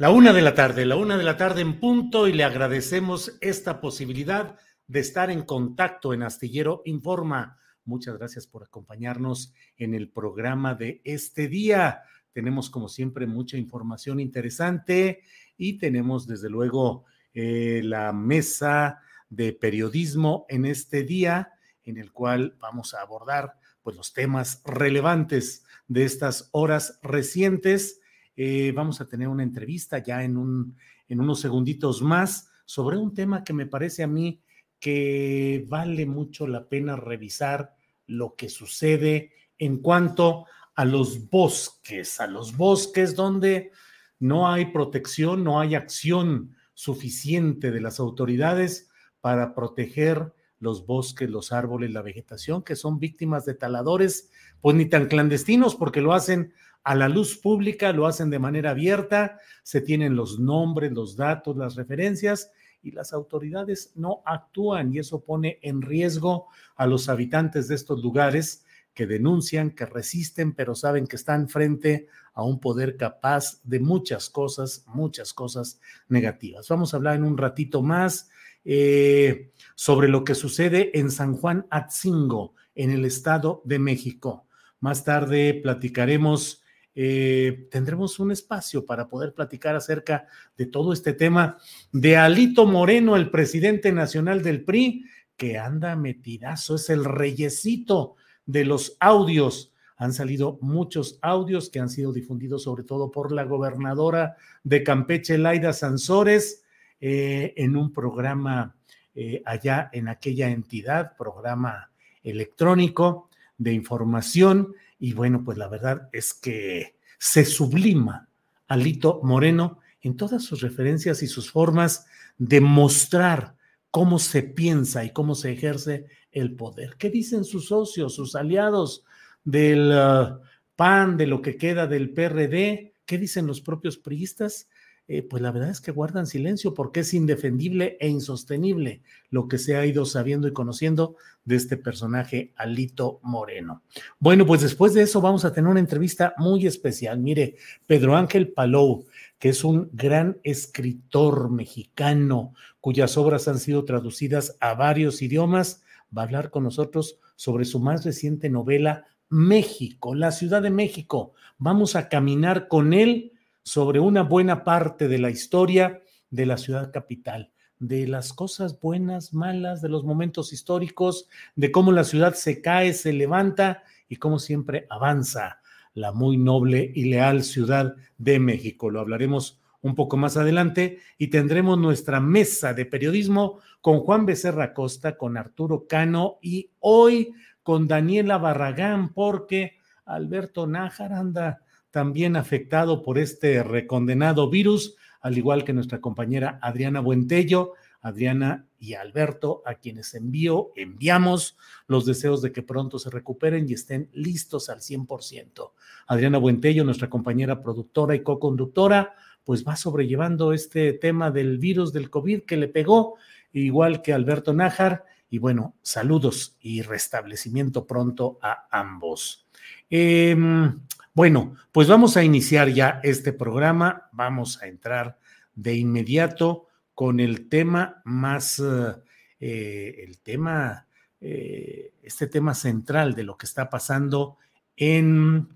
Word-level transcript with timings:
La 0.00 0.10
una 0.12 0.32
de 0.32 0.42
la 0.42 0.54
tarde, 0.54 0.86
la 0.86 0.94
una 0.94 1.18
de 1.18 1.24
la 1.24 1.36
tarde 1.36 1.60
en 1.60 1.80
punto 1.80 2.28
y 2.28 2.32
le 2.32 2.44
agradecemos 2.44 3.36
esta 3.40 3.80
posibilidad 3.80 4.56
de 4.86 5.00
estar 5.00 5.28
en 5.28 5.42
contacto 5.42 6.14
en 6.14 6.22
Astillero 6.22 6.82
Informa. 6.84 7.58
Muchas 7.84 8.16
gracias 8.16 8.46
por 8.46 8.62
acompañarnos 8.62 9.52
en 9.76 9.94
el 9.94 10.08
programa 10.08 10.76
de 10.76 11.00
este 11.02 11.48
día. 11.48 12.02
Tenemos 12.32 12.70
como 12.70 12.88
siempre 12.88 13.26
mucha 13.26 13.56
información 13.56 14.20
interesante 14.20 15.24
y 15.56 15.78
tenemos 15.78 16.28
desde 16.28 16.48
luego 16.48 17.04
eh, 17.34 17.80
la 17.82 18.12
mesa 18.12 19.00
de 19.28 19.52
periodismo 19.52 20.46
en 20.48 20.64
este 20.64 21.02
día 21.02 21.54
en 21.82 21.96
el 21.96 22.12
cual 22.12 22.56
vamos 22.60 22.94
a 22.94 23.00
abordar 23.00 23.54
pues 23.82 23.96
los 23.96 24.12
temas 24.12 24.62
relevantes 24.64 25.64
de 25.88 26.04
estas 26.04 26.50
horas 26.52 27.00
recientes 27.02 28.00
eh, 28.40 28.70
vamos 28.70 29.00
a 29.00 29.08
tener 29.08 29.26
una 29.26 29.42
entrevista 29.42 29.98
ya 29.98 30.22
en, 30.22 30.36
un, 30.36 30.76
en 31.08 31.20
unos 31.20 31.40
segunditos 31.40 32.02
más 32.02 32.48
sobre 32.64 32.96
un 32.96 33.12
tema 33.12 33.42
que 33.42 33.52
me 33.52 33.66
parece 33.66 34.04
a 34.04 34.06
mí 34.06 34.40
que 34.78 35.66
vale 35.68 36.06
mucho 36.06 36.46
la 36.46 36.68
pena 36.68 36.94
revisar 36.94 37.74
lo 38.06 38.36
que 38.36 38.48
sucede 38.48 39.32
en 39.58 39.78
cuanto 39.78 40.46
a 40.76 40.84
los 40.84 41.28
bosques, 41.28 42.20
a 42.20 42.28
los 42.28 42.56
bosques 42.56 43.16
donde 43.16 43.72
no 44.20 44.48
hay 44.48 44.66
protección, 44.66 45.42
no 45.42 45.58
hay 45.58 45.74
acción 45.74 46.54
suficiente 46.74 47.72
de 47.72 47.80
las 47.80 47.98
autoridades 47.98 48.88
para 49.20 49.52
proteger 49.52 50.32
los 50.60 50.86
bosques, 50.86 51.28
los 51.28 51.50
árboles, 51.50 51.90
la 51.90 52.02
vegetación, 52.02 52.62
que 52.62 52.76
son 52.76 53.00
víctimas 53.00 53.44
de 53.46 53.54
taladores, 53.54 54.30
pues 54.60 54.76
ni 54.76 54.86
tan 54.86 55.06
clandestinos, 55.06 55.74
porque 55.74 56.00
lo 56.00 56.12
hacen 56.12 56.52
a 56.88 56.94
la 56.94 57.10
luz 57.10 57.36
pública, 57.36 57.92
lo 57.92 58.06
hacen 58.06 58.30
de 58.30 58.38
manera 58.38 58.70
abierta, 58.70 59.38
se 59.62 59.82
tienen 59.82 60.16
los 60.16 60.38
nombres, 60.38 60.90
los 60.90 61.16
datos, 61.16 61.54
las 61.54 61.74
referencias 61.74 62.50
y 62.82 62.92
las 62.92 63.12
autoridades 63.12 63.92
no 63.94 64.22
actúan 64.24 64.94
y 64.94 64.98
eso 64.98 65.22
pone 65.22 65.58
en 65.60 65.82
riesgo 65.82 66.46
a 66.76 66.86
los 66.86 67.10
habitantes 67.10 67.68
de 67.68 67.74
estos 67.74 68.02
lugares 68.02 68.64
que 68.94 69.06
denuncian, 69.06 69.72
que 69.72 69.84
resisten, 69.84 70.54
pero 70.54 70.74
saben 70.74 71.06
que 71.06 71.16
están 71.16 71.50
frente 71.50 72.08
a 72.32 72.42
un 72.42 72.58
poder 72.58 72.96
capaz 72.96 73.60
de 73.64 73.80
muchas 73.80 74.30
cosas, 74.30 74.86
muchas 74.86 75.34
cosas 75.34 75.82
negativas. 76.08 76.68
Vamos 76.68 76.94
a 76.94 76.96
hablar 76.96 77.16
en 77.16 77.24
un 77.24 77.36
ratito 77.36 77.82
más 77.82 78.30
eh, 78.64 79.52
sobre 79.74 80.08
lo 80.08 80.24
que 80.24 80.34
sucede 80.34 80.98
en 80.98 81.10
San 81.10 81.36
Juan 81.36 81.66
Atzingo, 81.68 82.54
en 82.74 82.92
el 82.92 83.04
Estado 83.04 83.60
de 83.66 83.78
México. 83.78 84.46
Más 84.80 85.04
tarde 85.04 85.52
platicaremos 85.52 86.62
eh, 87.00 87.68
tendremos 87.70 88.18
un 88.18 88.32
espacio 88.32 88.84
para 88.84 89.06
poder 89.06 89.32
platicar 89.32 89.76
acerca 89.76 90.26
de 90.56 90.66
todo 90.66 90.92
este 90.92 91.12
tema 91.12 91.56
de 91.92 92.16
Alito 92.16 92.66
Moreno, 92.66 93.14
el 93.14 93.30
presidente 93.30 93.92
nacional 93.92 94.42
del 94.42 94.64
PRI, 94.64 95.04
que 95.36 95.58
anda 95.58 95.94
metidazo, 95.94 96.74
es 96.74 96.90
el 96.90 97.04
reyesito 97.04 98.16
de 98.46 98.64
los 98.64 98.96
audios. 98.98 99.72
Han 99.96 100.12
salido 100.12 100.58
muchos 100.60 101.20
audios 101.22 101.70
que 101.70 101.78
han 101.78 101.88
sido 101.88 102.12
difundidos 102.12 102.64
sobre 102.64 102.82
todo 102.82 103.12
por 103.12 103.30
la 103.30 103.44
gobernadora 103.44 104.34
de 104.64 104.82
Campeche, 104.82 105.38
Laida 105.38 105.72
Sansores, 105.72 106.64
eh, 107.00 107.54
en 107.56 107.76
un 107.76 107.92
programa 107.92 108.74
eh, 109.14 109.40
allá 109.46 109.88
en 109.92 110.08
aquella 110.08 110.48
entidad, 110.48 111.16
programa 111.16 111.92
electrónico 112.24 113.30
de 113.56 113.72
información 113.72 114.74
y 114.98 115.12
bueno, 115.12 115.44
pues 115.44 115.58
la 115.58 115.68
verdad 115.68 116.08
es 116.12 116.34
que 116.34 116.96
se 117.18 117.44
sublima 117.44 118.28
Alito 118.66 119.20
Moreno 119.22 119.80
en 120.00 120.16
todas 120.16 120.44
sus 120.44 120.60
referencias 120.60 121.22
y 121.22 121.26
sus 121.26 121.50
formas 121.50 122.06
de 122.36 122.60
mostrar 122.60 123.56
cómo 123.90 124.18
se 124.18 124.42
piensa 124.42 125.04
y 125.04 125.12
cómo 125.12 125.34
se 125.34 125.52
ejerce 125.52 126.06
el 126.30 126.54
poder. 126.54 126.96
¿Qué 126.98 127.10
dicen 127.10 127.44
sus 127.44 127.68
socios, 127.68 128.14
sus 128.14 128.34
aliados 128.34 129.04
del 129.44 129.90
uh, 129.90 130.40
PAN, 130.76 131.16
de 131.16 131.26
lo 131.26 131.42
que 131.42 131.56
queda 131.56 131.86
del 131.86 132.10
PRD? 132.10 132.92
¿Qué 133.06 133.18
dicen 133.18 133.46
los 133.46 133.60
propios 133.60 133.96
priistas? 133.96 134.68
Eh, 135.10 135.22
pues 135.22 135.42
la 135.42 135.50
verdad 135.50 135.70
es 135.70 135.80
que 135.80 135.90
guardan 135.90 136.26
silencio 136.26 136.74
porque 136.74 137.00
es 137.00 137.14
indefendible 137.14 137.96
e 137.98 138.08
insostenible 138.08 139.00
lo 139.30 139.48
que 139.48 139.56
se 139.56 139.74
ha 139.74 139.86
ido 139.86 140.04
sabiendo 140.04 140.46
y 140.46 140.52
conociendo 140.52 141.16
de 141.46 141.56
este 141.56 141.78
personaje 141.78 142.52
Alito 142.56 143.18
Moreno. 143.22 143.82
Bueno, 144.18 144.44
pues 144.44 144.60
después 144.60 144.92
de 144.92 145.00
eso 145.00 145.22
vamos 145.22 145.46
a 145.46 145.52
tener 145.54 145.70
una 145.70 145.80
entrevista 145.80 146.34
muy 146.36 146.66
especial. 146.66 147.18
Mire, 147.20 147.56
Pedro 147.86 148.16
Ángel 148.16 148.52
Palou, 148.52 149.06
que 149.38 149.48
es 149.48 149.64
un 149.64 149.88
gran 149.94 150.38
escritor 150.42 151.50
mexicano 151.50 152.52
cuyas 152.82 153.16
obras 153.16 153.48
han 153.48 153.58
sido 153.58 153.86
traducidas 153.86 154.58
a 154.60 154.74
varios 154.74 155.22
idiomas, 155.22 155.82
va 156.16 156.22
a 156.22 156.24
hablar 156.26 156.50
con 156.50 156.64
nosotros 156.64 157.18
sobre 157.34 157.64
su 157.64 157.80
más 157.80 158.04
reciente 158.04 158.50
novela 158.50 159.06
México, 159.30 160.14
la 160.14 160.32
Ciudad 160.32 160.60
de 160.60 160.70
México. 160.70 161.32
Vamos 161.56 161.96
a 161.96 162.10
caminar 162.10 162.68
con 162.68 162.92
él 162.92 163.32
sobre 163.68 164.00
una 164.00 164.22
buena 164.22 164.64
parte 164.64 165.08
de 165.08 165.18
la 165.18 165.28
historia 165.28 166.02
de 166.30 166.46
la 166.46 166.56
ciudad 166.56 166.90
capital, 166.90 167.52
de 167.78 168.08
las 168.08 168.32
cosas 168.32 168.80
buenas, 168.80 169.34
malas, 169.34 169.82
de 169.82 169.90
los 169.90 170.04
momentos 170.04 170.54
históricos, 170.54 171.28
de 171.54 171.70
cómo 171.70 171.92
la 171.92 172.04
ciudad 172.04 172.32
se 172.32 172.62
cae, 172.62 172.94
se 172.94 173.12
levanta 173.12 173.82
y 174.08 174.16
cómo 174.16 174.38
siempre 174.38 174.86
avanza 174.88 175.60
la 175.92 176.12
muy 176.12 176.38
noble 176.38 176.90
y 176.94 177.10
leal 177.10 177.42
ciudad 177.42 177.94
de 178.16 178.38
México. 178.38 178.88
Lo 178.88 179.00
hablaremos 179.00 179.60
un 179.82 179.94
poco 179.94 180.16
más 180.16 180.38
adelante 180.38 181.00
y 181.18 181.26
tendremos 181.26 181.76
nuestra 181.78 182.20
mesa 182.20 182.72
de 182.72 182.86
periodismo 182.86 183.58
con 183.82 184.00
Juan 184.00 184.24
Becerra 184.24 184.72
Costa, 184.72 185.18
con 185.18 185.36
Arturo 185.36 185.86
Cano 185.86 186.38
y 186.40 186.70
hoy 186.78 187.34
con 187.62 187.86
Daniela 187.86 188.38
Barragán, 188.38 189.12
porque 189.12 189.76
Alberto 190.06 190.66
Nájar 190.66 191.12
anda 191.12 191.60
también 191.90 192.36
afectado 192.36 193.02
por 193.02 193.18
este 193.18 193.62
recondenado 193.62 194.50
virus, 194.50 194.96
al 195.20 195.36
igual 195.36 195.64
que 195.64 195.72
nuestra 195.72 196.00
compañera 196.00 196.58
Adriana 196.62 197.00
Buentello. 197.00 197.72
Adriana 198.00 198.66
y 198.78 198.94
Alberto, 198.94 199.62
a 199.66 199.74
quienes 199.74 200.14
envío, 200.14 200.70
enviamos 200.76 201.56
los 201.86 202.06
deseos 202.06 202.42
de 202.42 202.52
que 202.52 202.62
pronto 202.62 202.98
se 202.98 203.10
recuperen 203.10 203.68
y 203.68 203.72
estén 203.72 204.08
listos 204.12 204.68
al 204.68 204.80
100%. 204.80 205.72
Adriana 206.06 206.38
Buentello, 206.38 206.84
nuestra 206.84 207.10
compañera 207.10 207.60
productora 207.60 208.14
y 208.14 208.22
co-conductora, 208.22 209.14
pues 209.42 209.66
va 209.66 209.76
sobrellevando 209.76 210.52
este 210.52 210.92
tema 210.92 211.30
del 211.30 211.58
virus 211.58 211.92
del 211.92 212.10
COVID 212.10 212.42
que 212.42 212.56
le 212.56 212.68
pegó, 212.68 213.16
igual 213.52 214.02
que 214.02 214.12
Alberto 214.12 214.52
Nájar. 214.52 215.04
Y 215.30 215.38
bueno, 215.38 215.74
saludos 215.82 216.56
y 216.60 216.82
restablecimiento 216.82 217.86
pronto 217.86 218.38
a 218.40 218.68
ambos. 218.70 219.46
Em, 219.90 220.80
bueno, 221.14 221.54
pues 221.72 221.88
vamos 221.88 222.16
a 222.16 222.24
iniciar 222.24 222.68
ya 222.68 223.00
este 223.02 223.32
programa. 223.32 224.08
Vamos 224.12 224.62
a 224.62 224.66
entrar 224.66 225.18
de 225.54 225.74
inmediato 225.74 226.66
con 226.98 227.20
el 227.20 227.48
tema 227.48 228.02
más, 228.04 228.58
eh, 228.58 228.94
eh, 229.38 230.04
el 230.04 230.18
tema, 230.20 230.88
eh, 231.20 231.92
este 232.02 232.26
tema 232.26 232.54
central 232.54 233.14
de 233.14 233.22
lo 233.22 233.36
que 233.36 233.46
está 233.46 233.70
pasando 233.70 234.36
en, 234.76 235.48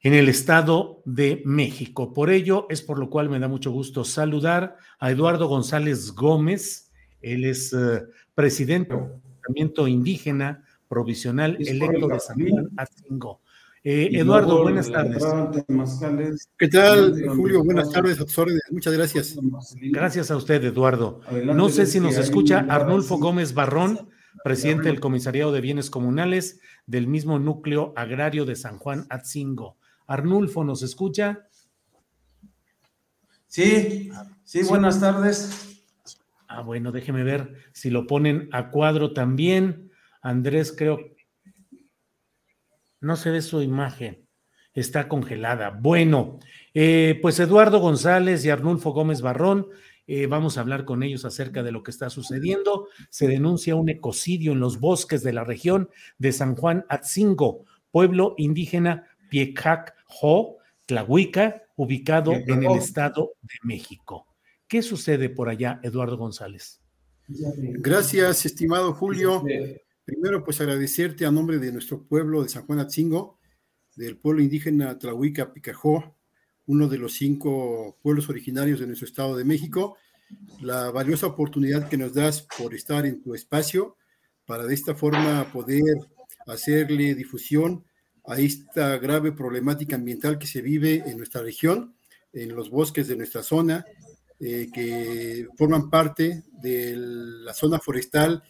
en 0.00 0.14
el 0.14 0.30
Estado 0.30 1.02
de 1.04 1.42
México. 1.44 2.14
Por 2.14 2.30
ello, 2.30 2.66
es 2.70 2.80
por 2.80 2.98
lo 2.98 3.10
cual 3.10 3.28
me 3.28 3.38
da 3.38 3.46
mucho 3.46 3.70
gusto 3.70 4.04
saludar 4.04 4.78
a 4.98 5.10
Eduardo 5.10 5.48
González 5.48 6.12
Gómez. 6.12 6.90
Él 7.20 7.44
es 7.44 7.76
presidente 8.34 8.94
del 8.94 9.20
movimiento 9.46 9.86
indígena 9.86 10.64
provisional 10.88 11.58
electo 11.60 12.08
de 12.08 12.20
San 12.20 12.48
Juan 12.48 12.70
Atzingo. 12.78 13.41
Eh, 13.84 14.10
Eduardo, 14.12 14.62
buenas 14.62 14.90
tardes. 14.92 15.24
¿Qué 16.56 16.68
tal, 16.68 17.20
Julio? 17.34 17.64
Buenas 17.64 17.90
tardes, 17.90 18.18
Muchas 18.70 18.92
gracias. 18.92 19.36
Gracias 19.74 20.30
a 20.30 20.36
usted, 20.36 20.62
Eduardo. 20.64 21.20
No 21.44 21.68
sé 21.68 21.86
si 21.86 21.98
nos 21.98 22.16
escucha 22.16 22.64
Arnulfo 22.68 23.18
Gómez 23.18 23.54
Barrón, 23.54 24.08
presidente 24.44 24.88
del 24.88 25.00
Comisariado 25.00 25.50
de 25.50 25.60
Bienes 25.60 25.90
Comunales 25.90 26.60
del 26.86 27.08
mismo 27.08 27.40
núcleo 27.40 27.92
agrario 27.96 28.44
de 28.44 28.54
San 28.54 28.78
Juan 28.78 29.04
Atzingo. 29.10 29.76
Arnulfo, 30.06 30.62
¿nos 30.62 30.82
escucha? 30.82 31.48
Sí, 33.48 34.10
sí, 34.44 34.62
buenas 34.62 35.00
tardes. 35.00 35.84
Ah, 36.46 36.62
bueno, 36.62 36.92
déjeme 36.92 37.24
ver 37.24 37.56
si 37.72 37.90
lo 37.90 38.06
ponen 38.06 38.48
a 38.52 38.70
cuadro 38.70 39.12
también. 39.12 39.90
Andrés, 40.20 40.72
creo 40.76 41.11
no 43.02 43.16
se 43.16 43.30
ve 43.30 43.42
su 43.42 43.60
imagen. 43.60 44.26
Está 44.72 45.06
congelada. 45.06 45.70
Bueno, 45.70 46.38
eh, 46.72 47.18
pues 47.20 47.38
Eduardo 47.40 47.78
González 47.80 48.42
y 48.44 48.50
Arnulfo 48.50 48.92
Gómez 48.92 49.20
Barrón, 49.20 49.66
eh, 50.06 50.26
vamos 50.26 50.56
a 50.56 50.62
hablar 50.62 50.86
con 50.86 51.02
ellos 51.02 51.26
acerca 51.26 51.62
de 51.62 51.72
lo 51.72 51.82
que 51.82 51.90
está 51.90 52.08
sucediendo. 52.08 52.88
Se 53.10 53.28
denuncia 53.28 53.76
un 53.76 53.90
ecocidio 53.90 54.52
en 54.52 54.60
los 54.60 54.80
bosques 54.80 55.22
de 55.22 55.34
la 55.34 55.44
región 55.44 55.90
de 56.18 56.32
San 56.32 56.56
Juan 56.56 56.86
Atzingo, 56.88 57.66
pueblo 57.90 58.34
indígena 58.38 59.08
Piecac-Ho, 59.30 60.56
Tlahuica, 60.86 61.64
ubicado 61.76 62.32
en 62.32 62.64
el 62.64 62.78
Estado 62.78 63.32
de 63.42 63.54
México. 63.62 64.26
¿Qué 64.66 64.80
sucede 64.80 65.28
por 65.28 65.50
allá, 65.50 65.80
Eduardo 65.82 66.16
González? 66.16 66.80
Gracias, 67.28 68.46
estimado 68.46 68.94
Julio. 68.94 69.42
Primero, 70.12 70.44
pues 70.44 70.60
agradecerte 70.60 71.24
a 71.24 71.30
nombre 71.30 71.58
de 71.58 71.72
nuestro 71.72 72.02
pueblo 72.02 72.42
de 72.42 72.50
San 72.50 72.66
Juan 72.66 72.80
Atzingo, 72.80 73.38
del 73.96 74.18
pueblo 74.18 74.42
indígena 74.42 74.98
Tlahuica 74.98 75.54
Picajó, 75.54 76.14
uno 76.66 76.86
de 76.86 76.98
los 76.98 77.14
cinco 77.14 77.96
pueblos 78.02 78.28
originarios 78.28 78.78
de 78.78 78.86
nuestro 78.86 79.06
Estado 79.06 79.34
de 79.38 79.46
México, 79.46 79.96
la 80.60 80.90
valiosa 80.90 81.28
oportunidad 81.28 81.88
que 81.88 81.96
nos 81.96 82.12
das 82.12 82.46
por 82.58 82.74
estar 82.74 83.06
en 83.06 83.22
tu 83.22 83.34
espacio 83.34 83.96
para 84.44 84.64
de 84.64 84.74
esta 84.74 84.94
forma 84.94 85.50
poder 85.50 85.96
hacerle 86.46 87.14
difusión 87.14 87.82
a 88.26 88.38
esta 88.38 88.98
grave 88.98 89.32
problemática 89.32 89.96
ambiental 89.96 90.38
que 90.38 90.46
se 90.46 90.60
vive 90.60 91.04
en 91.06 91.16
nuestra 91.16 91.40
región, 91.40 91.94
en 92.34 92.54
los 92.54 92.68
bosques 92.68 93.08
de 93.08 93.16
nuestra 93.16 93.42
zona, 93.42 93.86
eh, 94.38 94.68
que 94.74 95.48
forman 95.56 95.88
parte 95.88 96.42
de 96.60 96.96
la 96.98 97.54
zona 97.54 97.78
forestal 97.78 98.42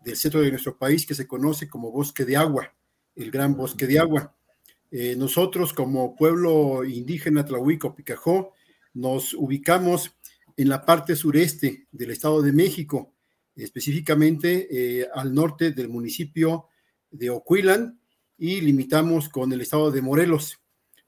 del 0.00 0.16
centro 0.16 0.40
de 0.40 0.50
nuestro 0.50 0.76
país 0.76 1.06
que 1.06 1.14
se 1.14 1.26
conoce 1.26 1.68
como 1.68 1.90
bosque 1.90 2.24
de 2.24 2.36
agua, 2.36 2.74
el 3.14 3.30
gran 3.30 3.56
bosque 3.56 3.86
de 3.86 3.98
agua. 3.98 4.34
Eh, 4.90 5.16
nosotros 5.16 5.72
como 5.72 6.16
pueblo 6.16 6.84
indígena 6.84 7.44
Tlahuico 7.44 7.94
Picajó 7.94 8.54
nos 8.94 9.34
ubicamos 9.34 10.12
en 10.56 10.68
la 10.68 10.84
parte 10.84 11.14
sureste 11.14 11.86
del 11.92 12.10
Estado 12.10 12.40
de 12.40 12.52
México, 12.52 13.14
específicamente 13.54 14.68
eh, 14.70 15.08
al 15.14 15.34
norte 15.34 15.72
del 15.72 15.88
municipio 15.88 16.66
de 17.10 17.30
Ocuilan 17.30 18.00
y 18.38 18.60
limitamos 18.60 19.28
con 19.28 19.52
el 19.52 19.60
Estado 19.60 19.90
de 19.90 20.02
Morelos. 20.02 20.58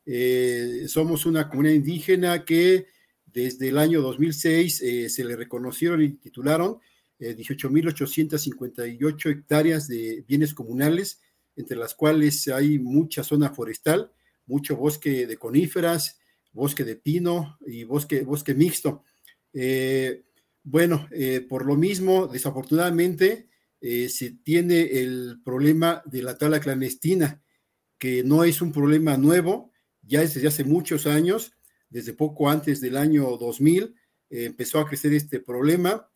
Eh, 0.05 0.85
somos 0.89 1.27
una 1.27 1.49
comunidad 1.49 1.75
indígena 1.75 2.45
que 2.45 2.87
desde 3.27 3.69
el 3.69 3.79
año 3.79 4.03
2006 4.03 4.83
se 5.09 5.25
le 5.25 5.37
reconocieron 5.37 6.03
y 6.03 6.11
titularon 6.11 6.81
18.858 7.21 9.27
eh, 9.27 9.31
hectáreas 9.31 9.89
de 9.89 10.25
bienes 10.27 10.55
comunales, 10.55 11.21
entre 11.57 11.77
las 11.77 11.95
cuales 11.95 12.49
hay 12.49 12.79
mucha 12.79 13.23
zona 13.23 13.51
forestal, 13.51 14.11
mucho 14.47 14.77
bosque 14.77 15.27
de 15.27 15.37
coníferas, 15.37 16.19
bosque 16.53 16.85
de 16.85 16.97
pino 16.97 17.59
y 17.67 17.85
bosque, 17.85 18.23
bosque 18.23 18.55
mixto. 18.55 19.05
Eh, 19.53 20.25
bueno, 20.63 21.07
eh, 21.13 21.45
por 21.47 21.67
lo 21.67 21.77
mismo, 21.77 22.27
desafortunadamente, 22.27 23.49
se 23.83 24.33
tiene 24.45 25.01
el 25.01 25.41
problema 25.43 26.03
de 26.05 26.23
la 26.23 26.37
tala 26.37 26.61
clandestina, 26.61 27.43
que 27.99 28.23
no 28.23 28.45
es 28.45 28.61
un 28.61 28.73
problema 28.73 29.17
nuevo, 29.17 29.73
ya 30.03 30.21
desde 30.21 30.47
hace 30.47 30.65
muchos 30.65 31.07
años, 31.07 31.55
desde 31.89 32.13
poco 32.13 32.51
antes 32.51 32.83
del 32.83 32.99
año 32.99 33.39
2000, 33.39 33.95
empezó 34.29 34.81
a 34.81 34.87
crecer 34.87 35.15
este 35.15 35.41
problema 35.41 36.10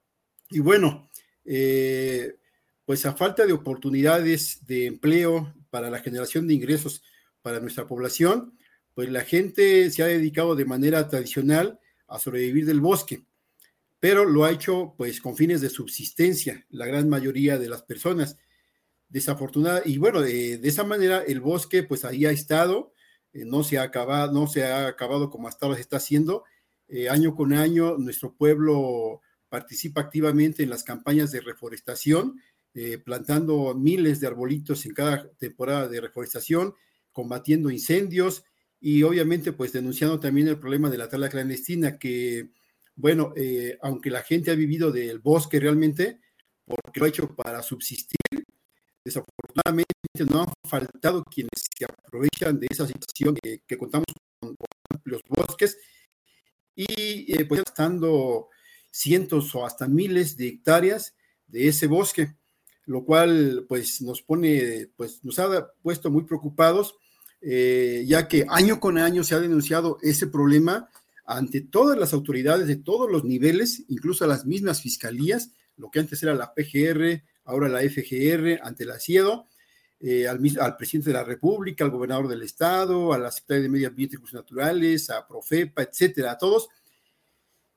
y 0.51 0.61
bueno, 0.61 1.11
eh, 1.45 2.37
pues 2.85 3.07
a 3.07 3.15
falta 3.15 3.47
de 3.47 3.53
oportunidades 3.53 4.65
de 4.67 4.87
empleo 4.87 5.55
para 5.71 5.91
la 5.91 6.01
generación 6.01 6.47
de 6.47 6.55
ingresos 6.55 7.03
para 7.43 7.61
nuestra 7.61 7.87
población, 7.87 8.59
pues 8.95 9.11
la 9.11 9.23
gente 9.23 9.91
se 9.91 10.03
ha 10.03 10.07
dedicado 10.07 10.55
de 10.55 10.65
manera 10.65 11.09
tradicional 11.09 11.81
a 12.07 12.19
sobrevivir 12.19 12.67
del 12.67 12.81
bosque, 12.81 13.27
pero 13.99 14.25
lo 14.25 14.45
ha 14.45 14.51
hecho 14.51 14.95
pues 14.97 15.21
con 15.21 15.37
fines 15.37 15.61
de 15.61 15.71
subsistencia, 15.71 16.65
la 16.71 16.87
gran 16.87 17.09
mayoría 17.09 17.59
de 17.59 17.69
las 17.69 17.83
personas. 17.83 18.39
Desafortunada, 19.09 19.83
y 19.85 19.99
bueno, 19.99 20.21
de, 20.21 20.61
esa 20.63 20.85
manera 20.85 21.23
el 21.27 21.41
bosque 21.41 21.83
pues 21.83 22.05
ahí 22.05 22.27
ha 22.27 22.31
estado, 22.31 22.93
eh, 23.33 23.45
no 23.45 23.63
se 23.63 23.79
ha 23.79 23.83
acabado, 23.83 24.33
no 24.33 24.47
se 24.47 24.65
ha 24.65 24.87
acabado 24.87 25.31
como 25.31 25.49
hasta 25.49 25.67
ahora 25.67 25.77
se 25.77 25.83
está 25.83 25.97
haciendo. 25.99 26.45
Eh, 26.89 27.09
año 27.09 27.35
con 27.35 27.53
año 27.53 27.97
nuestro 27.97 28.35
pueblo 28.35 29.23
participa 29.55 30.01
activamente 30.01 30.65
en 30.65 30.69
las 30.69 30.83
campañas 30.83 31.31
de 31.31 31.41
reforestación, 31.41 32.41
eh, 32.75 32.99
plantando 32.99 33.73
miles 33.73 34.19
de 34.19 34.27
arbolitos 34.27 34.85
en 34.85 34.95
cada 34.95 35.31
temporada 35.35 35.87
de 35.87 36.01
reforestación, 36.01 36.75
combatiendo 37.13 37.71
incendios 37.71 38.43
y 38.81 39.05
obviamente 39.05 39.53
pues 39.53 39.73
denunciando 39.73 40.19
también 40.19 40.49
el 40.49 40.59
problema 40.59 40.91
de 40.91 40.99
la 40.99 41.09
tala 41.09 41.29
clandestina 41.29 42.01
que, 42.01 42.51
bueno, 42.97 43.33
eh, 43.37 43.79
aunque 43.81 44.11
la 44.11 44.25
gente 44.25 44.51
ha 44.51 44.57
vivido 44.57 44.91
del 44.91 45.21
bosque 45.21 45.61
realmente, 45.61 46.19
porque 46.65 46.99
lo 46.99 47.07
ha 47.07 47.11
hecho 47.11 47.37
para 47.37 47.63
subsistir, 47.63 48.45
desafortunadamente 49.05 49.95
no 50.29 50.41
han 50.41 50.53
faltado 50.69 51.23
quienes 51.23 51.69
se 51.79 51.85
aprovechan 51.85 52.59
de 52.59 52.67
esa 52.69 52.89
situación 52.89 53.37
que, 53.41 53.79
contamos 53.79 54.07
con, 54.41 54.57
los 55.05 55.21
bosques 55.29 55.79
y 56.75 57.33
eh, 57.33 57.45
pues 57.45 57.63
estando 57.65 58.49
cientos 58.95 59.53
o 59.57 59.67
hasta 59.67 59.89
miles 59.89 60.37
de 60.37 60.47
hectáreas 60.47 61.15
de 61.49 61.67
ese 61.67 61.89
bosque, 61.89 62.37
lo 62.87 63.05
cual 63.05 63.67
pues 63.69 64.01
nos 64.01 64.23
pone, 64.23 64.89
pues 64.97 65.25
nos 65.25 65.39
ha 65.41 65.73
puesto 65.83 66.11
muy 66.11 66.23
preocupados, 66.23 66.95
eh, 67.41 68.05
ya 68.07 68.29
que 68.29 68.47
año 68.49 68.79
con 68.79 68.97
año 68.97 69.25
se 69.25 69.35
ha 69.35 69.41
denunciado 69.41 69.99
ese 70.01 70.29
problema 70.29 70.89
ante 71.27 71.61
todas 71.61 71.99
las 71.99 72.13
autoridades 72.13 72.69
de 72.69 72.77
todos 72.77 73.11
los 73.11 73.25
niveles, 73.25 73.83
incluso 73.89 74.25
a 74.25 74.29
las 74.29 74.47
mismas 74.47 74.81
fiscalías, 74.81 75.51
lo 75.77 75.91
que 75.91 75.99
antes 75.99 76.23
era 76.23 76.35
la 76.35 76.55
PGR, 76.55 77.25
ahora 77.45 77.69
la 77.69 77.81
FGR, 77.81 78.61
ante 78.63 78.85
la 78.85 79.01
CIEDO, 79.01 79.49
eh, 79.99 80.29
al, 80.29 80.39
al, 80.61 80.77
presidente 80.77 81.11
de 81.11 81.15
la 81.15 81.25
República, 81.25 81.85
al 81.85 81.91
gobernador 81.91 82.29
del 82.29 82.43
Estado, 82.43 83.13
a 83.13 83.19
la 83.19 83.33
Secretaría 83.33 83.65
de 83.65 83.69
Medio 83.71 83.89
Ambiente 83.89 84.15
y 84.15 84.17
Recursos 84.19 84.41
Naturales, 84.41 85.11
a 85.11 85.27
Profepa, 85.27 85.83
etcétera, 85.83 86.33
a 86.33 86.39
todos, 86.39 86.69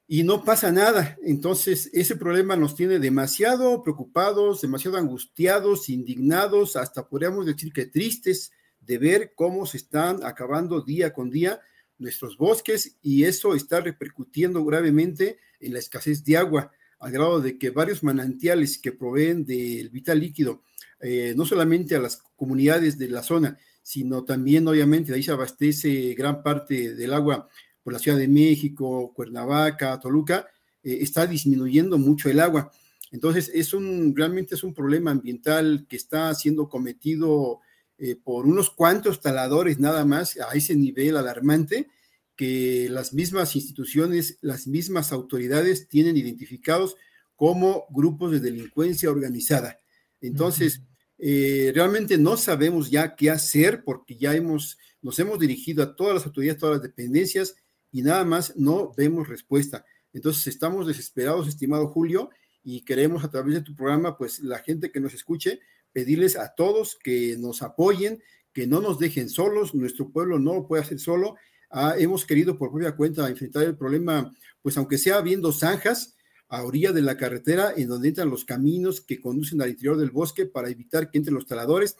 y 0.08 0.24
no 0.24 0.44
pasa 0.44 0.72
nada. 0.72 1.18
Entonces, 1.22 1.90
ese 1.94 2.16
problema 2.16 2.56
nos 2.56 2.76
tiene 2.76 2.98
demasiado 2.98 3.84
preocupados, 3.84 4.62
demasiado 4.62 4.98
angustiados, 4.98 5.90
indignados, 5.90 6.78
hasta 6.78 7.08
podríamos 7.08 7.46
decir 7.46 7.74
que 7.74 7.86
tristes 7.86 8.52
de 8.80 8.98
ver 8.98 9.34
cómo 9.36 9.66
se 9.66 9.78
están 9.78 10.24
acabando 10.24 10.82
día 10.82 11.14
con 11.14 11.30
día 11.30 11.60
nuestros 11.98 12.38
bosques 12.38 12.98
y 13.02 13.26
eso 13.26 13.54
está 13.54 13.82
repercutiendo 13.82 14.64
gravemente 14.64 15.40
en 15.60 15.74
la 15.74 15.80
escasez 15.80 16.24
de 16.24 16.38
agua. 16.38 16.72
al 17.00 17.12
grado 17.12 17.40
de 17.40 17.60
que 17.60 17.70
varios 17.70 18.02
manantiales 18.02 18.80
que 18.80 18.92
proveen 18.92 19.46
del 19.46 19.92
vital 19.92 20.20
líquido, 20.20 20.64
eh, 21.00 21.36
no 21.38 21.46
solamente 21.46 21.96
a 21.96 22.00
las 22.00 22.24
comunidades 22.36 22.98
de 22.98 23.08
la 23.08 23.22
zona, 23.22 23.56
sino 23.84 24.26
también 24.26 24.68
obviamente 24.68 25.12
de 25.12 25.18
ahí 25.18 25.24
se 25.24 25.32
abastece 25.32 26.16
gran 26.16 26.42
parte 26.42 26.96
del 26.96 27.14
agua 27.14 27.48
por 27.88 27.94
la 27.94 28.00
Ciudad 28.00 28.18
de 28.18 28.28
México, 28.28 29.14
Cuernavaca, 29.16 29.98
Toluca, 29.98 30.46
eh, 30.84 30.98
está 31.00 31.26
disminuyendo 31.26 31.98
mucho 31.98 32.30
el 32.30 32.42
agua. 32.42 32.70
Entonces, 33.14 33.50
es 33.54 33.74
un, 33.74 34.14
realmente 34.14 34.56
es 34.56 34.64
un 34.66 34.74
problema 34.74 35.12
ambiental 35.12 35.86
que 35.88 35.96
está 35.96 36.36
siendo 36.36 36.68
cometido 36.68 37.62
eh, 37.98 38.18
por 38.22 38.46
unos 38.46 38.72
cuantos 38.72 39.22
taladores 39.22 39.80
nada 39.80 40.04
más 40.04 40.38
a 40.38 40.54
ese 40.54 40.76
nivel 40.76 41.16
alarmante 41.16 41.88
que 42.36 42.90
las 42.90 43.14
mismas 43.14 43.56
instituciones, 43.56 44.38
las 44.42 44.68
mismas 44.68 45.14
autoridades 45.14 45.88
tienen 45.88 46.18
identificados 46.18 46.98
como 47.38 47.86
grupos 47.90 48.34
de 48.34 48.42
delincuencia 48.42 49.10
organizada. 49.10 49.80
Entonces, 50.20 50.82
eh, 51.20 51.72
realmente 51.74 52.18
no 52.18 52.36
sabemos 52.36 52.92
ya 52.92 53.16
qué 53.16 53.30
hacer 53.32 53.86
porque 53.86 54.18
ya 54.18 54.36
hemos, 54.36 54.78
nos 55.02 55.18
hemos 55.20 55.40
dirigido 55.40 55.84
a 55.84 55.96
todas 55.96 56.16
las 56.16 56.26
autoridades, 56.26 56.60
todas 56.60 56.80
las 56.80 56.84
dependencias 56.84 57.56
y 57.98 58.04
nada 58.04 58.24
más 58.26 58.56
no 58.56 58.94
vemos 58.96 59.28
respuesta. 59.28 59.84
Entonces 60.14 60.46
estamos 60.46 60.86
desesperados, 60.86 61.48
estimado 61.48 61.88
Julio, 61.88 62.30
y 62.64 62.82
queremos 62.82 63.24
a 63.24 63.32
través 63.32 63.56
de 63.56 63.62
tu 63.62 63.76
programa, 63.76 64.20
pues 64.20 64.40
la 64.40 64.60
gente 64.60 64.92
que 64.92 65.00
nos 65.00 65.16
escuche, 65.16 65.62
pedirles 65.92 66.38
a 66.38 66.54
todos 66.54 66.96
que 66.96 67.36
nos 67.40 67.64
apoyen, 67.64 68.22
que 68.54 68.68
no 68.68 68.82
nos 68.82 69.00
dejen 69.00 69.30
solos, 69.30 69.74
nuestro 69.74 70.12
pueblo 70.12 70.38
no 70.38 70.54
lo 70.54 70.68
puede 70.68 70.84
hacer 70.84 71.00
solo. 71.00 71.38
Ah, 71.72 71.96
hemos 71.98 72.24
querido 72.24 72.56
por 72.56 72.70
propia 72.70 72.96
cuenta 72.96 73.28
enfrentar 73.28 73.64
el 73.64 73.76
problema, 73.76 74.32
pues 74.62 74.78
aunque 74.78 75.00
sea 75.00 75.22
viendo 75.22 75.52
zanjas, 75.52 76.16
a 76.50 76.64
orilla 76.64 76.92
de 76.92 77.02
la 77.02 77.18
carretera 77.18 77.74
en 77.76 77.88
donde 77.88 78.10
entran 78.10 78.30
los 78.30 78.46
caminos 78.46 79.02
que 79.02 79.20
conducen 79.20 79.60
al 79.60 79.70
interior 79.70 79.98
del 79.98 80.12
bosque 80.12 80.46
para 80.46 80.70
evitar 80.70 81.10
que 81.10 81.18
entren 81.18 81.34
los 81.34 81.48
taladores, 81.48 81.98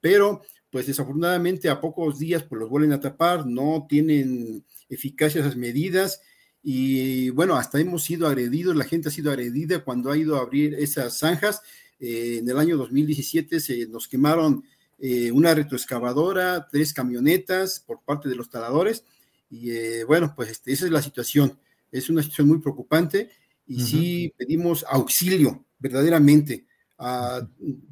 pero 0.00 0.42
pues 0.70 0.86
desafortunadamente 0.86 1.68
a 1.68 1.80
pocos 1.80 2.20
días 2.20 2.44
pues 2.44 2.60
los 2.60 2.70
vuelven 2.70 2.92
a 2.92 3.00
tapar, 3.00 3.46
no 3.46 3.86
tienen 3.88 4.64
eficacia 4.90 5.40
esas 5.40 5.56
medidas 5.56 6.20
y 6.62 7.30
bueno, 7.30 7.56
hasta 7.56 7.80
hemos 7.80 8.04
sido 8.04 8.26
agredidos, 8.26 8.76
la 8.76 8.84
gente 8.84 9.08
ha 9.08 9.12
sido 9.12 9.30
agredida 9.30 9.82
cuando 9.82 10.10
ha 10.10 10.16
ido 10.16 10.36
a 10.36 10.40
abrir 10.40 10.74
esas 10.74 11.18
zanjas. 11.18 11.62
Eh, 11.98 12.38
en 12.40 12.48
el 12.48 12.58
año 12.58 12.76
2017 12.76 13.60
se 13.60 13.86
nos 13.86 14.08
quemaron 14.08 14.64
eh, 14.98 15.32
una 15.32 15.54
retroexcavadora, 15.54 16.68
tres 16.70 16.92
camionetas 16.92 17.80
por 17.80 18.02
parte 18.02 18.28
de 18.28 18.36
los 18.36 18.50
taladores 18.50 19.04
y 19.48 19.70
eh, 19.70 20.04
bueno, 20.04 20.34
pues 20.36 20.50
este, 20.50 20.72
esa 20.72 20.84
es 20.84 20.92
la 20.92 21.02
situación. 21.02 21.58
Es 21.90 22.10
una 22.10 22.22
situación 22.22 22.48
muy 22.48 22.58
preocupante 22.58 23.30
y 23.66 23.80
sí 23.80 24.34
pedimos 24.36 24.84
auxilio 24.88 25.64
verdaderamente 25.78 26.66
a 26.98 27.48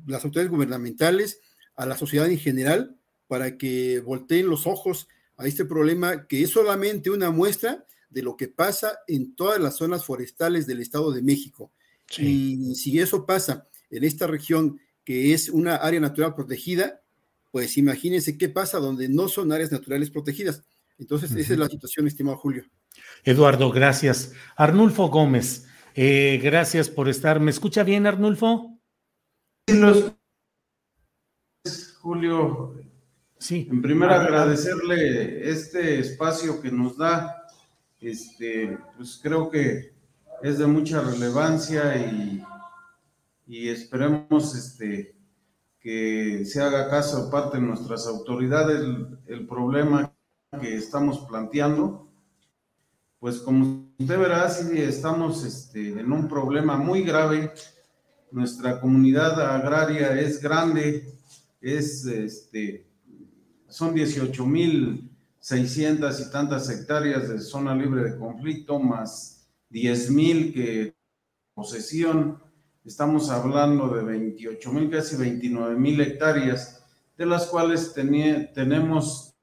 las 0.06 0.24
autoridades 0.24 0.50
gubernamentales, 0.50 1.40
a 1.74 1.86
la 1.86 1.96
sociedad 1.96 2.30
en 2.30 2.38
general, 2.38 2.96
para 3.28 3.56
que 3.56 4.00
volteen 4.00 4.48
los 4.48 4.66
ojos 4.66 5.08
a 5.38 5.46
este 5.46 5.64
problema 5.64 6.26
que 6.26 6.42
es 6.42 6.50
solamente 6.50 7.10
una 7.10 7.30
muestra 7.30 7.86
de 8.10 8.22
lo 8.22 8.36
que 8.36 8.48
pasa 8.48 8.98
en 9.06 9.34
todas 9.34 9.60
las 9.60 9.76
zonas 9.76 10.04
forestales 10.04 10.66
del 10.66 10.80
Estado 10.80 11.12
de 11.12 11.22
México. 11.22 11.72
Y 12.18 12.74
si 12.74 12.98
eso 12.98 13.24
pasa 13.26 13.68
en 13.90 14.04
esta 14.04 14.26
región 14.26 14.80
que 15.04 15.32
es 15.32 15.48
una 15.48 15.76
área 15.76 16.00
natural 16.00 16.34
protegida, 16.34 17.02
pues 17.50 17.78
imagínense 17.78 18.36
qué 18.36 18.48
pasa 18.48 18.78
donde 18.78 19.08
no 19.08 19.28
son 19.28 19.52
áreas 19.52 19.72
naturales 19.72 20.10
protegidas. 20.10 20.64
Entonces, 20.98 21.30
esa 21.34 21.52
es 21.52 21.58
la 21.58 21.68
situación, 21.68 22.06
estimado 22.06 22.36
Julio. 22.36 22.64
Eduardo, 23.24 23.70
gracias. 23.70 24.32
Arnulfo 24.56 25.08
Gómez, 25.08 25.66
eh, 25.94 26.40
gracias 26.42 26.88
por 26.90 27.08
estar. 27.08 27.40
¿Me 27.40 27.50
escucha 27.50 27.84
bien, 27.84 28.06
Arnulfo? 28.06 28.78
Julio, 32.00 32.74
En 33.50 33.82
primer 33.82 34.10
agradecerle 34.10 35.48
este 35.48 36.00
espacio 36.00 36.60
que 36.60 36.70
nos 36.70 36.96
da. 36.96 37.44
Este, 38.00 38.78
pues 38.96 39.18
creo 39.22 39.50
que 39.50 39.92
es 40.42 40.58
de 40.58 40.66
mucha 40.66 41.00
relevancia 41.00 41.96
y, 41.96 42.44
esperemos 43.68 44.54
este, 44.54 45.16
que 45.80 46.44
se 46.44 46.60
haga 46.60 46.90
caso 46.90 47.30
parte 47.30 47.56
de 47.56 47.62
nuestras 47.62 48.06
autoridades 48.06 48.80
el, 48.80 49.18
el 49.26 49.46
problema 49.46 50.12
que 50.60 50.76
estamos 50.76 51.20
planteando 51.20 52.08
pues 53.20 53.38
como 53.38 53.90
usted 53.98 54.18
verá, 54.18 54.48
sí 54.48 54.80
estamos 54.80 55.44
este, 55.44 55.88
en 55.88 56.12
un 56.12 56.28
problema 56.28 56.76
muy 56.76 57.02
grave. 57.02 57.52
Nuestra 58.30 58.80
comunidad 58.80 59.40
agraria 59.40 60.18
es 60.20 60.40
grande, 60.40 61.14
es, 61.60 62.04
este, 62.04 62.86
son 63.68 63.94
18.600 63.94 66.20
y 66.20 66.30
tantas 66.30 66.70
hectáreas 66.70 67.28
de 67.28 67.40
zona 67.40 67.74
libre 67.74 68.04
de 68.04 68.16
conflicto, 68.18 68.78
más 68.78 69.48
10.000 69.70 70.52
que 70.52 70.94
posesión. 71.54 72.42
Estamos 72.84 73.30
hablando 73.30 73.88
de 73.88 74.02
28.000, 74.02 74.90
casi 74.90 75.16
29.000 75.16 76.02
hectáreas, 76.02 76.84
de 77.16 77.26
las 77.26 77.46
cuales 77.46 77.94
tenemos 77.94 79.34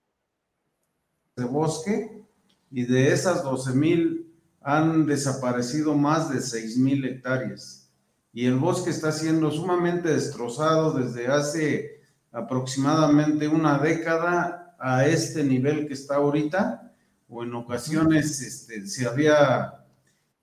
de 1.35 1.45
bosque, 1.45 2.23
y 2.71 2.83
de 2.83 3.13
esas 3.13 3.41
12 3.41 3.73
mil 3.73 4.33
han 4.61 5.05
desaparecido 5.05 5.95
más 5.95 6.29
de 6.29 6.41
6 6.41 6.77
mil 6.77 7.05
hectáreas. 7.05 7.89
Y 8.33 8.47
el 8.47 8.55
bosque 8.55 8.89
está 8.89 9.13
siendo 9.13 9.49
sumamente 9.49 10.09
destrozado 10.09 10.91
desde 10.91 11.27
hace 11.27 12.01
aproximadamente 12.35 13.47
una 13.47 13.77
década 13.77 14.75
a 14.77 15.05
este 15.05 15.43
nivel 15.43 15.87
que 15.87 15.93
está 15.93 16.17
ahorita, 16.17 16.91
o 17.29 17.43
en 17.43 17.55
ocasiones 17.55 18.41
este, 18.41 18.85
se, 18.85 19.07
había, 19.07 19.85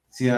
se, 0.09 0.31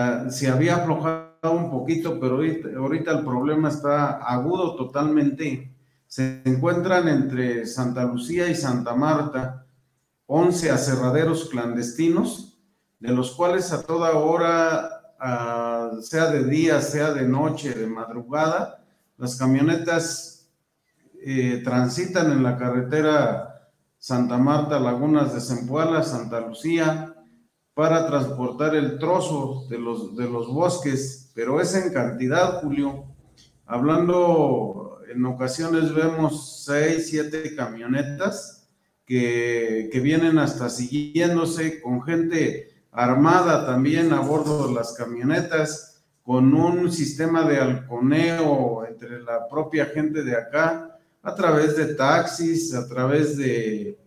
había 0.48 0.76
aflojado 0.76 1.52
un 1.52 1.70
poquito, 1.70 2.18
pero 2.18 2.34
ahorita, 2.34 2.68
ahorita 2.76 3.12
el 3.12 3.24
problema 3.24 3.68
está 3.68 4.18
agudo 4.18 4.74
totalmente. 4.74 5.72
Se 6.06 6.42
encuentran 6.44 7.08
entre 7.08 7.66
Santa 7.66 8.04
Lucía 8.04 8.48
y 8.48 8.56
Santa 8.56 8.94
Marta, 8.94 9.64
11 10.26 10.70
aserraderos 10.70 11.48
clandestinos, 11.48 12.58
de 12.98 13.12
los 13.12 13.32
cuales 13.32 13.72
a 13.72 13.82
toda 13.82 14.12
hora, 14.12 14.90
sea 16.02 16.30
de 16.30 16.44
día, 16.44 16.80
sea 16.80 17.12
de 17.12 17.28
noche, 17.28 17.74
de 17.74 17.86
madrugada, 17.86 18.82
las 19.16 19.36
camionetas 19.36 20.33
eh, 21.26 21.62
transitan 21.64 22.32
en 22.32 22.42
la 22.42 22.58
carretera 22.58 23.70
Santa 23.98 24.36
Marta, 24.36 24.78
Lagunas 24.78 25.32
de 25.32 25.40
Zempoala, 25.40 26.02
Santa 26.02 26.40
Lucía, 26.40 27.14
para 27.72 28.06
transportar 28.06 28.74
el 28.74 28.98
trozo 28.98 29.66
de 29.70 29.78
los, 29.78 30.16
de 30.16 30.28
los 30.28 30.52
bosques, 30.52 31.32
pero 31.34 31.60
es 31.60 31.74
en 31.74 31.92
cantidad, 31.92 32.60
Julio. 32.60 33.06
Hablando, 33.66 34.98
en 35.12 35.24
ocasiones 35.24 35.94
vemos 35.94 36.64
seis, 36.64 37.08
siete 37.08 37.54
camionetas 37.56 38.68
que, 39.06 40.00
vienen 40.02 40.38
hasta 40.38 40.68
siguiéndose 40.68 41.80
con 41.80 42.02
gente 42.02 42.70
armada 42.92 43.66
también 43.66 44.12
a 44.12 44.20
bordo 44.20 44.68
de 44.68 44.74
las 44.74 44.92
camionetas, 44.92 46.04
con 46.22 46.54
un 46.54 46.90
sistema 46.92 47.46
de 47.48 47.58
halconeo 47.58 48.86
entre 48.86 49.22
la 49.22 49.48
propia 49.48 49.86
gente 49.86 50.22
de 50.22 50.36
acá, 50.36 50.93
a 51.24 51.34
través 51.34 51.76
de 51.76 51.94
taxis, 51.94 52.74
a 52.74 52.86
través 52.86 53.36
de, 53.36 53.98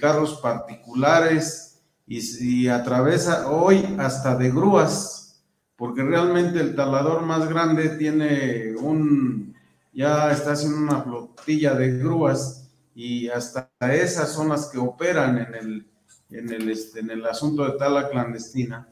carros 0.00 0.40
particulares 0.40 1.80
y, 2.06 2.64
y, 2.64 2.68
a 2.68 2.82
través 2.82 3.28
hoy 3.46 3.96
hasta 3.98 4.34
de 4.34 4.50
grúas, 4.50 5.40
porque 5.76 6.02
realmente 6.02 6.58
el 6.60 6.74
talador 6.74 7.22
más 7.22 7.48
grande 7.48 7.90
tiene 7.90 8.74
un, 8.76 9.54
ya 9.92 10.32
está 10.32 10.52
haciendo 10.52 10.78
una 10.78 11.02
flotilla 11.02 11.74
de 11.74 11.98
grúas 11.98 12.68
y 12.94 13.28
hasta 13.28 13.70
esas 13.80 14.32
son 14.32 14.48
las 14.48 14.66
que 14.66 14.78
operan 14.78 15.38
en 15.38 15.54
el, 15.54 15.86
en 16.30 16.52
el, 16.52 16.70
este, 16.70 17.00
en 17.00 17.10
el 17.10 17.24
asunto 17.26 17.64
de 17.64 17.78
tala 17.78 18.08
clandestina. 18.08 18.88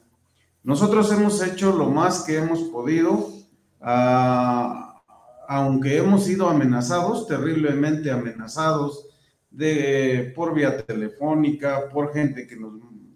Nosotros 0.63 1.11
hemos 1.11 1.41
hecho 1.41 1.73
lo 1.73 1.89
más 1.89 2.23
que 2.23 2.37
hemos 2.37 2.59
podido, 2.63 3.31
ah, 3.81 4.86
aunque 5.47 5.97
hemos 5.97 6.25
sido 6.25 6.49
amenazados, 6.49 7.27
terriblemente 7.27 8.11
amenazados, 8.11 9.07
de, 9.49 10.33
por 10.35 10.53
vía 10.53 10.85
telefónica, 10.85 11.89
por 11.89 12.13
gente 12.13 12.45
que 12.45 12.57
nos 12.57 12.73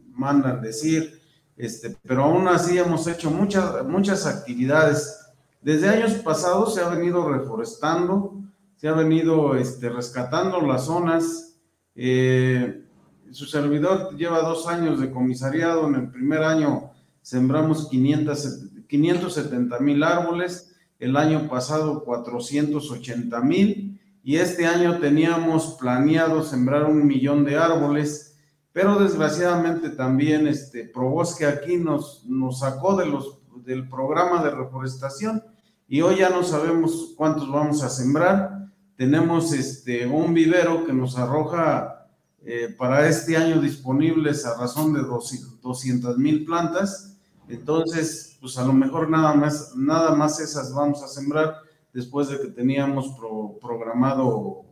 mandan 0.10 0.62
decir, 0.62 1.22
este, 1.58 1.96
pero 2.04 2.24
aún 2.24 2.48
así 2.48 2.78
hemos 2.78 3.06
hecho 3.08 3.30
muchas, 3.30 3.86
muchas 3.86 4.26
actividades. 4.26 5.20
Desde 5.62 5.90
años 5.90 6.14
pasados 6.14 6.74
se 6.74 6.82
ha 6.82 6.90
venido 6.90 7.30
reforestando, 7.30 8.42
se 8.78 8.88
ha 8.88 8.94
venido 8.94 9.56
este, 9.56 9.90
rescatando 9.90 10.62
las 10.62 10.86
zonas. 10.86 11.60
Eh, 11.94 12.84
su 13.30 13.46
servidor 13.46 14.16
lleva 14.18 14.42
dos 14.42 14.68
años 14.68 15.00
de 15.00 15.12
comisariado. 15.12 15.88
En 15.88 15.96
el 15.96 16.10
primer 16.10 16.44
año 16.44 16.92
sembramos 17.22 17.90
500, 17.90 18.60
570 18.88 19.80
mil 19.80 20.02
árboles, 20.04 20.71
el 21.02 21.18
año 21.18 21.50
pasado 21.50 22.04
480 22.04 23.42
mil 23.42 24.00
y 24.24 24.38
este 24.38 24.68
año 24.68 25.00
teníamos 25.00 25.76
planeado 25.80 26.44
sembrar 26.44 26.86
un 26.86 27.08
millón 27.08 27.44
de 27.44 27.58
árboles, 27.58 28.38
pero 28.72 29.00
desgraciadamente 29.00 29.90
también 29.90 30.48
este 30.48 30.86
Probosque 30.86 31.48
aquí 31.48 31.78
nos, 31.78 32.24
nos 32.28 32.60
sacó 32.60 32.96
de 32.96 33.08
los, 33.08 33.40
del 33.66 33.90
programa 33.90 34.44
de 34.44 34.52
reforestación 34.52 35.44
y 35.88 36.02
hoy 36.02 36.18
ya 36.18 36.30
no 36.30 36.44
sabemos 36.44 37.14
cuántos 37.18 37.52
vamos 37.52 37.84
a 37.84 37.90
sembrar. 37.90 38.68
Tenemos 38.96 39.54
este, 39.54 40.06
un 40.06 40.36
vivero 40.36 40.86
que 40.86 40.94
nos 40.94 41.18
arroja 41.18 42.08
eh, 42.44 42.74
para 42.78 43.08
este 43.10 43.36
año 43.36 43.60
disponibles 43.60 44.46
a 44.46 44.56
razón 44.56 44.94
de 44.94 45.02
200 45.02 46.18
mil 46.20 46.46
plantas. 46.46 47.11
Entonces, 47.52 48.38
pues 48.40 48.58
a 48.58 48.66
lo 48.66 48.74
mejor 48.74 49.10
nada 49.10 49.34
más, 49.34 49.76
nada 49.76 50.16
más 50.16 50.40
esas 50.40 50.74
vamos 50.74 51.04
a 51.04 51.08
sembrar 51.08 51.56
después 51.94 52.30
de 52.30 52.40
que 52.40 52.48
teníamos 52.48 53.16
programado 53.62 54.66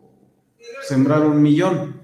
sembrar 0.88 1.26
un 1.26 1.42
millón. 1.42 2.02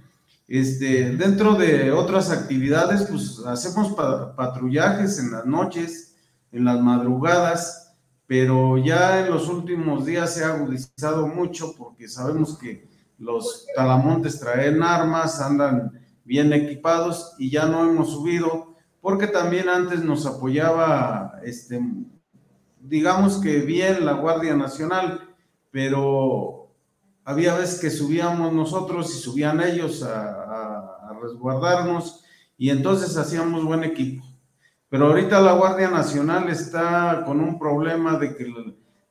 Este, 0.47 1.15
dentro 1.15 1.55
de 1.55 1.91
otras 1.91 2.29
actividades, 2.29 3.07
pues 3.09 3.41
hacemos 3.45 3.95
patrullajes 4.35 5.17
en 5.19 5.31
las 5.31 5.45
noches, 5.45 6.15
en 6.51 6.65
las 6.65 6.79
madrugadas, 6.79 7.95
pero 8.27 8.77
ya 8.77 9.25
en 9.25 9.31
los 9.31 9.49
últimos 9.49 10.05
días 10.05 10.33
se 10.33 10.43
ha 10.43 10.53
agudizado 10.53 11.27
mucho 11.27 11.73
porque 11.77 12.07
sabemos 12.07 12.57
que 12.57 12.87
los 13.17 13.65
talamontes 13.75 14.39
traen 14.39 14.83
armas, 14.83 15.41
andan 15.41 15.99
bien 16.23 16.53
equipados 16.53 17.33
y 17.37 17.49
ya 17.49 17.65
no 17.65 17.89
hemos 17.89 18.11
subido 18.11 18.74
porque 19.05 19.27
también 19.27 19.69
antes 19.69 20.03
nos 20.03 20.25
apoyaba 20.25 21.39
este, 21.43 21.79
digamos 22.79 23.37
que 23.37 23.59
bien 23.59 24.03
la 24.03 24.13
Guardia 24.13 24.55
Nacional, 24.55 25.29
pero 25.69 26.71
había 27.23 27.53
veces 27.53 27.79
que 27.79 27.91
subíamos 27.91 28.51
nosotros 28.51 29.15
y 29.15 29.19
subían 29.19 29.61
ellos 29.61 30.01
a, 30.01 31.13
resguardarnos 31.21 32.23
y 32.57 32.71
entonces 32.71 33.15
hacíamos 33.15 33.63
buen 33.63 33.83
equipo. 33.83 34.25
Pero 34.89 35.05
ahorita 35.05 35.39
la 35.39 35.53
Guardia 35.53 35.91
Nacional 35.91 36.49
está 36.49 37.25
con 37.27 37.41
un 37.41 37.59
problema 37.59 38.17
de 38.17 38.35
que 38.35 38.51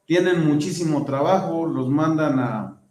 tienen 0.07 0.45
muchísimo 0.45 1.05
trabajo, 1.05 1.67
los 1.67 1.89
mandan 1.89 2.41
a, 2.41 2.83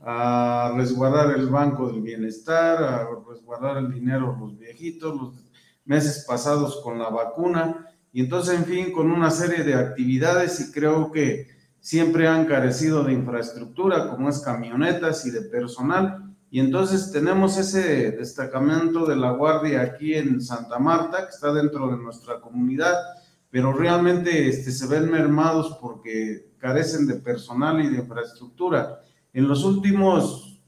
a 0.00 0.72
resguardar 0.76 1.30
el 1.30 1.48
Banco 1.48 1.86
del 1.86 2.02
Bienestar, 2.02 2.82
a 2.82 3.08
resguardar 3.28 3.76
el 3.76 3.92
dinero 3.92 4.36
los 4.36 4.58
viejitos, 4.58 5.16
los 5.16 5.49
meses 5.90 6.24
pasados 6.24 6.80
con 6.84 7.00
la 7.00 7.08
vacuna, 7.08 7.84
y 8.12 8.20
entonces, 8.20 8.54
en 8.54 8.64
fin, 8.64 8.92
con 8.92 9.10
una 9.10 9.30
serie 9.30 9.64
de 9.64 9.74
actividades 9.74 10.60
y 10.60 10.70
creo 10.70 11.10
que 11.10 11.48
siempre 11.80 12.28
han 12.28 12.46
carecido 12.46 13.02
de 13.02 13.12
infraestructura, 13.12 14.08
como 14.08 14.28
es 14.28 14.38
camionetas 14.38 15.26
y 15.26 15.30
de 15.32 15.42
personal. 15.42 16.32
Y 16.48 16.60
entonces 16.60 17.10
tenemos 17.10 17.56
ese 17.56 18.12
destacamento 18.12 19.04
de 19.04 19.16
la 19.16 19.32
Guardia 19.32 19.82
aquí 19.82 20.14
en 20.14 20.40
Santa 20.40 20.78
Marta, 20.78 21.24
que 21.24 21.30
está 21.30 21.52
dentro 21.52 21.88
de 21.88 21.96
nuestra 21.96 22.40
comunidad, 22.40 22.94
pero 23.50 23.72
realmente 23.72 24.48
este, 24.48 24.70
se 24.70 24.86
ven 24.86 25.10
mermados 25.10 25.76
porque 25.80 26.52
carecen 26.58 27.06
de 27.06 27.14
personal 27.14 27.80
y 27.84 27.88
de 27.88 27.98
infraestructura. 27.98 29.00
En 29.32 29.48
los 29.48 29.64
últimos 29.64 30.60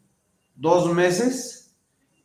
dos 0.57 0.93
meses, 0.93 1.77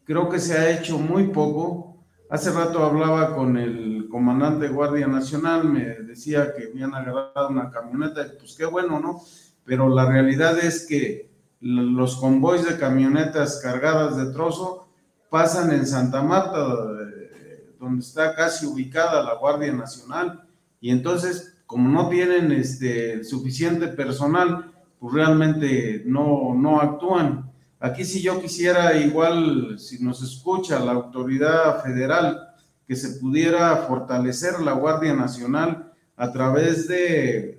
creo 0.04 0.30
que 0.30 0.40
se 0.40 0.58
ha 0.58 0.70
hecho 0.72 0.98
muy 0.98 1.28
poco. 1.28 1.87
Hace 2.30 2.52
rato 2.52 2.84
hablaba 2.84 3.34
con 3.34 3.56
el 3.58 4.08
comandante 4.10 4.68
de 4.68 4.74
Guardia 4.74 5.08
Nacional 5.08 5.64
me 5.64 5.86
decía 6.02 6.54
que 6.54 6.66
habían 6.66 6.94
agarrado 6.94 7.48
una 7.48 7.72
camioneta, 7.72 8.26
pues 8.38 8.54
qué 8.54 8.66
bueno, 8.66 9.00
¿no? 9.00 9.22
Pero 9.64 9.88
la 9.88 10.06
realidad 10.06 10.60
es 10.60 10.86
que 10.86 11.30
los 11.62 12.18
convoys 12.18 12.66
de 12.66 12.78
camionetas 12.78 13.62
cargadas 13.64 14.18
de 14.18 14.34
trozo 14.34 14.90
pasan 15.30 15.72
en 15.72 15.88
Santa 15.88 16.22
Marta, 16.22 16.60
eh, 16.60 17.76
donde 17.80 18.02
está 18.02 18.36
casi 18.36 18.66
ubicada 18.66 19.24
la 19.24 19.36
Guardia 19.36 19.72
Nacional, 19.72 20.44
y 20.82 20.92
entonces, 20.92 21.58
como 21.66 21.88
no 21.88 22.10
tienen 22.10 22.52
este, 22.52 23.24
suficiente 23.24 23.88
personal, 23.88 24.72
pues 25.00 25.14
realmente 25.14 26.04
no, 26.06 26.54
no 26.56 26.82
actúan. 26.82 27.52
Aquí 27.80 28.04
si 28.06 28.22
yo 28.22 28.42
quisiera 28.42 28.98
igual, 28.98 29.78
si 29.78 30.04
nos 30.04 30.24
escucha 30.24 30.80
la 30.80 30.94
autoridad 30.94 31.84
federal, 31.84 32.48
que 32.88 32.96
se 32.96 33.20
pudiera 33.20 33.76
fortalecer 33.78 34.60
la 34.62 34.72
Guardia 34.72 35.14
Nacional 35.14 35.92
a 36.16 36.32
través 36.32 36.88
de, 36.88 37.56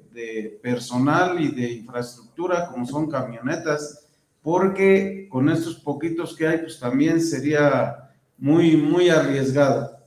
personal 0.61 1.41
y 1.41 1.49
de 1.49 1.75
infraestructura, 1.75 2.67
como 2.67 2.85
son 2.85 3.09
camionetas, 3.09 4.09
porque 4.43 5.29
con 5.31 5.49
estos 5.49 5.77
poquitos 5.77 6.35
que 6.35 6.49
hay, 6.49 6.59
pues 6.59 6.81
también 6.81 7.21
sería 7.21 8.11
muy, 8.37 8.77
muy 8.77 9.11
arriesgado. 9.11 9.99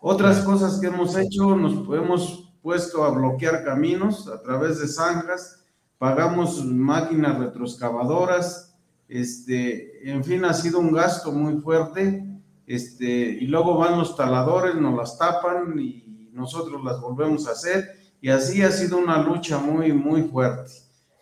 Otras 0.00 0.40
cosas 0.40 0.80
que 0.80 0.88
hemos 0.88 1.16
hecho, 1.16 1.54
nos 1.54 1.74
hemos 1.96 2.52
puesto 2.60 3.04
a 3.04 3.10
bloquear 3.10 3.62
caminos 3.62 4.26
a 4.26 4.42
través 4.42 4.80
de 4.80 4.88
zanjas, 4.88 5.64
pagamos 5.98 6.64
máquinas 6.64 7.38
retroexcavadoras, 7.38 8.73
este, 9.08 10.10
en 10.10 10.24
fin, 10.24 10.44
ha 10.44 10.54
sido 10.54 10.78
un 10.78 10.92
gasto 10.92 11.32
muy 11.32 11.60
fuerte 11.60 12.24
este, 12.66 13.06
y 13.06 13.46
luego 13.46 13.76
van 13.76 13.98
los 13.98 14.16
taladores, 14.16 14.74
nos 14.74 14.96
las 14.96 15.18
tapan 15.18 15.78
y 15.78 16.30
nosotros 16.32 16.82
las 16.82 17.00
volvemos 17.00 17.46
a 17.46 17.52
hacer, 17.52 17.88
y 18.20 18.30
así 18.30 18.62
ha 18.62 18.70
sido 18.70 18.98
una 18.98 19.22
lucha 19.22 19.58
muy, 19.58 19.92
muy 19.92 20.22
fuerte. 20.22 20.72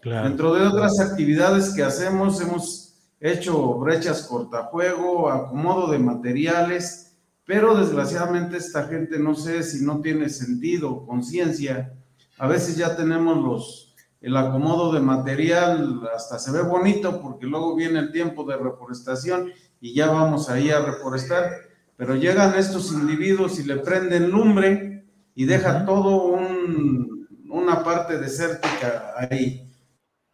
Dentro 0.03 0.55
de 0.55 0.67
otras 0.67 0.99
actividades 0.99 1.75
que 1.75 1.83
hacemos, 1.83 2.41
hemos 2.41 2.95
hecho 3.21 3.75
brechas 3.79 4.23
cortafuego, 4.23 5.31
acomodo 5.31 5.91
de 5.91 5.99
materiales, 5.99 7.17
pero 7.45 7.77
desgraciadamente 7.77 8.57
esta 8.57 8.89
gente 8.89 9.19
no 9.19 9.35
sé 9.35 9.63
si 9.63 9.85
no 9.85 10.01
tiene 10.01 10.29
sentido, 10.29 11.07
conciencia. 11.07 11.95
A 12.39 12.49
veces 12.49 12.77
ya 12.77 12.97
tenemos 12.97 13.37
los, 13.37 13.92
el 14.23 14.37
acomodo 14.37 14.93
de 14.93 15.01
material, 15.01 16.01
hasta 16.15 16.39
se 16.39 16.53
ve 16.53 16.63
bonito 16.63 17.21
porque 17.21 17.47
luego 17.47 17.75
viene 17.75 17.99
el 17.99 18.13
tiempo 18.13 18.45
de 18.45 18.57
reforestación 18.57 19.51
y 19.81 19.95
ya 19.95 20.11
vamos 20.11 20.49
ahí 20.49 20.71
a 20.71 20.81
reforestar, 20.81 21.51
pero 21.97 22.15
llegan 22.15 22.55
estos 22.55 22.93
individuos 22.93 23.59
y 23.59 23.65
le 23.65 23.77
prenden 23.79 24.31
lumbre 24.31 25.05
y 25.35 25.45
deja 25.45 25.85
todo 25.85 26.27
un, 26.27 27.27
una 27.51 27.83
parte 27.83 28.19
desértica 28.19 29.13
ahí. 29.17 29.69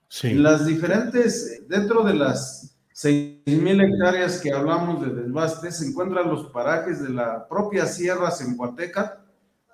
Sí. 0.09 0.35
Las 0.35 0.67
diferentes, 0.67 1.67
dentro 1.67 2.05
de 2.05 2.15
las 2.15 2.79
6.000 2.95 3.87
hectáreas 3.87 4.41
que 4.41 4.53
hablamos 4.53 5.01
de 5.01 5.15
desbaste, 5.15 5.71
se 5.71 5.87
encuentran 5.87 6.29
los 6.29 6.51
parajes 6.51 7.03
de 7.03 7.11
la 7.11 7.47
propia 7.49 7.87
Sierra 7.87 8.31
Zempoateca, 8.31 9.25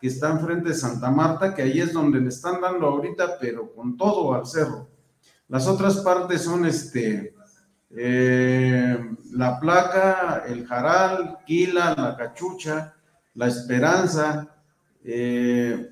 que 0.05 0.09
está 0.09 0.29
enfrente 0.29 0.69
de 0.69 0.75
Santa 0.75 1.11
Marta, 1.11 1.55
que 1.55 1.63
ahí 1.63 1.81
es 1.81 1.95
donde 1.95 2.21
le 2.21 2.29
están 2.29 2.61
dando 2.61 2.89
ahorita, 2.89 3.39
pero 3.41 3.73
con 3.73 3.97
todo 3.97 4.35
al 4.35 4.45
cerro. 4.45 4.87
Las 5.49 5.67
otras 5.67 5.97
partes 6.01 6.43
son 6.43 6.67
este, 6.67 7.35
eh, 7.89 8.99
la 9.33 9.59
placa, 9.59 10.45
el 10.47 10.67
jaral, 10.67 11.39
Quila, 11.47 11.95
la 11.97 12.19
cachucha, 12.19 12.95
la 13.33 13.47
esperanza, 13.47 14.55
eh, 15.03 15.91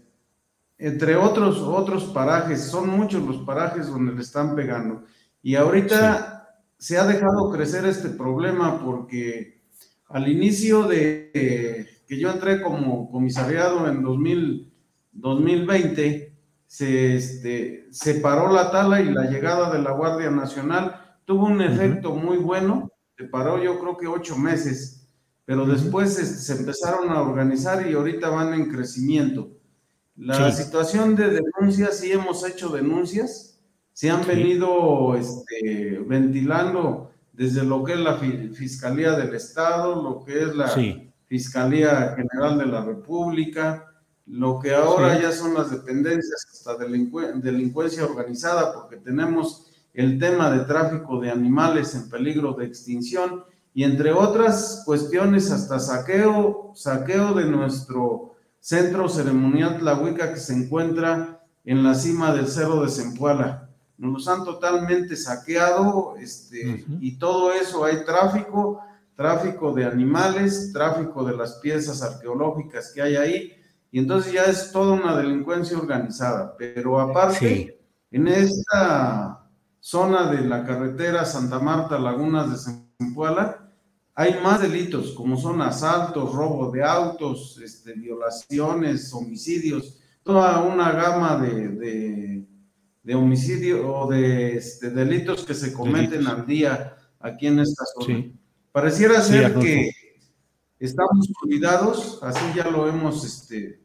entre 0.76 1.16
otros, 1.16 1.60
otros 1.60 2.04
parajes, 2.04 2.66
son 2.66 2.90
muchos 2.90 3.22
los 3.22 3.38
parajes 3.38 3.86
donde 3.86 4.12
le 4.12 4.20
están 4.20 4.54
pegando. 4.54 5.04
Y 5.42 5.54
ahorita 5.54 6.54
se 6.76 6.98
ha 6.98 7.06
dejado 7.06 7.50
crecer 7.50 7.86
este 7.86 8.10
problema 8.10 8.78
porque 8.84 9.62
al 10.10 10.28
inicio 10.28 10.82
de 10.82 11.91
que 12.12 12.18
yo 12.18 12.30
entré 12.30 12.60
como 12.60 13.10
comisariado 13.10 13.88
en 13.88 14.02
2000, 14.02 14.70
2020, 15.12 16.36
se, 16.66 17.16
este, 17.16 17.86
se 17.90 18.16
paró 18.16 18.52
la 18.52 18.70
tala 18.70 19.00
y 19.00 19.10
la 19.10 19.30
llegada 19.30 19.72
de 19.72 19.78
la 19.78 19.92
Guardia 19.92 20.30
Nacional. 20.30 21.16
Tuvo 21.24 21.46
un 21.46 21.62
efecto 21.62 22.14
muy 22.14 22.36
bueno, 22.36 22.92
se 23.16 23.24
paró 23.24 23.62
yo 23.62 23.80
creo 23.80 23.96
que 23.96 24.08
ocho 24.08 24.36
meses, 24.36 25.08
pero 25.46 25.64
después 25.64 26.12
se, 26.12 26.52
empezaron 26.52 27.08
a 27.08 27.22
organizar 27.22 27.88
y 27.90 27.94
ahorita 27.94 28.28
van 28.28 28.52
en 28.52 28.70
crecimiento. 28.70 29.50
La 30.14 30.52
situación 30.52 31.16
de 31.16 31.40
denuncias, 31.40 31.98
sí 31.98 32.12
hemos 32.12 32.46
hecho 32.46 32.68
denuncias, 32.68 33.58
se 33.94 34.10
han 34.10 34.26
venido 34.26 35.16
este, 35.16 35.98
ventilando 36.06 37.10
desde 37.32 37.64
lo 37.64 37.82
que 37.82 37.94
es 37.94 38.00
la 38.00 38.18
Fiscalía 38.18 39.12
del 39.12 39.34
Estado, 39.34 40.02
lo 40.02 40.22
que 40.22 40.42
es 40.42 40.54
la 40.54 40.68
Fiscalía 41.32 42.14
General 42.14 42.58
de 42.58 42.66
la 42.66 42.84
República, 42.84 43.90
lo 44.26 44.60
que 44.60 44.74
ahora 44.74 45.18
ya 45.18 45.32
son 45.32 45.54
las 45.54 45.70
dependencias 45.70 46.46
hasta 46.52 46.76
delincuencia 46.76 48.04
organizada, 48.04 48.74
porque 48.74 48.98
tenemos 48.98 49.66
el 49.94 50.18
tema 50.18 50.50
de 50.50 50.66
tráfico 50.66 51.18
de 51.20 51.30
animales 51.30 51.94
en 51.94 52.10
peligro 52.10 52.52
de 52.52 52.66
extinción 52.66 53.44
y 53.72 53.84
entre 53.84 54.12
otras 54.12 54.82
cuestiones 54.84 55.50
hasta 55.50 55.80
saqueo, 55.80 56.72
saqueo 56.74 57.32
de 57.32 57.46
nuestro 57.46 58.34
centro 58.60 59.08
ceremonial 59.08 59.78
Tlahuica 59.78 60.34
que 60.34 60.38
se 60.38 60.52
encuentra 60.52 61.40
en 61.64 61.82
la 61.82 61.94
cima 61.94 62.34
del 62.34 62.46
Cerro 62.46 62.82
de 62.82 62.90
Zempoala. 62.90 63.70
Nos 63.96 64.12
los 64.12 64.28
han 64.28 64.44
totalmente 64.44 65.16
saqueado 65.16 66.14
este, 66.18 66.84
y 67.00 67.12
todo 67.12 67.54
eso 67.54 67.86
hay 67.86 68.04
tráfico, 68.04 68.82
tráfico 69.22 69.72
de 69.72 69.84
animales, 69.84 70.72
tráfico 70.72 71.24
de 71.24 71.36
las 71.36 71.54
piezas 71.60 72.02
arqueológicas 72.02 72.90
que 72.92 73.02
hay 73.02 73.14
ahí, 73.14 73.52
y 73.92 74.00
entonces 74.00 74.32
ya 74.32 74.46
es 74.46 74.72
toda 74.72 74.94
una 74.94 75.16
delincuencia 75.16 75.78
organizada. 75.78 76.56
Pero 76.58 76.98
aparte, 77.00 77.78
en 78.10 78.26
esta 78.26 79.48
zona 79.78 80.28
de 80.32 80.40
la 80.40 80.64
carretera 80.64 81.24
Santa 81.24 81.60
Marta, 81.60 82.00
Lagunas 82.00 82.50
de 82.50 82.74
Zempoala, 82.98 83.70
hay 84.14 84.40
más 84.42 84.60
delitos, 84.60 85.12
como 85.12 85.36
son 85.36 85.62
asaltos, 85.62 86.34
robo 86.34 86.72
de 86.72 86.82
autos, 86.82 87.60
este, 87.62 87.92
violaciones, 87.92 89.14
homicidios, 89.14 90.00
toda 90.24 90.62
una 90.64 90.90
gama 90.90 91.36
de, 91.36 92.44
de, 93.04 93.14
homicidio 93.14 93.94
o 93.94 94.10
de 94.10 94.56
este, 94.56 94.90
delitos 94.90 95.44
que 95.44 95.54
se 95.54 95.72
cometen 95.72 96.26
al 96.26 96.44
día 96.44 96.96
aquí 97.20 97.46
en 97.46 97.60
esta 97.60 97.84
zona. 97.94 98.32
Pareciera 98.72 99.20
ser 99.20 99.54
que 99.58 99.92
estamos 100.80 101.28
cuidados, 101.40 102.18
así 102.22 102.40
ya 102.56 102.70
lo 102.70 102.88
hemos 102.88 103.22
este, 103.24 103.80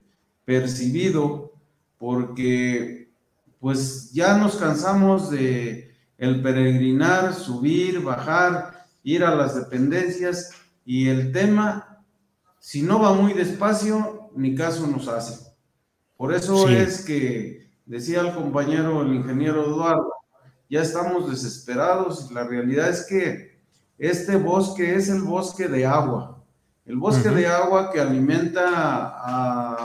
percibido, 0.46 1.52
porque 1.98 3.12
pues 3.60 4.12
ya 4.14 4.38
nos 4.38 4.56
cansamos 4.56 5.30
de 5.30 5.92
el 6.18 6.42
peregrinar, 6.42 7.34
subir, 7.34 8.02
bajar, 8.02 8.86
ir 9.04 9.24
a 9.24 9.36
las 9.36 9.56
dependencias 9.56 10.52
y 10.86 11.10
el 11.10 11.34
tema, 11.34 12.04
si 12.60 12.82
no 12.82 13.00
va 13.00 13.14
muy 13.14 13.34
despacio, 13.34 14.30
ni 14.36 14.56
caso 14.56 14.88
nos 14.88 15.08
hace. 15.10 15.52
Por 16.16 16.34
eso 16.34 16.70
es 16.70 17.04
que 17.04 17.70
decía 17.86 18.22
el 18.22 18.34
compañero, 18.34 19.02
el 19.02 19.14
ingeniero 19.14 19.66
Eduardo, 19.66 20.14
ya 20.70 20.82
estamos 20.82 21.30
desesperados 21.30 22.28
y 22.30 22.34
la 22.34 22.46
realidad 22.46 22.90
es 22.90 23.06
que 23.06 23.57
este 23.98 24.36
bosque 24.38 24.96
es 24.96 25.10
el 25.10 25.22
bosque 25.22 25.68
de 25.68 25.86
agua. 25.86 26.44
El 26.86 26.98
bosque 26.98 27.30
de 27.30 27.48
agua 27.48 27.92
que 27.92 28.00
alimenta 28.00 29.10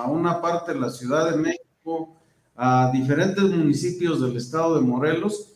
a 0.03 0.07
una 0.07 0.41
parte 0.41 0.73
de 0.73 0.81
la 0.81 0.91
Ciudad 0.91 1.31
de 1.31 1.37
México, 1.37 2.17
a 2.55 2.91
diferentes 2.93 3.43
municipios 3.43 4.21
del 4.21 4.37
estado 4.37 4.77
de 4.77 4.83
Morelos 4.83 5.53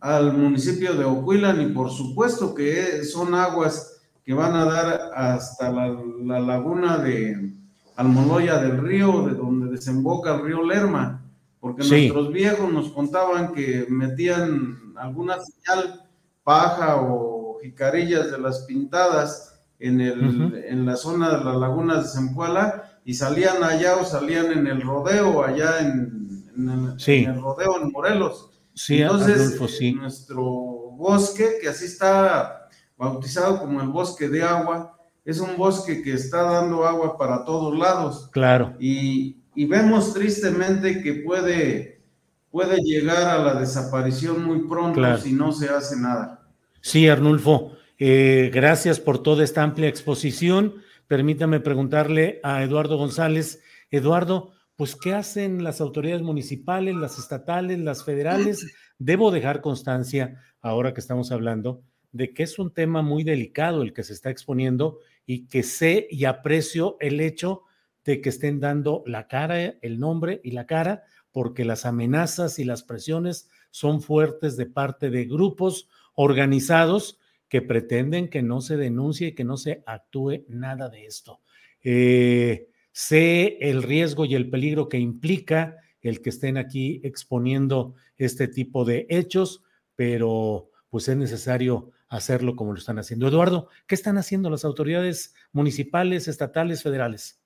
al 0.00 0.36
municipio 0.36 0.94
de 0.94 1.04
Ocuilan 1.04 1.60
y 1.60 1.66
por 1.66 1.90
supuesto 1.90 2.54
que 2.54 3.04
son 3.04 3.34
aguas 3.34 4.00
que 4.24 4.32
van 4.32 4.54
a 4.54 4.64
dar 4.64 5.00
hasta 5.14 5.70
la, 5.70 6.40
laguna 6.40 6.98
de 6.98 7.52
Almoloya 7.96 8.58
del 8.58 8.78
río, 8.78 9.26
de 9.26 9.34
donde 9.34 9.70
desemboca 9.70 10.34
el 10.34 10.42
río 10.42 10.64
Lerma, 10.64 11.22
porque 11.58 11.86
nuestros 11.86 12.32
viejos 12.32 12.72
nos 12.72 12.90
contaban 12.90 13.52
que 13.52 13.86
metían 13.90 14.94
alguna 14.96 15.36
señal 15.40 16.06
paja 16.42 16.96
o 16.96 17.39
jicarillas 17.62 18.30
de 18.30 18.38
las 18.38 18.60
pintadas 18.60 19.60
en, 19.78 20.00
el, 20.00 20.64
en 20.66 20.86
la 20.86 20.96
zona 20.96 21.38
de 21.38 21.44
las 21.44 21.56
lagunas 21.56 22.02
de 22.04 22.20
Zempoala 22.20 23.00
y 23.04 23.14
salían 23.14 23.62
allá 23.62 23.96
o 23.96 24.04
salían 24.04 24.52
en 24.52 24.66
el 24.66 24.82
rodeo 24.82 25.42
allá 25.42 25.80
en, 25.80 26.44
en 26.56 27.30
el 27.30 27.40
rodeo 27.40 27.80
en 27.80 27.90
Morelos. 27.90 28.50
Sí, 28.74 29.02
Entonces, 29.02 29.58
nuestro 29.94 30.44
bosque, 30.44 31.58
que 31.60 31.68
así 31.68 31.86
está 31.86 32.68
bautizado 32.96 33.58
como 33.58 33.80
el 33.80 33.88
bosque 33.88 34.28
de 34.28 34.42
agua, 34.42 34.96
es 35.24 35.40
un 35.40 35.56
bosque 35.56 36.02
que 36.02 36.12
está 36.12 36.42
dando 36.42 36.86
agua 36.86 37.16
para 37.16 37.44
todos 37.44 37.76
lados. 37.76 38.28
Claro. 38.32 38.74
Y, 38.78 39.36
vemos 39.66 40.14
tristemente 40.14 41.02
que 41.02 41.14
puede, 41.14 42.02
puede 42.50 42.78
llegar 42.78 43.28
a 43.28 43.38
la 43.38 43.60
desaparición 43.60 44.42
muy 44.44 44.66
pronto 44.66 45.18
si 45.18 45.32
no 45.34 45.52
se 45.52 45.68
hace 45.68 45.96
nada. 45.96 46.39
Sí, 46.80 47.08
Arnulfo, 47.08 47.72
eh, 47.98 48.50
gracias 48.52 49.00
por 49.00 49.22
toda 49.22 49.44
esta 49.44 49.62
amplia 49.62 49.88
exposición. 49.88 50.76
Permítame 51.06 51.60
preguntarle 51.60 52.40
a 52.42 52.62
Eduardo 52.62 52.96
González. 52.96 53.62
Eduardo, 53.90 54.52
pues, 54.76 54.96
¿qué 54.96 55.12
hacen 55.12 55.62
las 55.62 55.82
autoridades 55.82 56.22
municipales, 56.22 56.94
las 56.94 57.18
estatales, 57.18 57.78
las 57.80 58.02
federales? 58.02 58.66
Debo 58.98 59.30
dejar 59.30 59.60
constancia, 59.60 60.40
ahora 60.62 60.94
que 60.94 61.00
estamos 61.00 61.32
hablando, 61.32 61.82
de 62.12 62.32
que 62.32 62.44
es 62.44 62.58
un 62.58 62.72
tema 62.72 63.02
muy 63.02 63.24
delicado 63.24 63.82
el 63.82 63.92
que 63.92 64.02
se 64.02 64.14
está 64.14 64.30
exponiendo 64.30 65.00
y 65.26 65.46
que 65.48 65.62
sé 65.62 66.08
y 66.10 66.24
aprecio 66.24 66.96
el 67.00 67.20
hecho 67.20 67.64
de 68.04 68.22
que 68.22 68.30
estén 68.30 68.58
dando 68.58 69.02
la 69.04 69.28
cara, 69.28 69.60
el 69.82 70.00
nombre 70.00 70.40
y 70.42 70.52
la 70.52 70.66
cara, 70.66 71.04
porque 71.30 71.66
las 71.66 71.84
amenazas 71.84 72.58
y 72.58 72.64
las 72.64 72.82
presiones 72.82 73.50
son 73.70 74.00
fuertes 74.00 74.56
de 74.56 74.66
parte 74.66 75.10
de 75.10 75.26
grupos 75.26 75.88
organizados 76.22 77.18
que 77.48 77.62
pretenden 77.62 78.28
que 78.28 78.42
no 78.42 78.60
se 78.60 78.76
denuncie 78.76 79.28
y 79.28 79.34
que 79.34 79.44
no 79.44 79.56
se 79.56 79.82
actúe 79.86 80.44
nada 80.48 80.88
de 80.88 81.06
esto. 81.06 81.40
Eh, 81.82 82.70
Sé 82.92 83.58
el 83.60 83.82
riesgo 83.82 84.24
y 84.24 84.34
el 84.34 84.50
peligro 84.50 84.88
que 84.88 84.98
implica 84.98 85.76
el 86.02 86.22
que 86.22 86.30
estén 86.30 86.56
aquí 86.56 87.00
exponiendo 87.04 87.94
este 88.16 88.48
tipo 88.48 88.84
de 88.84 89.06
hechos, 89.08 89.62
pero 89.94 90.70
pues 90.88 91.08
es 91.08 91.16
necesario 91.16 91.92
hacerlo 92.08 92.56
como 92.56 92.72
lo 92.72 92.78
están 92.78 92.98
haciendo. 92.98 93.28
Eduardo, 93.28 93.68
¿qué 93.86 93.94
están 93.94 94.18
haciendo 94.18 94.50
las 94.50 94.64
autoridades 94.64 95.34
municipales, 95.52 96.26
estatales, 96.26 96.82
federales? 96.82 97.40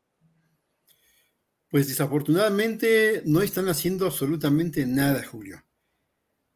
Pues 1.68 1.88
desafortunadamente 1.88 3.22
no 3.26 3.42
están 3.42 3.68
haciendo 3.68 4.06
absolutamente 4.06 4.86
nada, 4.86 5.22
Julio. 5.24 5.62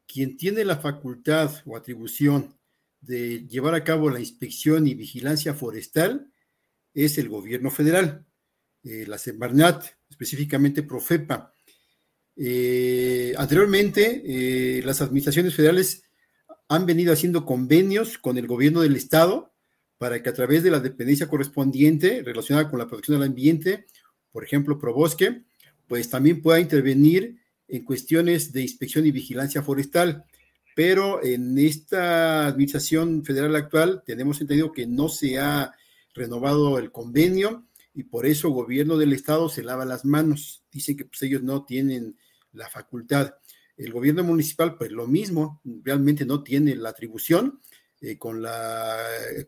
Quien 0.09 0.39
tiene 0.39 0.65
la 0.65 0.79
facultad 0.79 1.53
o 1.67 1.77
atribución 1.77 2.59
de 3.01 3.47
llevar 3.47 3.75
a 3.75 3.85
cabo 3.85 4.11
la 4.11 4.21
inspección 4.21 4.89
y 4.89 4.95
vigilancia 4.95 5.53
forestal 5.53 6.33
es 6.95 7.19
el 7.19 7.29
gobierno 7.29 7.71
federal. 7.71 8.25
Eh, 8.83 9.05
la 9.07 9.19
Semarnat, 9.19 9.85
específicamente 10.09 10.83
Profepa. 10.83 11.53
Eh, 12.35 13.35
anteriormente, 13.37 14.23
eh, 14.25 14.83
las 14.83 15.03
administraciones 15.03 15.55
federales 15.55 16.05
han 16.69 16.87
venido 16.87 17.13
haciendo 17.13 17.45
convenios 17.45 18.17
con 18.17 18.39
el 18.39 18.47
gobierno 18.47 18.81
del 18.81 18.97
estado 18.97 19.53
para 19.99 20.23
que 20.23 20.31
a 20.31 20.35
través 20.35 20.63
de 20.63 20.71
la 20.71 20.81
dependencia 20.81 21.29
correspondiente 21.29 22.23
relacionada 22.25 22.71
con 22.71 22.79
la 22.79 22.87
protección 22.87 23.19
del 23.19 23.29
ambiente, 23.29 23.87
por 24.33 24.43
ejemplo, 24.43 24.79
Probosque, 24.79 25.43
pues 25.87 26.09
también 26.09 26.41
pueda 26.41 26.61
intervenir 26.61 27.41
en 27.69 27.85
cuestiones 27.85 28.53
de 28.53 28.63
inspección 28.63 29.07
y 29.07 29.11
vigilancia 29.11 29.63
forestal. 29.63 30.25
Pero 30.75 31.23
en 31.25 31.59
esta 31.59 32.47
administración 32.47 33.25
federal 33.25 33.55
actual 33.57 34.03
tenemos 34.07 34.41
entendido 34.41 34.73
que 34.73 34.87
no 34.87 35.09
se 35.09 35.39
ha 35.39 35.73
renovado 36.15 36.79
el 36.79 36.91
convenio 36.93 37.67
y 37.95 38.05
por 38.05 38.27
eso 38.27 38.49
el 38.49 38.55
gobierno 38.55 38.97
del 38.97 39.13
estado 39.13 39.49
se 39.49 39.63
lava 39.63 39.85
las 39.85 40.05
manos. 40.05 40.65
Dicen 40.71 40.97
que 40.97 41.05
pues, 41.05 41.23
ellos 41.23 41.43
no 41.43 41.65
tienen 41.65 42.17
la 42.53 42.69
facultad. 42.69 43.35
El 43.77 43.93
gobierno 43.93 44.25
municipal, 44.25 44.77
pues 44.77 44.91
lo 44.91 45.07
mismo, 45.07 45.61
realmente 45.85 46.25
no 46.25 46.43
tiene 46.43 46.75
la 46.77 46.91
atribución. 46.91 47.61
Eh, 48.01 48.17
con, 48.17 48.41
la, 48.41 48.97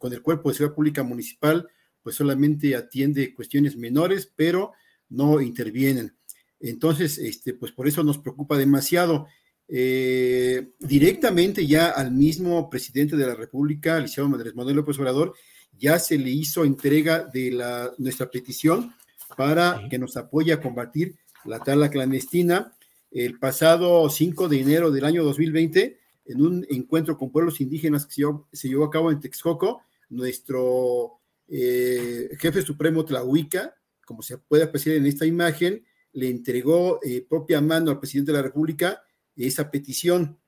con 0.00 0.12
el 0.12 0.22
cuerpo 0.22 0.48
de 0.48 0.56
seguridad 0.56 0.74
pública 0.74 1.02
municipal, 1.04 1.68
pues 2.02 2.16
solamente 2.16 2.74
atiende 2.74 3.33
cuestiones 3.33 3.76
menores, 3.76 4.33
pero 4.35 4.72
no 5.09 5.40
intervienen. 5.40 6.16
Entonces, 6.61 7.18
este, 7.18 7.55
pues 7.55 7.73
por 7.73 7.88
eso 7.88 8.05
nos 8.05 8.18
preocupa 8.18 8.57
demasiado. 8.57 9.27
Eh, 9.73 10.73
directamente 10.81 11.66
ya 11.66 11.90
al 11.90 12.12
mismo 12.12 12.68
presidente 12.68 13.16
de 13.16 13.27
la 13.27 13.35
República, 13.35 13.96
al 13.96 14.03
licenciado 14.03 14.35
Andrés 14.35 14.55
Manuel 14.55 14.77
López 14.77 14.99
Obrador, 14.99 15.35
ya 15.79 15.99
se 15.99 16.18
le 16.18 16.31
hizo 16.31 16.64
entrega 16.64 17.25
de 17.33 17.53
la, 17.53 17.92
nuestra 17.99 18.31
petición 18.31 18.92
para 19.37 19.87
que 19.88 19.99
nos 19.99 20.16
apoye 20.16 20.53
a 20.53 20.61
combatir 20.61 21.16
la 21.44 21.61
tala 21.61 21.88
clandestina. 21.88 22.77
El 23.11 23.38
pasado 23.38 24.09
5 24.09 24.49
de 24.49 24.61
enero 24.61 24.90
del 24.90 25.05
año 25.05 25.25
2020, 25.25 25.99
en 26.27 26.42
un 26.42 26.66
encuentro 26.68 27.16
con 27.16 27.31
pueblos 27.31 27.61
indígenas 27.61 28.07
que 28.07 28.25
se 28.53 28.68
llevó, 28.68 28.85
a 28.85 28.90
cabo 28.90 29.11
en 29.11 29.20
Texcoco, 29.20 29.83
nuestro 30.11 31.20
eh, 31.49 32.29
jefe 32.38 32.62
supremo 32.62 33.05
Tlahuica, 33.05 33.75
como 34.05 34.23
se 34.23 34.38
puede 34.38 34.64
apreciar 34.64 34.96
en 34.96 35.07
esta 35.07 35.27
imagen, 35.27 35.85
le 36.12 36.29
entregó 36.29 37.01
eh, 37.03 37.25
propia 37.29 37.61
mano 37.61 37.90
al 37.90 38.01
presidente 38.01 38.33
de 38.33 38.38
la 38.38 38.42
República 38.42 39.03
esa 39.37 39.70
petición 39.70 40.38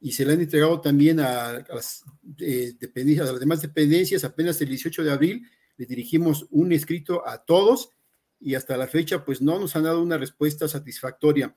y 0.00 0.12
se 0.12 0.24
le 0.24 0.32
han 0.32 0.40
entregado 0.40 0.80
también 0.80 1.20
a, 1.20 1.64
las, 1.68 2.04
eh, 2.38 2.72
dependencias, 2.78 3.28
a 3.28 3.32
las 3.32 3.40
demás 3.40 3.60
dependencias. 3.60 4.24
Apenas 4.24 4.60
el 4.62 4.68
18 4.68 5.04
de 5.04 5.10
abril 5.10 5.46
le 5.76 5.86
dirigimos 5.86 6.46
un 6.50 6.72
escrito 6.72 7.26
a 7.26 7.44
todos 7.44 7.90
y 8.40 8.54
hasta 8.54 8.76
la 8.76 8.86
fecha 8.86 9.24
pues 9.24 9.42
no 9.42 9.58
nos 9.58 9.76
han 9.76 9.84
dado 9.84 10.02
una 10.02 10.16
respuesta 10.16 10.66
satisfactoria. 10.68 11.54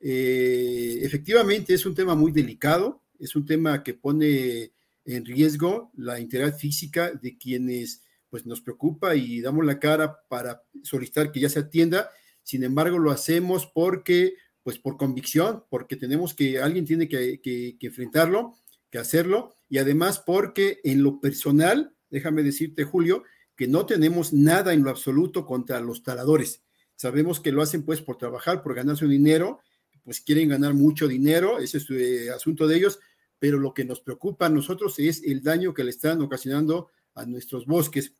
Eh, 0.00 0.98
efectivamente 1.02 1.72
es 1.72 1.86
un 1.86 1.94
tema 1.94 2.14
muy 2.14 2.32
delicado, 2.32 3.02
es 3.18 3.36
un 3.36 3.46
tema 3.46 3.82
que 3.82 3.94
pone 3.94 4.72
en 5.04 5.24
riesgo 5.24 5.92
la 5.96 6.18
integridad 6.18 6.58
física 6.58 7.12
de 7.12 7.38
quienes 7.38 8.02
pues 8.28 8.44
nos 8.44 8.60
preocupa 8.60 9.14
y 9.14 9.40
damos 9.40 9.64
la 9.64 9.78
cara 9.78 10.18
para 10.28 10.64
solicitar 10.82 11.30
que 11.30 11.38
ya 11.38 11.48
se 11.48 11.60
atienda. 11.60 12.10
Sin 12.44 12.62
embargo, 12.62 12.98
lo 12.98 13.10
hacemos 13.10 13.66
porque, 13.66 14.34
pues 14.62 14.78
por 14.78 14.96
convicción, 14.96 15.64
porque 15.70 15.96
tenemos 15.96 16.34
que, 16.34 16.60
alguien 16.60 16.84
tiene 16.84 17.08
que, 17.08 17.76
enfrentarlo, 17.80 18.54
que 18.90 18.98
hacerlo, 18.98 19.54
y 19.68 19.78
además 19.78 20.22
porque 20.24 20.80
en 20.84 21.02
lo 21.02 21.20
personal, 21.20 21.96
déjame 22.10 22.42
decirte, 22.42 22.84
Julio, 22.84 23.24
que 23.56 23.66
no 23.66 23.86
tenemos 23.86 24.32
nada 24.32 24.74
en 24.74 24.84
lo 24.84 24.90
absoluto 24.90 25.46
contra 25.46 25.80
los 25.80 26.02
taladores. 26.02 26.62
Sabemos 26.96 27.40
que 27.40 27.50
lo 27.50 27.62
hacen 27.62 27.82
pues 27.82 28.02
por 28.02 28.18
trabajar, 28.18 28.62
por 28.62 28.74
ganar 28.74 28.96
su 28.96 29.08
dinero, 29.08 29.60
pues 30.04 30.20
quieren 30.20 30.50
ganar 30.50 30.74
mucho 30.74 31.08
dinero, 31.08 31.58
ese 31.58 31.78
es 31.78 31.90
el 31.90 32.02
eh, 32.02 32.30
asunto 32.30 32.68
de 32.68 32.76
ellos, 32.76 33.00
pero 33.38 33.58
lo 33.58 33.72
que 33.72 33.84
nos 33.84 34.00
preocupa 34.00 34.46
a 34.46 34.50
nosotros 34.50 34.98
es 34.98 35.22
el 35.24 35.42
daño 35.42 35.72
que 35.72 35.82
le 35.82 35.90
están 35.90 36.20
ocasionando 36.20 36.90
a 37.14 37.24
nuestros 37.24 37.64
bosques. 37.64 38.12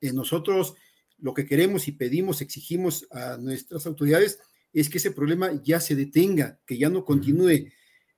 Eh, 0.00 0.12
nosotros 0.12 0.74
lo 1.22 1.34
que 1.34 1.46
queremos 1.46 1.88
y 1.88 1.92
pedimos, 1.92 2.40
exigimos 2.40 3.06
a 3.10 3.36
nuestras 3.36 3.86
autoridades 3.86 4.38
es 4.72 4.88
que 4.88 4.98
ese 4.98 5.10
problema 5.10 5.60
ya 5.62 5.80
se 5.80 5.94
detenga, 5.96 6.60
que 6.66 6.78
ya 6.78 6.88
no 6.88 7.04
continúe. 7.04 7.70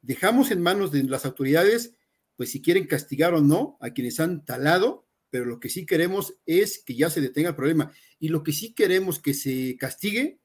Dejamos 0.02 0.50
en 0.50 0.60
manos 0.60 0.92
de 0.92 1.02
las 1.04 1.24
autoridades, 1.24 1.94
pues 2.36 2.50
si 2.50 2.60
quieren 2.60 2.86
castigar 2.86 3.34
o 3.34 3.40
no 3.40 3.78
a 3.80 3.90
quienes 3.90 4.20
han 4.20 4.44
talado, 4.44 5.06
pero 5.30 5.46
lo 5.46 5.60
que 5.60 5.70
sí 5.70 5.86
queremos 5.86 6.34
es 6.44 6.82
que 6.84 6.94
ya 6.94 7.08
se 7.08 7.20
detenga 7.20 7.50
el 7.50 7.56
problema. 7.56 7.92
Y 8.18 8.28
lo 8.28 8.42
que 8.42 8.52
sí 8.52 8.74
queremos 8.74 9.18
que 9.18 9.32
se 9.32 9.76
castigue 9.78 10.40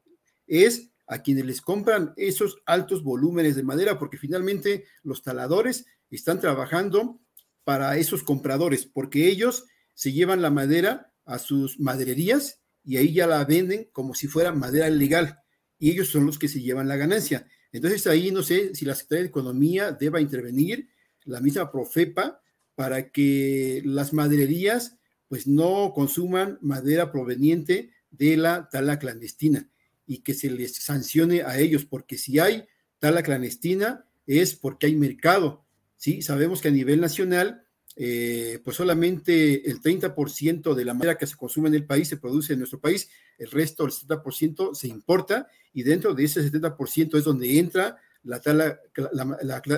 es 0.45 0.91
a 1.07 1.21
quienes 1.21 1.45
les 1.45 1.61
compran 1.61 2.13
esos 2.15 2.61
altos 2.65 3.03
volúmenes 3.03 3.55
de 3.55 3.63
madera, 3.63 3.99
porque 3.99 4.17
finalmente 4.17 4.85
los 5.03 5.23
taladores 5.23 5.85
están 6.09 6.39
trabajando 6.39 7.19
para 7.63 7.97
esos 7.97 8.23
compradores, 8.23 8.85
porque 8.85 9.27
ellos 9.27 9.65
se 9.93 10.13
llevan 10.13 10.41
la 10.41 10.51
madera 10.51 11.13
a 11.27 11.37
sus 11.37 11.79
madererías 11.79 12.61
y 12.83 12.97
ahí 12.97 13.13
ya 13.13 13.27
la 13.27 13.43
venden 13.45 13.89
como 13.91 14.15
si 14.15 14.27
fuera 14.27 14.51
madera 14.53 14.89
legal, 14.89 15.39
y 15.77 15.91
ellos 15.91 16.07
son 16.07 16.25
los 16.25 16.39
que 16.39 16.47
se 16.47 16.61
llevan 16.61 16.87
la 16.87 16.95
ganancia. 16.95 17.45
Entonces 17.71 18.07
ahí 18.07 18.31
no 18.31 18.41
sé 18.41 18.73
si 18.73 18.85
la 18.85 18.95
Secretaría 18.95 19.23
de 19.23 19.29
Economía 19.29 19.91
deba 19.91 20.21
intervenir, 20.21 20.89
la 21.25 21.41
misma 21.41 21.71
Profepa, 21.71 22.41
para 22.75 23.11
que 23.11 23.81
las 23.85 24.13
madererías 24.13 24.97
pues 25.27 25.45
no 25.45 25.91
consuman 25.93 26.57
madera 26.61 27.11
proveniente 27.11 27.91
de 28.11 28.37
la 28.37 28.69
tala 28.69 28.97
clandestina 28.97 29.69
y 30.05 30.19
que 30.19 30.33
se 30.33 30.49
les 30.49 30.75
sancione 30.77 31.41
a 31.41 31.59
ellos, 31.59 31.85
porque 31.85 32.17
si 32.17 32.39
hay 32.39 32.65
tala 32.99 33.23
clandestina 33.23 34.05
es 34.25 34.55
porque 34.55 34.87
hay 34.87 34.95
mercado. 34.95 35.65
¿sí? 35.97 36.21
Sabemos 36.21 36.61
que 36.61 36.69
a 36.69 36.71
nivel 36.71 37.01
nacional, 37.01 37.66
eh, 37.97 38.59
pues 38.63 38.77
solamente 38.77 39.69
el 39.69 39.81
30% 39.81 40.73
de 40.73 40.85
la 40.85 40.93
madera 40.93 41.17
que 41.17 41.27
se 41.27 41.35
consume 41.35 41.69
en 41.69 41.75
el 41.75 41.85
país 41.85 42.07
se 42.07 42.17
produce 42.17 42.53
en 42.53 42.59
nuestro 42.59 42.79
país, 42.79 43.09
el 43.37 43.49
resto, 43.49 43.85
el 43.85 43.91
70%, 43.91 44.75
se 44.75 44.87
importa 44.87 45.47
y 45.73 45.83
dentro 45.83 46.13
de 46.13 46.23
ese 46.23 46.41
70% 46.51 47.17
es 47.17 47.23
donde 47.23 47.57
entra 47.57 47.97
la 48.23 48.41
tala, 48.41 48.79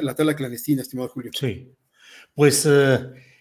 la 0.01 0.15
tala 0.15 0.35
clandestina, 0.35 0.81
estimado 0.81 1.09
Julio. 1.09 1.31
Sí. 1.33 1.71
Pues 2.33 2.65
eh, 2.65 2.99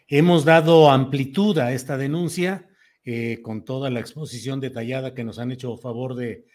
hemos 0.09 0.45
dado 0.45 0.91
amplitud 0.91 1.59
a 1.59 1.73
esta 1.73 1.97
denuncia 1.97 2.69
eh, 3.05 3.41
con 3.43 3.65
toda 3.65 3.91
la 3.91 4.01
exposición 4.01 4.61
detallada 4.61 5.15
que 5.15 5.25
nos 5.25 5.39
han 5.39 5.53
hecho 5.53 5.77
favor 5.77 6.15
de, 6.15 6.47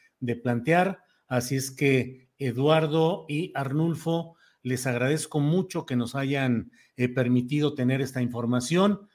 plantear. 0.41 0.99
Así 1.27 1.55
es 1.55 1.71
que 1.71 2.29
Eduardo 2.38 3.25
y 3.27 3.51
Arnulfo, 3.55 4.36
les 4.63 4.88
agradezco 4.88 5.39
mucho 5.39 5.86
que 5.86 5.95
nos 5.95 6.15
hayan 6.15 6.71
eh, 6.97 7.10
permitido 7.10 7.76
tener 7.76 8.02
esta 8.02 8.21
información. 8.21 9.08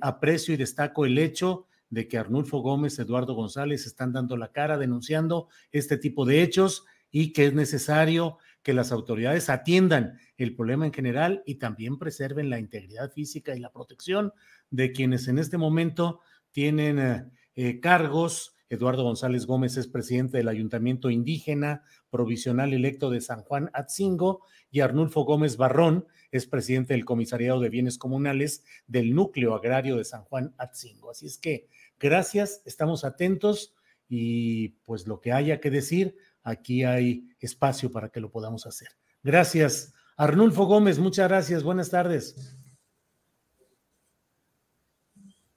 aprecio 0.00 0.54
y 0.54 0.56
destaco 0.56 1.04
el 1.04 1.18
hecho 1.18 1.66
de 1.90 2.08
que 2.08 2.18
Arnulfo 2.18 2.60
Gómez, 2.60 2.98
Eduardo 2.98 3.34
González 3.34 3.86
están 3.86 4.12
dando 4.12 4.36
la 4.36 4.50
cara 4.52 4.78
denunciando 4.78 5.48
este 5.70 5.98
tipo 5.98 6.24
de 6.24 6.42
hechos 6.42 6.84
y 7.10 7.32
que 7.32 7.46
es 7.46 7.54
necesario 7.54 8.38
que 8.66 8.74
las 8.74 8.90
autoridades 8.90 9.48
atiendan 9.48 10.18
el 10.36 10.56
problema 10.56 10.86
en 10.86 10.92
general 10.92 11.42
y 11.46 11.54
también 11.54 11.98
preserven 11.98 12.50
la 12.50 12.58
integridad 12.58 13.12
física 13.12 13.54
y 13.54 13.60
la 13.60 13.70
protección 13.70 14.32
de 14.70 14.90
quienes 14.90 15.28
en 15.28 15.38
este 15.38 15.56
momento 15.56 16.20
tienen 16.50 16.98
eh, 16.98 17.24
eh, 17.54 17.78
cargos. 17.78 18.55
Eduardo 18.68 19.04
González 19.04 19.46
Gómez 19.46 19.76
es 19.76 19.86
presidente 19.86 20.38
del 20.38 20.48
Ayuntamiento 20.48 21.10
Indígena 21.10 21.82
Provisional 22.10 22.72
Electo 22.72 23.10
de 23.10 23.20
San 23.20 23.42
Juan 23.42 23.70
Atzingo 23.72 24.44
y 24.70 24.80
Arnulfo 24.80 25.24
Gómez 25.24 25.56
Barrón 25.56 26.06
es 26.32 26.46
presidente 26.46 26.94
del 26.94 27.04
Comisariado 27.04 27.60
de 27.60 27.68
Bienes 27.68 27.98
Comunales 27.98 28.64
del 28.86 29.14
Núcleo 29.14 29.54
Agrario 29.54 29.96
de 29.96 30.04
San 30.04 30.24
Juan 30.24 30.54
Atzingo. 30.58 31.10
Así 31.10 31.26
es 31.26 31.38
que 31.38 31.68
gracias, 31.98 32.62
estamos 32.64 33.04
atentos 33.04 33.74
y 34.08 34.70
pues 34.84 35.06
lo 35.06 35.20
que 35.20 35.32
haya 35.32 35.60
que 35.60 35.70
decir, 35.70 36.16
aquí 36.42 36.84
hay 36.84 37.28
espacio 37.40 37.90
para 37.90 38.08
que 38.08 38.20
lo 38.20 38.30
podamos 38.30 38.66
hacer. 38.66 38.88
Gracias. 39.22 39.94
Arnulfo 40.16 40.64
Gómez, 40.64 40.98
muchas 40.98 41.28
gracias. 41.28 41.62
Buenas 41.62 41.90
tardes. 41.90 42.56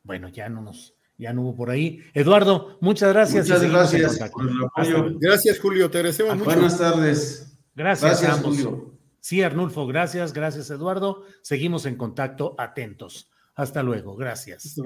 Bueno, 0.04 0.28
ya 0.30 0.50
no 0.50 0.62
nos, 0.62 0.99
ya 1.20 1.34
no 1.34 1.42
hubo 1.42 1.56
por 1.56 1.70
ahí. 1.70 2.02
Eduardo, 2.14 2.78
muchas 2.80 3.14
gracias. 3.14 3.48
Muchas 3.48 3.70
gracias 3.70 4.20
Gracias, 5.20 5.60
Julio. 5.60 5.92
Te 5.92 5.98
agradecemos 6.00 6.38
mucho. 6.38 6.46
Buenas 6.46 6.78
tardes. 6.78 7.58
Gracias, 7.76 8.22
gracias 8.22 8.42
Julio. 8.42 8.94
Sí, 9.20 9.44
Arnulfo, 9.44 9.86
gracias, 9.86 10.34
gracias, 10.34 10.70
Eduardo. 10.72 11.24
Seguimos 11.42 11.86
en 11.86 11.98
contacto, 11.98 12.56
atentos. 12.58 13.30
Hasta 13.54 13.84
luego, 13.84 14.16
gracias. 14.16 14.80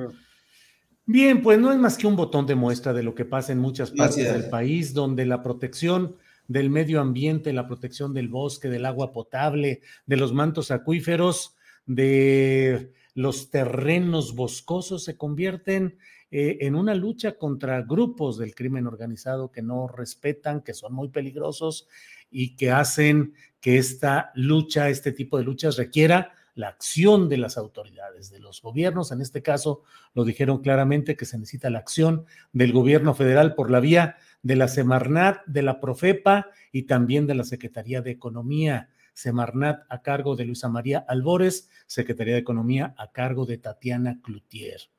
Bien, 1.05 1.43
pues 1.43 1.59
no 1.59 1.71
es 1.71 1.77
más 1.77 1.97
que 1.97 2.07
un 2.07 2.15
botón 2.15 2.47
de 2.47 2.55
muestra 2.55 2.93
de 2.93 3.03
lo 3.03 3.13
que 3.13 3.25
pasa 3.25 3.51
en 3.51 3.59
muchas 3.59 3.91
partes 3.91 4.33
del 4.33 4.49
país, 4.49 4.93
donde 4.93 5.25
la 5.25 5.43
protección 5.43 6.15
del 6.47 6.71
medio 6.71 6.99
ambiente, 6.99 7.53
la 7.53 7.67
protección 7.67 8.13
del 8.13 8.27
bosque, 8.27 8.69
del 8.69 8.85
agua 8.85 9.11
potable, 9.11 9.81
de 10.07 10.17
los 10.17 10.33
mantos 10.33 10.71
acuíferos, 10.71 11.55
de 11.85 12.91
los 13.13 13.51
terrenos 13.51 14.35
boscosos 14.35 15.03
se 15.03 15.17
convierten 15.17 15.97
eh, 16.35 16.65
en 16.65 16.73
una 16.73 16.95
lucha 16.95 17.37
contra 17.37 17.83
grupos 17.83 18.39
del 18.39 18.55
crimen 18.55 18.87
organizado 18.87 19.51
que 19.51 19.61
no 19.61 19.87
respetan, 19.87 20.61
que 20.61 20.73
son 20.73 20.91
muy 20.91 21.09
peligrosos 21.09 21.87
y 22.31 22.55
que 22.55 22.71
hacen 22.71 23.35
que 23.61 23.77
esta 23.77 24.31
lucha, 24.33 24.89
este 24.89 25.11
tipo 25.11 25.37
de 25.37 25.43
luchas 25.43 25.77
requiera 25.77 26.31
la 26.55 26.69
acción 26.69 27.29
de 27.29 27.37
las 27.37 27.55
autoridades, 27.55 28.31
de 28.31 28.39
los 28.39 28.63
gobiernos. 28.63 29.11
En 29.11 29.21
este 29.21 29.43
caso, 29.43 29.83
lo 30.15 30.25
dijeron 30.25 30.63
claramente 30.63 31.15
que 31.15 31.25
se 31.25 31.37
necesita 31.37 31.69
la 31.69 31.77
acción 31.77 32.25
del 32.51 32.73
gobierno 32.73 33.13
federal 33.13 33.53
por 33.53 33.69
la 33.69 33.79
vía 33.79 34.17
de 34.41 34.55
la 34.55 34.67
Semarnat, 34.67 35.45
de 35.45 35.61
la 35.61 35.79
Profepa 35.79 36.47
y 36.71 36.87
también 36.87 37.27
de 37.27 37.35
la 37.35 37.43
Secretaría 37.43 38.01
de 38.01 38.09
Economía. 38.09 38.89
Semarnat 39.13 39.83
a 39.87 40.01
cargo 40.01 40.35
de 40.35 40.45
Luisa 40.45 40.67
María 40.67 41.05
Albores, 41.07 41.69
Secretaría 41.85 42.33
de 42.33 42.39
Economía 42.39 42.95
a 42.97 43.11
cargo 43.11 43.45
de 43.45 43.59
Tatiana 43.59 44.19
Cloutier. 44.23 44.92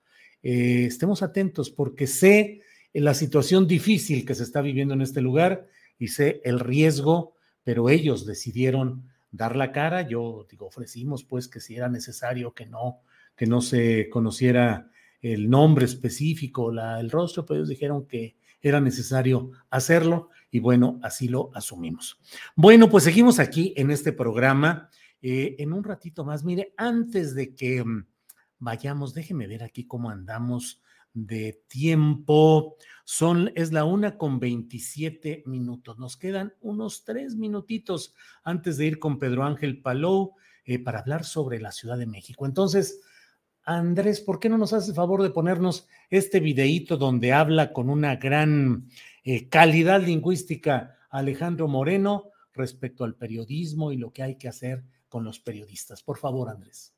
Eh, 0.44 0.84
estemos 0.84 1.22
atentos 1.22 1.70
porque 1.70 2.06
sé 2.06 2.60
la 2.92 3.14
situación 3.14 3.66
difícil 3.66 4.24
que 4.24 4.34
se 4.34 4.44
está 4.44 4.60
viviendo 4.60 4.92
en 4.94 5.00
este 5.00 5.22
lugar 5.22 5.66
y 5.98 6.08
sé 6.08 6.42
el 6.44 6.60
riesgo, 6.60 7.34
pero 7.64 7.88
ellos 7.88 8.26
decidieron 8.26 9.08
dar 9.32 9.56
la 9.56 9.72
cara. 9.72 10.02
Yo 10.02 10.46
digo, 10.48 10.66
ofrecimos 10.66 11.24
pues 11.24 11.48
que 11.48 11.60
si 11.60 11.74
era 11.74 11.88
necesario 11.88 12.52
que 12.52 12.66
no, 12.66 13.00
que 13.34 13.46
no 13.46 13.62
se 13.62 14.08
conociera 14.10 14.90
el 15.22 15.48
nombre 15.48 15.86
específico, 15.86 16.70
la, 16.70 17.00
el 17.00 17.10
rostro, 17.10 17.46
pero 17.46 17.56
ellos 17.56 17.70
dijeron 17.70 18.06
que 18.06 18.36
era 18.60 18.80
necesario 18.80 19.50
hacerlo 19.70 20.28
y 20.50 20.60
bueno, 20.60 21.00
así 21.02 21.26
lo 21.26 21.50
asumimos. 21.54 22.20
Bueno, 22.54 22.90
pues 22.90 23.04
seguimos 23.04 23.38
aquí 23.38 23.72
en 23.76 23.90
este 23.90 24.12
programa. 24.12 24.90
Eh, 25.20 25.56
en 25.58 25.72
un 25.72 25.82
ratito 25.82 26.22
más, 26.22 26.44
mire, 26.44 26.74
antes 26.76 27.34
de 27.34 27.54
que 27.54 27.82
mm, 27.82 28.06
vayamos, 28.64 29.14
déjeme 29.14 29.46
ver 29.46 29.62
aquí 29.62 29.86
cómo 29.86 30.10
andamos 30.10 30.82
de 31.12 31.62
tiempo. 31.68 32.76
Son, 33.04 33.52
es 33.54 33.72
la 33.72 33.84
una 33.84 34.18
con 34.18 34.40
27 34.40 35.44
minutos. 35.46 35.98
Nos 35.98 36.16
quedan 36.16 36.54
unos 36.60 37.04
tres 37.04 37.36
minutitos 37.36 38.14
antes 38.42 38.76
de 38.76 38.86
ir 38.86 38.98
con 38.98 39.18
Pedro 39.18 39.44
Ángel 39.44 39.80
Palou 39.80 40.34
eh, 40.64 40.78
para 40.78 41.00
hablar 41.00 41.24
sobre 41.24 41.60
la 41.60 41.70
Ciudad 41.70 41.98
de 41.98 42.06
México. 42.06 42.46
Entonces, 42.46 43.00
Andrés, 43.62 44.20
¿por 44.20 44.40
qué 44.40 44.48
no 44.48 44.58
nos 44.58 44.72
hace 44.72 44.92
favor 44.92 45.22
de 45.22 45.30
ponernos 45.30 45.86
este 46.10 46.40
videíto 46.40 46.96
donde 46.96 47.32
habla 47.32 47.72
con 47.72 47.88
una 47.88 48.16
gran 48.16 48.88
eh, 49.22 49.48
calidad 49.48 50.02
lingüística 50.02 50.98
Alejandro 51.10 51.68
Moreno 51.68 52.30
respecto 52.52 53.04
al 53.04 53.14
periodismo 53.14 53.92
y 53.92 53.96
lo 53.96 54.12
que 54.12 54.22
hay 54.22 54.36
que 54.36 54.48
hacer 54.48 54.84
con 55.08 55.24
los 55.24 55.38
periodistas? 55.38 56.02
Por 56.02 56.18
favor, 56.18 56.50
Andrés. 56.50 56.93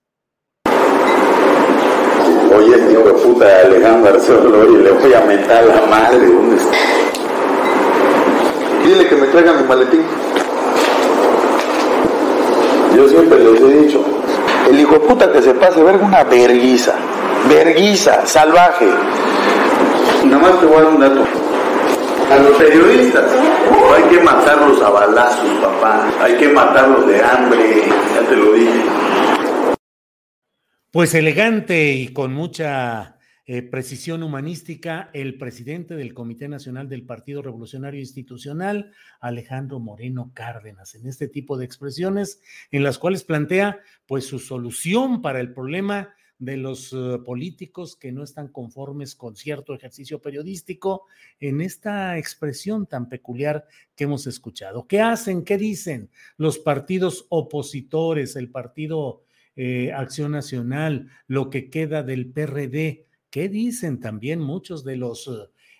Oye, 2.57 2.93
hijo 2.93 3.03
de 3.03 3.13
puta 3.13 3.47
Alejandro 3.65 4.15
Arcelo, 4.15 4.71
y 4.73 4.77
le 4.83 4.91
voy 4.93 5.13
a 5.13 5.21
mentar 5.23 5.63
a 5.63 5.67
la 5.67 5.87
madre. 5.87 6.27
¿Dónde 6.27 6.57
está? 6.57 6.77
Dile 8.85 9.09
que 9.09 9.17
me 9.17 9.27
traiga 9.27 9.53
mi 9.53 9.67
maletín. 9.67 10.03
Yo 12.97 13.09
siempre 13.09 13.39
les 13.39 13.61
he 13.61 13.69
dicho, 13.83 14.01
el 14.71 14.81
hijo 14.81 14.95
de 14.95 15.01
puta 15.01 15.31
que 15.31 15.43
se 15.43 15.53
pase 15.55 15.83
verga 15.83 16.07
una 16.07 16.25
verguiza. 16.25 16.95
verguiza, 17.49 18.27
salvaje. 18.27 18.89
Nada 20.25 20.39
más 20.43 20.61
te 20.61 20.67
voy 20.67 20.77
a 20.79 20.83
dar 20.83 20.93
un 20.93 21.01
dato. 21.01 21.25
A 22.33 22.37
los 22.39 22.57
periodistas 22.57 23.25
hay 23.95 24.03
que 24.05 24.21
matarlos 24.21 24.83
a 24.83 24.91
balazos, 24.91 25.49
papá. 25.63 26.01
Hay 26.23 26.35
que 26.37 26.49
matarlos 26.49 27.07
de 27.07 27.23
hambre, 27.23 27.85
ya 28.15 28.29
te 28.29 28.37
lo 28.37 28.53
dije. 28.53 28.83
Pues 30.91 31.15
elegante 31.15 31.93
y 31.95 32.09
con 32.09 32.33
mucha 32.33 33.19
eh, 33.45 33.63
precisión 33.63 34.23
humanística, 34.23 35.11
el 35.13 35.37
presidente 35.37 35.95
del 35.95 36.15
Comité 36.15 36.49
Nacional 36.49 36.89
del 36.89 37.05
Partido 37.05 37.43
Revolucionario 37.43 38.01
Institucional, 38.01 38.93
Alejandro 39.21 39.79
Moreno 39.79 40.31
Cárdenas, 40.33 40.95
en 40.95 41.07
este 41.07 41.29
tipo 41.29 41.59
de 41.59 41.65
expresiones 41.65 42.41
en 42.71 42.83
las 42.83 42.99
cuales 42.99 43.25
plantea 43.25 43.81
pues 44.07 44.27
su 44.27 44.39
solución 44.39 45.23
para 45.23 45.41
el 45.41 45.53
problema 45.53 46.15
de 46.39 46.57
los 46.57 46.93
uh, 46.93 47.23
políticos 47.25 47.97
que 47.97 48.13
no 48.13 48.23
están 48.23 48.49
conformes 48.49 49.15
con 49.15 49.37
cierto 49.37 49.75
ejercicio 49.75 50.21
periodístico 50.21 51.05
en 51.41 51.61
esta 51.61 52.17
expresión 52.19 52.87
tan 52.87 53.09
peculiar 53.09 53.67
que 53.97 54.05
hemos 54.05 54.27
escuchado. 54.27 54.87
¿Qué 54.87 55.01
hacen? 55.01 55.45
¿Qué 55.45 55.59
dicen 55.59 56.11
los 56.37 56.59
partidos 56.59 57.27
opositores, 57.29 58.37
el 58.37 58.51
partido 58.51 59.26
eh, 59.57 59.93
Acción 59.93 60.33
Nacional, 60.33 61.09
lo 61.27 61.51
que 61.51 61.71
queda 61.71 62.03
del 62.03 62.27
PRD? 62.27 63.07
¿Qué 63.31 63.49
dicen 63.49 64.01
también 64.01 64.41
muchos 64.41 64.85
de 64.85 64.97
los 64.97 65.31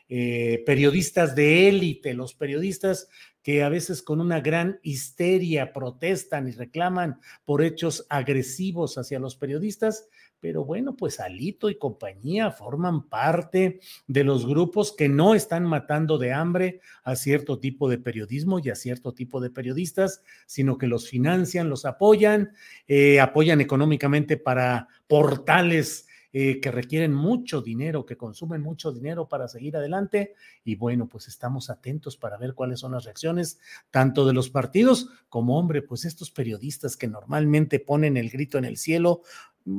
eh, 0.09 0.63
periodistas 0.67 1.35
de 1.37 1.69
élite, 1.69 2.15
los 2.15 2.35
periodistas 2.35 3.09
que 3.43 3.63
a 3.63 3.69
veces 3.69 4.03
con 4.03 4.21
una 4.21 4.41
gran 4.41 4.81
histeria 4.83 5.73
protestan 5.73 6.49
y 6.49 6.53
reclaman 6.53 7.21
por 7.45 7.63
hechos 7.63 8.07
agresivos 8.09 8.99
hacia 8.99 9.21
los 9.21 9.37
periodistas? 9.37 10.09
Pero 10.41 10.65
bueno, 10.65 10.97
pues 10.97 11.21
Alito 11.21 11.71
y 11.71 11.79
compañía 11.79 12.51
forman 12.51 13.09
parte 13.09 13.81
de 14.07 14.25
los 14.25 14.47
grupos 14.47 14.93
que 14.93 15.09
no 15.09 15.35
están 15.35 15.65
matando 15.65 16.19
de 16.19 16.33
hambre 16.33 16.81
a 17.05 17.17
cierto 17.17 17.59
tipo 17.59 17.89
de 17.89 17.99
periodismo 17.99 18.59
y 18.59 18.71
a 18.71 18.75
cierto 18.75 19.13
tipo 19.13 19.41
de 19.41 19.51
periodistas, 19.51 20.23
sino 20.47 20.79
que 20.79 20.87
los 20.87 21.09
financian, 21.09 21.69
los 21.69 21.85
apoyan, 21.85 22.53
eh, 22.87 23.21
apoyan 23.21 23.61
económicamente 23.61 24.37
para 24.37 24.89
portales 25.07 26.07
eh, 26.39 26.61
que 26.61 26.71
requieren 26.71 27.15
mucho 27.15 27.63
dinero, 27.63 28.05
que 28.05 28.19
consumen 28.19 28.61
mucho 28.61 28.93
dinero 28.93 29.27
para 29.27 29.49
seguir 29.49 29.75
adelante. 29.75 30.35
Y 30.65 30.75
bueno, 30.75 31.09
pues 31.09 31.29
estamos 31.29 31.71
atentos 31.71 32.19
para 32.19 32.37
ver 32.37 32.53
cuáles 32.53 32.81
son 32.81 32.93
las 32.93 33.05
reacciones 33.05 33.59
tanto 33.91 34.27
de 34.27 34.35
los 34.35 34.51
partidos 34.51 35.09
como, 35.31 35.59
hombre, 35.59 35.81
pues 35.81 36.05
estos 36.05 36.31
periodistas 36.31 36.99
que 36.99 37.09
normalmente 37.09 37.81
ponen 37.81 38.19
el 38.19 38.29
grito 38.29 38.59
en 38.59 38.67
el 38.67 38.77
cielo 38.77 39.23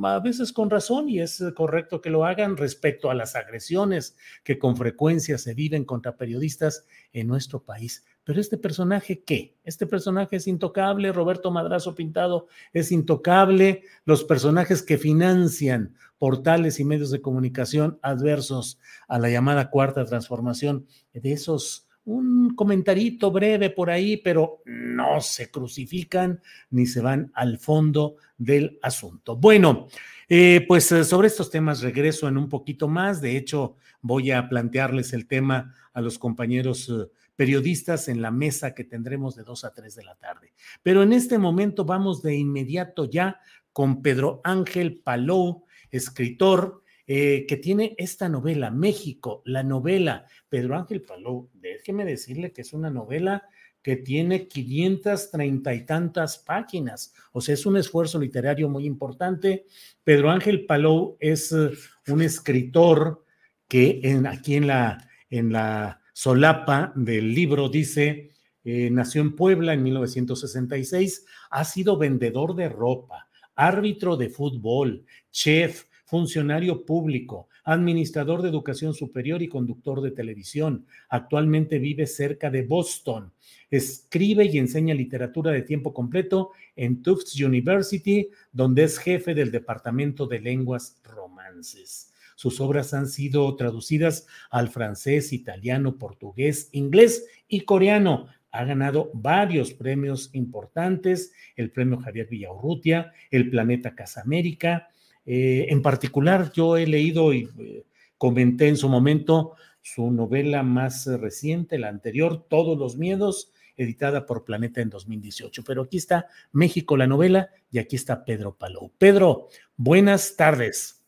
a 0.03 0.19
veces 0.19 0.51
con 0.51 0.69
razón 0.69 1.07
y 1.07 1.19
es 1.21 1.43
correcto 1.55 2.01
que 2.01 2.09
lo 2.09 2.25
hagan 2.25 2.57
respecto 2.57 3.09
a 3.09 3.13
las 3.13 3.35
agresiones 3.35 4.17
que 4.43 4.59
con 4.59 4.75
frecuencia 4.75 5.37
se 5.37 5.53
viven 5.53 5.85
contra 5.85 6.17
periodistas 6.17 6.85
en 7.13 7.27
nuestro 7.27 7.63
país. 7.63 8.03
Pero 8.23 8.41
este 8.41 8.57
personaje, 8.57 9.23
¿qué? 9.23 9.55
Este 9.63 9.87
personaje 9.87 10.35
es 10.35 10.47
intocable, 10.47 11.13
Roberto 11.13 11.51
Madrazo 11.51 11.95
Pintado 11.95 12.47
es 12.73 12.91
intocable, 12.91 13.83
los 14.03 14.25
personajes 14.25 14.83
que 14.83 14.97
financian 14.97 15.95
portales 16.17 16.79
y 16.79 16.83
medios 16.83 17.11
de 17.11 17.21
comunicación 17.21 17.99
adversos 18.01 18.79
a 19.07 19.19
la 19.19 19.29
llamada 19.29 19.69
cuarta 19.69 20.03
transformación, 20.03 20.87
de 21.13 21.31
esos 21.31 21.86
un 22.07 22.55
comentarito 22.55 23.31
breve 23.31 23.69
por 23.69 23.89
ahí, 23.89 24.17
pero 24.17 24.61
no 24.65 25.19
se 25.19 25.51
crucifican 25.51 26.41
ni 26.69 26.85
se 26.85 27.01
van 27.01 27.31
al 27.33 27.59
fondo 27.59 28.15
del 28.37 28.79
asunto. 28.81 29.35
Bueno, 29.35 29.87
eh, 30.29 30.63
pues 30.67 30.89
eh, 30.93 31.03
sobre 31.03 31.27
estos 31.27 31.51
temas 31.51 31.81
regreso 31.81 32.29
en 32.29 32.37
un 32.37 32.47
poquito 32.47 32.87
más. 32.87 33.19
De 33.19 33.35
hecho, 33.35 33.75
voy 34.01 34.31
a 34.31 34.47
plantearles 34.47 35.11
el 35.11 35.27
tema 35.27 35.75
a 35.91 35.99
los 35.99 36.17
compañeros 36.17 36.87
eh, 36.89 37.11
periodistas 37.35 38.07
en 38.07 38.21
la 38.21 38.31
mesa 38.31 38.73
que 38.73 38.85
tendremos 38.85 39.35
de 39.35 39.43
2 39.43 39.65
a 39.65 39.73
3 39.73 39.93
de 39.93 40.03
la 40.05 40.15
tarde. 40.15 40.53
Pero 40.83 41.03
en 41.03 41.11
este 41.11 41.37
momento 41.37 41.83
vamos 41.83 42.23
de 42.23 42.35
inmediato 42.35 43.03
ya 43.03 43.41
con 43.73 44.01
Pedro 44.01 44.39
Ángel 44.45 44.97
Palou, 45.03 45.65
escritor 45.91 46.83
eh, 47.07 47.45
que 47.47 47.55
tiene 47.55 47.95
esta 47.97 48.27
novela, 48.27 48.69
México, 48.69 49.41
la 49.45 49.63
novela. 49.63 50.25
Pedro 50.49 50.77
Ángel 50.77 51.01
Palou, 51.01 51.49
déjeme 51.53 52.03
decirle 52.03 52.51
que 52.51 52.61
es 52.61 52.73
una 52.73 52.89
novela 52.89 53.47
que 53.81 53.95
tiene 53.95 54.49
530 54.49 55.73
y 55.73 55.85
tantas 55.85 56.37
páginas. 56.39 57.13
O 57.31 57.39
sea, 57.39 57.53
es 57.53 57.65
un 57.65 57.77
esfuerzo 57.77 58.19
literario 58.19 58.67
muy 58.67 58.85
importante. 58.85 59.65
Pedro 60.03 60.29
Ángel 60.29 60.65
Palou 60.65 61.15
es 61.21 61.53
eh, 61.53 61.71
un 62.09 62.21
escritor 62.21 63.23
que 63.69 64.01
en, 64.03 64.27
aquí 64.27 64.55
en 64.55 64.67
la, 64.67 65.09
en 65.29 65.53
la 65.53 66.01
solapa 66.11 66.91
del 66.95 67.33
libro 67.33 67.69
dice, 67.69 68.31
eh, 68.65 68.89
nació 68.91 69.21
en 69.21 69.33
Puebla 69.33 69.73
en 69.73 69.83
1966, 69.83 71.25
ha 71.51 71.63
sido 71.63 71.97
vendedor 71.97 72.55
de 72.55 72.67
ropa, 72.67 73.29
árbitro 73.55 74.17
de 74.17 74.29
fútbol, 74.29 75.05
chef, 75.31 75.85
funcionario 76.07 76.85
público, 76.85 77.49
administrador 77.65 78.41
de 78.41 78.47
educación 78.47 78.93
superior 78.93 79.41
y 79.41 79.49
conductor 79.49 80.01
de 80.01 80.11
televisión. 80.11 80.85
Actualmente 81.09 81.79
vive 81.79 82.07
cerca 82.07 82.49
de 82.49 82.63
Boston. 82.63 83.33
Escribe 83.69 84.45
y 84.45 84.57
enseña 84.57 84.95
literatura 84.95 85.51
de 85.51 85.63
tiempo 85.63 85.93
completo 85.93 86.51
en 86.77 87.03
Tufts 87.03 87.39
University, 87.41 88.29
donde 88.53 88.85
es 88.85 88.97
jefe 88.97 89.35
del 89.35 89.51
Departamento 89.51 90.27
de 90.27 90.39
Lenguas 90.39 91.01
Romances. 91.03 92.13
Sus 92.35 92.61
obras 92.61 92.93
han 92.93 93.07
sido 93.07 93.53
traducidas 93.57 94.27
al 94.49 94.69
francés, 94.69 95.33
italiano, 95.33 95.97
portugués, 95.97 96.69
inglés 96.71 97.27
y 97.49 97.61
coreano. 97.61 98.27
Ha 98.51 98.63
ganado 98.63 99.11
varios 99.13 99.73
premios 99.73 100.29
importantes, 100.31 101.33
el 101.57 101.69
premio 101.69 101.97
Javier 101.97 102.27
Villaurrutia, 102.27 103.11
el 103.29 103.49
Planeta 103.49 103.93
Casa 103.93 104.21
América, 104.21 104.87
eh, 105.27 105.67
en 105.69 105.81
particular, 105.81 106.53
yo 106.53 106.77
he 106.77 106.87
leído 106.87 107.33
y 107.33 107.49
eh, 107.59 107.85
comenté 108.17 108.69
en 108.69 108.77
su 108.77 108.87
momento 108.87 109.51
su 109.81 110.09
novela 110.09 110.63
más 110.63 111.05
reciente, 111.05 111.77
la 111.77 111.89
anterior, 111.89 112.45
Todos 112.47 112.77
los 112.77 112.95
Miedos, 112.95 113.51
editada 113.75 114.25
por 114.25 114.45
Planeta 114.45 114.79
en 114.79 114.89
2018. 114.89 115.65
Pero 115.65 115.83
aquí 115.83 115.97
está 115.97 116.27
México, 116.53 116.95
la 116.95 117.07
novela, 117.07 117.49
y 117.69 117.79
aquí 117.79 117.97
está 117.97 118.23
Pedro 118.23 118.55
Palou. 118.55 118.89
Pedro, 118.97 119.49
buenas 119.75 120.37
tardes. 120.37 121.03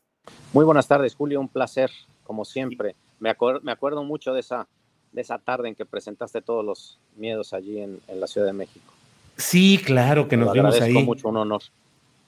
Muy 0.52 0.66
buenas 0.66 0.86
tardes, 0.86 1.14
Julio, 1.14 1.40
un 1.40 1.48
placer, 1.48 1.90
como 2.22 2.44
siempre. 2.44 2.94
Me, 3.18 3.34
me 3.62 3.72
acuerdo 3.72 4.04
mucho 4.04 4.34
de 4.34 4.40
esa, 4.40 4.68
de 5.12 5.22
esa 5.22 5.38
tarde 5.38 5.68
en 5.68 5.74
que 5.74 5.86
presentaste 5.86 6.42
todos 6.42 6.64
los 6.64 7.00
miedos 7.16 7.54
allí 7.54 7.80
en, 7.80 8.00
la 8.14 8.26
Ciudad 8.26 8.46
de 8.46 8.52
México. 8.52 8.92
Sí, 9.38 9.80
claro 9.82 10.28
que 10.28 10.36
nos 10.36 10.52
vemos 10.52 10.78
ahí. 10.78 10.92
mucho, 10.92 11.28
un 11.28 11.38
honor. 11.38 11.62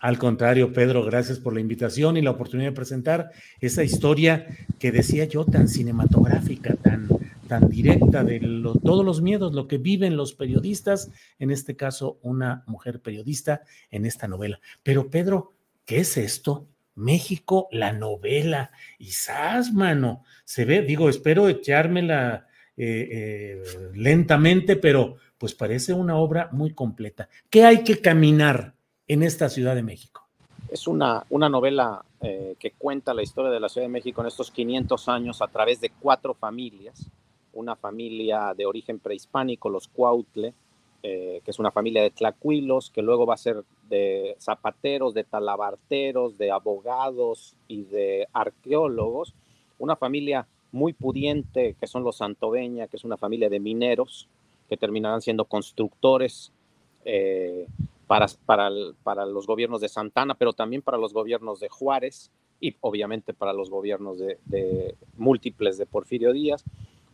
Al 0.02 0.18
contrario, 0.18 0.72
Pedro, 0.72 1.04
gracias 1.04 1.38
por 1.38 1.54
la 1.54 1.60
invitación 1.60 2.16
y 2.16 2.22
la 2.22 2.32
oportunidad 2.32 2.70
de 2.70 2.74
presentar 2.74 3.30
esa 3.60 3.84
historia 3.84 4.48
que 4.80 4.90
decía 4.90 5.26
yo 5.26 5.44
tan 5.44 5.68
cinematográfica, 5.68 6.74
tan, 6.74 7.06
tan 7.46 7.68
directa 7.68 8.24
de 8.24 8.40
todos 8.82 9.04
los 9.04 9.22
miedos, 9.22 9.54
lo 9.54 9.68
que 9.68 9.78
viven 9.78 10.16
los 10.16 10.34
periodistas, 10.34 11.12
en 11.38 11.52
este 11.52 11.76
caso 11.76 12.18
una 12.20 12.64
mujer 12.66 13.00
periodista 13.00 13.62
en 13.92 14.04
esta 14.04 14.26
novela. 14.26 14.58
Pero 14.82 15.08
Pedro, 15.08 15.52
¿qué 15.84 16.00
es 16.00 16.16
esto? 16.16 16.66
México, 16.96 17.68
la 17.70 17.92
novela. 17.92 18.72
Y 18.98 19.10
mano, 19.72 20.24
se 20.44 20.64
ve, 20.64 20.82
digo, 20.82 21.08
espero 21.10 21.48
echármela 21.48 22.48
eh, 22.76 23.08
eh, 23.08 23.62
lentamente, 23.94 24.74
pero 24.74 25.14
pues 25.38 25.54
parece 25.54 25.92
una 25.92 26.16
obra 26.16 26.48
muy 26.50 26.74
completa. 26.74 27.28
¿Qué 27.48 27.64
hay 27.64 27.84
que 27.84 28.00
caminar? 28.00 28.74
En 29.08 29.22
esta 29.22 29.48
Ciudad 29.48 29.74
de 29.74 29.82
México? 29.82 30.22
Es 30.70 30.86
una, 30.86 31.24
una 31.30 31.48
novela 31.48 32.04
eh, 32.20 32.56
que 32.58 32.70
cuenta 32.72 33.14
la 33.14 33.22
historia 33.22 33.50
de 33.50 33.60
la 33.60 33.68
Ciudad 33.68 33.86
de 33.86 33.92
México 33.92 34.20
en 34.20 34.28
estos 34.28 34.50
500 34.50 35.08
años 35.08 35.42
a 35.42 35.48
través 35.48 35.80
de 35.80 35.90
cuatro 35.90 36.34
familias. 36.34 37.10
Una 37.52 37.76
familia 37.76 38.54
de 38.56 38.64
origen 38.64 38.98
prehispánico, 38.98 39.68
los 39.68 39.88
Cuautle, 39.88 40.54
eh, 41.02 41.40
que 41.44 41.50
es 41.50 41.58
una 41.58 41.72
familia 41.72 42.02
de 42.02 42.10
tlacuilos, 42.10 42.90
que 42.90 43.02
luego 43.02 43.26
va 43.26 43.34
a 43.34 43.38
ser 43.38 43.64
de 43.88 44.36
zapateros, 44.40 45.14
de 45.14 45.24
talabarteros, 45.24 46.38
de 46.38 46.50
abogados 46.50 47.56
y 47.66 47.82
de 47.82 48.28
arqueólogos. 48.32 49.34
Una 49.78 49.96
familia 49.96 50.46
muy 50.70 50.92
pudiente, 50.92 51.74
que 51.78 51.86
son 51.86 52.04
los 52.04 52.18
Santoveña, 52.18 52.86
que 52.86 52.96
es 52.96 53.04
una 53.04 53.16
familia 53.16 53.50
de 53.50 53.60
mineros, 53.60 54.28
que 54.68 54.76
terminarán 54.76 55.20
siendo 55.20 55.44
constructores 55.44 56.52
eh, 57.04 57.66
para, 58.12 58.26
para, 58.44 58.70
para, 59.02 59.24
los 59.24 59.46
gobiernos 59.46 59.80
de 59.80 59.88
Santana, 59.88 60.34
pero 60.34 60.52
también 60.52 60.82
para 60.82 60.98
los 60.98 61.14
gobiernos 61.14 61.60
de 61.60 61.70
Juárez 61.70 62.30
y 62.60 62.76
obviamente 62.82 63.32
para 63.32 63.54
los 63.54 63.70
gobiernos 63.70 64.18
de, 64.18 64.96
múltiples 65.16 65.78
de 65.78 65.86
Porfirio 65.86 66.34
Díaz. 66.34 66.62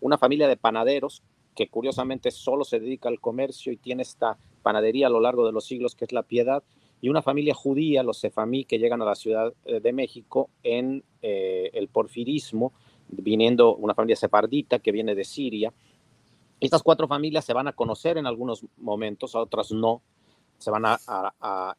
Una 0.00 0.18
familia 0.18 0.48
de 0.48 0.56
panaderos 0.56 1.22
que 1.54 1.68
curiosamente 1.68 2.32
solo 2.32 2.64
se 2.64 2.80
dedica 2.80 3.08
al 3.08 3.20
comercio 3.20 3.72
y 3.72 3.76
tiene 3.76 4.02
esta 4.02 4.38
panadería 4.64 5.06
a 5.06 5.10
lo 5.10 5.20
largo 5.20 5.46
de 5.46 5.52
los 5.52 5.66
siglos 5.66 5.94
que 5.94 6.04
es 6.04 6.10
la 6.10 6.24
piedad 6.24 6.64
y 7.00 7.10
una 7.10 7.22
familia 7.22 7.54
judía, 7.54 8.02
los 8.02 8.18
sefamí, 8.18 8.64
que 8.64 8.80
llegan 8.80 9.00
a 9.00 9.04
la 9.04 9.14
Ciudad 9.14 9.54
eh, 9.66 9.78
de 9.78 9.92
México 9.92 10.50
en 10.64 11.04
eh, 11.22 11.70
el 11.74 11.86
porfirismo, 11.86 12.72
viniendo 13.06 13.76
una 13.76 13.94
familia 13.94 14.16
sefardita 14.16 14.80
que 14.80 14.90
viene 14.90 15.14
de 15.14 15.24
Siria. 15.24 15.72
Estas 16.58 16.82
cuatro 16.82 17.06
familias 17.06 17.44
se 17.44 17.52
van 17.52 17.68
a 17.68 17.72
conocer 17.72 18.18
en 18.18 18.26
algunos 18.26 18.64
momentos, 18.78 19.36
a 19.36 19.40
otras 19.40 19.70
no. 19.70 20.02
Se 20.58 20.70
van 20.70 20.84
a, 20.84 20.98
va 21.08 21.34
a 21.40 21.76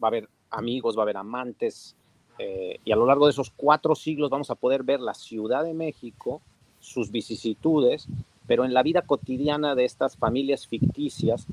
haber 0.00 0.28
amigos, 0.50 0.96
va 0.96 1.00
a 1.00 1.04
haber 1.04 1.16
amantes, 1.16 1.96
eh, 2.38 2.80
y 2.84 2.92
a 2.92 2.96
lo 2.96 3.06
largo 3.06 3.26
de 3.26 3.30
esos 3.30 3.50
cuatro 3.50 3.94
siglos 3.94 4.30
vamos 4.30 4.50
a 4.50 4.54
poder 4.54 4.82
ver 4.82 5.00
la 5.00 5.14
Ciudad 5.14 5.64
de 5.64 5.74
México, 5.74 6.42
sus 6.80 7.10
vicisitudes, 7.10 8.06
pero 8.46 8.64
en 8.64 8.74
la 8.74 8.82
vida 8.82 9.02
cotidiana 9.02 9.74
de 9.74 9.84
estas 9.84 10.16
familias 10.16 10.66
ficticias 10.66 11.46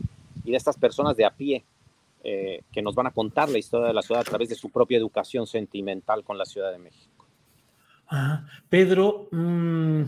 y 0.44 0.52
de 0.52 0.58
estas 0.58 0.78
personas 0.78 1.16
de 1.16 1.26
a 1.26 1.32
pie 1.32 1.64
eh, 2.24 2.62
que 2.72 2.82
nos 2.82 2.96
van 2.96 3.08
a 3.08 3.12
contar 3.12 3.50
la 3.50 3.58
historia 3.58 3.88
de 3.88 3.94
la 3.94 4.02
ciudad 4.02 4.22
a 4.22 4.26
través 4.26 4.50
de 4.50 4.56
su 4.56 4.70
propia 4.70 4.98
educación 4.98 5.48
sentimental 5.48 6.24
con 6.24 6.38
la 6.38 6.46
Ciudad 6.46 6.72
de 6.72 6.80
México. 6.80 7.26
Ah, 8.08 8.46
Pedro, 8.70 9.30
mm, 9.32 10.04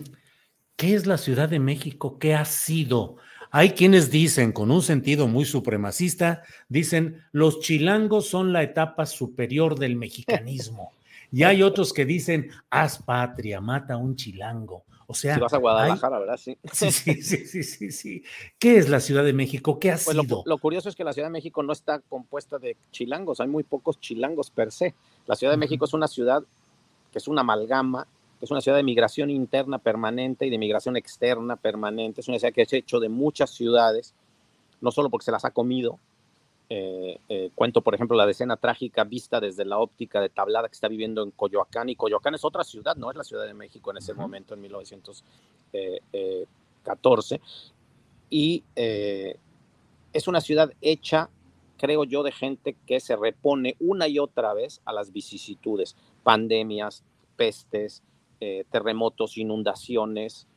¿qué 0.76 0.93
es 0.93 1.07
la 1.07 1.18
Ciudad 1.18 1.49
de 1.49 1.59
México? 1.59 2.20
¿Qué 2.20 2.36
ha 2.36 2.45
sido? 2.45 3.18
Hay 3.57 3.69
quienes 3.69 4.11
dicen, 4.11 4.51
con 4.51 4.69
un 4.69 4.81
sentido 4.81 5.29
muy 5.29 5.45
supremacista, 5.45 6.43
dicen, 6.67 7.23
los 7.31 7.61
chilangos 7.61 8.27
son 8.27 8.51
la 8.51 8.63
etapa 8.63 9.05
superior 9.05 9.79
del 9.79 9.95
mexicanismo. 9.95 10.91
Y 11.31 11.43
hay 11.43 11.63
otros 11.63 11.93
que 11.93 12.03
dicen, 12.03 12.51
haz 12.69 13.01
patria, 13.01 13.61
mata 13.61 13.93
a 13.93 13.97
un 13.97 14.17
chilango. 14.17 14.83
O 15.07 15.13
sea, 15.13 15.35
si 15.35 15.39
vas 15.39 15.53
a 15.53 15.57
Guadalajara, 15.59 16.19
¿verdad? 16.19 16.37
Sí. 16.43 16.57
Sí, 16.73 16.91
sí. 16.91 17.63
sí, 17.63 17.91
sí, 17.91 18.23
¿Qué 18.59 18.75
es 18.75 18.89
la 18.89 18.99
Ciudad 18.99 19.23
de 19.23 19.31
México? 19.31 19.79
¿Qué 19.79 19.91
ha 19.91 19.97
pues 20.03 20.17
sido? 20.17 20.43
Lo, 20.45 20.57
curioso 20.57 20.89
es 20.89 20.95
que 20.97 21.05
la 21.05 21.13
Ciudad 21.13 21.29
de 21.29 21.31
México 21.31 21.63
no 21.63 21.71
está 21.71 21.99
compuesta 21.99 22.59
de 22.59 22.75
chilangos, 22.91 23.39
hay 23.39 23.47
muy 23.47 23.63
pocos 23.63 24.01
chilangos 24.01 24.49
per 24.49 24.73
se. 24.73 24.93
La 25.27 25.37
Ciudad 25.37 25.53
de 25.53 25.57
México 25.57 25.85
es 25.85 25.93
una 25.93 26.09
ciudad 26.09 26.43
que 27.09 27.19
es 27.19 27.27
una 27.29 27.39
amalgama, 27.39 28.05
es 28.41 28.51
una 28.51 28.61
ciudad 28.61 28.77
de 28.77 28.83
migración 28.83 29.29
interna 29.29 29.79
permanente 29.79 30.45
y 30.45 30.49
de 30.49 30.57
migración 30.57 30.97
externa 30.97 31.55
permanente. 31.55 32.21
Es 32.21 32.27
una 32.27 32.39
ciudad 32.39 32.53
que 32.53 32.63
es 32.63 32.73
hecho 32.73 32.99
de 32.99 33.09
muchas 33.09 33.51
ciudades, 33.51 34.13
no 34.81 34.91
solo 34.91 35.09
porque 35.09 35.25
se 35.25 35.31
las 35.31 35.45
ha 35.45 35.51
comido, 35.51 35.99
eh, 36.67 37.19
eh, 37.29 37.51
cuento, 37.53 37.81
por 37.81 37.93
ejemplo, 37.93 38.17
la 38.17 38.25
decena 38.25 38.57
trágica 38.57 39.03
vista 39.03 39.39
desde 39.39 39.65
la 39.65 39.77
óptica 39.77 40.19
de 40.19 40.29
Tablada 40.29 40.67
que 40.67 40.73
está 40.73 40.88
viviendo 40.88 41.23
en 41.23 41.31
Coyoacán. 41.31 41.89
Y 41.89 41.95
Coyoacán 41.95 42.36
es 42.36 42.43
otra 42.43 42.63
ciudad, 42.63 42.95
no 42.95 43.11
es 43.11 43.17
la 43.17 43.23
Ciudad 43.23 43.45
de 43.45 43.53
México 43.53 43.91
en 43.91 43.97
ese 43.97 44.13
momento, 44.13 44.53
en 44.53 44.61
1914. 44.61 47.41
Y 48.29 48.63
eh, 48.75 49.38
es 50.11 50.27
una 50.27 50.41
ciudad 50.41 50.71
hecha, 50.81 51.29
creo 51.77 52.03
yo, 52.03 52.23
de 52.23 52.31
gente 52.31 52.75
que 52.88 52.99
se 52.99 53.15
repone 53.15 53.75
una 53.79 54.07
y 54.07 54.17
otra 54.17 54.53
vez 54.53 54.81
a 54.86 54.93
las 54.93 55.11
vicisitudes, 55.11 55.95
pandemias, 56.23 57.03
pestes, 57.36 58.01
terremotos, 58.69 59.37
inundaciones. 59.37 60.47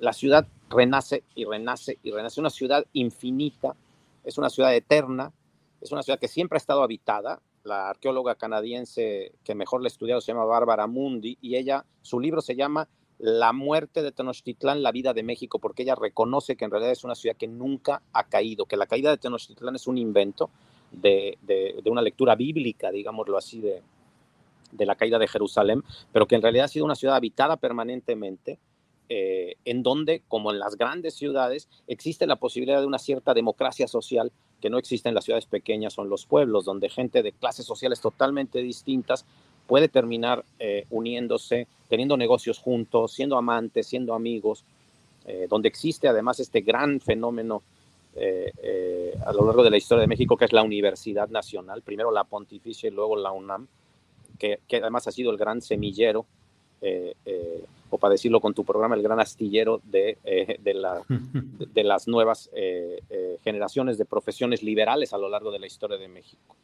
La 0.00 0.12
ciudad 0.12 0.46
renace 0.70 1.24
y 1.34 1.44
renace 1.44 1.98
y 2.02 2.10
renace. 2.10 2.40
Una 2.40 2.50
ciudad 2.50 2.84
infinita 2.92 3.76
es 4.24 4.38
una 4.38 4.50
ciudad 4.50 4.74
eterna, 4.74 5.32
es 5.80 5.92
una 5.92 6.02
ciudad 6.02 6.18
que 6.18 6.28
siempre 6.28 6.56
ha 6.56 6.58
estado 6.58 6.82
habitada. 6.82 7.40
La 7.64 7.90
arqueóloga 7.90 8.34
canadiense 8.34 9.32
que 9.44 9.54
mejor 9.54 9.82
la 9.82 9.86
ha 9.86 9.88
estudiado 9.88 10.20
se 10.20 10.32
llama 10.32 10.44
Bárbara 10.44 10.86
Mundi 10.86 11.38
y 11.40 11.56
ella, 11.56 11.84
su 12.02 12.20
libro 12.20 12.40
se 12.40 12.56
llama 12.56 12.88
La 13.18 13.52
muerte 13.52 14.02
de 14.02 14.12
Tenochtitlán, 14.12 14.82
la 14.82 14.92
vida 14.92 15.12
de 15.12 15.22
México, 15.22 15.58
porque 15.58 15.82
ella 15.82 15.94
reconoce 15.94 16.56
que 16.56 16.64
en 16.64 16.70
realidad 16.70 16.92
es 16.92 17.04
una 17.04 17.14
ciudad 17.14 17.36
que 17.36 17.48
nunca 17.48 18.02
ha 18.12 18.24
caído, 18.24 18.66
que 18.66 18.76
la 18.76 18.86
caída 18.86 19.10
de 19.10 19.18
Tenochtitlán 19.18 19.74
es 19.74 19.86
un 19.86 19.98
invento 19.98 20.50
de, 20.92 21.82
una 21.86 22.02
lectura 22.02 22.34
bíblica, 22.34 22.90
digámoslo 22.90 23.36
así, 23.36 23.60
de, 23.60 23.82
de 24.72 24.86
la 24.86 24.96
caída 24.96 25.18
de 25.18 25.28
Jerusalén, 25.28 25.82
pero 26.12 26.26
que 26.26 26.34
en 26.34 26.42
realidad 26.42 26.66
ha 26.66 26.68
sido 26.68 26.84
una 26.84 26.94
ciudad 26.94 27.16
habitada 27.16 27.56
permanentemente, 27.56 28.58
eh, 29.10 29.56
en 29.64 29.82
donde, 29.82 30.22
como 30.28 30.50
en 30.50 30.58
las 30.58 30.76
grandes 30.76 31.14
ciudades, 31.14 31.68
existe 31.86 32.26
la 32.26 32.36
posibilidad 32.36 32.80
de 32.80 32.86
una 32.86 32.98
cierta 32.98 33.32
democracia 33.32 33.88
social 33.88 34.30
que 34.60 34.68
no 34.68 34.76
existe 34.76 35.08
en 35.08 35.14
las 35.14 35.24
ciudades 35.24 35.46
pequeñas 35.46 35.98
o 35.98 36.02
en 36.02 36.10
los 36.10 36.26
pueblos, 36.26 36.66
donde 36.66 36.90
gente 36.90 37.22
de 37.22 37.32
clases 37.32 37.64
sociales 37.64 38.00
totalmente 38.00 38.58
distintas 38.58 39.24
puede 39.66 39.88
terminar 39.88 40.44
eh, 40.58 40.84
uniéndose, 40.90 41.68
teniendo 41.88 42.18
negocios 42.18 42.58
juntos, 42.58 43.12
siendo 43.12 43.38
amantes, 43.38 43.86
siendo 43.86 44.12
amigos, 44.12 44.64
eh, 45.26 45.46
donde 45.48 45.68
existe 45.68 46.08
además 46.08 46.40
este 46.40 46.60
gran 46.60 47.00
fenómeno 47.00 47.62
a 49.24 49.32
lo 49.32 49.46
largo 49.46 49.62
de 49.62 49.70
la 49.70 49.76
historia 49.76 50.00
de 50.00 50.08
México, 50.08 50.36
que 50.36 50.44
es 50.44 50.52
la 50.52 50.64
Universidad 50.64 51.28
Nacional, 51.28 51.82
primero 51.82 52.10
la 52.10 52.24
Pontificia 52.24 52.88
y 52.88 52.90
luego 52.90 53.14
la 53.14 53.30
UNAM, 53.30 53.68
que, 54.38 54.60
que 54.66 54.76
además 54.76 55.06
ha 55.08 55.12
sido 55.12 55.30
el 55.30 55.36
gran 55.36 55.60
semillero 55.60 56.26
o 57.90 57.98
para 57.98 58.12
decirlo 58.12 58.40
con 58.40 58.54
tu 58.54 58.64
programa, 58.64 58.94
el 58.94 59.02
gran 59.02 59.20
astillero 59.20 59.80
de, 59.84 60.18
eh, 60.24 60.58
de, 60.60 60.74
la, 60.74 61.02
de, 61.08 61.84
las 61.84 62.08
nuevas 62.08 62.50
eh, 62.54 63.00
eh, 63.08 63.38
generaciones 63.42 63.98
de 63.98 64.04
profesiones 64.04 64.62
liberales 64.62 65.12
a 65.12 65.18
lo 65.18 65.28
largo 65.28 65.50
de 65.50 65.58
la 65.58 65.66
historia 65.66 65.96
de 65.96 66.08
México. 66.08 66.56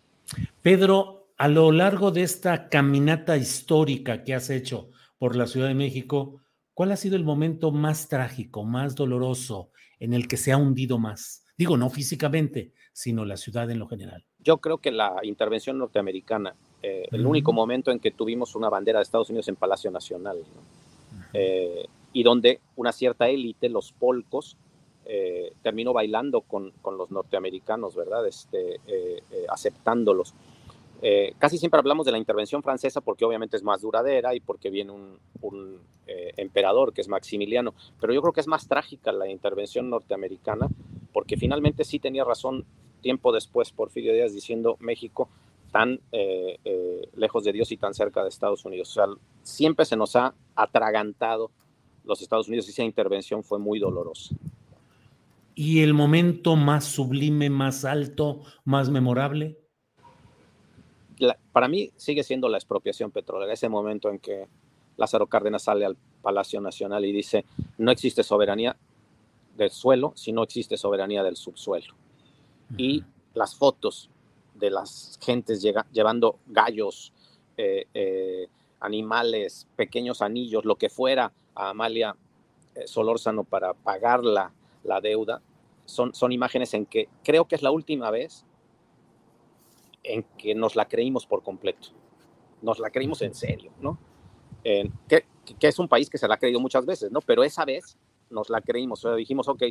Pedro, 0.62 1.28
a 1.36 1.48
lo 1.48 1.72
largo 1.72 2.10
de 2.10 2.22
esta 2.22 2.68
caminata 2.68 3.36
histórica 3.36 4.24
que 4.24 4.34
has 4.34 4.50
hecho 4.50 4.90
por 5.18 5.36
la 5.36 5.46
Ciudad 5.46 5.68
de 5.68 5.74
México, 5.74 6.40
¿cuál 6.74 6.92
ha 6.92 6.96
sido 6.96 7.16
el 7.16 7.24
momento 7.24 7.70
más 7.72 8.08
trágico, 8.08 8.64
más 8.64 8.94
doloroso, 8.94 9.70
en 10.00 10.14
el 10.14 10.28
que 10.28 10.36
se 10.36 10.52
ha 10.52 10.56
hundido 10.56 10.98
más? 10.98 11.44
Digo, 11.56 11.76
no 11.76 11.88
físicamente, 11.88 12.72
sino 12.92 13.24
la 13.24 13.36
ciudad 13.36 13.70
en 13.70 13.78
lo 13.78 13.86
general. 13.86 14.24
Yo 14.38 14.58
creo 14.58 14.78
que 14.78 14.90
la 14.90 15.20
intervención 15.22 15.78
norteamericana, 15.78 16.54
el 16.84 17.26
único 17.26 17.52
momento 17.52 17.90
en 17.90 17.98
que 17.98 18.10
tuvimos 18.10 18.54
una 18.54 18.68
bandera 18.68 18.98
de 18.98 19.04
Estados 19.04 19.30
Unidos 19.30 19.48
en 19.48 19.56
Palacio 19.56 19.90
Nacional, 19.90 20.38
¿no? 20.38 20.84
Eh, 21.32 21.86
y 22.12 22.22
donde 22.22 22.60
una 22.76 22.92
cierta 22.92 23.28
élite, 23.28 23.68
los 23.68 23.92
polcos, 23.92 24.56
eh, 25.04 25.52
terminó 25.62 25.92
bailando 25.92 26.42
con, 26.42 26.70
con, 26.80 26.96
los 26.96 27.10
norteamericanos, 27.10 27.94
¿verdad? 27.94 28.26
Este, 28.26 28.80
eh, 28.86 29.22
aceptándolos. 29.48 30.34
casi 31.38 31.58
siempre 31.58 31.78
hablamos 31.78 32.06
de 32.06 32.12
la 32.12 32.18
intervención 32.18 32.62
francesa 32.62 33.02
porque 33.02 33.26
obviamente 33.26 33.56
es 33.56 33.62
más 33.62 33.82
duradera 33.82 34.34
y 34.34 34.40
porque 34.40 34.70
viene 34.70 34.92
un, 34.92 35.18
un 35.42 35.80
emperador 36.06 36.92
que 36.94 37.02
es 37.02 37.08
Maximiliano, 37.08 37.74
pero 38.00 38.14
yo 38.14 38.22
creo 38.22 38.32
que 38.32 38.40
es 38.40 38.46
más 38.46 38.66
trágica 38.68 39.12
la 39.12 39.28
intervención 39.28 39.90
norteamericana 39.90 40.68
porque 41.12 41.36
finalmente 41.36 41.84
sí 41.84 41.98
tenía 41.98 42.24
razón 42.24 42.64
tiempo 43.02 43.32
después 43.32 43.70
Porfirio 43.70 44.14
Díaz 44.14 44.32
diciendo 44.32 44.76
México 44.80 45.28
tan 45.74 46.00
eh, 46.12 46.60
eh, 46.64 47.08
lejos 47.16 47.42
de 47.42 47.52
Dios 47.52 47.72
y 47.72 47.76
tan 47.76 47.94
cerca 47.94 48.22
de 48.22 48.28
Estados 48.28 48.64
Unidos. 48.64 48.90
O 48.90 48.92
sea, 48.92 49.06
siempre 49.42 49.84
se 49.84 49.96
nos 49.96 50.14
ha 50.14 50.32
atragantado 50.54 51.50
los 52.04 52.22
Estados 52.22 52.46
Unidos 52.46 52.68
y 52.68 52.70
esa 52.70 52.84
intervención 52.84 53.42
fue 53.42 53.58
muy 53.58 53.80
dolorosa. 53.80 54.36
¿Y 55.56 55.80
el 55.80 55.92
momento 55.92 56.54
más 56.54 56.84
sublime, 56.84 57.50
más 57.50 57.84
alto, 57.84 58.42
más 58.64 58.88
memorable? 58.88 59.58
para 61.52 61.66
mí 61.68 61.90
sigue 61.96 62.22
siendo 62.22 62.48
la 62.48 62.58
expropiación 62.58 63.10
petrolera, 63.10 63.52
ese 63.52 63.68
momento 63.68 64.10
en 64.10 64.20
que 64.20 64.46
Lázaro 64.96 65.26
Cárdenas 65.26 65.64
sale 65.64 65.84
al 65.84 65.96
Palacio 66.22 66.60
Nacional 66.60 67.04
y 67.04 67.12
dice, 67.12 67.44
no 67.78 67.90
existe 67.90 68.22
soberanía 68.22 68.76
del 69.56 69.70
suelo 69.70 70.12
si 70.14 70.32
no 70.32 70.44
existe 70.44 70.76
soberanía 70.76 71.24
del 71.24 71.36
subsuelo. 71.36 71.94
Y 72.76 73.02
las 73.34 73.56
fotos 73.56 74.10
de 74.54 74.70
las 74.70 75.18
gentes 75.20 75.62
llevando 75.92 76.38
gallos, 76.46 77.12
eh, 77.56 77.86
eh, 77.94 78.48
animales, 78.80 79.66
pequeños 79.76 80.22
anillos, 80.22 80.64
lo 80.64 80.76
que 80.76 80.88
fuera 80.88 81.32
a 81.54 81.70
Amalia 81.70 82.16
eh, 82.74 82.86
Solórzano 82.86 83.44
para 83.44 83.74
pagar 83.74 84.24
la, 84.24 84.52
la 84.82 85.00
deuda, 85.00 85.40
son, 85.84 86.14
son 86.14 86.32
imágenes 86.32 86.74
en 86.74 86.86
que 86.86 87.08
creo 87.22 87.46
que 87.46 87.54
es 87.54 87.62
la 87.62 87.70
última 87.70 88.10
vez 88.10 88.44
en 90.02 90.22
que 90.38 90.54
nos 90.54 90.76
la 90.76 90.86
creímos 90.86 91.26
por 91.26 91.42
completo. 91.42 91.88
Nos 92.62 92.78
la 92.78 92.90
creímos 92.90 93.22
en 93.22 93.34
serio, 93.34 93.72
¿no? 93.80 93.98
que, 94.62 95.26
que, 95.58 95.68
es 95.68 95.78
un 95.78 95.88
país 95.88 96.08
que 96.08 96.16
se 96.16 96.26
la 96.26 96.36
ha 96.36 96.38
creído 96.38 96.58
muchas 96.58 96.86
veces, 96.86 97.12
¿no? 97.12 97.20
Pero 97.20 97.44
esa 97.44 97.66
vez 97.66 97.98
nos 98.30 98.48
la 98.48 98.62
creímos, 98.62 99.04
o 99.04 99.08
sea, 99.08 99.16
dijimos, 99.16 99.46
ok, 99.46 99.62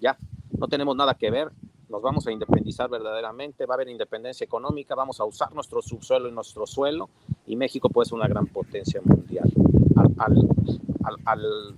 ya, 0.00 0.18
no 0.58 0.66
tenemos 0.66 0.96
nada 0.96 1.14
que 1.14 1.30
ver, 1.30 1.52
nos 1.90 2.00
vamos 2.00 2.26
a 2.26 2.32
independizar 2.32 2.88
verdaderamente, 2.88 3.66
va 3.66 3.74
a 3.74 3.76
haber 3.76 3.88
independencia 3.88 4.44
económica, 4.44 4.94
vamos 4.94 5.20
a 5.20 5.24
usar 5.24 5.52
nuestro 5.52 5.82
subsuelo 5.82 6.28
y 6.28 6.32
nuestro 6.32 6.66
suelo 6.66 7.10
y 7.46 7.56
México 7.56 7.88
puede 7.88 8.06
ser 8.06 8.14
una 8.14 8.28
gran 8.28 8.46
potencia 8.46 9.00
mundial. 9.04 9.50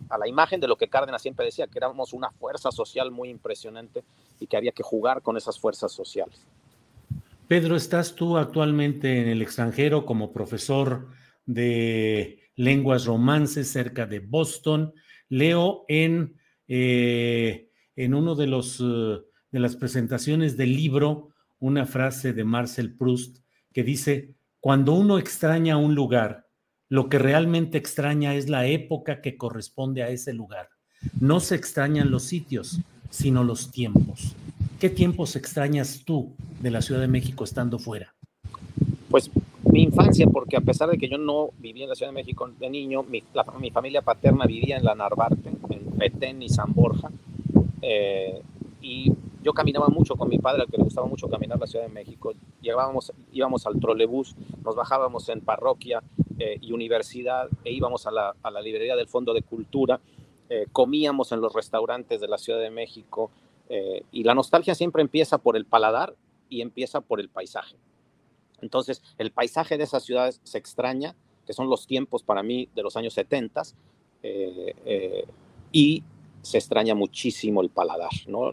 a 0.08 0.18
la 0.18 0.28
imagen 0.28 0.60
de 0.60 0.68
lo 0.68 0.76
que 0.76 0.88
Cárdenas 0.88 1.22
siempre 1.22 1.46
decía, 1.46 1.66
que 1.66 1.78
éramos 1.78 2.12
una 2.12 2.30
fuerza 2.30 2.70
social 2.70 3.10
muy 3.10 3.30
impresionante 3.30 4.04
y 4.38 4.46
que 4.46 4.56
había 4.56 4.72
que 4.72 4.82
jugar 4.82 5.22
con 5.22 5.36
esas 5.36 5.58
fuerzas 5.58 5.92
sociales. 5.92 6.46
Pedro, 7.48 7.76
¿estás 7.76 8.14
tú 8.14 8.36
actualmente 8.36 9.20
en 9.20 9.28
el 9.28 9.40
extranjero 9.40 10.04
como 10.04 10.32
profesor 10.32 11.08
de 11.46 12.40
lenguas 12.56 13.06
romances 13.06 13.70
cerca 13.70 14.06
de 14.06 14.20
Boston? 14.20 14.92
Leo 15.28 15.84
en, 15.88 16.36
eh, 16.68 17.70
en 17.96 18.14
uno 18.14 18.34
de 18.34 18.46
los... 18.46 18.78
Eh, 18.80 19.31
de 19.52 19.60
las 19.60 19.76
presentaciones 19.76 20.56
del 20.56 20.74
libro 20.74 21.28
una 21.60 21.86
frase 21.86 22.32
de 22.32 22.42
Marcel 22.42 22.92
Proust 22.92 23.38
que 23.72 23.84
dice, 23.84 24.34
cuando 24.60 24.94
uno 24.94 25.18
extraña 25.18 25.76
un 25.76 25.94
lugar, 25.94 26.48
lo 26.88 27.08
que 27.08 27.18
realmente 27.18 27.78
extraña 27.78 28.34
es 28.34 28.48
la 28.48 28.66
época 28.66 29.20
que 29.20 29.36
corresponde 29.36 30.02
a 30.02 30.08
ese 30.08 30.34
lugar. 30.34 30.68
No 31.20 31.40
se 31.40 31.54
extrañan 31.54 32.10
los 32.10 32.24
sitios, 32.24 32.80
sino 33.10 33.44
los 33.44 33.70
tiempos. 33.70 34.34
¿Qué 34.80 34.90
tiempos 34.90 35.36
extrañas 35.36 36.02
tú 36.04 36.34
de 36.60 36.70
la 36.70 36.82
Ciudad 36.82 37.00
de 37.00 37.08
México 37.08 37.44
estando 37.44 37.78
fuera? 37.78 38.12
Pues 39.08 39.30
mi 39.70 39.84
infancia, 39.84 40.26
porque 40.26 40.56
a 40.56 40.60
pesar 40.60 40.90
de 40.90 40.98
que 40.98 41.08
yo 41.08 41.18
no 41.18 41.50
vivía 41.58 41.84
en 41.84 41.90
la 41.90 41.94
Ciudad 41.94 42.10
de 42.10 42.16
México 42.16 42.50
de 42.58 42.68
niño, 42.68 43.04
mi, 43.04 43.22
mi 43.60 43.70
familia 43.70 44.02
paterna 44.02 44.46
vivía 44.46 44.76
en 44.76 44.84
la 44.84 44.94
Narvarte, 44.94 45.50
en 45.70 45.80
Petén 45.98 46.42
y 46.42 46.48
San 46.48 46.72
Borja. 46.74 47.10
Eh, 47.80 48.42
y 48.80 49.12
yo 49.42 49.52
caminaba 49.52 49.88
mucho 49.88 50.14
con 50.14 50.28
mi 50.28 50.38
padre, 50.38 50.62
al 50.62 50.68
que 50.68 50.76
le 50.76 50.84
gustaba 50.84 51.06
mucho 51.06 51.28
caminar 51.28 51.58
la 51.58 51.66
Ciudad 51.66 51.84
de 51.84 51.90
México. 51.90 52.32
Llegábamos, 52.60 53.12
íbamos 53.32 53.66
al 53.66 53.78
trolebús, 53.80 54.36
nos 54.64 54.76
bajábamos 54.76 55.28
en 55.28 55.40
parroquia 55.40 56.02
eh, 56.38 56.58
y 56.60 56.72
universidad 56.72 57.48
e 57.64 57.72
íbamos 57.72 58.06
a 58.06 58.12
la, 58.12 58.34
a 58.42 58.50
la, 58.50 58.60
librería 58.60 58.94
del 58.94 59.08
Fondo 59.08 59.34
de 59.34 59.42
Cultura, 59.42 60.00
eh, 60.48 60.66
comíamos 60.72 61.32
en 61.32 61.40
los 61.40 61.52
restaurantes 61.52 62.20
de 62.20 62.28
la 62.28 62.38
Ciudad 62.38 62.60
de 62.60 62.70
México 62.70 63.30
eh, 63.68 64.04
y 64.12 64.22
la 64.22 64.34
nostalgia 64.34 64.74
siempre 64.74 65.02
empieza 65.02 65.38
por 65.38 65.56
el 65.56 65.64
paladar 65.64 66.14
y 66.48 66.60
empieza 66.60 67.00
por 67.00 67.20
el 67.20 67.28
paisaje. 67.28 67.76
Entonces, 68.60 69.02
el 69.18 69.32
paisaje 69.32 69.76
de 69.76 69.84
esas 69.84 70.04
ciudades 70.04 70.40
se 70.44 70.58
extraña, 70.58 71.16
que 71.46 71.52
son 71.52 71.68
los 71.68 71.88
tiempos 71.88 72.22
para 72.22 72.44
mí 72.44 72.68
de 72.76 72.82
los 72.82 72.96
años 72.96 73.14
70, 73.14 73.62
y 75.72 76.04
se 76.42 76.58
extraña 76.58 76.94
muchísimo 76.94 77.60
el 77.60 77.70
paladar, 77.70 78.12
¿no? 78.28 78.52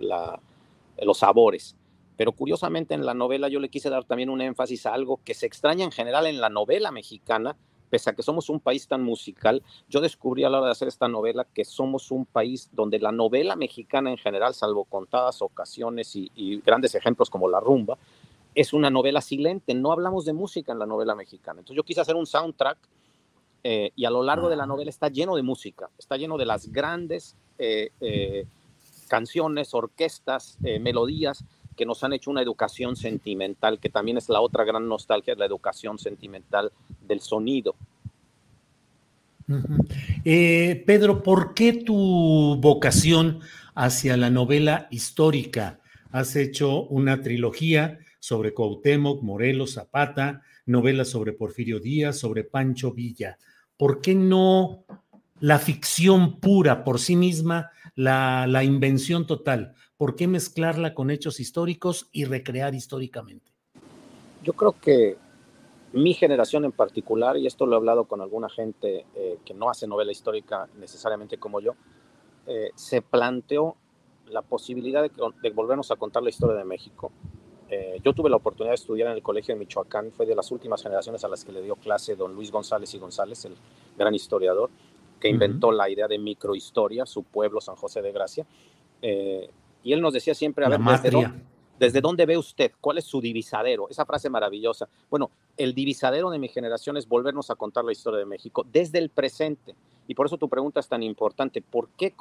Los 1.04 1.20
sabores. 1.20 1.76
Pero 2.18 2.34
curiosamente 2.34 2.94
en 2.94 3.06
la 3.06 3.14
novela 3.14 3.48
yo 3.48 3.60
le 3.60 3.70
quise 3.70 3.90
dar 3.90 4.04
también 4.04 4.30
un 4.30 4.42
énfasis 4.42 4.86
a 4.86 4.94
algo 4.94 5.22
que 5.24 5.34
se 5.34 5.46
extraña 5.46 5.86
en 5.86 5.92
general 5.92 6.28
en 6.28 6.42
la 6.42 6.50
novela 6.50 6.92
mexicana, 6.92 7.56
pese 7.90 8.10
a 8.10 8.14
que 8.14 8.24
somos 8.24 8.50
un 8.50 8.60
país 8.60 8.88
tan 8.88 9.04
musical, 9.04 9.64
yo 9.88 10.02
descubrí 10.02 10.44
a 10.44 10.50
la 10.50 10.58
hora 10.58 10.68
de 10.68 10.72
hacer 10.74 10.88
esta 10.88 11.08
novela 11.08 11.48
que 11.54 11.66
somos 11.66 12.12
un 12.12 12.26
país 12.26 12.70
donde 12.72 13.00
la 13.00 13.12
novela 13.12 13.56
mexicana 13.56 14.12
en 14.12 14.18
general, 14.18 14.54
salvo 14.54 14.86
contadas 14.86 15.42
ocasiones 15.42 16.16
y, 16.16 16.62
grandes 16.66 16.94
ejemplos 16.96 17.30
como 17.30 17.50
La 17.50 17.60
Rumba, 17.60 17.98
es 18.56 18.74
una 18.74 18.90
novela 18.90 19.22
silente, 19.22 19.74
no 19.74 19.92
hablamos 19.92 20.26
de 20.26 20.34
música 20.34 20.72
en 20.72 20.80
la 20.80 20.86
novela 20.86 21.16
mexicana. 21.16 21.60
Entonces 21.60 21.78
yo 21.78 21.84
quise 21.84 22.02
hacer 22.02 22.16
un 22.16 22.26
soundtrack 22.26 22.78
eh, 23.64 23.92
y 23.96 24.06
a 24.06 24.10
lo 24.10 24.24
largo 24.24 24.50
de 24.50 24.56
la 24.56 24.66
novela 24.66 24.90
está 24.90 25.10
lleno 25.10 25.36
de 25.36 25.44
música, 25.44 25.90
está 25.98 26.18
lleno 26.18 26.38
de 26.38 26.46
las 26.46 26.72
grandes 26.72 27.36
eh, 27.58 27.92
eh, 28.00 28.46
canciones, 29.10 29.74
orquestas, 29.74 30.58
eh, 30.64 30.80
melodías 30.80 31.44
que 31.76 31.86
nos 31.86 32.04
han 32.04 32.14
hecho 32.14 32.32
una 32.32 32.42
educación 32.42 32.96
sentimental, 32.96 33.80
que 33.80 33.90
también 33.90 34.18
es 34.18 34.30
la 34.30 34.42
otra 34.42 34.64
gran 34.64 34.88
nostalgia, 34.88 35.36
la 35.36 35.46
educación 35.46 35.98
sentimental 35.98 36.72
del 37.08 37.22
sonido. 37.22 37.76
Eh, 40.26 40.84
Pedro, 40.86 41.24
¿por 41.24 41.54
qué 41.54 41.74
tu 41.74 42.58
vocación 42.60 43.40
hacia 43.76 44.18
la 44.18 44.30
novela 44.30 44.88
histórica? 44.92 45.80
Has 46.12 46.36
hecho 46.36 46.84
una 46.84 47.22
trilogía 47.22 48.00
sobre 48.20 48.54
Cuauhtémoc, 48.54 49.24
Morelos, 49.24 49.74
Zapata, 49.74 50.42
novelas 50.66 51.10
sobre 51.10 51.34
Porfirio 51.34 51.80
Díaz, 51.80 52.18
sobre 52.18 52.44
Pancho 52.44 52.92
Villa. 52.92 53.38
¿Por 53.78 54.02
qué 54.02 54.14
no 54.14 54.84
la 55.40 55.58
ficción 55.58 56.40
pura 56.40 56.84
por 56.84 57.00
sí 57.00 57.16
misma 57.16 57.72
la, 58.00 58.64
invención 58.64 59.28
total? 59.28 59.74
¿Por 59.98 60.16
qué 60.16 60.28
mezclarla 60.28 60.94
con 60.94 61.12
hechos 61.12 61.40
históricos 61.40 62.08
y 62.14 62.24
recrear 62.26 62.74
históricamente? 62.74 63.52
Yo 64.42 64.54
creo 64.54 64.74
que 64.80 65.18
mi 65.92 66.14
generación 66.14 66.64
en 66.64 66.72
particular, 66.72 67.36
y 67.38 67.46
esto 67.46 67.66
lo 67.66 67.74
he 67.74 67.78
hablado 67.78 68.06
con 68.06 68.22
alguna 68.22 68.48
gente 68.50 69.06
eh, 69.16 69.40
que 69.44 69.54
no 69.54 69.70
hace 69.70 69.86
novela 69.86 70.12
histórica 70.12 70.70
necesariamente 70.80 71.38
como 71.38 71.60
yo, 71.60 71.74
eh, 72.48 72.72
se 72.76 73.02
planteó 73.02 73.76
la 74.28 74.44
posibilidad 74.44 75.04
de, 75.04 75.50
volvernos 75.50 75.92
a 75.92 75.98
contar 75.98 76.24
la 76.24 76.30
historia 76.30 76.56
de 76.56 76.64
México. 76.64 77.12
Eh, 77.70 78.00
yo 78.04 78.14
tuve 78.14 78.30
la 78.30 78.38
oportunidad 78.38 78.72
de 78.72 78.76
estudiar 78.76 79.10
en 79.10 79.16
el 79.16 79.24
Colegio 79.24 79.54
de 79.54 79.60
Michoacán, 79.60 80.12
fue 80.12 80.26
de 80.26 80.36
las 80.36 80.52
últimas 80.52 80.82
generaciones 80.82 81.24
a 81.26 81.28
las 81.28 81.44
que 81.44 81.52
le 81.52 81.62
dio 81.62 81.76
clase 81.76 82.16
don 82.16 82.34
Luis 82.34 82.50
González 82.50 82.94
y 82.94 82.98
González, 82.98 83.44
el 83.46 83.56
gran 83.98 84.16
historiador 84.16 84.70
que 85.20 85.30
inventó 85.30 85.72
la 85.72 85.90
idea 85.90 86.08
de 86.08 86.18
microhistoria, 86.18 87.06
su 87.06 87.24
pueblo, 87.24 87.62
San 87.62 87.76
José 87.76 88.02
de 88.02 88.12
Gracia. 88.12 88.46
Eh, 89.02 89.50
y 89.84 89.94
él 89.94 90.02
nos 90.02 90.14
decía 90.14 90.34
siempre, 90.34 90.66
a 90.66 90.70
ver, 90.70 90.80
desde 91.80 92.02
dónde, 92.02 92.26
ve 92.26 92.38
usted? 92.38 92.74
¿Cuál 92.82 92.98
es 92.98 93.06
su 93.06 93.22
divisadero? 93.22 93.88
Esa 93.90 94.06
frase 94.06 94.30
maravillosa. 94.30 94.90
Bueno, 95.10 95.32
el 95.56 95.74
divisadero 95.74 96.30
de 96.30 96.38
mi 96.38 96.50
generación 96.50 96.98
es 96.98 97.08
volvernos 97.08 97.50
a 97.50 97.56
contar 97.56 97.86
la 97.86 97.94
historia 97.94 98.20
de 98.20 98.26
México 98.26 98.66
desde 98.70 99.00
el 99.00 99.10
presente. 99.10 99.76
Y 100.06 100.14
por 100.14 100.26
eso 100.26 100.38
tu 100.38 100.50
pregunta 100.50 100.82
es 100.82 100.90
tan 100.90 101.04
importante. 101.04 101.62
¿Por 101.62 101.88
qué 101.92 102.14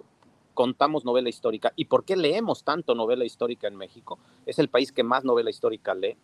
contamos 0.54 1.04
novela 1.04 1.28
histórica 1.28 1.72
y 1.74 1.86
por 1.86 2.04
qué 2.04 2.16
leemos 2.16 2.62
tanto 2.62 2.94
novela 2.94 3.24
histórica 3.24 3.66
en 3.66 3.74
México? 3.74 4.20
Es 4.46 4.60
el 4.60 4.68
país 4.68 4.92
que 4.92 5.02
más 5.02 5.24
novela 5.24 5.50
histórica 5.50 5.92
lee. 5.92 6.16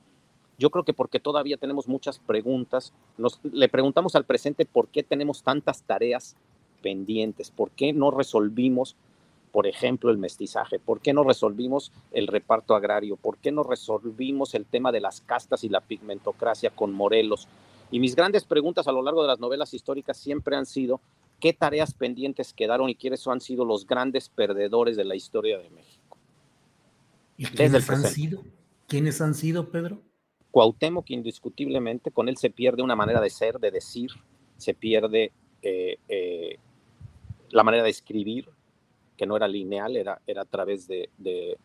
Yo 0.57 0.71
creo 0.71 0.85
que 0.85 0.95
porque 0.95 1.19
todavía 1.19 1.57
tenemos 1.57 1.89
muchas 1.89 2.21
preguntas, 2.21 2.93
nos, 3.19 3.41
le 3.43 3.69
preguntamos 3.69 4.15
al 4.15 4.25
presente 4.25 4.65
por 4.65 4.87
qué 4.87 5.03
tenemos 5.03 5.43
tantas 5.43 5.83
tareas 5.83 6.37
pendientes? 6.85 7.51
¿Por 7.51 7.71
qué 7.71 7.95
no 7.95 8.11
resolvimos, 8.11 8.95
por 9.53 9.67
ejemplo, 9.67 10.11
el 10.11 10.19
mestizaje? 10.19 10.79
¿Por 10.79 11.01
qué 11.01 11.15
no 11.15 11.25
resolvimos 11.25 11.91
el 12.13 12.27
reparto 12.27 12.75
agrario? 12.75 13.17
¿Por 13.17 13.39
qué 13.39 13.51
no 13.51 13.63
resolvimos 13.63 14.55
el 14.55 14.67
tema 14.67 14.93
de 14.93 15.01
las 15.01 15.23
castas 15.23 15.65
y 15.65 15.71
la 15.71 15.81
pigmentocracia 15.81 16.69
con 16.69 16.93
Morelos? 16.93 17.49
Y 17.91 18.01
mis 18.01 18.15
grandes 18.15 18.45
preguntas 18.45 18.87
a 18.87 18.93
lo 18.93 19.01
largo 19.01 19.23
de 19.23 19.29
las 19.29 19.41
novelas 19.41 19.73
históricas 19.73 20.19
siempre 20.19 20.57
han 20.57 20.67
sido, 20.67 21.01
¿qué 21.41 21.55
tareas 21.55 21.95
pendientes 21.95 22.53
quedaron 22.53 22.91
y 22.91 22.97
quiénes 22.97 23.27
han 23.27 23.41
sido 23.41 23.65
los 23.65 23.87
grandes 23.87 24.29
perdedores 24.29 24.99
de 24.99 25.05
la 25.05 25.15
historia 25.15 25.57
de 25.57 25.71
México? 25.71 26.19
¿Y 27.39 27.47
quiénes 27.47 27.89
han 27.89 28.05
sido? 28.05 28.43
¿Quiénes 28.87 29.23
han 29.23 29.35
sido, 29.35 29.71
Pedro? 29.71 30.03
Cuauhtémoc, 30.51 31.11
indiscutiblemente, 31.11 32.11
con 32.11 32.29
él 32.29 32.37
se 32.37 32.51
pierde 32.51 32.83
una 32.83 32.95
manera 32.95 33.23
de 33.23 33.31
ser, 33.31 33.59
de 33.59 33.71
decir, 33.71 34.11
se 34.59 34.75
pierde 34.75 35.33
eh, 35.67 35.97
eh, 36.09 36.59
la 37.55 37.63
manera 37.63 37.85
de 37.85 37.91
escribir, 37.91 38.49
que 39.17 39.27
no 39.27 39.37
era 39.37 39.47
lineal, 39.47 39.97
era, 39.97 40.21
era 40.27 40.43
a 40.43 40.45
través 40.45 40.89
de, 40.89 41.09
de, 41.19 41.57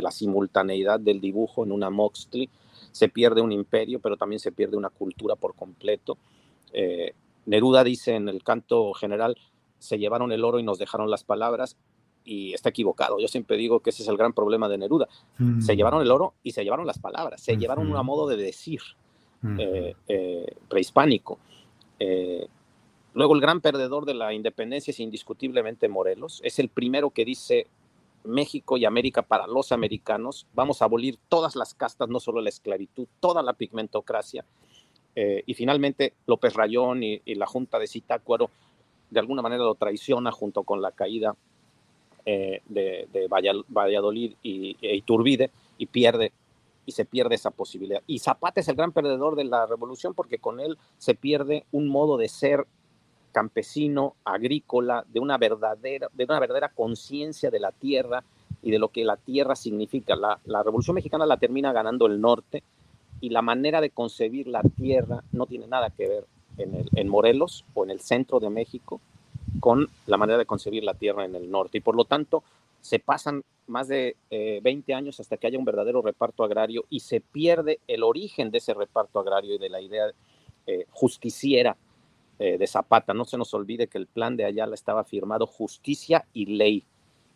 la 0.00 0.12
simultaneidad 0.12 1.00
del 1.00 1.20
dibujo 1.20 1.64
en 1.64 1.72
una 1.72 1.90
Moxley. 1.90 2.48
Se 2.92 3.08
pierde 3.08 3.40
un 3.40 3.50
imperio, 3.50 3.98
pero 3.98 4.16
también 4.16 4.38
se 4.38 4.52
pierde 4.52 4.76
una 4.76 4.90
cultura 4.90 5.34
por 5.34 5.56
completo. 5.56 6.18
Eh, 6.72 7.14
Neruda 7.46 7.82
dice 7.82 8.14
en 8.14 8.28
el 8.28 8.44
canto 8.44 8.92
general, 8.92 9.36
se 9.80 9.98
llevaron 9.98 10.30
el 10.30 10.44
oro 10.44 10.60
y 10.60 10.62
nos 10.62 10.78
dejaron 10.78 11.10
las 11.10 11.24
palabras, 11.24 11.76
y 12.24 12.54
está 12.54 12.68
equivocado. 12.68 13.18
Yo 13.18 13.26
siempre 13.26 13.56
digo 13.56 13.80
que 13.80 13.90
ese 13.90 14.02
es 14.04 14.08
el 14.08 14.16
gran 14.16 14.32
problema 14.32 14.68
de 14.68 14.78
Neruda. 14.78 15.08
Se 15.36 15.42
mm. 15.42 15.76
llevaron 15.76 16.00
el 16.00 16.10
oro 16.12 16.34
y 16.44 16.52
se 16.52 16.62
llevaron 16.62 16.86
las 16.86 16.98
palabras, 16.98 17.42
se 17.42 17.56
llevaron 17.56 17.92
un 17.92 18.06
modo 18.06 18.28
de 18.28 18.36
decir 18.36 18.80
eh, 19.58 20.56
prehispánico. 20.68 21.38
Luego 23.14 23.34
el 23.34 23.40
gran 23.40 23.60
perdedor 23.60 24.06
de 24.06 24.14
la 24.14 24.34
independencia 24.34 24.90
es 24.90 24.98
indiscutiblemente 24.98 25.88
Morelos. 25.88 26.40
Es 26.44 26.58
el 26.58 26.68
primero 26.68 27.10
que 27.10 27.24
dice 27.24 27.68
México 28.24 28.76
y 28.76 28.84
América 28.84 29.22
para 29.22 29.46
los 29.46 29.70
americanos. 29.70 30.46
Vamos 30.52 30.82
a 30.82 30.86
abolir 30.86 31.16
todas 31.28 31.54
las 31.54 31.74
castas, 31.74 32.08
no 32.08 32.18
solo 32.18 32.40
la 32.40 32.48
esclavitud, 32.48 33.06
toda 33.20 33.42
la 33.42 33.52
pigmentocracia. 33.52 34.44
Eh, 35.14 35.44
y 35.46 35.54
finalmente 35.54 36.14
López 36.26 36.54
Rayón 36.54 37.04
y, 37.04 37.20
la 37.36 37.46
Junta 37.46 37.78
de 37.78 37.86
Zitácuaro 37.86 38.50
de 39.10 39.20
alguna 39.20 39.42
manera 39.42 39.62
lo 39.62 39.76
traiciona 39.76 40.32
junto 40.32 40.64
con 40.64 40.82
la 40.82 40.90
caída 40.90 41.36
eh, 42.26 42.62
de, 42.66 43.28
Valladolid 43.28 44.34
y, 44.42 44.76
e 44.82 44.96
Iturbide 44.96 45.52
y 45.78 45.86
pierde 45.86 46.32
y 46.84 46.92
se 46.92 47.04
pierde 47.04 47.36
esa 47.36 47.52
posibilidad. 47.52 48.02
Y 48.08 48.18
Zapata 48.18 48.60
es 48.60 48.66
el 48.66 48.74
gran 48.74 48.90
perdedor 48.90 49.36
de 49.36 49.44
la 49.44 49.66
revolución 49.66 50.14
porque 50.14 50.38
con 50.38 50.58
él 50.58 50.78
se 50.98 51.14
pierde 51.14 51.64
un 51.70 51.86
modo 51.86 52.16
de 52.16 52.28
ser 52.28 52.66
campesino, 53.34 54.14
agrícola, 54.24 55.04
de 55.12 55.18
una 55.18 55.36
verdadera, 55.38 56.08
de 56.12 56.24
una 56.24 56.38
verdadera 56.38 56.68
conciencia 56.68 57.50
de 57.50 57.58
la 57.58 57.72
tierra 57.72 58.22
y 58.62 58.70
de 58.70 58.78
lo 58.78 58.88
que 58.88 59.04
la 59.04 59.16
tierra 59.16 59.56
significa. 59.56 60.14
La, 60.14 60.62
Revolución 60.62 60.94
Mexicana 60.94 61.26
la 61.26 61.36
termina 61.36 61.72
ganando 61.72 62.06
el 62.06 62.20
norte 62.20 62.62
y 63.20 63.30
la 63.30 63.42
manera 63.42 63.80
de 63.80 63.90
concebir 63.90 64.46
la 64.46 64.62
tierra 64.62 65.24
no 65.32 65.46
tiene 65.46 65.66
nada 65.66 65.90
que 65.90 66.08
ver 66.08 66.24
en, 66.58 66.86
en 66.94 67.08
Morelos 67.08 67.64
o 67.74 67.84
en 67.84 67.90
el 67.90 68.00
centro 68.00 68.38
de 68.38 68.50
México 68.50 69.00
con 69.58 69.88
la 70.06 70.16
manera 70.16 70.38
de 70.38 70.46
concebir 70.46 70.84
la 70.84 70.94
tierra 70.94 71.24
en 71.24 71.34
el 71.34 71.50
norte. 71.50 71.78
Y 71.78 71.80
por 71.80 71.96
lo 71.96 72.04
tanto, 72.04 72.44
se 72.80 73.00
pasan 73.00 73.42
más 73.66 73.88
de 73.88 74.14
20 74.30 74.92
eh, 74.92 74.94
años 74.94 75.18
hasta 75.18 75.38
que 75.38 75.46
haya 75.48 75.58
un 75.58 75.64
verdadero 75.64 76.02
reparto 76.02 76.44
agrario 76.44 76.84
y 76.88 77.00
se 77.00 77.20
pierde 77.20 77.80
el 77.88 78.04
origen 78.04 78.50
de 78.50 78.58
ese 78.58 78.74
reparto 78.74 79.18
agrario 79.18 79.54
y 79.54 79.58
de 79.58 79.70
la 79.70 79.80
idea 79.80 80.12
eh, 80.66 80.86
justiciera 80.90 81.76
eh, 82.38 82.58
de 82.58 82.66
Zapata. 82.66 83.14
No 83.14 83.24
se 83.24 83.38
nos 83.38 83.54
olvide 83.54 83.86
que 83.86 83.98
el 83.98 84.06
plan 84.06 84.36
de 84.36 84.44
Ayala 84.44 84.74
estaba 84.74 85.04
firmado 85.04 85.46
justicia 85.46 86.26
y 86.32 86.46
ley. 86.46 86.84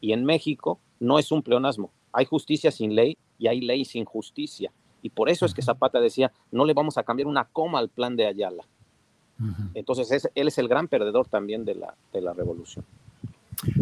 Y 0.01 0.12
en 0.12 0.24
México 0.24 0.78
no 1.01 1.18
es 1.18 1.30
un 1.32 1.42
pleonasmo. 1.42 1.90
Hay 2.12 2.24
justicia 2.24 2.70
sin 2.70 2.94
ley 2.94 3.16
y 3.38 3.46
hay 3.46 3.61
ley 3.61 3.84
sin 3.84 4.05
justicia. 4.05 4.72
Y 5.03 5.11
por 5.11 5.28
eso 5.28 5.46
es 5.46 5.55
que 5.55 5.62
Zapata 5.62 6.01
decía, 6.01 6.32
no 6.51 6.64
le 6.64 6.74
vamos 6.74 6.99
a 6.99 7.05
cambiar 7.05 7.28
una 7.28 7.44
coma 7.44 7.78
al 7.78 7.88
plan 7.88 8.16
de 8.16 8.26
Ayala. 8.26 8.64
Entonces, 9.74 10.28
él 10.34 10.49
es 10.49 10.59
el 10.59 10.66
gran 10.66 10.88
perdedor 10.88 11.28
también 11.28 11.64
de 11.64 11.76
la, 11.76 11.94
de 12.12 12.20
la 12.20 12.32
revolución. 12.32 12.84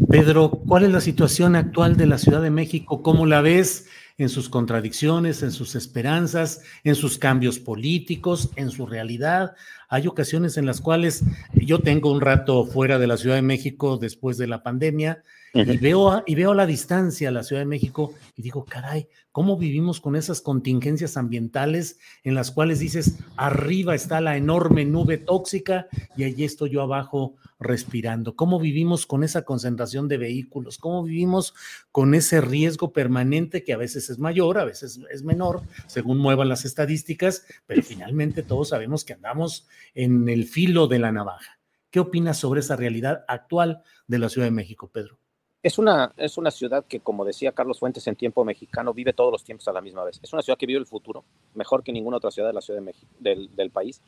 Pedro, 0.08 0.50
¿cuál 0.50 0.84
es 0.84 0.92
la 0.92 1.00
situación 1.00 1.56
actual 1.56 1.96
de 1.96 2.06
la 2.06 2.18
Ciudad 2.18 2.42
de 2.42 2.50
México? 2.50 3.02
¿Cómo 3.02 3.24
la 3.24 3.40
ves 3.40 3.88
en 4.18 4.28
sus 4.28 4.48
contradicciones, 4.48 5.42
en 5.42 5.52
sus 5.52 5.74
esperanzas, 5.74 6.62
en 6.84 6.94
sus 6.94 7.18
cambios 7.18 7.58
políticos, 7.58 8.50
en 8.56 8.70
su 8.70 8.86
realidad? 8.86 9.54
Hay 9.88 10.06
ocasiones 10.06 10.56
en 10.56 10.66
las 10.66 10.80
cuales 10.80 11.22
yo 11.54 11.78
tengo 11.80 12.12
un 12.12 12.20
rato 12.20 12.64
fuera 12.64 12.98
de 12.98 13.06
la 13.06 13.16
Ciudad 13.16 13.36
de 13.36 13.42
México 13.42 13.98
después 13.98 14.36
de 14.38 14.46
la 14.46 14.62
pandemia 14.62 15.22
y 15.64 15.78
veo, 15.78 16.10
a, 16.10 16.22
y 16.26 16.34
veo 16.34 16.52
a 16.52 16.54
la 16.54 16.66
distancia 16.66 17.30
la 17.30 17.42
Ciudad 17.42 17.62
de 17.62 17.66
México 17.66 18.12
y 18.36 18.42
digo, 18.42 18.64
caray, 18.64 19.08
¿cómo 19.32 19.56
vivimos 19.56 20.00
con 20.00 20.16
esas 20.16 20.40
contingencias 20.40 21.16
ambientales 21.16 21.98
en 22.24 22.34
las 22.34 22.50
cuales 22.50 22.78
dices, 22.78 23.18
arriba 23.36 23.94
está 23.94 24.20
la 24.20 24.36
enorme 24.36 24.84
nube 24.84 25.18
tóxica 25.18 25.86
y 26.16 26.24
allí 26.24 26.44
estoy 26.44 26.70
yo 26.70 26.82
abajo 26.82 27.36
respirando? 27.58 28.36
¿Cómo 28.36 28.58
vivimos 28.58 29.06
con 29.06 29.24
esa 29.24 29.42
concentración 29.42 30.08
de 30.08 30.18
vehículos? 30.18 30.78
¿Cómo 30.78 31.02
vivimos 31.02 31.54
con 31.90 32.14
ese 32.14 32.40
riesgo 32.40 32.92
permanente 32.92 33.64
que 33.64 33.72
a 33.72 33.78
veces 33.78 34.05
es 34.11 34.18
mayor, 34.18 34.59
a 34.59 34.64
veces 34.64 35.00
es 35.11 35.22
menor, 35.22 35.62
según 35.86 36.18
muevan 36.18 36.48
las 36.48 36.64
estadísticas, 36.64 37.46
pero 37.66 37.82
finalmente 37.82 38.42
todos 38.42 38.70
sabemos 38.70 39.04
que 39.04 39.14
andamos 39.14 39.66
en 39.94 40.28
el 40.28 40.46
filo 40.46 40.86
de 40.86 40.98
la 40.98 41.12
navaja? 41.12 41.59
¿Qué 41.90 42.00
opinas 42.00 42.38
sobre 42.38 42.61
esa 42.61 42.76
realidad 42.76 43.24
actual 43.28 43.82
de 44.07 44.18
la 44.18 44.28
Ciudad 44.28 44.46
de 44.46 44.52
México, 44.52 44.88
Pedro? 44.92 45.18
Es 45.62 45.78
una, 45.78 46.12
es 46.16 46.38
una 46.38 46.50
ciudad 46.50 46.84
que, 46.84 47.00
como 47.00 47.24
decía 47.24 47.52
Carlos 47.52 47.80
Fuentes 47.80 48.07
en 48.07 48.14
tiempo 48.14 48.44
mexicano, 48.44 48.94
vive 48.94 49.12
todos 49.12 49.32
los 49.32 49.42
tiempos 49.42 49.66
a 49.66 49.72
la 49.72 49.80
misma 49.80 50.04
vez. 50.04 50.20
Es 50.22 50.32
una 50.32 50.42
ciudad 50.42 50.59
que 50.59 50.66
vive 50.66 50.78
el 50.78 50.86
futuro 50.86 51.24
mejor 51.54 51.82
que 51.82 51.92
ninguna 51.92 52.18
otra 52.18 52.30
ciudad 52.30 52.48
de 52.48 52.54
la 52.54 52.61
Ciudad 52.61 52.78
de 52.78 52.84
México, 52.84 53.11
del, 53.18 53.50
del 53.57 53.70
país, 53.70 54.00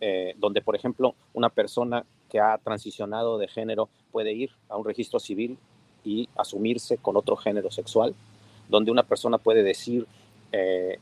eh, 0.00 0.34
donde, 0.36 0.62
por 0.62 0.76
ejemplo, 0.76 1.14
una 1.32 1.48
persona 1.48 2.04
que 2.28 2.40
ha 2.40 2.58
transicionado 2.58 3.38
de 3.38 3.48
género 3.48 3.88
puede 4.10 4.32
ir 4.32 4.50
a 4.68 4.76
un 4.76 4.84
registro 4.84 5.18
civil 5.18 5.58
y 6.04 6.28
asumirse 6.36 6.98
con 6.98 7.16
otro 7.16 7.36
género 7.36 7.70
sexual, 7.70 8.14
donde 8.72 8.90
una 8.90 9.02
persona 9.02 9.36
puede 9.36 9.62
decir, 9.62 10.06
eh, 10.50 10.98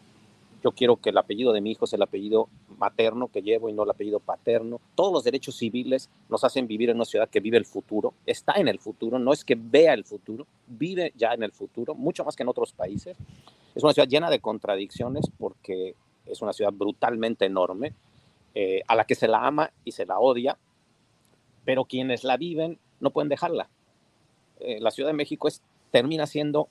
yo 0.62 0.72
quiero 0.72 0.96
que 0.96 1.10
el 1.10 1.18
apellido 1.18 1.52
de 1.52 1.60
mi 1.60 1.70
hijo 1.70 1.86
sea 1.86 1.96
el 1.96 2.02
apellido 2.02 2.48
materno 2.78 3.28
que 3.28 3.42
llevo 3.42 3.68
y 3.68 3.72
no 3.72 3.84
el 3.84 3.90
apellido 3.90 4.18
paterno. 4.18 4.80
Todos 4.94 5.12
los 5.12 5.24
derechos 5.24 5.56
civiles 5.56 6.10
nos 6.28 6.42
hacen 6.42 6.66
vivir 6.66 6.90
en 6.90 6.96
una 6.96 7.04
ciudad 7.04 7.28
que 7.28 7.38
vive 7.38 7.56
el 7.56 7.64
futuro, 7.64 8.12
está 8.26 8.54
en 8.54 8.66
el 8.66 8.80
futuro, 8.80 9.18
no 9.18 9.32
es 9.32 9.44
que 9.44 9.56
vea 9.56 9.94
el 9.94 10.04
futuro, 10.04 10.46
vive 10.66 11.12
ya 11.16 11.32
en 11.32 11.44
el 11.44 11.52
futuro, 11.52 11.94
mucho 11.94 12.24
más 12.24 12.34
que 12.34 12.42
en 12.42 12.48
otros 12.48 12.72
países. 12.72 13.16
Es 13.74 13.82
una 13.84 13.92
ciudad 13.92 14.08
llena 14.08 14.28
de 14.28 14.40
contradicciones 14.40 15.30
porque 15.38 15.94
es 16.26 16.42
una 16.42 16.52
ciudad 16.52 16.72
brutalmente 16.72 17.46
enorme, 17.46 17.94
eh, 18.54 18.82
a 18.88 18.96
la 18.96 19.04
que 19.04 19.14
se 19.14 19.28
la 19.28 19.46
ama 19.46 19.70
y 19.84 19.92
se 19.92 20.04
la 20.04 20.18
odia, 20.18 20.58
pero 21.64 21.84
quienes 21.84 22.24
la 22.24 22.36
viven 22.36 22.80
no 22.98 23.10
pueden 23.10 23.28
dejarla. 23.28 23.70
Eh, 24.58 24.78
la 24.80 24.90
Ciudad 24.90 25.08
de 25.08 25.14
México 25.14 25.48
termina 25.90 26.26
siendo 26.26 26.68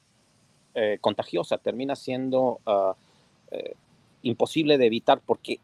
eh, 0.73 0.97
contagiosa, 1.01 1.57
termina 1.57 1.95
siendo... 1.95 2.59
Uh, 2.65 2.93
eh, 3.51 3.75
imposible 4.21 4.77
de 4.77 4.85
evitar 4.85 5.21
porque 5.25 5.59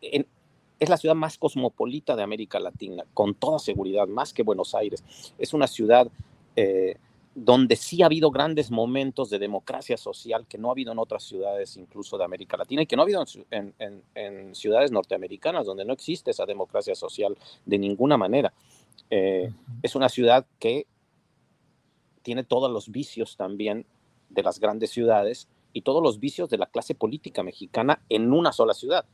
es 0.00 0.88
la 0.88 0.96
ciudad 0.96 1.14
más 1.14 1.38
cosmopolita 1.38 2.14
de 2.14 2.22
América 2.22 2.60
Latina, 2.60 3.04
con 3.14 3.34
toda 3.34 3.58
seguridad, 3.58 4.06
más 4.06 4.32
que 4.32 4.42
Buenos 4.42 4.74
Aires. 4.74 5.02
Es 5.38 5.54
una 5.54 5.66
ciudad 5.66 6.08
eh, 6.56 6.96
donde 7.34 7.74
sí 7.76 8.02
ha 8.02 8.06
habido 8.06 8.30
grandes 8.30 8.70
momentos 8.70 9.30
de 9.30 9.38
democracia 9.38 9.96
social 9.96 10.46
que 10.46 10.58
no 10.58 10.68
ha 10.68 10.72
habido 10.72 10.92
en 10.92 10.98
otras 10.98 11.24
ciudades, 11.24 11.76
incluso 11.76 12.16
de 12.18 12.24
América 12.24 12.56
Latina, 12.56 12.82
y 12.82 12.86
que 12.86 12.96
no 12.96 13.02
ha 13.02 13.04
habido 13.04 13.24
en, 13.50 14.54
ciudades 14.54 14.92
norteamericanas, 14.92 15.66
donde 15.66 15.84
no 15.84 15.92
existe 15.92 16.30
esa 16.30 16.46
democracia 16.46 16.94
social 16.94 17.36
de 17.64 17.78
ninguna 17.78 18.16
manera. 18.16 18.52
Eh, 19.10 19.50
es 19.82 19.94
una 19.96 20.08
ciudad 20.08 20.46
que 20.58 20.86
tiene 22.28 22.44
todos 22.44 22.70
los 22.70 22.90
vicios 22.90 23.38
también 23.38 23.86
de 24.28 24.42
las 24.42 24.60
grandes 24.60 24.90
ciudades, 24.90 25.48
y 25.72 25.80
todos 25.80 26.02
los 26.02 26.20
vicios 26.20 26.50
de 26.50 26.58
la 26.58 26.66
clase 26.66 26.94
política 26.94 27.42
mexicana 27.42 28.02
en 28.10 28.30
una 28.34 28.52
sola 28.52 28.74
ciudad. 28.74 29.06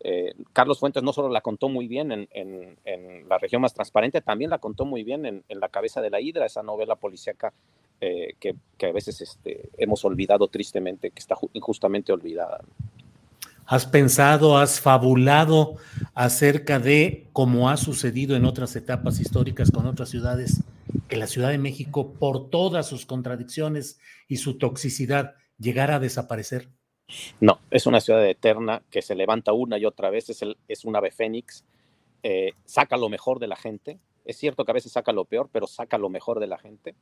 Eh, 0.00 0.34
Carlos 0.52 0.80
Fuentes 0.80 1.04
no 1.04 1.12
solo 1.12 1.28
la 1.28 1.42
contó 1.42 1.68
muy 1.68 1.86
bien 1.86 2.10
en, 2.10 2.78
La 3.28 3.38
región 3.38 3.62
más 3.62 3.72
transparente, 3.72 4.20
también 4.20 4.50
la 4.50 4.58
contó 4.58 4.84
muy 4.84 5.04
bien 5.04 5.26
en, 5.26 5.60
La 5.60 5.68
cabeza 5.68 6.00
de 6.00 6.10
la 6.10 6.20
hidra, 6.20 6.44
esa 6.44 6.64
novela 6.64 6.96
policíaca 6.96 7.54
eh, 8.00 8.34
que, 8.40 8.56
a 8.84 8.92
veces 8.92 9.20
este, 9.20 9.70
hemos 9.78 10.04
olvidado 10.04 10.48
tristemente, 10.48 11.12
que 11.12 11.20
está 11.20 11.36
injustamente 11.52 12.12
olvidada. 12.12 12.64
¿Has 13.66 13.84
pensado, 13.84 14.58
has 14.58 14.80
fabulado 14.80 15.76
acerca 16.14 16.78
de 16.78 17.28
cómo 17.32 17.68
ha 17.68 17.76
sucedido 17.76 18.36
en 18.36 18.44
otras 18.44 18.76
etapas 18.76 19.18
históricas 19.18 19.72
con 19.72 19.86
otras 19.86 20.08
ciudades, 20.08 20.62
que 21.08 21.16
la 21.16 21.26
Ciudad 21.26 21.50
de 21.50 21.58
México, 21.58 22.12
por 22.12 22.48
todas 22.48 22.86
sus 22.86 23.06
contradicciones 23.06 23.98
y 24.28 24.36
su 24.36 24.56
toxicidad, 24.56 25.34
llegar 25.58 25.90
a 25.90 25.98
desaparecer? 25.98 26.68
No, 27.40 27.58
es 27.70 27.86
una 27.86 28.00
ciudad 28.00 28.24
eterna 28.24 28.82
que 28.88 29.02
se 29.02 29.16
levanta 29.16 29.52
una 29.52 29.78
y 29.78 29.84
otra 29.84 30.10
vez, 30.10 30.30
es, 30.30 30.42
el, 30.42 30.56
un 30.84 30.96
ave 30.96 31.10
fénix, 31.10 31.64
eh, 32.22 32.52
saca 32.64 32.96
lo 32.96 33.08
mejor 33.08 33.40
de 33.40 33.48
la 33.48 33.56
gente. 33.56 33.98
Es 34.24 34.36
cierto 34.36 34.64
que 34.64 34.70
a 34.70 34.74
veces 34.74 34.92
saca 34.92 35.12
lo 35.12 35.24
peor, 35.24 35.48
pero 35.52 35.66
saca 35.66 35.98
lo 35.98 36.08
mejor 36.08 36.38
de 36.38 36.46
la 36.46 36.58
gente. 36.58 36.94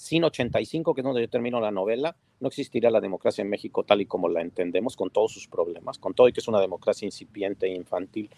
Sin 0.00 0.24
85, 0.24 0.94
que 0.94 1.02
es 1.02 1.04
donde 1.04 1.20
yo 1.20 1.28
termino 1.28 1.60
la 1.60 1.70
novela, 1.70 2.16
no 2.40 2.48
existiría 2.48 2.88
la 2.88 3.02
democracia 3.02 3.42
en 3.42 3.50
México 3.50 3.82
tal 3.84 4.00
y 4.00 4.06
como 4.06 4.30
la 4.30 4.40
entendemos, 4.40 4.96
con 4.96 5.10
todos 5.10 5.30
sus 5.30 5.46
problemas, 5.46 5.98
con 5.98 6.14
todo 6.14 6.26
y 6.26 6.32
que 6.32 6.40
es 6.40 6.48
una 6.48 6.58
democracia 6.58 7.04
incipiente 7.04 7.66
e 7.66 7.74
infantil. 7.74 8.30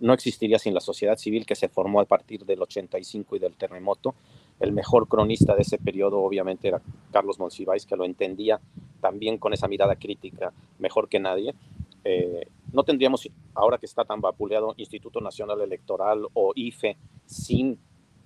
No 0.00 0.12
existiría 0.12 0.58
sin 0.58 0.74
la 0.74 0.80
sociedad 0.80 1.16
civil 1.16 1.46
que 1.46 1.54
se 1.54 1.68
formó 1.68 2.00
a 2.00 2.06
partir 2.06 2.44
del 2.44 2.60
85 2.60 3.36
y 3.36 3.38
del 3.38 3.54
terremoto, 3.54 4.16
el 4.58 4.72
mejor 4.72 5.06
cronista 5.06 5.54
de 5.54 5.62
ese 5.62 5.78
periodo 5.78 6.18
obviamente 6.18 6.66
era 6.66 6.82
Carlos 7.12 7.38
Monsiváis, 7.38 7.86
que 7.86 7.94
lo 7.94 8.04
entendía 8.04 8.60
también 9.00 9.38
con 9.38 9.52
esa 9.52 9.68
mirada 9.68 9.94
crítica 9.94 10.52
mejor 10.80 11.08
que 11.08 11.20
nadie. 11.20 11.54
Eh, 12.02 12.48
no 12.72 12.82
tendríamos, 12.82 13.28
ahora 13.54 13.78
que 13.78 13.86
está 13.86 14.04
tan 14.04 14.20
vapuleado, 14.20 14.74
Instituto 14.76 15.20
Nacional 15.20 15.60
Electoral 15.60 16.26
o 16.34 16.50
IFE 16.56 16.96
sin 17.26 17.78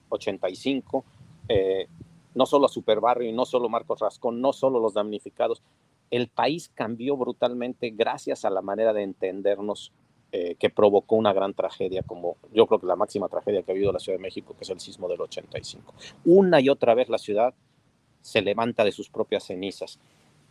85, 0.09 1.05
eh, 1.47 1.87
no 2.35 2.47
solo 2.47 2.67
a 2.67 2.69
Superbarrio 2.69 3.29
y 3.29 3.33
no 3.33 3.45
solo 3.45 3.69
Marcos 3.69 4.01
Rascón, 4.01 4.41
no 4.41 4.53
solo 4.53 4.81
los 4.81 4.95
damnificados. 4.95 5.63
El 6.11 6.29
país 6.29 6.71
cambió 6.75 7.17
brutalmente 7.17 7.91
gracias 7.91 8.45
a 8.45 8.51
la 8.51 8.63
manera 8.63 8.93
de 8.93 9.03
entendernos 9.03 9.93
eh, 10.33 10.55
que 10.61 10.71
provocó 10.71 11.17
una 11.17 11.33
gran 11.33 11.55
tragedia, 11.55 12.03
como 12.03 12.37
yo 12.53 12.67
creo 12.67 12.79
que 12.79 12.87
la 12.87 12.97
máxima 12.97 13.29
tragedia 13.29 13.63
que 13.63 13.73
ha 13.73 13.75
habido 13.75 13.93
la 13.93 13.99
Ciudad 13.99 14.19
de 14.19 14.23
México, 14.23 14.55
que 14.57 14.63
es 14.63 14.71
el 14.71 14.79
sismo 14.79 15.09
del 15.09 15.21
85. 15.21 15.93
Una 16.25 16.61
y 16.61 16.69
otra 16.69 16.95
vez 16.95 17.09
la 17.09 17.19
ciudad 17.19 17.53
se 18.21 18.41
levanta 18.43 18.85
de 18.85 18.93
sus 18.93 19.09
propias 19.09 19.45
cenizas 19.45 19.99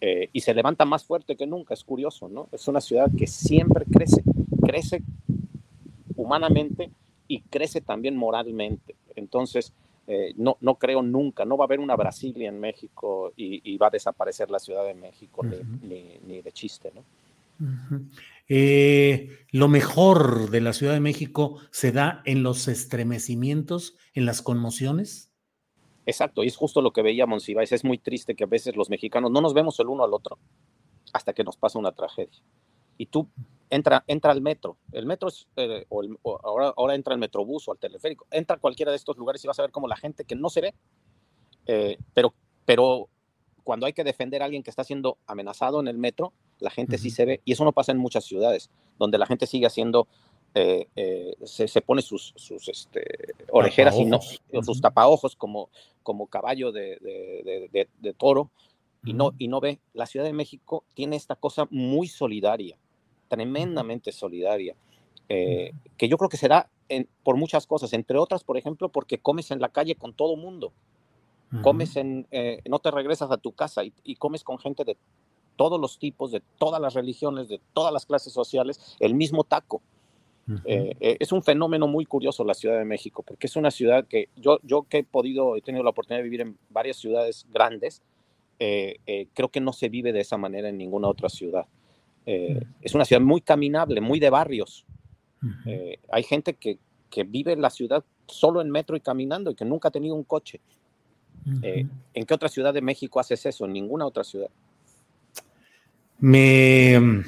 eh, 0.01 0.30
y 0.34 0.41
se 0.41 0.53
levanta 0.53 0.86
más 0.86 1.05
fuerte 1.05 1.36
que 1.36 1.47
nunca, 1.47 1.73
es 1.73 1.84
curioso, 1.84 2.27
¿no? 2.27 2.49
Es 2.51 2.67
una 2.67 2.82
ciudad 2.82 3.09
que 3.17 3.27
siempre 3.27 3.86
crece, 3.86 4.23
crece 4.61 5.01
humanamente 6.15 6.91
y 7.30 7.41
crece 7.41 7.80
también 7.80 8.17
moralmente. 8.17 8.95
Entonces, 9.15 9.73
eh, 10.12 10.34
no, 10.38 10.57
no 10.62 10.74
creo 10.80 11.03
nunca, 11.03 11.45
no 11.45 11.55
va 11.55 11.66
a 11.66 11.68
haber 11.68 11.80
una 11.80 11.95
Brasilia 11.95 12.49
en 12.49 12.60
México 12.60 13.32
y, 13.36 13.78
va 13.78 13.88
a 13.88 13.91
desaparecer 13.91 14.49
la 14.49 14.57
Ciudad 14.57 14.84
de 14.84 14.95
México 14.95 15.43
ni, 15.43 16.18
ni, 16.26 16.41
de 16.41 16.51
chiste, 16.51 16.91
¿no? 16.95 17.03
Eh, 18.47 19.38
lo 19.51 19.68
mejor 19.68 20.49
de 20.49 20.62
la 20.62 20.74
Ciudad 20.74 20.93
de 20.93 20.99
México 20.99 21.60
se 21.70 21.91
da 21.91 22.24
en 22.26 22.41
los 22.41 22.68
estremecimientos, 22.68 23.97
en 24.16 24.26
las 24.26 24.41
conmociones. 24.41 25.32
Exacto, 26.07 26.43
y 26.43 26.47
es 26.47 26.55
justo 26.55 26.82
lo 26.82 26.91
que 26.91 27.03
veía 27.03 27.28
Monsiváis. 27.28 27.72
Es 27.72 27.84
muy 27.84 27.99
triste 27.99 28.34
que 28.34 28.45
a 28.45 28.47
veces 28.47 28.76
los 28.76 28.89
mexicanos 28.89 29.30
no 29.30 29.41
nos 29.41 29.53
vemos 29.53 29.80
el 29.80 29.89
uno 29.89 30.03
al 30.03 30.14
otro 30.16 30.39
hasta 31.14 31.34
que 31.34 31.43
nos 31.43 31.55
pasa 31.55 31.78
una 31.78 31.91
tragedia. 31.91 32.41
Y 33.00 33.08
tú 33.08 33.28
entra, 33.72 34.04
entra 34.06 34.32
al 34.32 34.41
metro. 34.41 34.78
El 34.91 35.08
metro 35.08 35.30
es, 35.30 35.47
eh, 35.56 35.88
o, 35.89 36.39
ahora, 36.43 36.74
ahora 36.78 36.93
entra 36.93 37.16
el 37.16 37.20
metrobús 37.20 37.68
o 37.68 37.72
al 37.72 37.80
teleférico. 37.80 38.28
Entra 38.30 38.58
a 38.58 38.60
cualquiera 38.60 38.91
de 38.91 38.97
estos 38.97 39.18
lugares 39.18 39.43
y 39.43 39.47
vas 39.47 39.58
a 39.58 39.64
ver 39.64 39.72
como 39.72 39.88
la 39.88 39.97
gente 39.97 40.26
que 40.26 40.36
no 40.36 40.50
se 40.50 40.62
ve, 40.62 40.76
eh, 41.66 41.97
pero, 42.14 42.34
pero 42.66 43.10
cuando 43.64 43.86
hay 43.86 43.93
que 43.93 44.04
defender 44.04 44.41
a 44.41 44.45
alguien 44.45 44.64
que 44.64 44.72
está 44.72 44.84
siendo 44.84 45.20
amenazado 45.28 45.80
en 45.80 45.88
el 45.88 46.00
metro, 46.00 46.34
la 46.60 46.72
gente 46.72 46.97
sí 46.97 47.12
se 47.12 47.26
ve, 47.26 47.41
y 47.45 47.52
eso 47.52 47.64
no 47.64 47.72
pasa 47.72 47.91
en 47.91 48.00
muchas 48.00 48.26
ciudades, 48.26 48.72
donde 48.97 49.20
la 49.20 49.28
gente 49.28 49.45
sigue 49.45 49.68
haciendo, 49.68 50.08
eh, 50.56 50.88
eh, 50.95 51.36
se, 51.43 51.82
pone 51.82 52.02
sus, 52.02 52.34
sus 52.36 52.68
este, 52.68 53.06
orejeras 53.52 53.95
y 53.97 54.06
no, 54.06 54.20
sus 54.20 54.82
tapaojos 54.82 55.36
como, 55.36 55.70
como 56.02 56.26
caballo 56.26 56.72
de, 56.72 56.97
de, 58.02 58.14
toro, 58.14 58.50
y, 59.06 59.14
no, 59.14 59.34
y 59.38 59.47
no 59.47 59.60
ve. 59.60 59.80
La 59.93 60.08
Ciudad 60.08 60.26
de 60.26 60.34
México 60.34 60.84
tiene 60.95 61.16
esta 61.16 61.36
cosa 61.36 61.68
muy 61.70 62.08
solidaria, 62.08 62.80
tremendamente 63.30 64.11
solidaria, 64.11 64.75
eh, 65.30 65.71
que 65.97 66.09
yo 66.09 66.17
creo 66.17 66.30
que 66.30 66.36
se 66.36 66.49
da 66.49 66.69
en, 66.89 67.07
por 67.23 67.38
muchas 67.38 67.65
cosas, 67.65 67.93
entre 67.93 68.17
otras, 68.17 68.43
por 68.43 68.57
ejemplo, 68.57 68.89
porque 68.89 69.19
comes 69.19 69.51
en 69.51 69.61
la 69.61 69.69
calle 69.69 69.95
con 69.95 70.13
todo 70.13 70.36
mundo. 70.36 70.73
Comes 71.63 71.95
en, 71.95 72.27
no 72.69 72.77
te 72.77 72.91
regresas 72.91 73.32
a 73.32 73.38
tu 73.38 73.53
casa 73.53 73.84
y, 73.84 73.91
y 74.03 74.17
comes 74.17 74.43
con 74.43 74.59
gente 74.59 74.84
de 74.84 74.97
todos 75.55 75.82
los 75.82 75.97
tipos, 75.97 76.32
de 76.32 76.43
todas 76.59 76.80
las 76.80 76.93
religiones, 76.93 77.49
de 77.49 77.59
todas 77.73 77.91
las 77.91 78.05
clases 78.05 78.32
sociales, 78.32 78.95
el 78.99 79.15
mismo 79.15 79.43
taco. 79.43 79.82
Eh, 80.65 80.95
eh, 80.99 81.17
es 81.19 81.32
un 81.32 81.43
fenómeno 81.43 81.88
muy 81.88 82.05
curioso 82.05 82.43
la 82.43 82.53
Ciudad 82.53 82.77
de 82.80 82.86
México, 82.86 83.23
porque 83.23 83.47
es 83.47 83.55
una 83.55 83.69
ciudad 83.69 84.07
que 84.07 84.30
yo, 84.36 84.59
yo 84.63 84.84
que 84.84 84.99
he 84.99 85.03
podido, 85.03 85.55
he 85.55 85.61
tenido 85.61 85.84
la 85.84 85.91
oportunidad 85.91 86.19
de 86.19 86.23
vivir 86.23 86.41
en 86.41 86.57
varias 86.69 86.97
ciudades 86.97 87.45
grandes, 87.51 88.01
creo 88.57 89.49
que 89.51 89.61
no 89.61 89.73
se 89.73 89.89
vive 89.89 90.11
de 90.11 90.21
esa 90.21 90.38
manera 90.38 90.69
en 90.69 90.77
ninguna 90.77 91.07
otra 91.07 91.30
ciudad. 91.30 91.65
Es 92.82 92.93
una 92.93 93.05
ciudad 93.05 93.21
muy 93.21 93.41
caminable, 93.41 94.01
muy 94.01 94.19
de 94.19 94.30
barrios. 94.30 94.86
hay 96.11 96.23
gente 96.23 96.53
que, 96.55 96.80
que 97.09 97.23
vive 97.23 97.53
en 97.53 97.61
la 97.61 97.69
ciudad 97.69 98.03
solo 98.27 98.61
en 98.61 98.69
metro 98.69 98.95
y 98.95 99.01
caminando 99.01 99.51
y 99.51 99.55
que 99.55 99.65
nunca 99.65 99.88
ha 99.89 99.91
tenido 99.91 100.15
un 100.15 100.23
coche. 100.23 100.61
Eh, 101.63 101.88
¿En 102.13 102.25
qué 102.25 102.34
otra 102.34 102.49
ciudad 102.49 102.73
de 102.73 102.82
México 102.82 103.19
haces 103.19 103.45
eso? 103.45 103.65
En 103.65 103.73
ninguna 103.73 104.05
otra 104.05 104.23
ciudad. 104.23 104.49
Me 106.19 106.99
mm, 106.99 107.23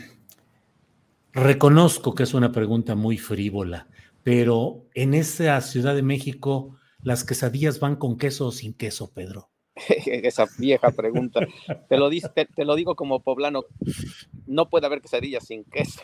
reconozco 1.33 2.13
que 2.13 2.23
es 2.23 2.33
una 2.33 2.51
pregunta 2.51 2.95
muy 2.95 3.17
frívola, 3.17 3.87
pero 4.23 4.85
en 4.93 5.13
esa 5.13 5.59
Ciudad 5.61 5.95
de 5.95 6.03
México, 6.03 6.75
¿las 7.03 7.23
quesadillas 7.23 7.79
van 7.79 7.95
con 7.95 8.17
queso 8.17 8.47
o 8.47 8.51
sin 8.51 8.73
queso, 8.73 9.11
Pedro? 9.11 9.49
Esa 10.05 10.47
vieja 10.57 10.91
pregunta. 10.91 11.41
Te 11.89 11.97
lo, 11.97 12.09
te 12.09 12.65
lo 12.65 12.75
digo 12.75 12.95
como 12.95 13.21
poblano, 13.21 13.65
no 14.47 14.69
puede 14.69 14.86
haber 14.86 15.01
quesadillas 15.01 15.45
sin 15.45 15.63
queso. 15.65 16.01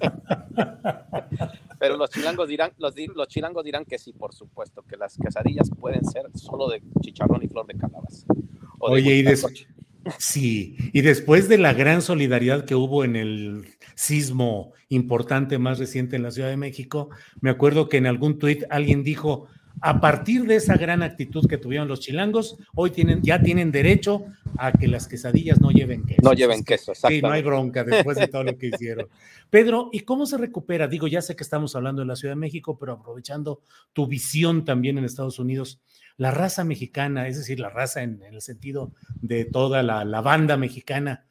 Pero 1.78 1.96
los 1.96 2.10
chilangos 2.10 2.48
dirán, 2.48 2.72
los, 2.78 2.94
los 3.14 3.28
chilangos 3.28 3.64
dirán 3.64 3.84
que 3.84 3.98
sí, 3.98 4.12
por 4.12 4.34
supuesto, 4.34 4.82
que 4.82 4.96
las 4.96 5.16
quesadillas 5.18 5.70
pueden 5.78 6.04
ser 6.04 6.24
solo 6.34 6.68
de 6.68 6.82
chicharrón 7.00 7.42
y 7.42 7.48
flor 7.48 7.66
de 7.66 7.74
calabaza. 7.74 8.26
Oye, 8.78 9.16
y 9.16 9.24
sí, 10.18 10.76
y 10.92 11.00
después 11.02 11.48
de 11.48 11.58
la 11.58 11.72
gran 11.72 12.02
solidaridad 12.02 12.64
que 12.64 12.74
hubo 12.74 13.04
en 13.04 13.16
el 13.16 13.66
sismo 13.94 14.72
importante 14.88 15.58
más 15.58 15.78
reciente 15.78 16.16
en 16.16 16.22
la 16.22 16.30
Ciudad 16.30 16.48
de 16.48 16.56
México, 16.56 17.10
me 17.40 17.50
acuerdo 17.50 17.88
que 17.88 17.96
en 17.96 18.06
algún 18.06 18.38
tuit 18.38 18.64
alguien 18.70 19.02
dijo, 19.02 19.48
a 19.80 20.00
partir 20.00 20.44
de 20.44 20.56
esa 20.56 20.76
gran 20.76 21.02
actitud 21.02 21.46
que 21.46 21.58
tuvieron 21.58 21.88
los 21.88 22.00
chilangos, 22.00 22.56
hoy 22.74 22.90
tienen, 22.90 23.22
ya 23.22 23.42
tienen 23.42 23.70
derecho 23.70 24.24
a 24.56 24.72
que 24.72 24.88
las 24.88 25.08
quesadillas 25.08 25.60
no 25.60 25.70
lleven 25.70 26.04
queso. 26.04 26.22
No 26.22 26.32
lleven 26.32 26.64
queso, 26.64 26.92
exacto. 26.92 27.14
Sí, 27.14 27.20
no 27.20 27.30
hay 27.30 27.42
bronca 27.42 27.84
después 27.84 28.16
de 28.16 28.28
todo 28.28 28.44
lo 28.44 28.56
que 28.56 28.68
hicieron. 28.68 29.08
Pedro, 29.50 29.90
¿y 29.92 30.00
cómo 30.00 30.26
se 30.26 30.38
recupera? 30.38 30.88
Digo, 30.88 31.06
ya 31.06 31.20
sé 31.20 31.36
que 31.36 31.42
estamos 31.42 31.76
hablando 31.76 32.00
de 32.00 32.06
la 32.06 32.16
Ciudad 32.16 32.32
de 32.32 32.40
México, 32.40 32.78
pero 32.78 32.94
aprovechando 32.94 33.60
tu 33.92 34.06
visión 34.06 34.64
también 34.64 34.96
en 34.96 35.04
Estados 35.04 35.38
Unidos, 35.38 35.82
la 36.16 36.30
raza 36.30 36.64
mexicana, 36.64 37.28
es 37.28 37.36
decir, 37.36 37.60
la 37.60 37.68
raza 37.68 38.02
en, 38.02 38.22
el 38.22 38.40
sentido 38.40 38.92
de 39.20 39.44
toda 39.44 39.82
la, 39.82 40.04
la 40.04 40.20
banda 40.22 40.56
mexicana, 40.56 41.26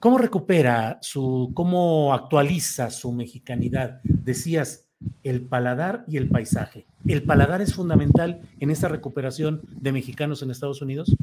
¿cómo 0.00 0.18
recupera 0.18 0.98
su, 1.02 1.52
cómo 1.54 2.12
actualiza 2.14 2.90
su 2.90 3.12
mexicanidad? 3.12 4.00
Decías, 4.02 4.88
el 5.22 5.42
paladar 5.42 6.04
y 6.08 6.16
el 6.16 6.28
paisaje. 6.28 6.87
¿El 7.06 7.22
paladar 7.22 7.62
es 7.62 7.74
fundamental 7.74 8.42
en 8.60 8.70
esta 8.70 8.88
recuperación 8.88 9.62
de 9.70 9.92
mexicanos 9.92 10.42
en 10.42 10.50
Estados 10.50 10.82
Unidos? 10.82 11.14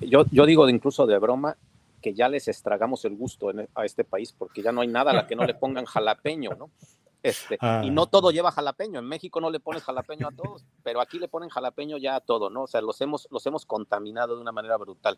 Yo, 0.00 0.24
yo 0.30 0.46
digo 0.46 0.68
incluso 0.68 1.06
de 1.06 1.18
broma 1.18 1.56
que 2.00 2.14
ya 2.14 2.28
les 2.28 2.48
estragamos 2.48 3.04
el 3.04 3.16
gusto 3.16 3.50
a 3.74 3.84
este 3.84 4.04
país 4.04 4.34
porque 4.36 4.62
ya 4.62 4.72
no 4.72 4.80
hay 4.80 4.88
nada 4.88 5.12
a 5.12 5.14
la 5.14 5.26
que 5.26 5.36
no 5.36 5.44
le 5.44 5.54
pongan 5.54 5.84
jalapeño, 5.84 6.50
¿no? 6.58 6.70
Este, 7.22 7.54
Y 7.54 7.58
ah. 7.60 7.82
no 7.90 8.06
todo 8.06 8.32
lleva 8.32 8.50
jalapeño. 8.50 8.98
En 8.98 9.06
México 9.06 9.40
no 9.40 9.50
le 9.50 9.60
pones 9.60 9.84
jalapeño 9.84 10.28
a 10.28 10.32
todos, 10.32 10.64
pero 10.82 11.00
aquí 11.00 11.18
le 11.18 11.28
ponen 11.28 11.48
jalapeño 11.48 11.96
ya 11.98 12.16
a 12.16 12.20
todo, 12.20 12.50
¿no? 12.50 12.62
O 12.62 12.66
sea, 12.66 12.80
los 12.80 13.00
hemos, 13.00 13.28
los 13.30 13.46
hemos 13.46 13.64
contaminado 13.64 14.34
de 14.34 14.42
una 14.42 14.52
manera 14.52 14.76
brutal. 14.76 15.16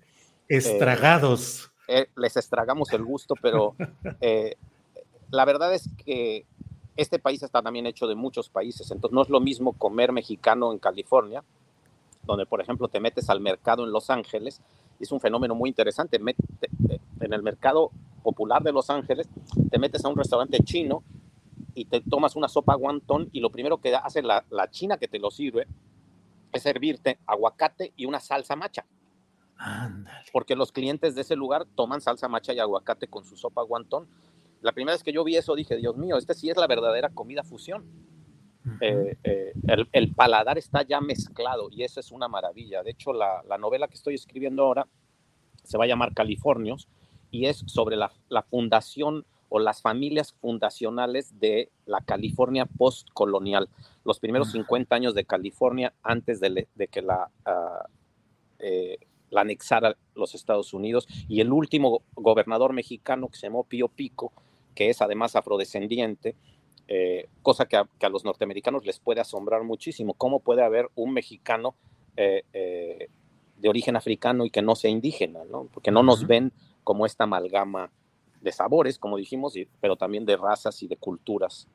Estragados. 0.48 1.70
Eh, 1.88 2.00
eh, 2.00 2.10
les 2.16 2.36
estragamos 2.36 2.92
el 2.92 3.04
gusto, 3.04 3.34
pero 3.40 3.74
eh, 4.20 4.56
la 5.30 5.44
verdad 5.46 5.74
es 5.74 5.88
que 6.04 6.44
este 6.96 7.18
país 7.18 7.42
está 7.42 7.62
también 7.62 7.86
hecho 7.86 8.06
de 8.06 8.14
muchos 8.14 8.48
países, 8.48 8.90
entonces 8.90 9.14
no 9.14 9.22
es 9.22 9.28
lo 9.28 9.40
mismo 9.40 9.72
comer 9.72 10.12
mexicano 10.12 10.72
en 10.72 10.78
California, 10.78 11.42
donde 12.22 12.46
por 12.46 12.60
ejemplo 12.60 12.88
te 12.88 13.00
metes 13.00 13.28
al 13.30 13.40
mercado 13.40 13.84
en 13.84 13.92
Los 13.92 14.10
Ángeles, 14.10 14.60
es 15.00 15.10
un 15.12 15.20
fenómeno 15.20 15.54
muy 15.54 15.68
interesante, 15.68 16.18
en 16.18 17.32
el 17.32 17.42
mercado 17.42 17.90
popular 18.22 18.62
de 18.62 18.72
Los 18.72 18.90
Ángeles, 18.90 19.28
te 19.70 19.78
metes 19.78 20.04
a 20.04 20.08
un 20.08 20.16
restaurante 20.16 20.58
chino 20.60 21.02
y 21.74 21.86
te 21.86 22.00
tomas 22.00 22.36
una 22.36 22.48
sopa 22.48 22.74
guantón 22.74 23.28
y 23.32 23.40
lo 23.40 23.50
primero 23.50 23.78
que 23.78 23.94
hace 23.94 24.22
la, 24.22 24.44
la 24.50 24.70
china 24.70 24.96
que 24.96 25.08
te 25.08 25.18
lo 25.18 25.30
sirve 25.30 25.66
es 26.52 26.62
servirte 26.62 27.18
aguacate 27.26 27.92
y 27.96 28.06
una 28.06 28.20
salsa 28.20 28.54
macha. 28.54 28.86
Porque 30.32 30.56
los 30.56 30.72
clientes 30.72 31.14
de 31.14 31.22
ese 31.22 31.36
lugar 31.36 31.66
toman 31.74 32.00
salsa 32.00 32.28
macha 32.28 32.52
y 32.52 32.60
aguacate 32.60 33.08
con 33.08 33.24
su 33.24 33.36
sopa 33.36 33.62
guantón 33.62 34.06
la 34.64 34.72
primera 34.72 34.94
vez 34.94 35.02
que 35.02 35.12
yo 35.12 35.24
vi 35.24 35.36
eso 35.36 35.54
dije, 35.54 35.76
Dios 35.76 35.94
mío, 35.98 36.16
este 36.16 36.32
sí 36.32 36.48
es 36.48 36.56
la 36.56 36.66
verdadera 36.66 37.10
comida 37.10 37.44
fusión. 37.44 37.84
Eh, 38.80 39.18
eh, 39.22 39.52
el, 39.92 40.14
paladar 40.14 40.56
está 40.56 40.82
ya 40.82 41.02
mezclado 41.02 41.68
y 41.70 41.82
eso 41.82 42.00
es 42.00 42.10
una 42.10 42.28
maravilla. 42.28 42.82
De 42.82 42.92
hecho, 42.92 43.12
la, 43.12 43.42
novela 43.58 43.88
que 43.88 43.96
estoy 43.96 44.14
escribiendo 44.14 44.62
ahora 44.64 44.88
se 45.64 45.76
va 45.76 45.84
a 45.84 45.86
llamar 45.86 46.14
Californios 46.14 46.88
y 47.30 47.44
es 47.44 47.62
sobre 47.66 47.96
la, 47.96 48.10
fundación 48.48 49.26
o 49.50 49.58
las 49.58 49.82
familias 49.82 50.32
fundacionales 50.32 51.38
de 51.38 51.70
la 51.84 52.00
California 52.00 52.64
postcolonial, 52.64 53.68
los 54.02 54.18
primeros 54.18 54.50
50 54.52 54.96
años 54.96 55.14
de 55.14 55.26
California 55.26 55.92
antes 56.02 56.40
de, 56.40 56.66
que 56.90 57.02
la, 57.02 57.28
uh, 57.46 57.86
la 59.28 59.42
anexara 59.42 59.94
los 60.14 60.34
Estados 60.34 60.72
Unidos 60.72 61.06
y 61.28 61.42
el 61.42 61.52
último 61.52 62.00
gobernador 62.14 62.72
mexicano 62.72 63.28
que 63.28 63.36
se 63.36 63.48
llamó 63.48 63.64
Pío 63.64 63.88
Pico, 63.88 64.32
que 64.74 64.90
es 64.90 65.00
además 65.02 65.36
afrodescendiente, 65.36 66.36
eh, 66.86 67.28
cosa 67.42 67.66
que 67.66 67.76
a, 67.76 68.08
los 68.10 68.24
norteamericanos 68.24 68.84
les 68.84 68.98
puede 68.98 69.20
asombrar 69.20 69.62
muchísimo. 69.64 70.14
¿Cómo 70.14 70.40
puede 70.40 70.62
haber 70.62 70.90
un 70.94 71.12
mexicano 71.12 71.74
eh, 72.16 72.42
eh, 72.52 73.08
de 73.56 73.68
origen 73.68 73.96
africano 73.96 74.44
y 74.44 74.50
que 74.50 74.62
no 74.62 74.74
sea 74.74 74.90
indígena? 74.90 75.44
¿no? 75.44 75.68
Porque 75.72 75.90
no 75.90 76.02
nos 76.02 76.26
ven 76.26 76.52
como 76.82 77.06
esta 77.06 77.24
amalgama 77.24 77.90
de 78.42 78.52
sabores, 78.52 78.98
como 78.98 79.16
dijimos, 79.16 79.54
pero 79.80 79.96
también 79.96 80.26
de 80.26 80.36
razas 80.36 80.82
y 80.82 80.88
de 80.88 80.96
culturas. 80.96 81.66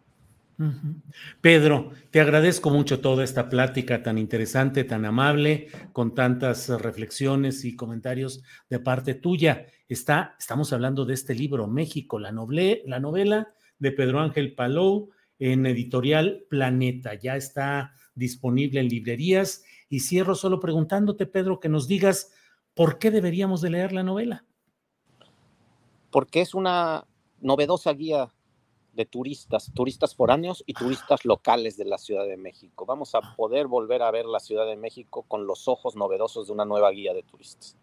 Pedro, 1.40 1.92
te 2.12 2.20
agradezco 2.20 2.70
mucho 2.70 3.00
toda 3.00 3.24
esta 3.24 3.48
plática 3.48 4.04
tan 4.04 4.18
interesante, 4.18 4.84
tan 4.84 5.06
amable, 5.06 5.68
con 5.94 6.14
tantas 6.14 6.68
reflexiones 6.70 7.64
y 7.64 7.78
comentarios 7.78 8.44
de 8.70 8.80
parte 8.80 9.14
tuya. 9.14 9.68
Está, 9.88 10.36
estamos 10.38 10.74
hablando 10.74 11.06
de 11.06 11.14
este 11.14 11.34
libro, 11.34 11.68
México, 11.68 12.20
la, 12.20 12.32
la 12.32 13.00
novela 13.00 13.54
de 13.78 13.92
Pedro 13.94 14.20
Ángel 14.20 14.54
Palou 14.54 15.12
en 15.40 15.66
editorial 15.66 16.44
Planeta. 16.50 17.14
Ya 17.14 17.38
está 17.38 17.94
disponible 18.14 18.82
en 18.82 18.90
librerías 18.90 19.64
y 19.88 20.02
cierro 20.02 20.36
solo 20.36 20.60
preguntándote, 20.60 21.26
Pedro, 21.26 21.62
que 21.62 21.70
nos 21.70 21.88
digas 21.88 22.34
por 22.74 23.00
qué 23.00 23.12
deberíamos 23.12 23.62
de 23.62 23.70
leer 23.70 23.94
la 23.94 24.04
novela. 24.04 24.46
Porque 26.12 26.42
es 26.42 26.54
una 26.54 27.06
novedosa 27.40 27.94
guía 27.94 28.34
de 29.00 29.06
turistas, 29.06 29.72
turistas 29.74 30.14
foráneos 30.14 30.62
y 30.68 30.74
turistas 30.74 31.24
locales 31.24 31.78
de 31.78 31.86
la 31.86 31.98
Ciudad 31.98 32.28
de 32.28 32.36
México. 32.36 32.86
Vamos 32.86 33.16
a 33.16 33.22
poder 33.38 33.68
volver 33.68 34.02
a 34.02 34.12
ver 34.12 34.26
la 34.26 34.42
Ciudad 34.42 34.66
de 34.66 34.76
México 34.76 35.24
con 35.26 35.48
los 35.48 35.70
ojos 35.70 35.96
novedosos 35.96 36.48
de 36.48 36.54
una 36.54 36.66
nueva 36.66 36.92
guía 36.92 37.14
de 37.14 37.24
turistas. 37.24 37.78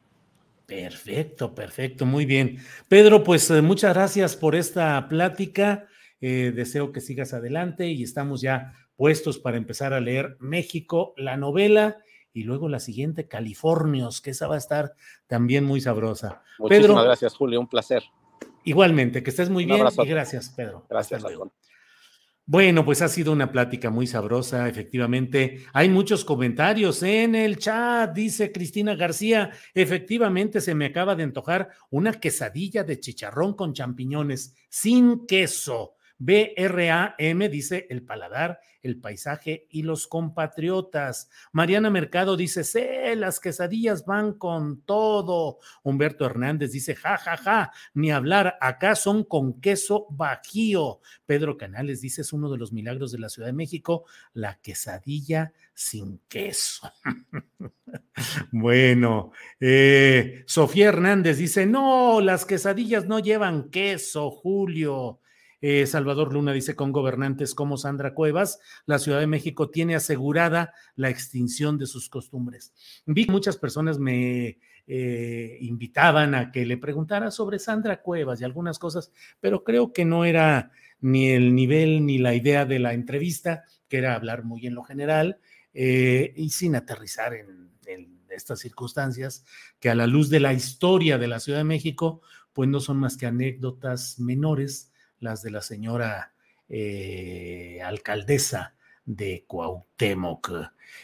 Perfecto, 0.67 1.55
perfecto, 1.55 2.05
muy 2.05 2.27
bien. 2.27 2.59
Pedro, 2.87 3.25
pues 3.25 3.51
eh, 3.51 3.62
muchas 3.62 3.95
gracias 3.95 4.37
por 4.37 4.55
esta 4.55 5.09
plática. 5.09 5.87
Eh, 6.21 6.53
deseo 6.55 6.93
que 6.93 7.01
sigas 7.01 7.33
adelante 7.33 7.87
y 7.87 8.03
estamos 8.03 8.43
ya 8.43 8.75
puestos 8.95 9.39
para 9.39 9.57
empezar 9.57 9.95
a 9.95 10.01
leer 10.01 10.37
México, 10.39 11.14
la 11.17 11.39
novela 11.39 11.97
y 12.35 12.43
luego 12.43 12.69
la 12.69 12.81
siguiente, 12.81 13.27
Californios, 13.27 14.21
que 14.21 14.33
esa 14.33 14.49
va 14.49 14.57
a 14.57 14.59
estar 14.59 14.93
también 15.27 15.64
muy 15.64 15.81
sabrosa. 15.81 16.43
Muchísimas 16.59 17.05
gracias, 17.05 17.35
Julio, 17.35 17.59
un 17.59 17.69
placer. 17.69 18.03
Igualmente, 18.67 19.23
que 19.23 19.31
estés 19.31 19.49
muy 19.49 19.64
bien 19.64 19.79
y 19.79 20.07
gracias, 20.09 20.51
Pedro. 20.51 20.85
Gracias, 20.91 21.23
Bueno, 22.45 22.85
pues 22.85 23.01
ha 23.01 23.09
sido 23.09 23.33
una 23.33 23.53
plática 23.53 23.91
muy 23.91 24.09
sabrosa, 24.09 24.69
efectivamente. 24.69 25.64
Hay 25.73 25.89
muchos 25.89 26.25
comentarios 26.25 27.01
en 27.05 27.37
el 27.37 27.59
chat, 27.59 28.12
dice 28.12 28.51
Cristina 28.51 28.97
García. 28.97 29.53
Efectivamente, 29.73 30.61
se 30.61 30.75
me 30.75 30.87
acaba 30.87 31.14
de 31.14 31.23
antojar 31.23 31.71
una 31.91 32.12
quesadilla 32.12 32.83
de 32.83 32.99
chicharrón 32.99 33.55
con 33.55 33.73
champiñones, 33.73 34.57
sin 34.69 35.27
queso. 35.27 35.95
BRAM 36.19 37.39
dice 37.51 37.87
el 37.91 38.03
paladar, 38.03 38.61
el 38.83 39.01
paisaje 39.01 39.67
y 39.71 39.83
los 39.83 40.07
compatriotas. 40.07 41.29
Mariana 41.53 41.91
Mercado 41.91 42.37
dice, 42.37 42.64
sé, 42.64 43.14
las 43.17 43.41
quesadillas 43.41 44.07
van 44.07 44.35
con 44.35 44.83
todo. 44.83 45.59
Humberto 45.83 46.25
Hernández 46.25 46.73
dice, 46.73 46.95
ja, 46.95 47.19
ja, 47.19 47.37
ja, 47.37 47.73
ni 47.95 48.11
hablar, 48.11 48.57
acá 48.61 48.95
son 48.95 49.25
con 49.25 49.61
queso 49.61 50.07
bajío. 50.11 51.01
Pedro 51.27 51.57
Canales 51.57 52.01
dice, 52.01 52.23
es 52.23 52.33
uno 52.33 52.51
de 52.51 52.59
los 52.59 52.73
milagros 52.73 53.12
de 53.12 53.19
la 53.19 53.29
Ciudad 53.29 53.49
de 53.49 53.53
México, 53.53 54.05
la 54.33 54.59
quesadilla 54.61 55.53
sin 55.75 56.21
queso. 56.29 56.91
bueno, 58.53 59.33
eh, 59.61 60.45
Sofía 60.47 60.89
Hernández 60.89 61.37
dice, 61.37 61.67
no, 61.67 62.21
las 62.21 62.47
quesadillas 62.47 63.07
no 63.07 63.19
llevan 63.19 63.71
queso, 63.71 64.31
Julio. 64.31 65.21
Eh, 65.69 65.85
Salvador 65.89 66.33
Luna 66.33 66.53
dice, 66.53 66.77
con 66.77 66.93
gobernantes 66.93 67.53
como 67.53 67.77
Sandra 67.77 68.14
Cuevas, 68.14 68.61
la 68.85 69.01
Ciudad 69.01 69.19
de 69.19 69.27
México 69.27 69.69
tiene 69.69 69.97
asegurada 69.97 70.73
la 70.95 71.11
extinción 71.11 71.77
de 71.77 71.87
sus 71.87 72.09
costumbres. 72.09 72.73
Vi 73.05 73.27
que 73.27 73.33
muchas 73.33 73.57
personas 73.57 73.99
me 73.99 74.61
eh, 74.87 75.59
invitaban 75.62 76.37
a 76.37 76.53
que 76.53 76.64
le 76.67 76.77
preguntara 76.77 77.33
sobre 77.33 77.59
Sandra 77.59 78.01
Cuevas 78.01 78.41
y 78.41 78.45
algunas 78.45 78.79
cosas, 78.79 79.11
pero 79.41 79.64
creo 79.64 79.93
que 79.93 80.05
no 80.05 80.25
era 80.25 80.71
ni 81.01 81.31
el 81.31 81.53
nivel 81.53 82.07
ni 82.07 82.19
la 82.19 82.37
idea 82.37 82.64
de 82.64 82.79
la 82.79 82.95
entrevista, 82.95 83.64
que 83.89 83.99
era 83.99 84.14
hablar 84.14 84.45
muy 84.45 84.69
en 84.69 84.77
lo 84.77 84.85
general 84.85 85.41
eh, 85.75 86.33
y 86.37 86.51
sin 86.51 86.77
aterrizar 86.77 87.35
en, 87.35 87.67
estas 88.31 88.61
circunstancias 88.61 89.45
que 89.81 89.91
a 89.91 89.97
la 89.97 90.07
luz 90.07 90.31
de 90.31 90.39
la 90.39 90.53
historia 90.53 91.19
de 91.19 91.27
la 91.27 91.41
Ciudad 91.41 91.59
de 91.59 91.64
México, 91.64 92.21
pues 92.53 92.69
no 92.69 92.79
son 92.79 92.99
más 92.99 93.17
que 93.17 93.27
anécdotas 93.27 94.21
menores, 94.21 94.93
las 95.21 95.43
de 95.43 95.51
la 95.51 95.62
señora 95.62 96.35
eh, 96.69 97.81
alcaldesa 97.85 98.75
de 99.05 99.45
Cuauhtémoc. 99.47 100.51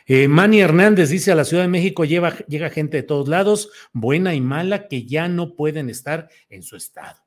Eh, 0.07 0.29
Manny 0.29 0.61
Hernández 0.61 1.11
dice 1.11 1.33
a 1.33 1.35
la 1.35 1.45
Ciudad 1.45 1.63
de 1.63 1.69
México 1.69 2.05
llega 2.05 2.71
gente 2.71 2.99
de 2.99 3.03
todos 3.03 3.29
lados, 3.29 3.71
buena 3.93 4.35
y 4.35 4.41
mala, 4.41 4.89
que 4.89 5.07
ya 5.07 5.29
no 5.29 5.55
pueden 5.55 5.89
estar 5.89 6.29
en 6.49 6.63
su 6.63 6.77
estado. 6.77 7.21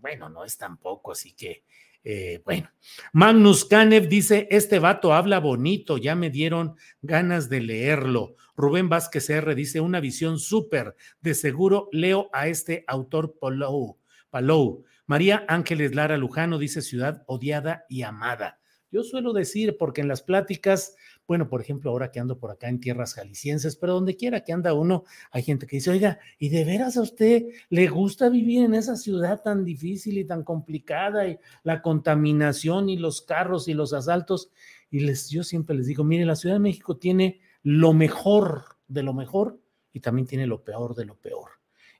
Bueno, 0.00 0.28
no 0.28 0.44
es 0.44 0.58
tampoco, 0.58 1.12
así 1.12 1.32
que 1.32 1.64
eh, 2.06 2.42
bueno, 2.44 2.70
Magnus 3.14 3.64
Canev 3.64 4.08
dice, 4.08 4.46
este 4.50 4.78
vato 4.78 5.14
habla 5.14 5.40
bonito, 5.40 5.96
ya 5.96 6.14
me 6.14 6.28
dieron 6.28 6.76
ganas 7.00 7.48
de 7.48 7.60
leerlo. 7.60 8.36
Rubén 8.56 8.90
Vázquez 8.90 9.30
R 9.30 9.54
dice, 9.54 9.80
una 9.80 10.00
visión 10.00 10.38
súper, 10.38 10.96
de 11.22 11.34
seguro 11.34 11.88
leo 11.92 12.28
a 12.34 12.48
este 12.48 12.84
autor. 12.86 13.36
Palou. 14.30 14.84
María 15.06 15.44
Ángeles 15.48 15.94
Lara 15.94 16.16
Lujano 16.16 16.58
dice, 16.58 16.82
ciudad 16.82 17.22
odiada 17.26 17.84
y 17.88 18.02
amada. 18.02 18.60
Yo 18.90 19.02
suelo 19.02 19.32
decir, 19.32 19.76
porque 19.78 20.00
en 20.00 20.08
las 20.08 20.22
pláticas 20.22 20.94
bueno, 21.26 21.48
por 21.48 21.62
ejemplo, 21.62 21.90
ahora 21.90 22.10
que 22.10 22.20
ando 22.20 22.38
por 22.38 22.50
acá 22.50 22.68
en 22.68 22.80
tierras 22.80 23.14
jaliscienses, 23.14 23.76
pero 23.76 23.94
donde 23.94 24.16
quiera 24.16 24.42
que 24.42 24.52
anda 24.52 24.74
uno, 24.74 25.04
hay 25.30 25.42
gente 25.42 25.66
que 25.66 25.76
dice, 25.76 25.90
oiga, 25.90 26.18
¿y 26.38 26.50
de 26.50 26.64
veras 26.64 26.98
a 26.98 27.02
usted 27.02 27.46
le 27.70 27.88
gusta 27.88 28.28
vivir 28.28 28.62
en 28.62 28.74
esa 28.74 28.96
ciudad 28.96 29.42
tan 29.42 29.64
difícil 29.64 30.18
y 30.18 30.26
tan 30.26 30.44
complicada 30.44 31.26
y 31.26 31.38
la 31.62 31.80
contaminación 31.80 32.90
y 32.90 32.98
los 32.98 33.22
carros 33.22 33.68
y 33.68 33.74
los 33.74 33.94
asaltos? 33.94 34.50
Y 34.90 35.00
les, 35.00 35.30
yo 35.30 35.44
siempre 35.44 35.74
les 35.74 35.86
digo, 35.86 36.04
mire, 36.04 36.26
la 36.26 36.36
Ciudad 36.36 36.56
de 36.56 36.60
México 36.60 36.98
tiene 36.98 37.40
lo 37.62 37.94
mejor 37.94 38.76
de 38.86 39.02
lo 39.02 39.14
mejor 39.14 39.58
y 39.94 40.00
también 40.00 40.26
tiene 40.26 40.46
lo 40.46 40.62
peor 40.62 40.94
de 40.94 41.06
lo 41.06 41.16
peor. 41.16 41.52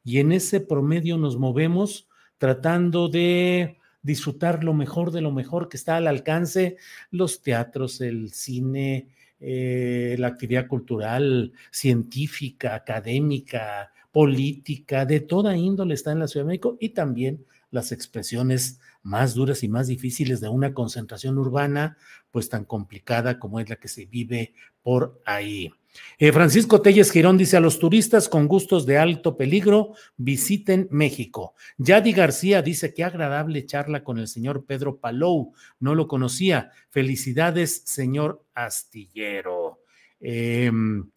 Y 0.05 0.19
en 0.19 0.33
ese 0.33 0.61
promedio 0.61 1.17
nos 1.17 1.39
movemos 1.39 2.09
tratando 2.45 3.09
de 3.09 3.79
disfrutar 4.03 4.65
lo 4.65 4.75
mejor 4.75 5.13
de 5.13 5.23
lo 5.23 5.33
mejor 5.33 5.71
que 5.71 5.79
está 5.79 5.97
al 5.97 6.07
alcance, 6.07 6.77
los 7.11 7.41
teatros, 7.41 8.03
el 8.03 8.33
cine, 8.35 9.09
eh, 9.41 10.15
la 10.19 10.27
actividad 10.27 10.67
cultural, 10.67 11.55
científica, 11.71 12.75
académica, 12.75 13.91
política, 14.13 15.07
de 15.07 15.21
toda 15.21 15.57
índole 15.57 15.95
está 15.95 16.13
en 16.13 16.19
la 16.19 16.29
Ciudad 16.29 16.45
de 16.45 16.49
México 16.49 16.77
y 16.79 16.91
también 16.91 17.47
las 17.71 17.93
expresiones 17.93 18.79
más 19.03 19.33
duras 19.33 19.63
y 19.63 19.71
más 19.71 19.87
difíciles 19.87 20.43
de 20.43 20.51
una 20.51 20.75
concentración 20.75 21.39
urbana, 21.39 21.97
pues 22.31 22.51
tan 22.51 22.67
complicada 22.67 23.39
como 23.39 23.59
es 23.59 23.71
la 23.71 23.77
que 23.77 23.89
se 23.89 24.05
vive 24.05 24.53
por 24.83 25.19
ahí. 25.25 25.73
Eh, 26.19 26.33
Francisco 26.33 26.81
Telles 26.81 27.11
Girón 27.11 27.37
dice 27.37 27.57
a 27.57 27.61
los 27.61 27.79
turistas 27.79 28.29
con 28.29 28.47
gustos 28.47 28.87
de 28.87 28.99
alto 28.99 29.37
peligro, 29.37 29.95
visiten 30.17 30.89
México. 30.91 31.55
Yadi 31.79 32.13
García 32.13 32.63
dice 32.63 32.95
que 32.95 33.05
agradable 33.05 33.67
charla 33.67 34.05
con 34.05 34.19
el 34.19 34.29
señor 34.29 34.65
Pedro 34.65 34.99
Palou, 34.99 35.53
no 35.81 35.95
lo 35.95 36.07
conocía. 36.09 36.71
Felicidades, 36.91 37.83
señor 37.85 38.45
Astillero. 38.55 39.81
Em, 40.21 41.11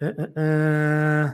eh, 0.00 0.14
eh, 0.36 1.32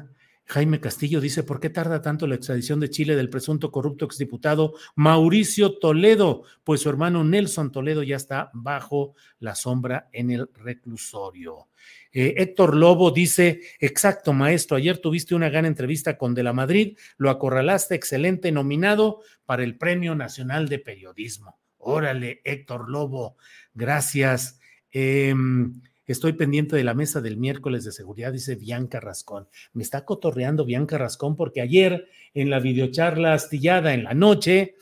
Jaime 0.48 0.80
Castillo 0.80 1.20
dice, 1.20 1.42
¿por 1.42 1.60
qué 1.60 1.68
tarda 1.68 2.00
tanto 2.00 2.26
la 2.26 2.34
extradición 2.34 2.80
de 2.80 2.88
Chile 2.88 3.16
del 3.16 3.28
presunto 3.28 3.70
corrupto 3.70 4.06
exdiputado 4.06 4.72
Mauricio 4.96 5.78
Toledo? 5.78 6.42
Pues 6.64 6.80
su 6.80 6.88
hermano 6.88 7.22
Nelson 7.22 7.70
Toledo 7.70 8.02
ya 8.02 8.16
está 8.16 8.50
bajo 8.54 9.14
la 9.40 9.54
sombra 9.54 10.08
en 10.10 10.30
el 10.30 10.48
reclusorio. 10.54 11.68
Eh, 12.12 12.34
Héctor 12.38 12.74
Lobo 12.74 13.10
dice, 13.10 13.60
exacto, 13.78 14.32
maestro, 14.32 14.78
ayer 14.78 14.96
tuviste 14.96 15.34
una 15.34 15.50
gran 15.50 15.66
entrevista 15.66 16.16
con 16.16 16.34
De 16.34 16.42
la 16.42 16.54
Madrid, 16.54 16.96
lo 17.18 17.28
acorralaste, 17.28 17.94
excelente, 17.94 18.50
nominado 18.50 19.20
para 19.44 19.64
el 19.64 19.76
Premio 19.76 20.14
Nacional 20.14 20.70
de 20.70 20.78
Periodismo. 20.78 21.60
Órale, 21.76 22.40
Héctor 22.44 22.88
Lobo, 22.88 23.36
gracias. 23.74 24.58
Em, 24.90 25.82
estoy 26.12 26.32
pendiente 26.32 26.76
de 26.76 26.84
la 26.84 26.94
mesa 26.94 27.20
del 27.20 27.36
miércoles 27.36 27.84
de 27.84 27.92
seguridad, 27.92 28.32
dice 28.32 28.56
Bianca 28.56 29.00
Rascón. 29.00 29.48
Me 29.72 29.82
está 29.82 30.04
cotorreando 30.04 30.64
Bianca 30.64 30.98
Rascón 30.98 31.36
porque 31.36 31.60
ayer 31.60 32.08
en 32.34 32.50
la 32.50 32.60
videocharla 32.60 33.34
astillada 33.34 33.94
en 33.94 34.04
la 34.04 34.14
noche, 34.14 34.76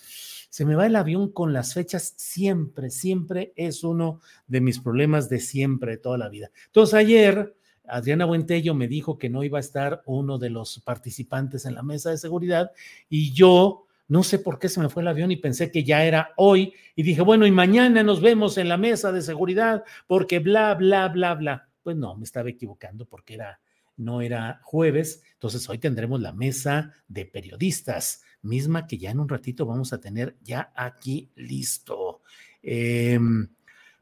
se 0.51 0.65
me 0.65 0.75
va 0.75 0.87
el 0.87 0.97
avión 0.97 1.33
con 1.33 1.53
las 1.53 1.75
fechas 1.75 2.15
siempre, 2.17 2.91
siempre 2.91 3.53
es 3.57 3.85
uno 3.85 4.21
de 4.47 4.61
mis 4.61 4.81
problemas 4.81 5.29
de 5.29 5.41
siempre, 5.41 5.93
de 5.93 5.99
toda 5.99 6.19
la 6.19 6.29
vida. 6.29 6.51
Entonces 6.67 6.95
ayer 6.95 7.55
Adriana 7.89 8.25
Buentello 8.25 8.75
me 8.75 8.89
dijo 8.89 9.19
que 9.19 9.29
no 9.29 9.45
iba 9.45 9.59
a 9.59 9.61
estar 9.61 10.03
uno 10.07 10.39
de 10.39 10.51
los 10.51 10.81
participantes 10.81 11.67
en 11.67 11.75
la 11.75 11.83
mesa 11.83 12.11
de 12.11 12.19
seguridad 12.19 12.73
y 13.09 13.33
yo 13.33 13.86
no 14.09 14.23
sé 14.23 14.39
por 14.39 14.59
qué 14.59 14.69
se 14.69 14.81
me 14.81 14.89
fue 14.89 15.03
el 15.03 15.09
avión 15.09 15.31
y 15.31 15.37
pensé 15.37 15.71
que 15.71 15.85
ya 15.85 16.05
era 16.05 16.33
hoy 16.37 16.75
y 16.95 17.03
dije, 17.03 17.23
bueno, 17.23 17.47
y 17.47 17.51
mañana 17.51 18.03
nos 18.03 18.21
vemos 18.21 18.57
en 18.59 18.69
la 18.69 18.77
mesa 18.77 19.13
de 19.13 19.23
seguridad 19.23 19.85
porque 20.07 20.39
bla, 20.39 20.75
bla, 20.75 21.09
bla, 21.09 21.35
bla. 21.35 21.69
Pues 21.83 21.97
no, 21.97 22.17
me 22.17 22.25
estaba 22.25 22.49
equivocando 22.49 23.07
porque 23.07 23.35
era, 23.35 23.61
no 23.97 24.21
era 24.21 24.61
jueves, 24.63 25.23
entonces 25.35 25.69
hoy 25.69 25.79
tendremos 25.79 26.21
la 26.21 26.33
mesa 26.33 26.93
de 27.09 27.27
periodistas 27.27 28.23
misma 28.43 28.87
que 28.87 28.99
ya 28.99 29.11
en 29.11 29.21
un 29.21 29.29
ratito 29.29 29.67
vamos 29.67 29.93
a 29.93 30.01
tener 30.01 30.37
ya 30.43 30.73
aquí 30.75 31.31
listo. 31.35 32.23
Em, 32.63 33.49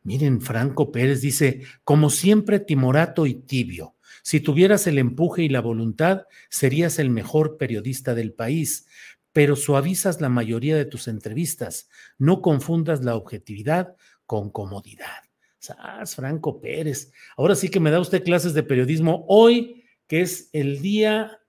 miren, 0.02 0.40
Franco 0.40 0.92
Pérez 0.92 1.20
dice, 1.20 1.62
como 1.82 2.10
siempre, 2.10 2.60
timorato 2.60 3.26
y 3.26 3.34
tibio. 3.34 3.96
Si 4.22 4.40
tuvieras 4.40 4.86
el 4.86 4.98
empuje 4.98 5.42
y 5.42 5.48
la 5.48 5.60
voluntad, 5.60 6.22
serías 6.48 6.98
el 6.98 7.10
mejor 7.10 7.58
periodista 7.58 8.14
del 8.14 8.32
país, 8.32 8.86
pero 9.34 9.56
suavizas 9.56 10.20
la 10.20 10.28
mayoría 10.28 10.76
de 10.76 10.84
tus 10.84 11.08
entrevistas. 11.08 11.90
No 12.18 12.40
confundas 12.40 13.04
la 13.04 13.16
objetividad 13.16 13.96
con 14.26 14.48
comodidad. 14.48 15.24
¡Sas, 15.58 16.14
Franco 16.14 16.60
Pérez! 16.60 17.12
Ahora 17.36 17.56
sí 17.56 17.68
que 17.68 17.80
me 17.80 17.90
da 17.90 17.98
usted 17.98 18.22
clases 18.22 18.54
de 18.54 18.62
periodismo 18.62 19.26
hoy, 19.28 19.82
que 20.06 20.20
es 20.20 20.50
el 20.52 20.80
día 20.80 21.40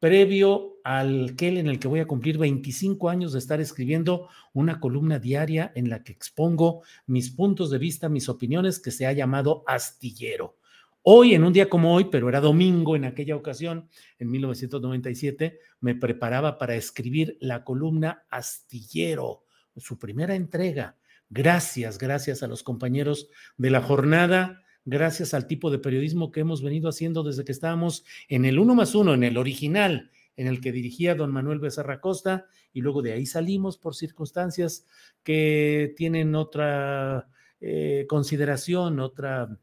previo 0.00 0.80
al 0.84 1.34
que 1.34 1.48
en 1.48 1.66
el 1.66 1.78
que 1.78 1.88
voy 1.88 2.00
a 2.00 2.06
cumplir 2.06 2.36
25 2.36 3.08
años 3.08 3.32
de 3.32 3.38
estar 3.38 3.58
escribiendo 3.58 4.28
una 4.52 4.78
columna 4.78 5.18
diaria 5.18 5.72
en 5.74 5.88
la 5.88 6.04
que 6.04 6.12
expongo 6.12 6.82
mis 7.06 7.30
puntos 7.30 7.70
de 7.70 7.78
vista, 7.78 8.10
mis 8.10 8.28
opiniones, 8.28 8.80
que 8.80 8.90
se 8.90 9.06
ha 9.06 9.12
llamado 9.12 9.64
Astillero. 9.66 10.58
Hoy, 11.02 11.34
en 11.34 11.44
un 11.44 11.52
día 11.52 11.68
como 11.68 11.94
hoy, 11.94 12.08
pero 12.10 12.28
era 12.28 12.40
domingo 12.40 12.94
en 12.96 13.04
aquella 13.04 13.36
ocasión, 13.36 13.88
en 14.18 14.30
1997, 14.30 15.58
me 15.80 15.94
preparaba 15.94 16.58
para 16.58 16.74
escribir 16.74 17.38
la 17.40 17.64
columna 17.64 18.24
Astillero, 18.30 19.44
su 19.76 19.98
primera 19.98 20.34
entrega. 20.34 20.96
Gracias, 21.30 21.96
gracias 21.98 22.42
a 22.42 22.48
los 22.48 22.62
compañeros 22.62 23.28
de 23.56 23.70
la 23.70 23.80
jornada 23.80 24.62
gracias 24.84 25.34
al 25.34 25.46
tipo 25.46 25.70
de 25.70 25.78
periodismo 25.78 26.32
que 26.32 26.40
hemos 26.40 26.62
venido 26.62 26.88
haciendo 26.88 27.22
desde 27.22 27.44
que 27.44 27.52
estábamos 27.52 28.04
en 28.28 28.44
el 28.44 28.58
uno 28.58 28.74
más 28.74 28.94
uno, 28.94 29.14
en 29.14 29.22
el 29.22 29.36
original, 29.36 30.10
en 30.36 30.46
el 30.46 30.60
que 30.60 30.72
dirigía 30.72 31.14
don 31.14 31.32
Manuel 31.32 31.58
Becerra 31.58 32.00
Costa, 32.00 32.46
y 32.72 32.80
luego 32.80 33.02
de 33.02 33.12
ahí 33.12 33.26
salimos 33.26 33.78
por 33.78 33.94
circunstancias 33.94 34.86
que 35.22 35.92
tienen 35.96 36.34
otra 36.34 37.28
eh, 37.60 38.06
consideración, 38.08 39.00
otra, 39.00 39.58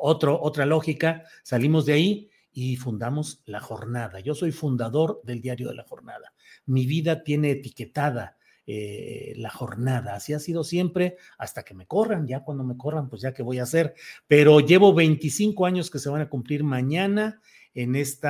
otro, 0.00 0.40
otra 0.40 0.66
lógica, 0.66 1.24
salimos 1.42 1.86
de 1.86 1.92
ahí 1.92 2.30
y 2.52 2.76
fundamos 2.76 3.42
La 3.44 3.60
Jornada. 3.60 4.20
Yo 4.20 4.34
soy 4.34 4.52
fundador 4.52 5.20
del 5.24 5.40
diario 5.40 5.68
de 5.68 5.74
La 5.74 5.84
Jornada. 5.84 6.32
Mi 6.64 6.86
vida 6.86 7.22
tiene 7.22 7.50
etiquetada 7.50 8.36
eh, 8.66 9.34
la 9.36 9.50
jornada. 9.50 10.16
Así 10.16 10.32
ha 10.32 10.40
sido 10.40 10.64
siempre 10.64 11.16
hasta 11.38 11.62
que 11.62 11.74
me 11.74 11.86
corran. 11.86 12.26
Ya 12.26 12.40
cuando 12.42 12.64
me 12.64 12.76
corran, 12.76 13.08
pues 13.08 13.22
ya 13.22 13.32
que 13.32 13.42
voy 13.42 13.58
a 13.58 13.62
hacer. 13.62 13.94
Pero 14.26 14.58
llevo 14.60 14.92
25 14.92 15.66
años 15.66 15.90
que 15.90 16.00
se 16.00 16.08
van 16.08 16.22
a 16.22 16.28
cumplir 16.28 16.64
mañana 16.64 17.40
en 17.74 17.94
este 17.94 18.28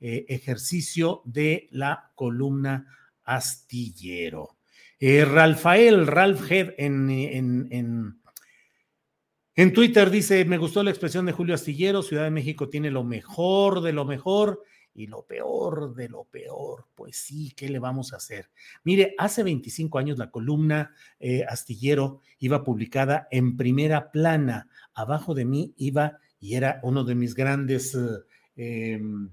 ejercicio 0.00 1.22
de 1.24 1.68
la 1.70 2.12
columna 2.14 2.86
astillero. 3.24 4.58
Eh, 4.98 5.24
Rafael, 5.24 6.06
Ralph 6.06 6.50
Head 6.50 6.74
en 6.76 8.18
Twitter 9.74 10.08
dice, 10.08 10.44
me 10.44 10.56
gustó 10.56 10.84
la 10.84 10.90
expresión 10.90 11.26
de 11.26 11.32
Julio 11.32 11.52
Astillero, 11.52 12.04
Ciudad 12.04 12.22
de 12.22 12.30
México 12.30 12.68
tiene 12.68 12.92
lo 12.92 13.02
mejor 13.02 13.80
de 13.82 13.92
lo 13.92 14.04
mejor 14.04 14.62
y 14.94 15.08
lo 15.08 15.26
peor 15.26 15.96
de 15.96 16.08
lo 16.08 16.22
peor. 16.30 16.86
Pues 16.94 17.16
sí, 17.16 17.52
¿qué 17.56 17.68
le 17.68 17.80
vamos 17.80 18.12
a 18.12 18.18
hacer? 18.18 18.50
Mire, 18.84 19.16
hace 19.18 19.42
25 19.42 19.98
años 19.98 20.16
la 20.16 20.30
columna 20.30 20.92
eh, 21.18 21.44
Astillero 21.48 22.20
iba 22.38 22.62
publicada 22.62 23.26
en 23.32 23.56
primera 23.56 24.12
plana. 24.12 24.68
Abajo 24.94 25.34
de 25.34 25.44
mí 25.44 25.74
iba, 25.76 26.20
y 26.38 26.54
era 26.54 26.78
uno 26.84 27.02
de 27.02 27.16
mis 27.16 27.34
grandes 27.34 27.96
eh, 27.96 28.92
em, 28.94 29.28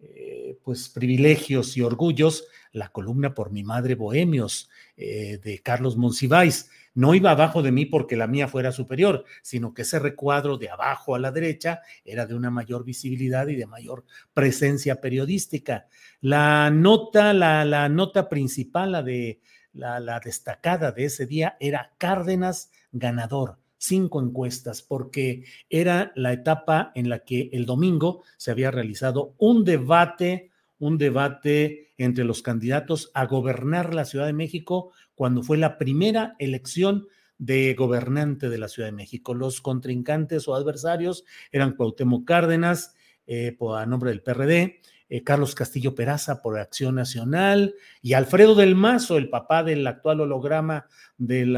eh, 0.00 0.58
pues 0.62 0.90
privilegios 0.90 1.74
y 1.78 1.80
orgullos, 1.80 2.44
la 2.72 2.90
columna 2.90 3.32
por 3.32 3.50
mi 3.50 3.64
madre 3.64 3.94
Bohemios 3.94 4.68
de 4.96 5.60
Carlos 5.64 5.96
Monsiváis 5.96 6.68
no 6.94 7.14
iba 7.14 7.30
abajo 7.30 7.62
de 7.62 7.72
mí 7.72 7.86
porque 7.86 8.16
la 8.16 8.26
mía 8.26 8.48
fuera 8.48 8.72
superior, 8.72 9.24
sino 9.42 9.72
que 9.74 9.82
ese 9.82 9.98
recuadro 9.98 10.58
de 10.58 10.70
abajo 10.70 11.14
a 11.14 11.18
la 11.18 11.30
derecha 11.30 11.80
era 12.04 12.26
de 12.26 12.34
una 12.34 12.50
mayor 12.50 12.84
visibilidad 12.84 13.46
y 13.48 13.56
de 13.56 13.66
mayor 13.66 14.04
presencia 14.34 15.00
periodística. 15.00 15.86
La 16.20 16.70
nota, 16.70 17.32
la, 17.32 17.88
nota 17.88 18.28
principal, 18.28 18.92
la 18.92 19.02
de 19.02 19.40
la, 19.72 20.00
la 20.00 20.20
destacada 20.20 20.92
de 20.92 21.04
ese 21.04 21.26
día 21.26 21.56
era 21.60 21.92
Cárdenas 21.98 22.70
ganador 22.92 23.58
cinco 23.80 24.22
encuestas, 24.22 24.82
porque 24.82 25.44
era 25.70 26.12
la 26.14 26.32
etapa 26.32 26.92
en 26.94 27.08
la 27.08 27.20
que 27.20 27.48
el 27.52 27.64
domingo 27.64 28.22
se 28.36 28.50
había 28.50 28.70
realizado 28.70 29.34
un 29.38 29.64
debate, 29.64 30.50
un 30.78 30.98
debate 30.98 31.92
entre 31.96 32.24
los 32.24 32.42
candidatos 32.42 33.10
a 33.14 33.24
gobernar 33.26 33.94
la 33.94 34.04
Ciudad 34.04 34.26
de 34.26 34.32
México 34.32 34.92
cuando 35.20 35.42
fue 35.42 35.58
la 35.58 35.76
primera 35.76 36.34
elección 36.38 37.06
de 37.36 37.74
gobernante 37.74 38.48
de 38.48 38.56
la 38.56 38.68
Ciudad 38.68 38.88
de 38.88 38.96
México. 38.96 39.34
Los 39.34 39.60
contrincantes 39.60 40.48
o 40.48 40.54
adversarios 40.54 41.26
eran 41.52 41.76
Cuauhtémoc 41.76 42.26
Cárdenas, 42.26 42.94
eh, 43.26 43.54
a 43.76 43.84
nombre 43.84 44.12
del 44.12 44.22
PRD, 44.22 44.80
eh, 45.10 45.22
Carlos 45.22 45.54
Castillo 45.54 45.94
Peraza 45.94 46.40
por 46.40 46.58
Acción 46.58 46.94
Nacional 46.94 47.74
y 48.00 48.14
Alfredo 48.14 48.54
del 48.54 48.74
Mazo, 48.74 49.18
el 49.18 49.28
papá 49.28 49.62
del 49.62 49.86
actual 49.86 50.22
holograma 50.22 50.86
del 51.18 51.54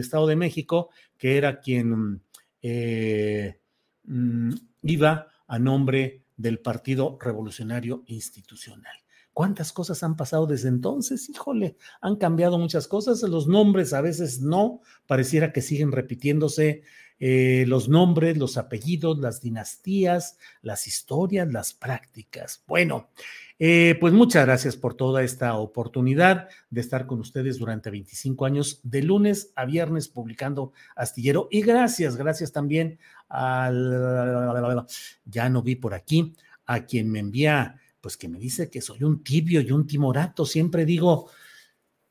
Estado 0.00 0.26
de 0.26 0.34
México, 0.34 0.90
que 1.16 1.36
era 1.36 1.60
quien 1.60 2.20
eh, 2.62 3.60
mm, 4.06 4.54
iba 4.82 5.28
a 5.46 5.58
nombre 5.60 6.24
del 6.36 6.58
Partido 6.58 7.16
Revolucionario 7.20 8.02
Institucional. 8.08 9.03
¿Cuántas 9.34 9.72
cosas 9.72 10.02
han 10.04 10.16
pasado 10.16 10.46
desde 10.46 10.68
entonces? 10.68 11.28
Híjole, 11.28 11.76
han 12.00 12.16
cambiado 12.16 12.56
muchas 12.56 12.86
cosas, 12.86 13.20
los 13.22 13.48
nombres 13.48 13.92
a 13.92 14.00
veces 14.00 14.40
no, 14.40 14.80
pareciera 15.06 15.52
que 15.52 15.60
siguen 15.60 15.90
repitiéndose 15.90 16.82
eh, 17.18 17.64
los 17.66 17.88
nombres, 17.88 18.36
los 18.38 18.56
apellidos, 18.56 19.18
las 19.18 19.40
dinastías, 19.40 20.38
las 20.62 20.86
historias, 20.86 21.52
las 21.52 21.74
prácticas. 21.74 22.62
Bueno, 22.68 23.08
eh, 23.58 23.96
pues 24.00 24.12
muchas 24.12 24.44
gracias 24.46 24.76
por 24.76 24.94
toda 24.94 25.22
esta 25.22 25.56
oportunidad 25.56 26.48
de 26.70 26.80
estar 26.80 27.06
con 27.06 27.20
ustedes 27.20 27.58
durante 27.58 27.90
25 27.90 28.46
años, 28.46 28.80
de 28.82 29.02
lunes 29.02 29.52
a 29.56 29.64
viernes 29.64 30.08
publicando 30.08 30.72
Astillero. 30.94 31.48
Y 31.50 31.62
gracias, 31.62 32.16
gracias 32.16 32.52
también 32.52 32.98
al, 33.28 34.86
ya 35.24 35.48
no 35.48 35.62
vi 35.62 35.76
por 35.76 35.94
aquí, 35.94 36.34
a 36.66 36.84
quien 36.84 37.10
me 37.10 37.18
envía 37.18 37.80
pues 38.04 38.18
que 38.18 38.28
me 38.28 38.38
dice 38.38 38.68
que 38.68 38.82
soy 38.82 39.02
un 39.02 39.24
tibio 39.24 39.62
y 39.62 39.72
un 39.72 39.86
timorato. 39.86 40.44
Siempre 40.44 40.84
digo, 40.84 41.30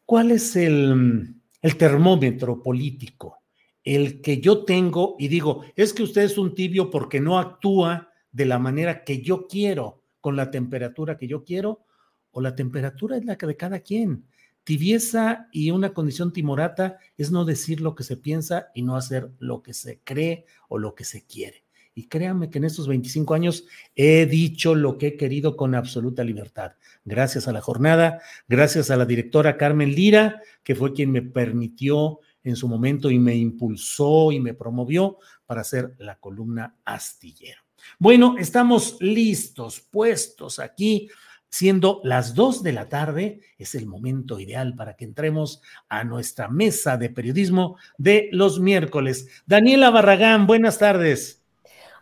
¿cuál 0.06 0.32
es 0.32 0.56
el, 0.56 1.36
el 1.62 1.78
termómetro 1.78 2.64
político? 2.64 3.44
El 3.84 4.20
que 4.20 4.42
yo 4.42 4.66
tengo 4.66 5.16
y 5.20 5.28
digo, 5.28 5.64
es 5.76 5.94
que 5.94 6.02
usted 6.02 6.24
es 6.24 6.40
un 6.40 6.56
tibio 6.56 6.90
porque 6.90 7.20
no 7.20 7.38
actúa 7.38 8.10
de 8.32 8.46
la 8.48 8.58
manera 8.58 9.04
que 9.04 9.22
yo 9.22 9.46
quiero, 9.48 10.02
con 10.20 10.36
la 10.36 10.50
temperatura 10.50 11.16
que 11.16 11.28
yo 11.28 11.44
quiero, 11.44 11.86
o 12.32 12.42
la 12.42 12.56
temperatura 12.56 13.18
es 13.18 13.26
la 13.26 13.38
que 13.38 13.46
de 13.46 13.56
cada 13.56 13.82
quien. 13.82 14.26
Tibieza 14.64 15.48
y 15.52 15.70
una 15.70 15.94
condición 15.94 16.34
timorata 16.34 16.98
es 17.20 17.30
no 17.30 17.46
decir 17.46 17.82
lo 17.82 17.94
que 17.94 18.04
se 18.04 18.18
piensa 18.18 18.72
y 18.74 18.82
no 18.82 18.96
hacer 18.96 19.30
lo 19.38 19.62
que 19.62 19.76
se 19.76 20.00
cree 20.04 20.48
o 20.70 20.80
lo 20.80 20.96
que 20.96 21.04
se 21.04 21.24
quiere. 21.28 21.63
Y 21.96 22.08
créanme 22.08 22.50
que 22.50 22.58
en 22.58 22.64
estos 22.64 22.88
25 22.88 23.34
años 23.34 23.66
he 23.96 24.26
dicho 24.26 24.74
lo 24.74 24.98
que 24.98 25.08
he 25.08 25.18
querido 25.18 25.56
con 25.56 25.76
absoluta 25.76 26.24
libertad. 26.24 26.74
Gracias 27.06 27.48
a 27.48 27.54
la 27.54 27.62
jornada, 27.62 28.22
gracias 28.48 28.90
a 28.90 28.98
la 28.98 29.06
directora 29.06 29.58
Carmen 29.58 29.94
Lira, 29.94 30.42
que 30.64 30.76
fue 30.76 30.94
quien 30.94 31.12
me 31.12 31.22
permitió 31.22 32.20
en 32.44 32.56
su 32.56 32.68
momento 32.68 33.10
y 33.10 33.20
me 33.20 33.36
impulsó 33.36 34.32
y 34.32 34.40
me 34.40 34.54
promovió 34.54 35.18
para 35.46 35.62
hacer 35.62 35.96
la 36.00 36.16
columna 36.20 36.76
astillero. 36.84 37.62
Bueno, 38.00 38.36
estamos 38.40 38.98
listos, 39.00 39.82
puestos 39.82 40.60
aquí, 40.60 41.10
siendo 41.50 42.02
las 42.04 42.34
2 42.34 42.64
de 42.64 42.74
la 42.74 42.90
tarde, 42.90 43.42
es 43.58 43.76
el 43.76 43.86
momento 43.86 44.40
ideal 44.40 44.76
para 44.76 44.96
que 44.96 45.06
entremos 45.06 45.62
a 45.90 46.04
nuestra 46.04 46.48
mesa 46.48 46.98
de 46.98 47.10
periodismo 47.10 47.78
de 47.98 48.30
los 48.32 48.60
miércoles. 48.60 49.28
Daniela 49.46 49.90
Barragán, 49.90 50.48
buenas 50.48 50.80
tardes. 50.80 51.43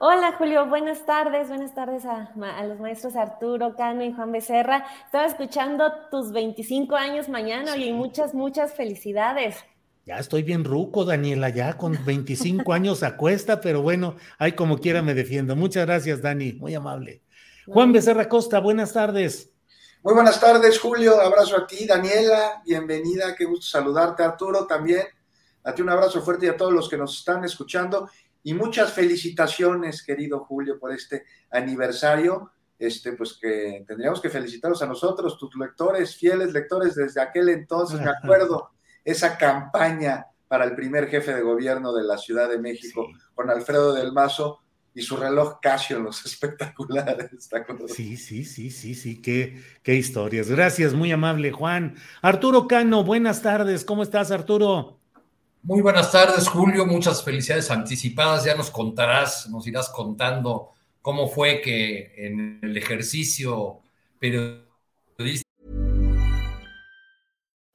Hola 0.03 0.33
Julio, 0.35 0.65
buenas 0.65 1.05
tardes, 1.05 1.49
buenas 1.49 1.75
tardes 1.75 2.05
a, 2.05 2.33
los 2.65 2.79
maestros 2.79 3.15
Arturo, 3.15 3.75
Cano 3.75 4.03
y 4.03 4.11
Juan 4.11 4.31
Becerra. 4.31 4.83
Estaba 5.05 5.27
escuchando 5.27 5.93
tus 6.09 6.31
25 6.31 6.95
años 6.95 7.29
mañana 7.29 7.77
y 7.77 7.93
muchas, 7.93 8.33
muchas 8.33 8.73
felicidades. 8.73 9.57
Ya 10.07 10.17
estoy 10.17 10.41
bien 10.41 10.63
ruco, 10.63 11.05
Daniela, 11.05 11.49
ya 11.49 11.77
con 11.77 12.03
25 12.03 12.73
años 12.73 13.03
a 13.03 13.15
cuesta, 13.15 13.61
pero 13.61 13.83
bueno, 13.83 14.15
ahí 14.39 14.53
como 14.53 14.79
quiera 14.79 15.03
me 15.03 15.13
defiendo. 15.13 15.55
Muchas 15.55 15.85
gracias, 15.85 16.19
Dani, 16.19 16.53
muy 16.53 16.73
amable. 16.73 17.21
Juan 17.67 17.91
Becerra 17.91 18.27
Costa, 18.27 18.59
buenas 18.59 18.93
tardes. 18.93 19.51
Muy 20.01 20.15
buenas 20.15 20.39
tardes, 20.39 20.79
Julio. 20.79 21.21
Abrazo 21.21 21.57
a 21.57 21.67
ti, 21.67 21.85
Daniela. 21.85 22.63
Bienvenida, 22.65 23.35
qué 23.35 23.45
gusto 23.45 23.67
saludarte, 23.67 24.23
Arturo, 24.23 24.65
también. 24.65 25.05
A 25.63 25.75
ti 25.75 25.83
un 25.83 25.89
abrazo 25.89 26.23
fuerte 26.23 26.47
y 26.47 26.49
a 26.49 26.57
todos 26.57 26.73
los 26.73 26.89
que 26.89 26.97
nos 26.97 27.19
están 27.19 27.43
escuchando. 27.43 28.09
Y 28.43 28.53
muchas 28.53 28.91
felicitaciones, 28.93 30.03
querido 30.03 30.39
Julio, 30.45 30.79
por 30.79 30.91
este 30.91 31.25
aniversario. 31.49 32.51
Este, 32.79 33.13
pues 33.13 33.37
que 33.39 33.83
tendríamos 33.87 34.19
que 34.19 34.29
felicitaros 34.31 34.81
a 34.81 34.87
nosotros, 34.87 35.37
tus 35.37 35.55
lectores, 35.55 36.15
fieles 36.15 36.51
lectores 36.51 36.95
desde 36.95 37.21
aquel 37.21 37.49
entonces, 37.49 38.01
me 38.01 38.09
acuerdo, 38.23 38.71
esa 39.05 39.37
campaña 39.37 40.25
para 40.47 40.65
el 40.65 40.75
primer 40.75 41.07
jefe 41.07 41.33
de 41.33 41.41
gobierno 41.41 41.93
de 41.93 42.03
la 42.03 42.17
Ciudad 42.17 42.49
de 42.49 42.57
México, 42.57 43.07
con 43.35 43.49
Alfredo 43.51 43.93
del 43.93 44.11
Mazo 44.11 44.61
y 44.93 45.01
su 45.01 45.15
reloj 45.15 45.59
Casio 45.61 45.97
en 45.97 46.03
los 46.03 46.25
espectaculares. 46.25 47.49
Sí, 47.87 48.17
sí, 48.17 48.43
sí, 48.43 48.69
sí, 48.69 48.95
sí, 48.95 49.21
qué, 49.21 49.61
qué 49.83 49.95
historias. 49.95 50.49
Gracias, 50.49 50.93
muy 50.93 51.11
amable, 51.11 51.51
Juan. 51.51 51.95
Arturo 52.21 52.67
Cano, 52.67 53.03
buenas 53.03 53.41
tardes, 53.41 53.85
¿cómo 53.85 54.03
estás, 54.03 54.31
Arturo? 54.31 55.00
Muy 55.63 55.81
buenas 55.81 56.11
tardes, 56.11 56.47
Julio. 56.47 56.85
Muchas 56.85 57.23
felicidades 57.23 57.69
anticipadas. 57.69 58.45
Ya 58.45 58.55
nos 58.55 58.71
contarás, 58.71 59.47
nos 59.49 59.67
irás 59.67 59.89
contando 59.89 60.71
cómo 61.01 61.27
fue 61.27 61.61
que 61.61 62.13
en 62.17 62.59
el 62.63 62.75
ejercicio 62.77 63.81
periodístico. 64.19 65.45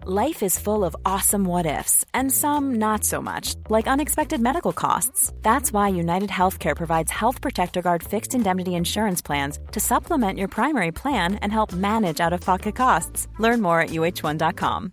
Life 0.09 0.41
is 0.45 0.57
full 0.57 0.85
of 0.85 0.95
awesome 1.05 1.45
what 1.45 1.67
ifs, 1.67 2.05
and 2.15 2.31
some 2.31 2.77
not 2.77 3.03
so 3.03 3.21
much, 3.21 3.57
like 3.69 3.89
unexpected 3.89 4.41
medical 4.41 4.73
costs. 4.73 5.33
That's 5.43 5.73
why 5.73 5.89
United 5.89 6.31
Healthcare 6.31 6.77
provides 6.77 7.11
Health 7.11 7.41
Protector 7.41 7.83
Guard 7.83 8.05
fixed 8.05 8.33
indemnity 8.33 8.77
insurance 8.77 9.21
plans 9.21 9.59
to 9.73 9.81
supplement 9.81 10.39
your 10.39 10.47
primary 10.47 10.93
plan 10.93 11.37
and 11.43 11.53
help 11.53 11.73
manage 11.73 12.21
out 12.21 12.33
of 12.33 12.41
pocket 12.41 12.77
costs. 12.77 13.27
Learn 13.41 13.61
more 13.61 13.81
at 13.81 13.91
uh1.com. 13.91 14.93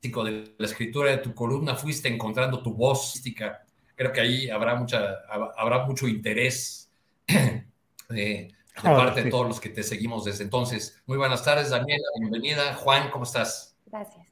De 0.00 0.54
la 0.56 0.66
escritura 0.66 1.10
de 1.10 1.18
tu 1.18 1.34
columna 1.34 1.74
fuiste 1.74 2.08
encontrando 2.08 2.62
tu 2.62 2.72
voz. 2.74 3.20
Creo 3.94 4.12
que 4.12 4.20
ahí 4.20 4.48
habrá, 4.48 4.76
mucha, 4.76 5.16
habrá 5.56 5.84
mucho 5.84 6.06
interés 6.06 6.90
de, 8.08 8.54
parte 8.82 9.24
de 9.24 9.30
todos 9.30 9.48
los 9.48 9.60
que 9.60 9.70
te 9.70 9.82
seguimos 9.82 10.24
desde 10.24 10.44
entonces. 10.44 11.02
Muy 11.06 11.18
buenas 11.18 11.44
tardes, 11.44 11.70
Daniela, 11.70 12.06
bienvenida. 12.20 12.74
Juan, 12.74 13.10
¿cómo 13.10 13.24
estás? 13.24 13.76
Gracias. 13.86 14.28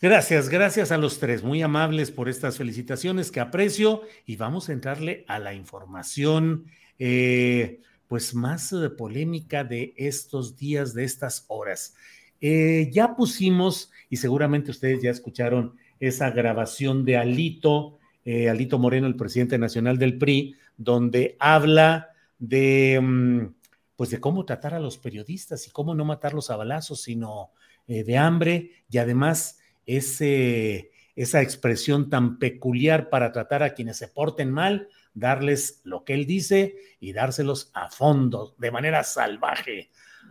Gracias, 0.00 0.48
gracias 0.48 0.90
a 0.90 0.98
los 0.98 1.20
tres, 1.20 1.44
muy 1.44 1.62
amables 1.62 2.10
por 2.10 2.28
estas 2.28 2.56
felicitaciones 2.56 3.30
que 3.30 3.38
aprecio 3.38 4.02
y 4.26 4.34
vamos 4.34 4.68
a 4.68 4.72
entrarle 4.72 5.24
a 5.28 5.38
la 5.38 5.54
información, 5.54 6.66
eh, 6.98 7.78
pues 8.08 8.34
más 8.34 8.72
eh, 8.72 8.90
polémica 8.90 9.62
de 9.62 9.94
estos 9.96 10.56
días, 10.56 10.92
de 10.92 11.04
estas 11.04 11.44
horas. 11.46 11.94
Eh, 12.42 12.90
ya 12.92 13.16
pusimos, 13.16 13.90
y 14.10 14.18
seguramente 14.18 14.70
ustedes 14.70 15.00
ya 15.00 15.10
escucharon 15.10 15.76
esa 15.98 16.30
grabación 16.30 17.06
de 17.06 17.16
Alito, 17.16 17.98
Alito 18.26 18.78
Moreno, 18.78 19.06
el 19.06 19.16
presidente 19.16 19.56
nacional 19.56 19.96
del 19.98 20.18
PRI, 20.18 20.54
donde 20.76 21.36
habla 21.40 22.10
de, 22.38 23.00
mm, 23.00 23.54
pues 23.96 24.10
de 24.10 24.20
cómo 24.20 24.44
tratar 24.44 24.74
a 24.74 24.80
los 24.80 24.98
periodistas 24.98 25.66
y 25.66 25.70
cómo 25.70 25.94
no 25.94 26.04
matarlos 26.04 26.50
a 26.50 26.56
balazos, 26.56 27.00
sino 27.02 27.52
de 27.86 28.16
hambre 28.16 28.70
y 28.90 28.98
además 28.98 29.58
ese, 29.86 30.92
esa 31.14 31.42
expresión 31.42 32.08
tan 32.08 32.38
peculiar 32.38 33.10
para 33.10 33.32
tratar 33.32 33.62
a 33.62 33.74
quienes 33.74 33.96
se 33.98 34.08
porten 34.08 34.50
mal, 34.50 34.88
darles 35.14 35.80
lo 35.84 36.04
que 36.04 36.14
él 36.14 36.26
dice 36.26 36.76
y 37.00 37.12
dárselos 37.12 37.70
a 37.74 37.90
fondo, 37.90 38.54
de 38.58 38.70
manera 38.70 39.04
salvaje. 39.04 39.90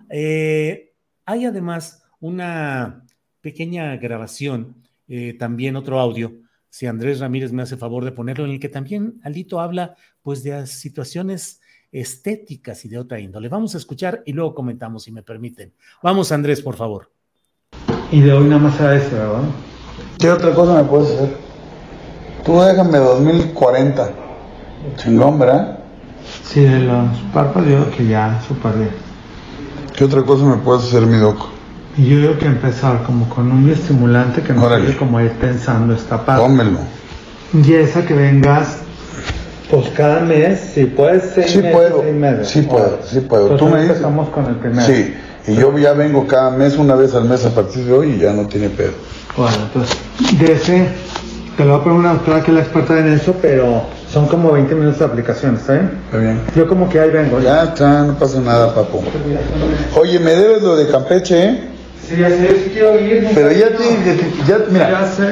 Eh, 0.10 0.94
hay 1.26 1.46
además 1.46 2.01
una 2.22 3.04
pequeña 3.42 3.98
grabación, 3.98 4.76
eh, 5.08 5.36
también 5.38 5.76
otro 5.76 6.00
audio, 6.00 6.34
si 6.70 6.86
Andrés 6.86 7.20
Ramírez 7.20 7.52
me 7.52 7.64
hace 7.64 7.76
favor 7.76 8.06
de 8.06 8.14
ponerlo, 8.14 8.46
en 8.46 8.52
el 8.52 8.60
que 8.60 8.70
también 8.70 9.20
Alito 9.24 9.60
habla 9.60 9.96
pues 10.22 10.42
de 10.44 10.66
situaciones 10.68 11.60
estéticas 11.92 12.86
y 12.86 12.90
de 12.90 12.98
otra 12.98 13.20
índole. 13.20 13.50
Vamos 13.50 13.76
a 13.76 13.78
escuchar 13.78 14.24
y 14.26 14.32
luego 14.32 14.56
comentamos, 14.56 15.04
si 15.04 15.12
me 15.12 15.24
permiten. 15.24 15.74
Vamos, 16.02 16.32
Andrés, 16.32 16.62
por 16.62 16.76
favor. 16.76 17.12
Y 18.12 18.22
de 18.22 18.32
hoy 18.32 18.46
nada 18.46 18.62
más 18.62 18.80
a 18.80 18.96
eso, 18.96 19.12
¿verdad? 19.12 19.44
¿Qué 20.18 20.30
otra 20.30 20.54
cosa 20.54 20.82
me 20.82 20.88
puedes 20.88 21.12
hacer? 21.12 21.36
Tú 22.46 22.60
déjame 22.62 22.98
2040. 22.98 24.12
Chingón, 24.96 25.40
¿verdad? 25.40 25.80
Sí, 26.44 26.62
de 26.62 26.80
los 26.80 27.10
párpados 27.34 27.88
que 27.96 28.08
ya 28.08 28.42
superé. 28.48 28.90
¿Qué 29.96 30.06
otra 30.06 30.24
cosa 30.24 30.46
me 30.46 30.58
puedes 30.58 30.84
hacer, 30.84 31.06
mi 31.06 31.18
doc? 31.18 31.51
Y 31.98 32.06
yo 32.08 32.20
creo 32.20 32.40
que 32.40 32.46
empezar 32.46 33.04
como 33.04 33.28
con 33.28 33.52
un 33.52 33.70
estimulante 33.70 34.42
que 34.42 34.54
me 34.54 34.66
ayude 34.66 34.96
como 34.96 35.18
a 35.18 35.24
ir 35.24 35.32
pensando 35.32 35.94
esta 35.94 36.26
parte. 36.26 36.42
Pónmelo. 36.42 36.80
Y 37.54 37.74
esa 37.74 38.06
que 38.06 38.14
vengas, 38.14 38.78
pues 39.70 39.90
cada 39.90 40.22
mes, 40.22 40.72
si 40.74 40.86
puedes, 40.86 41.32
seis 41.36 41.52
sí 41.52 41.58
meses, 41.58 41.74
puedo, 41.74 42.02
seis 42.02 42.16
meses. 42.16 42.48
Sí 42.48 42.62
puedo, 42.62 43.00
sí 43.04 43.20
puedo. 43.20 43.56
Tú 43.58 43.66
me 43.66 43.82
dices. 43.82 43.90
empezamos 43.90 44.30
con 44.30 44.46
el 44.46 44.56
primero. 44.56 44.86
Sí. 44.86 45.14
Y 45.48 45.56
yo 45.56 45.78
ya 45.78 45.94
vengo 45.94 46.26
cada 46.28 46.52
mes, 46.52 46.78
una 46.78 46.96
vez 46.96 47.14
al 47.14 47.26
mes 47.26 47.46
a 47.46 47.50
partir 47.50 47.84
de 47.84 47.92
hoy 47.92 48.12
y 48.12 48.20
ya 48.20 48.32
no 48.32 48.48
tiene 48.48 48.70
pedo. 48.70 48.92
Bueno, 49.36 49.56
entonces, 49.64 49.98
de 50.40 50.54
ese, 50.54 50.88
te 51.58 51.66
lo 51.66 51.72
voy 51.72 51.80
a 51.80 51.84
poner 51.84 52.00
una 52.00 52.14
doctora 52.14 52.42
que 52.42 52.52
es 52.52 52.56
la 52.56 52.62
experta 52.62 53.00
en 53.00 53.14
eso, 53.14 53.36
pero 53.42 53.84
son 54.10 54.28
como 54.28 54.52
20 54.52 54.76
minutos 54.76 55.00
de 55.00 55.06
aplicación, 55.06 55.56
¿está 55.56 55.74
bien? 55.74 55.92
Está 56.06 56.18
bien. 56.18 56.42
Yo 56.56 56.68
como 56.68 56.88
que 56.88 57.00
ahí 57.00 57.10
vengo. 57.10 57.40
Ya 57.42 57.64
está, 57.64 58.04
no 58.04 58.14
pasa 58.14 58.40
nada, 58.40 58.74
papo. 58.76 59.04
Oye, 60.00 60.20
¿me 60.20 60.32
debes 60.32 60.62
lo 60.62 60.76
de 60.76 60.88
Campeche, 60.88 61.44
eh? 61.44 61.71
Sí, 62.12 62.20
ya 62.20 62.30
sé, 62.30 62.70
quiero 62.74 63.00
ir. 63.00 63.30
Pero 63.34 63.52
ya 63.52 63.70
te, 63.70 63.84
ya, 64.48 64.58
mira. 64.70 64.90
Ya 64.92 65.08
sé. 65.08 65.28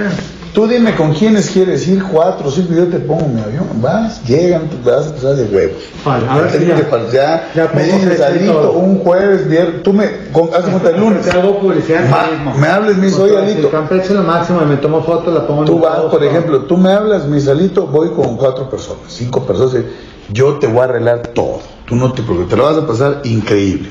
Tú 0.53 0.67
dime 0.67 0.95
con 0.95 1.13
quiénes 1.13 1.51
quieres 1.51 1.87
ir, 1.87 2.03
cuatro 2.03 2.49
cinco, 2.49 2.73
yo 2.73 2.87
te 2.87 2.97
pongo 2.97 3.27
mi 3.27 3.39
avión. 3.39 3.67
Vas, 3.75 4.23
llegan, 4.23 4.63
vas 4.83 5.07
a 5.07 5.13
pasar 5.13 5.35
de 5.35 5.43
huevos. 5.43 5.77
Vale, 6.03 6.25
ahora 6.27 6.49
sí. 6.49 6.65
Ya, 7.13 7.49
Ya 7.53 7.71
me 7.71 7.83
pongo 7.85 7.97
dices, 7.97 8.45
todo. 8.47 8.71
un 8.71 8.97
jueves, 8.99 9.47
viernes, 9.47 9.83
tú 9.83 9.93
me, 9.93 10.09
con, 10.31 10.49
haz 10.53 10.61
cuenta 10.63 10.89
el 10.89 10.99
lunes. 10.99 11.21
Te 11.23 11.37
hago 11.37 11.59
publicidad 11.59 12.09
Ma- 12.09 12.55
me 12.55 12.67
hables, 12.67 12.97
me 12.97 13.13
oye, 13.13 13.67
Campeche 13.69 14.05
es 14.05 14.11
lo 14.11 14.23
máximo, 14.23 14.61
me 14.61 14.77
tomo 14.77 15.03
fotos, 15.03 15.31
la 15.33 15.45
pongo 15.45 15.61
en 15.61 15.67
Tú 15.67 15.79
vas, 15.79 15.99
por 15.99 16.23
ejemplo, 16.23 16.61
tú 16.63 16.77
me 16.77 16.91
hablas, 16.93 17.27
mi 17.27 17.39
salito, 17.39 17.85
voy 17.85 18.09
con 18.09 18.35
cuatro 18.35 18.67
personas, 18.69 19.03
cinco 19.07 19.43
personas. 19.43 19.83
Yo 20.29 20.55
te 20.55 20.65
voy 20.65 20.79
a 20.81 20.83
arreglar 20.85 21.27
todo. 21.27 21.59
Tú 21.85 21.95
no 21.95 22.11
te 22.11 22.23
preocupes, 22.23 22.49
te 22.49 22.57
lo 22.57 22.63
vas 22.63 22.77
a 22.77 22.87
pasar 22.87 23.21
increíble. 23.23 23.89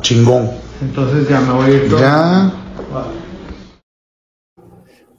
Chingón. 0.00 0.50
Entonces 0.82 1.28
ya 1.28 1.40
me 1.40 1.52
voy 1.52 1.70
a 1.70 1.74
ir 1.74 1.90
todo. 1.90 2.00
Ya. 2.00 2.52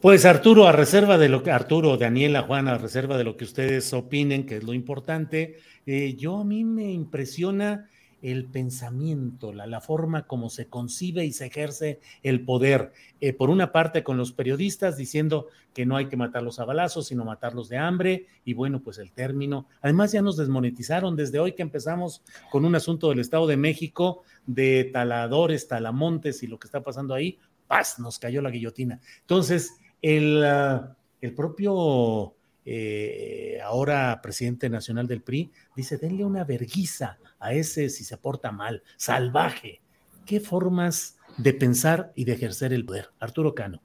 Pues 0.02 0.26
Arturo, 0.26 0.68
a 0.68 0.72
reserva 0.72 1.20
de 1.20 1.30
lo 1.30 1.44
que, 1.44 1.52
Arturo, 1.52 1.96
Daniela, 1.98 2.42
Juan, 2.42 2.68
a 2.68 2.80
reserva 2.80 3.18
de 3.18 3.24
lo 3.24 3.38
que 3.38 3.44
ustedes 3.44 3.94
opinen, 3.94 4.48
que 4.48 4.58
es 4.58 4.64
lo 4.64 4.74
importante, 4.74 5.58
eh, 5.86 6.16
yo 6.16 6.40
a 6.40 6.44
mí 6.44 6.64
me 6.64 6.92
impresiona 6.92 7.88
el 8.24 8.46
pensamiento, 8.46 9.52
la, 9.52 9.66
la 9.66 9.82
forma 9.82 10.28
como 10.28 10.50
se 10.50 10.68
concibe 10.68 11.26
y 11.26 11.34
se 11.34 11.48
ejerce 11.48 12.00
el 12.24 12.44
poder. 12.46 12.92
Eh, 13.20 13.34
por 13.34 13.50
una 13.50 13.72
parte, 13.72 14.04
con 14.04 14.18
los 14.18 14.32
periodistas 14.32 14.98
diciendo 14.98 15.48
que 15.74 15.86
no 15.86 15.96
hay 15.96 16.08
que 16.08 16.18
matarlos 16.18 16.60
a 16.60 16.66
balazos, 16.66 17.08
sino 17.08 17.26
matarlos 17.26 17.70
de 17.70 17.78
hambre, 17.78 18.26
y 18.44 18.54
bueno, 18.54 18.82
pues 18.82 18.98
el 18.98 19.12
término. 19.12 19.68
Además, 19.82 20.12
ya 20.12 20.22
nos 20.22 20.38
desmonetizaron 20.38 21.16
desde 21.16 21.40
hoy 21.40 21.54
que 21.54 21.62
empezamos 21.62 22.22
con 22.52 22.66
un 22.66 22.76
asunto 22.76 23.10
del 23.10 23.20
Estado 23.20 23.48
de 23.48 23.58
México, 23.58 24.24
de 24.46 24.90
taladores, 24.92 25.68
talamontes 25.68 26.44
y 26.44 26.48
lo 26.48 26.60
que 26.60 26.68
está 26.68 26.82
pasando 26.82 27.14
ahí, 27.14 27.38
paz, 27.68 28.00
nos 28.00 28.20
cayó 28.20 28.42
la 28.42 28.50
guillotina. 28.50 29.00
Entonces, 29.22 29.78
el, 30.02 30.44
ah, 30.44 30.96
el 31.22 31.34
propio 31.34 32.36
eh, 32.66 33.60
ahora 33.64 34.20
presidente 34.22 34.70
nacional 34.70 35.08
del 35.08 35.22
PRI 35.22 35.52
dice, 35.76 35.98
denle 35.98 36.26
una 36.26 36.44
verguiza 36.44 37.18
a 37.40 37.54
ese 37.54 37.90
si 37.90 38.04
se 38.04 38.18
porta 38.18 38.52
mal, 38.52 38.84
salvaje. 38.98 39.82
¿Qué 40.26 40.40
formas 40.40 41.18
de 41.38 41.54
pensar 41.54 42.12
y 42.16 42.26
de 42.26 42.34
ejercer 42.34 42.74
el 42.74 42.86
poder? 42.86 43.10
Arturo 43.20 43.56
Cano. 43.56 43.82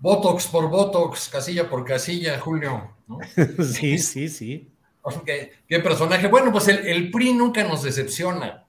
Botox 0.00 0.48
por 0.48 0.68
Botox, 0.68 1.28
casilla 1.28 1.70
por 1.70 1.84
casilla, 1.84 2.38
Julio. 2.40 2.96
¿no? 3.06 3.18
sí, 3.64 3.98
sí, 3.98 4.28
sí. 4.28 4.68
¿Qué, 5.24 5.52
qué 5.66 5.80
personaje? 5.80 6.28
Bueno, 6.28 6.52
pues 6.52 6.68
el, 6.68 6.86
el 6.86 7.10
PRI 7.10 7.32
nunca 7.32 7.64
nos 7.64 7.82
decepciona. 7.82 8.66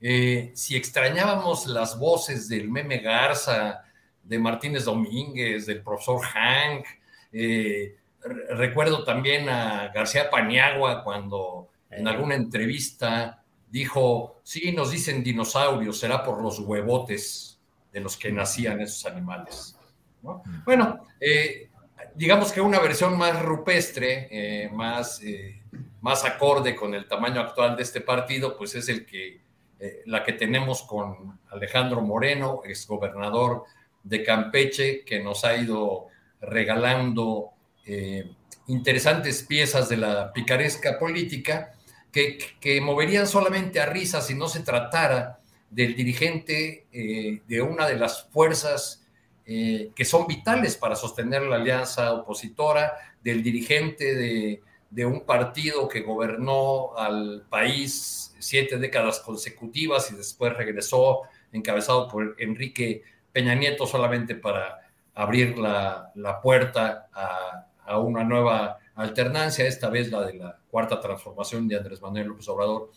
Eh, 0.00 0.52
si 0.54 0.76
extrañábamos 0.76 1.66
las 1.66 1.98
voces 1.98 2.48
del 2.48 2.68
meme 2.68 2.98
Garza, 2.98 3.82
de 4.22 4.38
Martínez 4.38 4.84
Domínguez, 4.84 5.66
del 5.66 5.82
profesor 5.82 6.20
Hank, 6.22 6.84
eh, 7.32 7.96
re- 8.22 8.54
recuerdo 8.56 9.04
también 9.04 9.48
a 9.48 9.88
García 9.88 10.28
Paniagua 10.30 11.02
cuando 11.04 11.68
en 11.90 12.06
alguna 12.08 12.34
entrevista 12.34 13.42
dijo, 13.70 14.40
sí, 14.42 14.72
nos 14.72 14.90
dicen 14.90 15.22
dinosaurios, 15.22 15.98
será 15.98 16.22
por 16.24 16.42
los 16.42 16.58
huevotes 16.58 17.58
de 17.92 18.00
los 18.00 18.16
que 18.16 18.30
nacían 18.32 18.80
esos 18.80 19.06
animales. 19.06 19.76
¿no? 20.22 20.42
Bueno, 20.64 21.06
eh, 21.20 21.70
digamos 22.14 22.52
que 22.52 22.60
una 22.60 22.80
versión 22.80 23.16
más 23.16 23.40
rupestre, 23.42 24.28
eh, 24.30 24.68
más, 24.70 25.22
eh, 25.22 25.62
más 26.00 26.24
acorde 26.24 26.74
con 26.76 26.94
el 26.94 27.06
tamaño 27.08 27.40
actual 27.40 27.76
de 27.76 27.82
este 27.82 28.00
partido, 28.00 28.56
pues 28.56 28.74
es 28.74 28.88
el 28.88 29.06
que, 29.06 29.40
eh, 29.78 30.02
la 30.06 30.24
que 30.24 30.32
tenemos 30.32 30.82
con 30.82 31.38
Alejandro 31.50 32.00
Moreno, 32.00 32.62
exgobernador 32.64 33.64
de 34.02 34.22
Campeche, 34.22 35.04
que 35.04 35.20
nos 35.22 35.44
ha 35.44 35.56
ido 35.56 36.06
regalando 36.40 37.50
eh, 37.84 38.30
interesantes 38.68 39.42
piezas 39.42 39.88
de 39.88 39.98
la 39.98 40.32
picaresca 40.32 40.98
política 40.98 41.74
que, 42.10 42.38
que 42.58 42.80
moverían 42.80 43.26
solamente 43.26 43.80
a 43.80 43.86
risa 43.86 44.22
si 44.22 44.34
no 44.34 44.48
se 44.48 44.60
tratara 44.60 45.40
del 45.70 45.94
dirigente 45.94 46.86
eh, 46.90 47.42
de 47.46 47.62
una 47.62 47.86
de 47.86 47.96
las 47.96 48.28
fuerzas 48.30 49.02
que 49.48 50.04
son 50.04 50.26
vitales 50.26 50.76
para 50.76 50.96
sostener 50.96 51.42
la 51.42 51.54
alianza 51.54 52.14
opositora, 52.14 52.94
del 53.22 53.44
dirigente 53.44 54.16
de, 54.16 54.60
de 54.90 55.06
un 55.06 55.24
partido 55.24 55.86
que 55.86 56.00
gobernó 56.00 56.96
al 56.96 57.46
país 57.48 58.25
siete 58.38 58.78
décadas 58.78 59.20
consecutivas 59.20 60.10
y 60.10 60.16
después 60.16 60.52
regresó 60.54 61.22
encabezado 61.52 62.08
por 62.08 62.36
Enrique 62.38 63.02
Peña 63.32 63.54
Nieto 63.54 63.86
solamente 63.86 64.34
para 64.34 64.80
abrir 65.14 65.58
la, 65.58 66.10
la 66.14 66.40
puerta 66.40 67.08
a, 67.12 67.66
a, 67.84 67.98
una 67.98 68.24
nueva 68.24 68.78
alternancia, 68.94 69.66
esta 69.66 69.88
vez 69.88 70.10
la 70.10 70.26
de 70.26 70.34
la 70.34 70.58
cuarta 70.70 71.00
transformación 71.00 71.68
de 71.68 71.76
Andrés 71.76 72.00
Manuel 72.00 72.28
López 72.28 72.48
Obrador. 72.48 72.90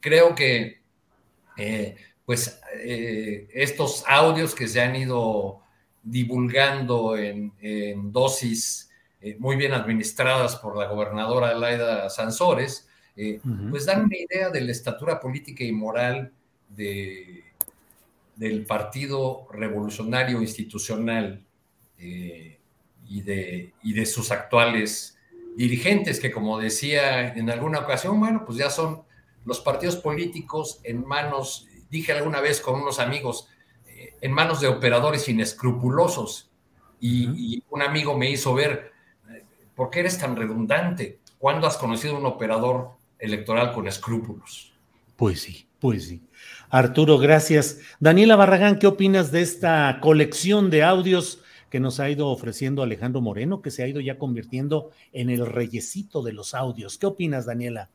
Creo 0.00 0.34
que 0.34 0.80
eh, 1.56 1.96
pues 2.24 2.60
eh, 2.74 3.48
estos 3.52 4.04
audios 4.06 4.54
que 4.54 4.68
se 4.68 4.80
han 4.80 4.96
ido 4.96 5.60
divulgando 6.02 7.16
en, 7.16 7.52
en 7.60 8.12
dosis 8.12 8.90
eh, 9.20 9.36
muy 9.38 9.56
bien 9.56 9.72
administradas 9.72 10.56
por 10.56 10.76
la 10.76 10.86
gobernadora 10.86 11.54
Laida 11.54 12.10
Sansores, 12.10 12.85
uh 13.16 13.20
-huh. 13.20 13.70
pues 13.70 13.86
dan 13.86 14.04
una 14.04 14.16
idea 14.16 14.50
de 14.50 14.60
la 14.60 14.72
estatura 14.72 15.18
política 15.18 15.64
y 15.64 15.72
moral 15.72 16.32
de, 16.68 17.44
del 18.36 18.66
Partido 18.66 19.48
Revolucionario 19.50 20.40
Institucional 20.40 21.42
eh, 21.98 22.58
y, 23.08 23.22
de, 23.22 23.72
y 23.82 23.94
de 23.94 24.06
sus 24.06 24.30
actuales 24.30 25.18
dirigentes, 25.56 26.20
que 26.20 26.30
como 26.30 26.58
decía 26.58 27.34
en 27.34 27.50
alguna 27.50 27.80
ocasión, 27.80 28.20
bueno, 28.20 28.44
pues 28.44 28.58
ya 28.58 28.68
son 28.68 29.02
los 29.46 29.60
partidos 29.60 29.96
políticos 29.96 30.80
en 30.84 31.06
manos, 31.06 31.66
dije 31.90 32.12
alguna 32.12 32.40
vez 32.40 32.60
con 32.60 32.80
unos 32.80 32.98
amigos, 32.98 33.48
eh, 33.86 34.14
en 34.20 34.32
manos 34.32 34.60
de 34.60 34.68
operadores 34.68 35.28
inescrupulosos. 35.28 36.50
Y, 37.00 37.62
un 37.70 37.82
amigo 37.82 38.16
me 38.16 38.30
hizo 38.30 38.54
ver, 38.54 38.92
¿por 39.74 39.90
qué 39.90 40.00
eres 40.00 40.18
tan 40.18 40.34
redundante? 40.34 41.18
¿Cuándo 41.38 41.66
has 41.66 41.76
conocido 41.76 42.16
un 42.16 42.24
operador 42.24 42.92
electoral 43.26 43.72
con 43.72 43.86
escrúpulos? 43.86 44.72
Pues 45.16 45.40
sí, 45.40 45.66
pues 45.78 46.08
sí. 46.08 46.22
Arturo, 46.70 47.18
gracias. 47.18 47.80
Daniela 48.00 48.36
Barragán, 48.36 48.78
¿qué 48.78 48.86
opinas 48.86 49.30
de 49.32 49.42
esta 49.42 49.98
colección 50.00 50.70
de 50.70 50.82
audios 50.82 51.42
que 51.70 51.80
nos 51.80 52.00
ha 52.00 52.10
ido 52.10 52.28
ofreciendo 52.28 52.82
Alejandro 52.82 53.20
Moreno, 53.20 53.62
que 53.62 53.70
se 53.70 53.82
ha 53.82 53.88
ido 53.88 54.00
ya 54.00 54.18
convirtiendo 54.18 54.90
en 55.12 55.30
el 55.30 55.46
reyesito 55.46 56.22
de 56.22 56.32
los 56.32 56.54
audios? 56.54 56.98
¿Qué 56.98 57.06
opinas, 57.06 57.46
Daniela? 57.46 57.90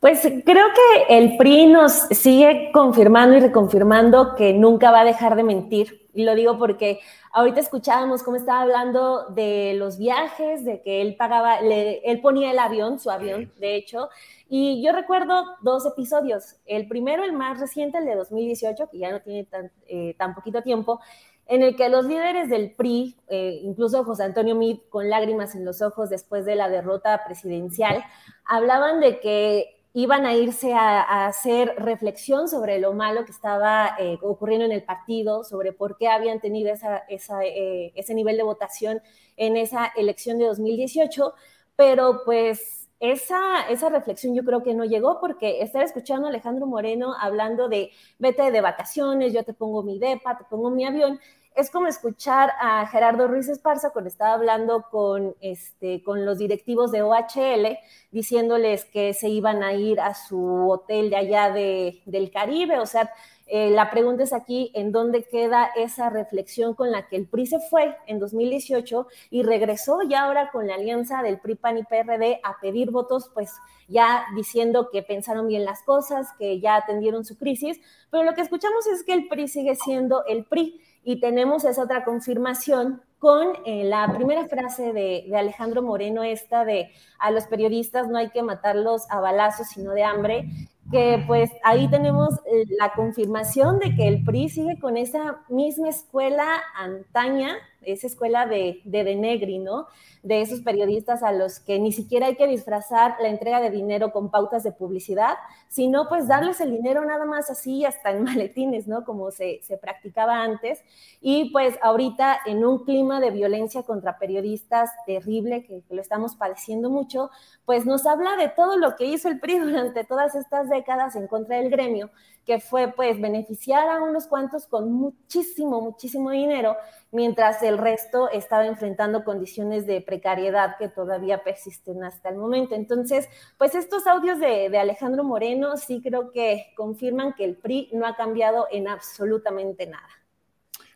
Pues 0.00 0.20
creo 0.20 0.66
que 0.68 1.16
el 1.16 1.36
PRI 1.38 1.66
nos 1.66 1.92
sigue 2.10 2.70
confirmando 2.74 3.36
y 3.36 3.40
reconfirmando 3.40 4.34
que 4.34 4.52
nunca 4.52 4.90
va 4.90 5.00
a 5.00 5.04
dejar 5.04 5.34
de 5.34 5.44
mentir. 5.44 6.08
Y 6.12 6.24
lo 6.24 6.34
digo 6.34 6.58
porque 6.58 7.00
ahorita 7.32 7.60
escuchábamos 7.60 8.22
cómo 8.22 8.36
estaba 8.36 8.60
hablando 8.60 9.30
de 9.30 9.74
los 9.78 9.98
viajes, 9.98 10.64
de 10.64 10.82
que 10.82 11.00
él 11.00 11.16
pagaba, 11.16 11.58
él 11.58 12.20
ponía 12.20 12.50
el 12.50 12.58
avión, 12.58 13.00
su 13.00 13.10
avión, 13.10 13.50
de 13.58 13.76
hecho. 13.76 14.10
Y 14.48 14.82
yo 14.84 14.92
recuerdo 14.92 15.44
dos 15.62 15.86
episodios. 15.86 16.56
El 16.66 16.86
primero, 16.86 17.24
el 17.24 17.32
más 17.32 17.58
reciente, 17.58 17.98
el 17.98 18.04
de 18.04 18.14
2018, 18.14 18.88
que 18.90 18.98
ya 18.98 19.10
no 19.10 19.20
tiene 19.20 19.44
tan, 19.44 19.70
eh, 19.86 20.16
poquito 20.34 20.62
tiempo, 20.62 21.00
en 21.46 21.62
el 21.62 21.76
que 21.76 21.88
los 21.88 22.06
líderes 22.06 22.48
del 22.48 22.72
PRI, 22.72 23.16
eh, 23.28 23.60
incluso 23.62 24.04
José 24.04 24.24
Antonio 24.24 24.54
Mid, 24.54 24.78
con 24.88 25.10
lágrimas 25.10 25.54
en 25.54 25.64
los 25.64 25.82
ojos 25.82 26.10
después 26.10 26.44
de 26.44 26.56
la 26.56 26.68
derrota 26.68 27.22
presidencial, 27.26 28.04
hablaban 28.44 29.00
de 29.00 29.20
que 29.20 29.74
iban 29.96 30.26
a 30.26 30.34
irse 30.34 30.74
a, 30.74 31.26
hacer 31.26 31.72
reflexión 31.78 32.48
sobre 32.48 32.80
lo 32.80 32.92
malo 32.94 33.24
que 33.24 33.30
estaba 33.30 33.94
eh, 33.98 34.18
ocurriendo 34.22 34.66
en 34.66 34.72
el 34.72 34.82
partido, 34.82 35.44
sobre 35.44 35.72
por 35.72 35.96
qué 35.96 36.08
habían 36.08 36.40
tenido 36.40 36.72
eh, 36.72 37.92
ese 37.94 38.14
nivel 38.14 38.36
de 38.36 38.42
votación 38.42 39.00
en 39.36 39.56
esa 39.56 39.92
elección 39.96 40.38
de 40.38 40.46
2018, 40.46 41.34
pero 41.76 42.22
pues 42.24 42.83
esa, 43.00 43.68
esa 43.68 43.88
reflexión 43.88 44.34
yo 44.34 44.44
creo 44.44 44.62
que 44.62 44.74
no 44.74 44.84
llegó 44.84 45.20
porque 45.20 45.62
estar 45.62 45.82
escuchando 45.82 46.26
a 46.26 46.30
Alejandro 46.30 46.66
Moreno 46.66 47.14
hablando 47.18 47.68
de 47.68 47.90
vete 48.18 48.50
de 48.50 48.60
vacaciones, 48.60 49.32
yo 49.32 49.42
te 49.44 49.52
pongo 49.52 49.82
mi 49.82 49.98
depa, 49.98 50.38
te 50.38 50.44
pongo 50.44 50.70
mi 50.70 50.84
avión, 50.84 51.20
es 51.54 51.70
como 51.70 51.86
escuchar 51.86 52.50
a 52.60 52.86
Gerardo 52.86 53.28
Ruiz 53.28 53.48
Esparza 53.48 53.90
cuando 53.90 54.08
estaba 54.08 54.34
hablando 54.34 54.86
con, 54.90 55.36
este, 55.40 56.02
con 56.02 56.26
los 56.26 56.38
directivos 56.38 56.90
de 56.90 57.02
OHL, 57.02 57.78
diciéndoles 58.10 58.84
que 58.86 59.14
se 59.14 59.28
iban 59.28 59.62
a 59.62 59.72
ir 59.72 60.00
a 60.00 60.14
su 60.14 60.68
hotel 60.68 61.10
de 61.10 61.16
allá 61.16 61.52
de, 61.52 62.02
del 62.06 62.32
Caribe. 62.32 62.80
O 62.80 62.86
sea, 62.86 63.08
eh, 63.46 63.70
la 63.70 63.90
pregunta 63.90 64.22
es 64.22 64.32
aquí, 64.32 64.70
¿en 64.74 64.90
dónde 64.90 65.24
queda 65.24 65.68
esa 65.76 66.08
reflexión 66.08 66.74
con 66.74 66.90
la 66.90 67.08
que 67.08 67.16
el 67.16 67.26
PRI 67.26 67.46
se 67.46 67.60
fue 67.60 67.96
en 68.06 68.18
2018 68.18 69.06
y 69.30 69.42
regresó 69.42 69.98
ya 70.02 70.24
ahora 70.24 70.50
con 70.50 70.66
la 70.66 70.76
alianza 70.76 71.22
del 71.22 71.38
PRI, 71.38 71.56
PAN 71.56 71.78
y 71.78 71.84
PRD 71.84 72.40
a 72.42 72.58
pedir 72.60 72.90
votos, 72.90 73.30
pues 73.34 73.52
ya 73.86 74.24
diciendo 74.34 74.88
que 74.90 75.02
pensaron 75.02 75.46
bien 75.46 75.64
las 75.64 75.82
cosas, 75.82 76.28
que 76.38 76.58
ya 76.58 76.76
atendieron 76.76 77.24
su 77.24 77.36
crisis? 77.36 77.78
Pero 78.10 78.24
lo 78.24 78.34
que 78.34 78.40
escuchamos 78.40 78.86
es 78.86 79.02
que 79.04 79.12
el 79.12 79.28
PRI 79.28 79.48
sigue 79.48 79.74
siendo 79.76 80.24
el 80.24 80.44
PRI 80.46 80.80
y 81.02 81.20
tenemos 81.20 81.64
esa 81.64 81.82
otra 81.82 82.04
confirmación 82.04 83.02
con 83.18 83.52
eh, 83.66 83.84
la 83.84 84.10
primera 84.14 84.48
frase 84.48 84.92
de, 84.92 85.26
de, 85.28 85.36
Alejandro 85.36 85.82
Moreno, 85.82 86.22
esta 86.22 86.64
de 86.64 86.90
a 87.18 87.30
los 87.30 87.44
periodistas 87.44 88.08
no 88.08 88.18
hay 88.18 88.30
que 88.30 88.42
matarlos 88.42 89.10
a 89.10 89.20
balazos, 89.20 89.68
sino 89.68 89.92
de 89.92 90.02
hambre, 90.02 90.46
que 90.90 91.22
pues 91.26 91.50
ahí 91.62 91.88
tenemos 91.88 92.34
eh, 92.46 92.64
la 92.78 92.92
confirmación 92.92 93.78
de 93.78 93.94
que 93.94 94.06
el 94.06 94.22
PRI 94.24 94.48
sigue 94.48 94.78
con 94.78 94.96
esa 94.96 95.44
misma 95.48 95.88
escuela 95.88 96.46
antaña, 96.76 97.56
esa 97.86 98.06
escuela 98.06 98.46
de, 98.46 98.80
de 98.84 99.58
¿no? 99.58 99.86
De 100.22 100.40
esos 100.40 100.60
periodistas 100.60 101.22
a 101.22 101.32
los 101.32 101.60
que 101.60 101.78
ni 101.78 101.92
siquiera 101.92 102.26
hay 102.26 102.36
que 102.36 102.46
disfrazar 102.46 103.16
la 103.20 103.28
entrega 103.28 103.60
de 103.60 103.70
dinero 103.70 104.12
con 104.12 104.30
pautas 104.30 104.62
de 104.62 104.72
publicidad, 104.72 105.34
sino 105.68 106.08
pues 106.08 106.26
darles 106.28 106.60
el 106.60 106.70
dinero 106.70 107.04
nada 107.04 107.24
más 107.24 107.50
así, 107.50 107.84
hasta 107.84 108.10
en 108.10 108.22
maletines, 108.24 108.86
¿no? 108.86 109.04
Como 109.04 109.30
se, 109.30 109.60
se 109.62 109.76
practicaba 109.76 110.42
antes. 110.42 110.82
Y 111.20 111.50
pues 111.50 111.78
ahorita 111.82 112.38
en 112.46 112.64
un 112.64 112.84
clima 112.84 113.20
de 113.20 113.30
violencia 113.30 113.82
contra 113.82 114.18
periodistas 114.18 114.90
terrible, 115.06 115.64
que 115.64 115.82
lo 115.90 116.00
estamos 116.00 116.36
padeciendo 116.36 116.90
mucho, 116.90 117.30
pues 117.64 117.86
nos 117.86 118.06
habla 118.06 118.36
de 118.36 118.48
todo 118.48 118.76
lo 118.76 118.96
que 118.96 119.06
hizo 119.06 119.28
el 119.28 119.40
PRI 119.40 119.58
durante 119.60 120.04
todas 120.04 120.34
estas 120.34 120.68
décadas 120.68 121.16
en 121.16 121.26
contra 121.26 121.56
del 121.56 121.70
gremio, 121.70 122.10
que 122.44 122.60
fue 122.60 122.92
pues 122.94 123.20
beneficiar 123.20 123.88
a 123.88 124.02
unos 124.02 124.26
cuantos 124.26 124.66
con 124.66 124.92
muchísimo, 124.92 125.80
muchísimo 125.80 126.30
dinero, 126.30 126.76
mientras 127.10 127.62
el 127.62 127.78
resto 127.78 128.30
estaba 128.30 128.66
enfrentando 128.66 129.24
condiciones 129.24 129.86
de 129.86 130.00
precariedad 130.00 130.76
que 130.78 130.88
todavía 130.88 131.42
persisten 131.42 132.04
hasta 132.04 132.28
el 132.28 132.36
momento. 132.36 132.74
Entonces, 132.74 133.28
pues 133.56 133.74
estos 133.74 134.06
audios 134.06 134.40
de, 134.40 134.76
Alejandro 134.78 135.24
Moreno 135.24 135.76
sí 135.76 136.00
creo 136.02 136.30
que 136.32 136.72
confirman 136.76 137.34
que 137.34 137.44
el 137.44 137.56
PRI 137.56 137.90
no 137.92 138.06
ha 138.06 138.16
cambiado 138.16 138.66
en 138.70 138.88
absolutamente 138.88 139.86
nada. 139.86 140.08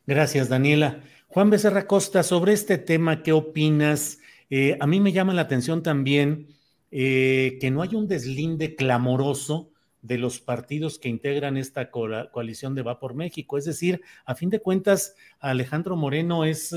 Gracias, 0.06 0.48
Daniela. 0.48 1.00
Juan 1.28 1.50
Becerra 1.50 1.86
Costa, 1.86 2.22
sobre 2.22 2.52
este 2.52 2.78
tema, 2.78 3.22
¿qué 3.22 3.32
opinas? 3.32 4.18
Eh, 4.50 4.76
a 4.80 4.86
mí 4.86 5.00
me 5.00 5.12
llama 5.12 5.34
la 5.34 5.42
atención 5.42 5.82
también 5.82 6.48
eh, 6.90 7.58
que 7.60 7.70
no 7.70 7.82
hay 7.82 7.94
un 7.94 8.08
deslinde 8.08 8.74
clamoroso 8.74 9.70
de 10.02 10.18
los 10.18 10.40
partidos 10.40 10.98
que 10.98 11.08
integran 11.08 11.56
esta 11.56 11.90
coalición 11.90 12.74
de 12.74 12.82
Va 12.82 12.98
por 12.98 13.14
México. 13.14 13.58
Es 13.58 13.64
decir, 13.64 14.00
a 14.24 14.34
fin 14.34 14.50
de 14.50 14.60
cuentas, 14.60 15.14
Alejandro 15.40 15.96
Moreno 15.96 16.44
es, 16.44 16.74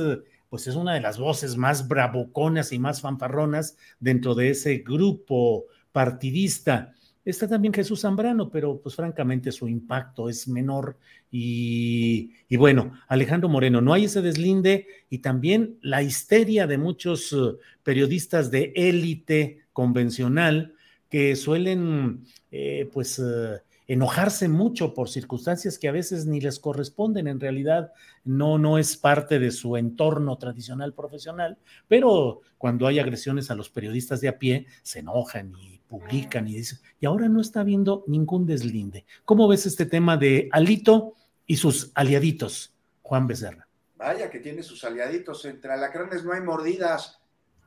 pues 0.50 0.68
es 0.68 0.76
una 0.76 0.94
de 0.94 1.02
las 1.02 1.18
voces 1.18 1.58
más 1.58 1.88
bravuconas 1.88 2.72
y 2.72 2.80
más 2.80 3.02
fanfarronas 3.02 3.78
dentro 4.00 4.36
de 4.36 4.50
ese 4.50 4.78
grupo 4.78 5.66
partidista. 5.92 6.94
Está 7.24 7.48
también 7.48 7.74
Jesús 7.74 8.02
Zambrano, 8.02 8.50
pero 8.50 8.82
pues 8.82 8.96
francamente 8.96 9.52
su 9.52 9.68
impacto 9.68 10.28
es 10.28 10.48
menor. 10.48 10.98
Y, 11.30 12.34
y, 12.50 12.58
bueno, 12.58 12.94
Alejandro 13.08 13.48
Moreno, 13.48 13.80
no 13.80 13.94
hay 13.94 14.06
ese 14.06 14.24
deslinde 14.24 14.88
y 15.10 15.20
también 15.20 15.78
la 15.82 16.02
histeria 16.02 16.66
de 16.66 16.80
muchos 16.80 17.32
uh, 17.32 17.60
periodistas 17.84 18.50
de 18.50 18.74
élite 18.76 19.62
convencional 19.72 20.74
que 21.12 21.36
suelen 21.36 22.26
eh, 22.52 22.90
pues 22.92 23.20
uh, 23.20 23.60
enojarse 23.86 24.48
mucho 24.48 24.94
por 24.94 25.10
circunstancias 25.10 25.78
que 25.78 25.90
a 25.90 25.92
veces 25.92 26.26
ni 26.26 26.40
les 26.40 26.58
corresponden, 26.58 27.28
en 27.28 27.42
realidad 27.42 27.92
no, 28.24 28.58
no 28.58 28.78
es 28.78 28.96
parte 28.96 29.38
de 29.38 29.52
su 29.52 29.76
entorno 29.76 30.38
tradicional 30.38 30.94
profesional, 30.94 31.58
pero 31.90 32.40
cuando 32.58 32.88
hay 32.88 33.00
agresiones 33.00 33.52
a 33.52 33.56
los 33.56 33.70
periodistas 33.70 34.22
de 34.22 34.30
a 34.30 34.40
pie, 34.40 34.66
se 34.82 35.00
enojan 35.00 35.54
y 35.60 35.82
publican 35.90 36.48
y 36.48 36.56
dicen, 36.56 36.80
y 37.02 37.06
ahora 37.06 37.28
no 37.28 37.42
está 37.42 37.60
habiendo 37.60 38.06
ningún 38.08 38.46
deslinde. 38.46 39.06
¿Cómo 39.26 39.50
ves 39.50 39.66
este 39.66 39.86
tema 39.86 40.16
de 40.16 40.48
Alito 40.54 41.16
y 41.46 41.58
sus 41.58 41.92
aliaditos, 41.94 42.74
Juan 43.02 43.28
Becerra? 43.28 43.68
Vaya 43.98 44.30
que 44.30 44.40
tiene 44.40 44.64
sus 44.64 44.86
aliaditos, 44.86 45.44
entre 45.44 45.74
alacranes 45.74 46.24
no 46.24 46.32
hay 46.32 46.40
mordidas, 46.40 47.20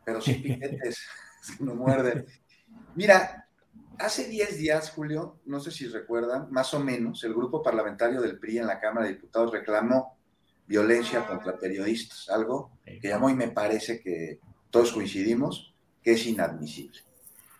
pero 0.06 0.22
sí 0.22 0.34
piquetes, 0.42 1.00
no 1.60 1.74
muerden. 1.74 2.24
Mira, 2.94 3.48
hace 3.98 4.28
10 4.28 4.58
días, 4.58 4.90
Julio, 4.90 5.40
no 5.46 5.60
sé 5.60 5.70
si 5.70 5.86
recuerdan, 5.88 6.48
más 6.50 6.74
o 6.74 6.80
menos, 6.80 7.24
el 7.24 7.34
grupo 7.34 7.62
parlamentario 7.62 8.20
del 8.20 8.38
PRI 8.38 8.58
en 8.58 8.66
la 8.66 8.80
Cámara 8.80 9.06
de 9.06 9.14
Diputados 9.14 9.52
reclamó 9.52 10.16
violencia 10.66 11.26
contra 11.26 11.58
periodistas, 11.58 12.28
algo 12.28 12.70
que 12.84 13.08
llamó 13.08 13.28
y 13.30 13.34
me 13.34 13.48
parece 13.48 14.00
que 14.00 14.38
todos 14.70 14.92
coincidimos 14.92 15.74
que 16.02 16.12
es 16.12 16.26
inadmisible. 16.26 17.00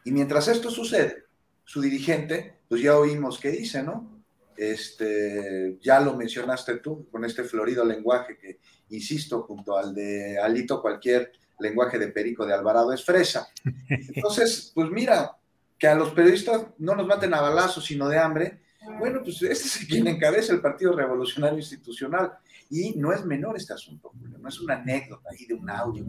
Y 0.05 0.13
mientras 0.13 0.49
esto 0.49 0.71
sucede, 0.71 1.25
su 1.65 1.81
dirigente, 1.81 2.59
pues 2.69 2.83
ya 2.83 2.97
oímos 2.97 3.39
qué 3.39 3.51
dice, 3.51 3.83
¿no? 3.83 4.23
Este, 4.57 5.79
ya 5.81 6.01
lo 6.01 6.15
mencionaste 6.15 6.77
tú 6.77 7.09
con 7.11 7.25
este 7.25 7.43
florido 7.43 7.85
lenguaje 7.85 8.39
que, 8.39 8.61
insisto, 8.91 9.43
junto 9.43 9.77
al 9.77 9.95
de 9.95 10.39
Alito, 10.39 10.81
cualquier 10.81 11.33
lenguaje 11.59 11.99
de 11.99 12.09
Perico 12.09 12.47
de 12.47 12.55
Alvarado 12.55 12.93
es 12.93 13.05
fresa. 13.05 13.49
Entonces, 13.89 14.73
pues 14.75 14.91
mira, 14.91 15.37
que 15.79 15.89
a 15.89 15.95
los 15.95 16.11
periodistas 16.11 16.67
no 16.79 16.95
nos 16.95 17.07
maten 17.07 17.35
a 17.35 17.41
balazos, 17.41 17.85
sino 17.85 18.09
de 18.09 18.19
hambre. 18.19 18.61
Bueno, 18.99 19.21
pues 19.23 19.43
este 19.43 19.67
es 19.67 19.87
quien 19.89 20.07
encabeza 20.07 20.53
el 20.53 20.61
Partido 20.61 20.95
Revolucionario 20.95 21.59
Institucional. 21.59 22.33
Y 22.71 22.95
no 22.97 23.13
es 23.13 23.25
menor 23.25 23.57
este 23.57 23.73
asunto, 23.73 24.11
no 24.41 24.49
es 24.49 24.61
una 24.61 24.75
anécdota 24.75 25.29
ahí 25.31 25.47
de 25.47 25.55
un 25.55 25.69
audio. 25.69 26.05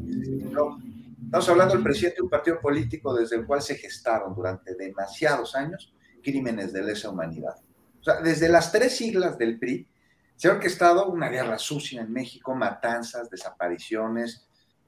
Estamos 1.26 1.49
hablando 1.49 1.73
del 1.73 1.84
presidente 1.84 2.17
de 2.17 2.23
un 2.23 2.30
partido 2.30 2.59
político 2.59 3.13
desde 3.13 3.35
el 3.35 3.45
cual 3.45 3.61
se 3.61 3.76
gestaron 3.76 4.34
durante 4.34 4.73
demasiados 4.76 5.55
años 5.55 5.93
crímenes 6.23 6.73
de 6.73 6.84
lesa 6.84 7.09
humanidad. 7.09 7.55
O 7.99 8.03
sea, 8.03 8.22
desde 8.22 8.49
las 8.49 8.72
tres 8.72 8.95
siglas 8.95 9.38
del 9.38 9.59
PRI, 9.59 9.88
Se 10.35 10.49
ha 10.49 10.51
orquestado 10.51 11.07
una 11.07 11.30
guerra 11.30 11.57
sucia 11.57 12.01
en 12.01 12.11
México, 12.11 12.53
matanzas, 12.53 13.30
desapariciones, 13.30 14.44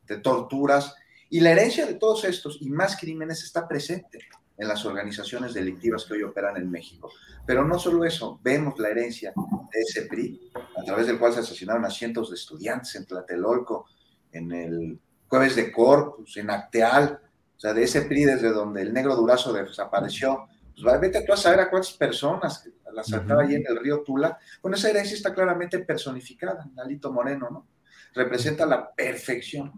de 0.07 0.17
torturas, 0.17 0.95
y 1.29 1.39
la 1.41 1.51
herencia 1.51 1.85
de 1.85 1.95
todos 1.95 2.23
estos 2.23 2.57
y 2.61 2.69
más 2.69 2.97
crímenes 2.97 3.43
está 3.43 3.67
presente 3.67 4.19
en 4.57 4.67
las 4.67 4.85
organizaciones 4.85 5.53
delictivas 5.53 6.05
que 6.05 6.13
hoy 6.13 6.23
operan 6.23 6.57
en 6.57 6.69
México. 6.69 7.11
Pero 7.45 7.63
no 7.63 7.77
solo 7.77 8.03
eso, 8.05 8.39
vemos 8.41 8.79
la 8.79 8.89
herencia 8.89 9.33
de 9.35 9.79
ese 9.79 10.03
PRI, 10.03 10.51
a 10.75 10.83
través 10.83 11.07
del 11.07 11.19
cual 11.19 11.33
se 11.33 11.41
asesinaron 11.41 11.85
a 11.85 11.91
cientos 11.91 12.29
de 12.29 12.35
estudiantes 12.35 12.95
en 12.95 13.05
Tlatelolco, 13.05 13.85
en 14.31 14.51
el 14.51 14.99
Jueves 15.27 15.55
de 15.55 15.71
Corpus, 15.71 16.37
en 16.37 16.49
Acteal, 16.49 17.19
o 17.55 17.59
sea, 17.59 17.73
de 17.73 17.83
ese 17.83 18.03
PRI 18.03 18.25
desde 18.25 18.51
donde 18.51 18.81
el 18.81 18.93
negro 18.93 19.15
Durazo 19.15 19.51
desapareció. 19.51 20.47
Pues 20.81 20.99
vete 21.01 21.23
tú 21.23 21.33
a 21.33 21.37
saber 21.37 21.59
a 21.61 21.69
cuántas 21.69 21.93
personas 21.93 22.69
las 22.93 23.07
saltaba 23.07 23.43
ahí 23.43 23.55
en 23.55 23.63
el 23.67 23.79
río 23.79 24.01
Tula. 24.01 24.37
Bueno, 24.61 24.77
esa 24.77 24.89
herencia 24.89 25.15
está 25.15 25.33
claramente 25.33 25.79
personificada 25.79 26.67
en 26.71 26.79
Alito 26.79 27.11
Moreno, 27.11 27.49
¿no? 27.49 27.67
Representa 28.13 28.65
la 28.65 28.93
perfección 28.93 29.71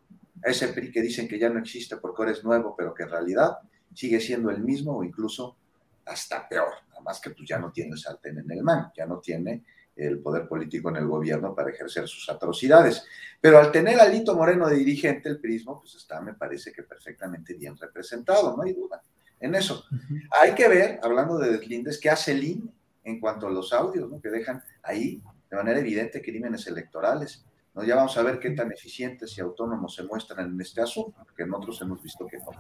ese 0.44 0.70
PRI 0.70 0.92
que 0.92 1.02
dicen 1.02 1.28
que 1.28 1.40
ya 1.40 1.50
no 1.50 1.60
existe 1.60 1.98
porque 1.98 2.22
ahora 2.22 2.32
es 2.32 2.44
nuevo, 2.44 2.76
pero 2.78 2.94
que 2.94 3.04
en 3.04 3.10
realidad 3.10 3.58
sigue 3.94 4.20
siendo 4.20 4.50
el 4.50 4.62
mismo 4.62 4.98
o 4.98 5.04
incluso 5.04 5.58
hasta 6.06 6.48
peor, 6.48 6.74
nada 6.90 7.02
más 7.02 7.20
que 7.20 7.30
tú 7.32 7.38
pues, 7.38 7.50
ya 7.50 7.60
no 7.60 7.72
tienes 7.72 8.02
sartén 8.02 8.40
en 8.40 8.52
el 8.52 8.64
man, 8.64 8.92
ya 8.96 9.06
no 9.06 9.20
tiene 9.20 9.64
el 9.96 10.20
poder 10.20 10.48
político 10.48 10.90
en 10.90 10.98
el 10.98 11.08
gobierno 11.08 11.54
para 11.54 11.72
ejercer 11.72 12.08
sus 12.08 12.30
atrocidades. 12.30 13.06
Pero 13.42 13.60
al 13.60 13.72
tener 13.72 14.00
a 14.00 14.08
Lito 14.08 14.36
Moreno 14.36 14.68
de 14.68 14.78
dirigente, 14.78 15.30
el 15.30 15.40
prismo, 15.40 15.80
pues 15.80 15.96
está, 15.96 16.22
me 16.22 16.34
parece 16.34 16.72
que 16.72 16.84
perfectamente 16.84 17.54
bien 17.54 17.78
representado, 17.78 18.56
no 18.56 18.64
hay 18.64 18.74
duda 18.74 19.02
en 19.40 19.56
eso. 19.56 19.86
Hay 20.32 20.54
que 20.56 20.68
ver, 20.68 21.00
hablando 21.04 21.38
de 21.38 21.52
deslindes, 21.52 22.00
qué 22.00 22.10
hace 22.10 22.32
el 22.32 22.44
INE 22.44 22.72
en 23.04 23.20
cuanto 23.20 23.48
a 23.48 23.52
los 23.52 23.74
audios, 23.74 24.10
¿no? 24.10 24.22
que 24.22 24.30
dejan 24.30 24.64
ahí 24.84 25.22
de 25.50 25.58
manera 25.58 25.80
evidente 25.80 26.22
crímenes 26.22 26.68
electorales. 26.68 27.44
¿No? 27.74 27.84
Ya 27.84 27.96
vamos 27.96 28.18
a 28.18 28.24
ver 28.24 28.40
qué 28.40 28.52
tan 28.52 28.72
eficientes 28.72 29.38
y 29.38 29.42
autónomos 29.42 29.96
se 29.96 30.04
muestran 30.04 30.52
en 30.52 30.60
este 30.62 30.82
asunto, 30.82 31.20
porque 31.24 31.44
en 31.44 31.54
otros 31.54 31.82
hemos 31.82 32.02
visto 32.02 32.26
que 32.28 32.38
no 32.38 32.52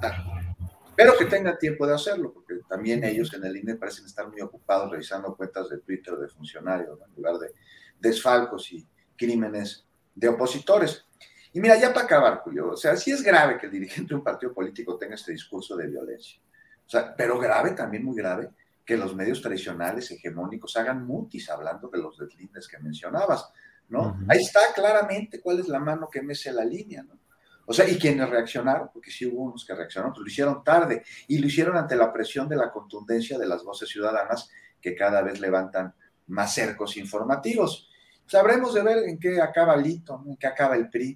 pero 0.99 1.17
que 1.17 1.27
tengan 1.27 1.57
tiempo 1.57 1.87
de 1.87 1.93
hacerlo, 1.93 2.33
porque 2.33 2.55
también 2.67 3.05
ellos 3.05 3.33
en 3.33 3.45
el 3.45 3.55
INE 3.55 3.75
parecen 3.75 4.05
estar 4.05 4.27
muy 4.27 4.41
ocupados 4.41 4.91
revisando 4.91 5.33
cuentas 5.33 5.69
de 5.69 5.77
Twitter 5.77 6.13
de 6.15 6.27
funcionarios, 6.27 6.99
en 6.99 7.15
lugar 7.15 7.37
de 7.37 7.53
desfalcos 7.97 8.69
y 8.73 8.85
crímenes 9.15 9.85
de 10.13 10.27
opositores. 10.27 11.05
Y 11.53 11.61
mira, 11.61 11.77
ya 11.79 11.93
para 11.93 12.05
acabar, 12.05 12.39
Julio, 12.39 12.71
o 12.71 12.75
sea, 12.75 12.97
sí 12.97 13.11
es 13.11 13.23
grave 13.23 13.57
que 13.57 13.67
el 13.67 13.71
dirigente 13.71 14.09
de 14.09 14.15
un 14.15 14.23
partido 14.25 14.53
político 14.53 14.97
tenga 14.97 15.15
este 15.15 15.31
discurso 15.31 15.77
de 15.77 15.87
violencia. 15.87 16.41
O 16.85 16.89
sea, 16.89 17.15
pero 17.15 17.39
grave, 17.39 17.71
también 17.71 18.03
muy 18.03 18.17
grave, 18.17 18.49
que 18.89 18.97
los 18.97 19.15
medios 19.15 19.39
tradicionales 19.39 20.09
hegemónicos 20.09 20.75
hagan 20.75 21.05
mutis 21.05 21.47
hablando 21.51 21.89
de 21.89 21.99
los 21.99 22.17
deslindes 22.17 22.67
que 22.67 22.79
mencionabas, 22.79 23.51
¿no? 23.87 24.19
Ahí 24.27 24.39
está 24.39 24.61
claramente 24.73 25.41
cuál 25.41 25.59
es 25.59 25.67
la 25.67 25.77
mano 25.77 26.09
que 26.09 26.23
mece 26.23 26.51
la 26.51 26.65
línea, 26.65 27.03
¿no? 27.03 27.19
O 27.67 27.71
sea, 27.71 27.87
y 27.87 27.99
quienes 27.99 28.27
reaccionaron, 28.27 28.89
porque 28.91 29.11
sí 29.11 29.27
hubo 29.27 29.43
unos 29.43 29.63
que 29.63 29.75
reaccionaron, 29.75 30.11
pues 30.11 30.23
lo 30.23 30.27
hicieron 30.27 30.63
tarde 30.63 31.03
y 31.27 31.37
lo 31.37 31.45
hicieron 31.45 31.77
ante 31.77 31.95
la 31.95 32.11
presión 32.11 32.49
de 32.49 32.55
la 32.55 32.71
contundencia 32.71 33.37
de 33.37 33.45
las 33.45 33.63
voces 33.63 33.87
ciudadanas 33.89 34.49
que 34.81 34.95
cada 34.95 35.21
vez 35.21 35.39
levantan 35.39 35.93
más 36.25 36.51
cercos 36.51 36.97
informativos. 36.97 37.91
Sabremos 38.25 38.73
de 38.73 38.81
ver 38.81 39.03
en 39.07 39.19
qué 39.19 39.39
acaba 39.39 39.77
Lito, 39.77 40.23
en 40.25 40.35
qué 40.35 40.47
acaba 40.47 40.75
el 40.77 40.89
PRI. 40.89 41.15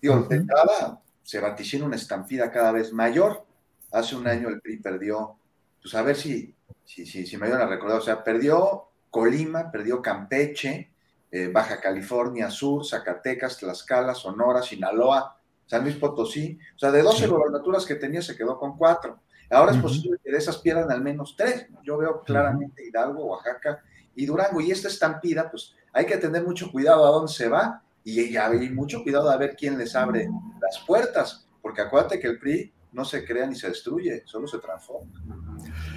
Digo, 0.00 0.22
de 0.22 0.36
entrada 0.36 1.02
se 1.22 1.38
vaticina 1.38 1.84
una 1.84 1.96
estampida 1.96 2.50
cada 2.50 2.72
vez 2.72 2.94
mayor. 2.94 3.44
Hace 3.92 4.16
un 4.16 4.26
año 4.26 4.48
el 4.48 4.62
PRI 4.62 4.78
perdió, 4.78 5.36
pues 5.82 5.94
a 5.94 6.00
ver 6.00 6.16
si, 6.16 6.53
si, 6.84 7.06
si, 7.06 7.26
si 7.26 7.36
me 7.36 7.46
ayudan 7.46 7.62
a 7.62 7.66
recordar, 7.66 7.98
o 7.98 8.02
sea, 8.02 8.22
perdió 8.22 8.88
Colima, 9.10 9.70
perdió 9.70 10.02
Campeche, 10.02 10.90
eh, 11.30 11.48
Baja 11.48 11.80
California 11.80 12.48
Sur, 12.50 12.86
Zacatecas, 12.86 13.58
Tlaxcala, 13.58 14.14
Sonora, 14.14 14.62
Sinaloa, 14.62 15.36
San 15.66 15.82
Luis 15.82 15.96
Potosí. 15.96 16.58
O 16.76 16.78
sea, 16.78 16.92
de 16.92 17.02
12 17.02 17.26
gobernaturas 17.26 17.84
que 17.84 17.96
tenía 17.96 18.22
se 18.22 18.36
quedó 18.36 18.58
con 18.58 18.76
cuatro. 18.76 19.18
Ahora 19.50 19.72
es 19.72 19.78
posible 19.78 20.18
que 20.22 20.30
de 20.30 20.38
esas 20.38 20.58
pierdan 20.58 20.90
al 20.90 21.02
menos 21.02 21.34
tres. 21.36 21.66
Yo 21.82 21.98
veo 21.98 22.22
claramente 22.22 22.86
Hidalgo, 22.86 23.24
Oaxaca 23.26 23.82
y 24.14 24.26
Durango. 24.26 24.60
Y 24.60 24.70
esta 24.70 24.88
estampida, 24.88 25.50
pues 25.50 25.74
hay 25.92 26.06
que 26.06 26.16
tener 26.18 26.44
mucho 26.44 26.70
cuidado 26.70 27.04
a 27.04 27.10
dónde 27.10 27.32
se 27.32 27.48
va 27.48 27.82
y, 28.04 28.36
hay 28.36 28.70
mucho 28.70 29.02
cuidado 29.02 29.30
a 29.30 29.36
ver 29.36 29.56
quién 29.56 29.76
les 29.76 29.96
abre 29.96 30.28
las 30.60 30.78
puertas. 30.86 31.48
Porque 31.60 31.80
acuérdate 31.80 32.20
que 32.20 32.28
el 32.28 32.38
PRI 32.38 32.72
no 32.92 33.04
se 33.04 33.24
crea 33.24 33.46
ni 33.46 33.56
se 33.56 33.68
destruye, 33.68 34.22
solo 34.24 34.46
se 34.46 34.58
transforma. 34.58 35.12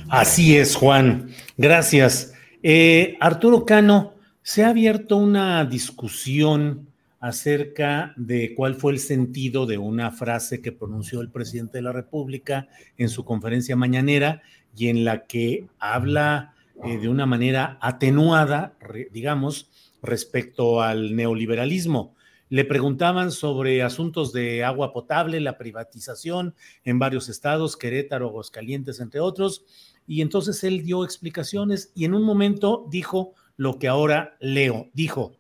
Así 0.10 0.56
es, 0.56 0.76
Juan. 0.76 1.30
Gracias. 1.58 2.34
Eh, 2.64 3.18
Arturo 3.20 3.66
Cano, 3.66 4.14
se 4.42 4.64
ha 4.64 4.70
abierto 4.70 5.18
una 5.18 5.66
discusión 5.66 6.88
acerca 7.20 8.14
de 8.16 8.54
cuál 8.56 8.76
fue 8.76 8.94
el 8.94 9.00
sentido 9.00 9.66
de 9.66 9.78
una 9.78 10.12
frase 10.12 10.62
que 10.62 10.72
pronunció 10.72 11.20
el 11.20 11.30
presidente 11.30 11.80
de 11.80 11.82
la 11.82 11.92
República 11.92 12.70
en 12.98 13.10
su 13.10 13.26
conferencia 13.26 13.76
mañanera 13.76 14.42
y 14.76 14.88
en 14.88 15.04
la 15.04 15.26
que 15.26 15.68
habla 15.80 16.54
eh, 16.86 16.98
de 16.98 17.10
una 17.10 17.26
manera 17.26 17.78
atenuada, 17.82 18.76
digamos, 19.12 19.70
respecto 20.02 20.82
al 20.82 21.16
neoliberalismo. 21.16 22.16
Le 22.50 22.64
preguntaban 22.64 23.32
sobre 23.32 23.84
asuntos 23.84 24.32
de 24.32 24.64
agua 24.64 24.94
potable, 24.94 25.42
la 25.42 25.58
privatización 25.58 26.56
en 26.86 26.98
varios 26.98 27.28
estados, 27.28 27.76
Querétaro, 27.76 28.28
Aguascalientes, 28.28 29.02
entre 29.02 29.20
otros, 29.20 29.66
y 30.08 30.22
entonces 30.22 30.64
él 30.64 30.84
dio 30.84 31.04
explicaciones 31.04 31.92
y 31.94 32.06
en 32.06 32.14
un 32.14 32.24
momento 32.24 32.88
dijo 32.90 33.34
lo 33.58 33.78
que 33.78 33.88
ahora 33.88 34.38
leo. 34.40 34.90
Dijo, 34.94 35.38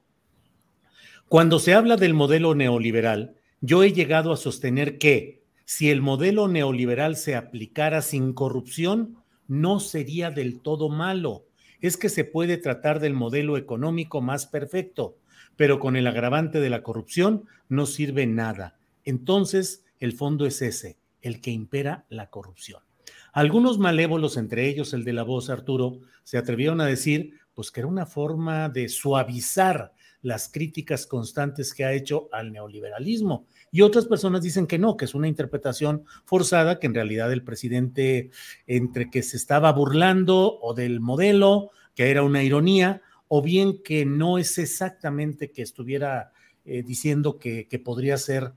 cuando 1.29 1.59
se 1.59 1.73
habla 1.73 1.95
del 1.95 2.13
modelo 2.13 2.53
neoliberal, 2.53 3.35
yo 3.61 3.83
he 3.83 3.93
llegado 3.93 4.31
a 4.31 4.37
sostener 4.37 4.97
que 4.97 5.43
si 5.65 5.89
el 5.89 6.01
modelo 6.01 6.47
neoliberal 6.47 7.15
se 7.15 7.35
aplicara 7.35 8.01
sin 8.01 8.33
corrupción, 8.33 9.17
no 9.47 9.79
sería 9.79 10.31
del 10.31 10.61
todo 10.61 10.89
malo. 10.89 11.45
Es 11.81 11.97
que 11.97 12.09
se 12.09 12.23
puede 12.23 12.57
tratar 12.57 12.99
del 12.99 13.13
modelo 13.13 13.57
económico 13.57 14.21
más 14.21 14.45
perfecto, 14.45 15.17
pero 15.55 15.79
con 15.79 15.95
el 15.95 16.07
agravante 16.07 16.59
de 16.59 16.69
la 16.69 16.83
corrupción 16.83 17.45
no 17.69 17.85
sirve 17.85 18.25
nada. 18.27 18.77
Entonces, 19.03 19.85
el 19.99 20.13
fondo 20.13 20.45
es 20.45 20.61
ese, 20.61 20.97
el 21.21 21.41
que 21.41 21.51
impera 21.51 22.05
la 22.09 22.29
corrupción. 22.29 22.86
Algunos 23.33 23.79
malévolos, 23.79 24.37
entre 24.37 24.67
ellos 24.67 24.93
el 24.93 25.03
de 25.03 25.13
la 25.13 25.23
voz 25.23 25.49
Arturo, 25.49 25.99
se 26.23 26.37
atrevieron 26.37 26.81
a 26.81 26.85
decir 26.85 27.33
pues 27.53 27.71
que 27.71 27.79
era 27.79 27.87
una 27.87 28.05
forma 28.05 28.69
de 28.69 28.87
suavizar 28.87 29.93
las 30.21 30.49
críticas 30.49 31.07
constantes 31.07 31.73
que 31.73 31.85
ha 31.85 31.93
hecho 31.93 32.29
al 32.31 32.51
neoliberalismo. 32.51 33.47
Y 33.71 33.81
otras 33.81 34.05
personas 34.05 34.41
dicen 34.41 34.67
que 34.67 34.77
no, 34.77 34.97
que 34.97 35.05
es 35.05 35.15
una 35.15 35.27
interpretación 35.27 36.03
forzada, 36.25 36.79
que 36.79 36.87
en 36.87 36.93
realidad 36.93 37.31
el 37.31 37.43
presidente 37.43 38.29
entre 38.67 39.09
que 39.09 39.23
se 39.23 39.37
estaba 39.37 39.71
burlando 39.71 40.59
o 40.61 40.73
del 40.73 40.99
modelo, 40.99 41.71
que 41.95 42.11
era 42.11 42.23
una 42.23 42.43
ironía, 42.43 43.01
o 43.27 43.41
bien 43.41 43.81
que 43.83 44.05
no 44.05 44.37
es 44.37 44.57
exactamente 44.57 45.51
que 45.51 45.61
estuviera 45.61 46.31
eh, 46.65 46.83
diciendo 46.83 47.39
que, 47.39 47.67
que 47.67 47.79
podría 47.79 48.17
ser, 48.17 48.53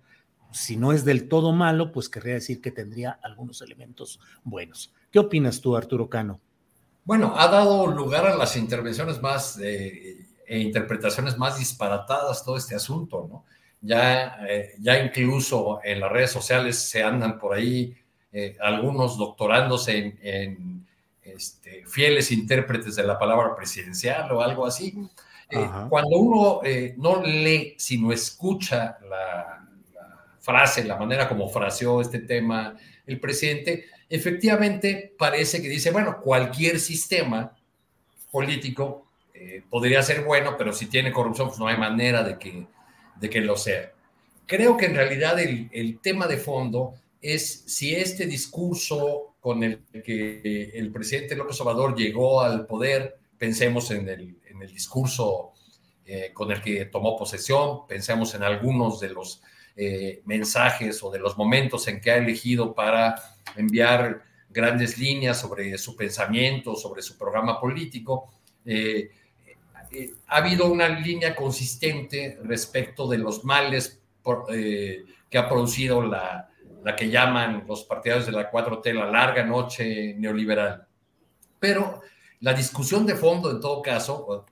si 0.53 0.77
no 0.77 0.93
es 0.93 1.05
del 1.05 1.29
todo 1.29 1.53
malo, 1.53 1.93
pues 1.93 2.09
querría 2.09 2.35
decir 2.35 2.61
que 2.61 2.71
tendría 2.71 3.19
algunos 3.23 3.63
elementos 3.63 4.21
buenos. 4.45 4.93
¿Qué 5.11 5.19
opinas 5.19 5.61
tú, 5.61 5.77
Arturo 5.77 6.09
Cano? 6.09 6.41
Bueno, 7.05 7.35
ha 7.37 7.49
dado 7.49 7.87
lugar 7.87 8.27
a 8.27 8.37
las 8.37 8.57
intervenciones 8.57 9.21
más 9.21 9.59
eh, 9.61 10.27
e 10.47 10.59
interpretaciones 10.59 11.39
más 11.39 11.59
disparatadas 11.59 12.45
todo 12.45 12.57
este 12.57 12.75
asunto, 12.75 13.27
¿no? 13.29 13.45
Ya, 13.81 14.47
eh, 14.47 14.75
ya 14.79 15.03
incluso 15.03 15.81
en 15.83 16.01
las 16.01 16.13
redes 16.13 16.31
sociales 16.31 16.77
se 16.77 17.03
andan 17.03 17.39
por 17.39 17.55
ahí 17.55 17.97
eh, 18.31 18.57
algunos 18.61 19.17
doctorándose 19.17 20.19
en, 20.21 20.87
este, 21.23 21.87
fieles 21.87 22.31
intérpretes 22.31 22.97
de 22.97 23.05
la 23.05 23.19
palabra 23.19 23.57
presidencial 23.57 24.31
o 24.33 24.43
algo 24.43 24.67
así. 24.67 24.95
Cuando 25.89 26.17
uno 26.17 26.61
no 26.99 27.23
lee, 27.25 27.75
sino 27.77 28.13
escucha 28.13 28.99
la, 29.09 29.70
frase, 30.41 30.85
la 30.85 30.97
manera 30.97 31.29
como 31.29 31.49
fraseó 31.49 32.01
este 32.01 32.21
tema 32.21 32.77
el 33.07 33.21
presidente, 33.21 33.87
efectivamente 34.09 35.15
parece 35.19 35.61
que 35.61 35.69
dice, 35.69 35.91
bueno, 35.91 36.21
cualquier 36.21 36.79
sistema 36.81 37.57
político 38.31 39.07
eh, 39.35 39.63
podría 39.69 40.03
ser 40.03 40.23
bueno, 40.23 40.57
pero 40.57 40.73
si 40.73 40.87
tiene 40.87 41.13
corrupción, 41.13 41.49
pues 41.49 41.59
no 41.59 41.67
hay 41.67 41.77
manera 41.77 42.23
de 42.23 42.39
que, 42.39 42.67
de 43.17 43.31
que 43.31 43.41
lo 43.41 43.57
sea. 43.57 43.93
Creo 44.47 44.77
que 44.77 44.87
en 44.87 44.95
realidad 44.95 45.39
el, 45.39 45.69
el 45.73 45.99
tema 45.99 46.27
de 46.27 46.37
fondo 46.37 46.95
es 47.21 47.65
si 47.67 47.95
este 47.95 48.27
discurso 48.27 49.35
con 49.41 49.63
el 49.65 49.83
que 50.05 50.71
el 50.75 50.93
presidente 50.93 51.37
López 51.37 51.61
Obrador 51.61 51.97
llegó 51.97 52.43
al 52.43 52.67
poder, 52.67 53.19
pensemos 53.39 53.91
en 53.91 54.09
el, 54.09 54.37
en 54.49 54.63
el 54.63 54.73
discurso 54.73 55.53
eh, 56.05 56.31
con 56.35 56.51
el 56.51 56.61
que 56.61 56.85
tomó 56.87 57.17
posesión, 57.17 57.87
pensemos 57.87 58.35
en 58.35 58.43
algunos 58.43 59.01
de 59.01 59.11
los 59.11 59.43
eh, 59.77 60.23
mensajes 60.25 61.03
o 61.03 61.11
de 61.11 61.19
los 61.19 61.37
momentos 61.37 61.87
en 61.89 62.01
que 62.01 62.11
ha 62.11 62.17
elegido 62.17 62.75
para 62.75 63.15
enviar 63.57 64.23
grandes 64.51 64.99
líneas 64.99 65.41
sobre 65.41 65.79
su 65.79 65.97
pensamiento, 65.97 66.75
sobre 66.75 67.03
su 67.03 67.17
programa 67.17 67.61
político. 67.61 68.31
Eh, 68.65 69.11
eh, 69.93 70.13
ha 70.27 70.37
habido 70.37 70.71
una 70.71 70.89
línea 70.89 71.35
consistente 71.35 72.39
respecto 72.43 73.09
de 73.09 73.19
los 73.19 73.45
males 73.45 74.03
eh, 74.53 75.05
que 75.29 75.39
ha 75.39 75.49
producido 75.49 76.03
la, 76.03 76.49
la 76.85 76.97
que 76.97 77.09
llaman 77.09 77.65
los 77.67 77.85
partidarios 77.85 78.27
de 78.27 78.33
la 78.33 78.51
4T 78.51 78.93
la 78.93 79.11
larga 79.11 79.45
noche 79.45 80.15
neoliberal. 80.19 80.87
Pero 81.59 82.01
la 82.41 82.53
discusión 82.53 83.07
de 83.07 83.15
fondo, 83.15 83.51
en 83.51 83.61
todo 83.61 83.83
caso, 83.83 84.47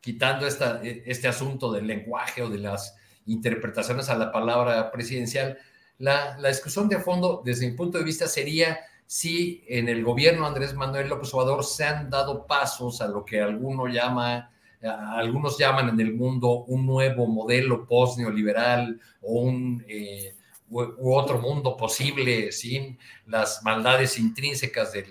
quitando 0.00 0.46
esta, 0.46 0.80
este 0.82 1.28
asunto 1.28 1.72
del 1.72 1.86
lenguaje 1.86 2.42
o 2.42 2.50
de 2.50 2.58
las 2.58 2.96
interpretaciones 3.26 4.08
a 4.08 4.16
la 4.16 4.32
palabra 4.32 4.90
presidencial, 4.90 5.58
la, 5.98 6.36
la, 6.38 6.48
discusión 6.48 6.88
de 6.88 6.98
fondo, 6.98 7.42
desde 7.44 7.68
mi 7.68 7.76
punto 7.76 7.98
de 7.98 8.04
vista, 8.04 8.26
sería 8.26 8.80
si 9.06 9.62
en 9.68 9.88
el 9.88 10.02
gobierno 10.02 10.46
Andrés 10.46 10.74
Manuel 10.74 11.08
López 11.08 11.32
Obrador 11.34 11.64
se 11.64 11.84
han 11.84 12.10
dado 12.10 12.46
pasos 12.46 13.00
a 13.00 13.08
lo 13.08 13.24
que 13.24 13.40
alguno 13.40 13.86
llama, 13.86 14.50
algunos 14.80 15.58
llaman 15.58 15.90
en 15.90 16.00
el 16.00 16.14
mundo 16.14 16.64
un 16.64 16.86
nuevo 16.86 17.26
modelo 17.26 17.86
post-neoliberal 17.86 19.00
o 19.20 19.40
un... 19.40 19.84
Eh, 19.88 20.34
u, 20.72 21.14
otro 21.14 21.38
mundo 21.38 21.76
posible 21.76 22.50
sin 22.50 22.98
las 23.26 23.62
maldades 23.62 24.18
intrínsecas 24.18 24.92
del, 24.92 25.06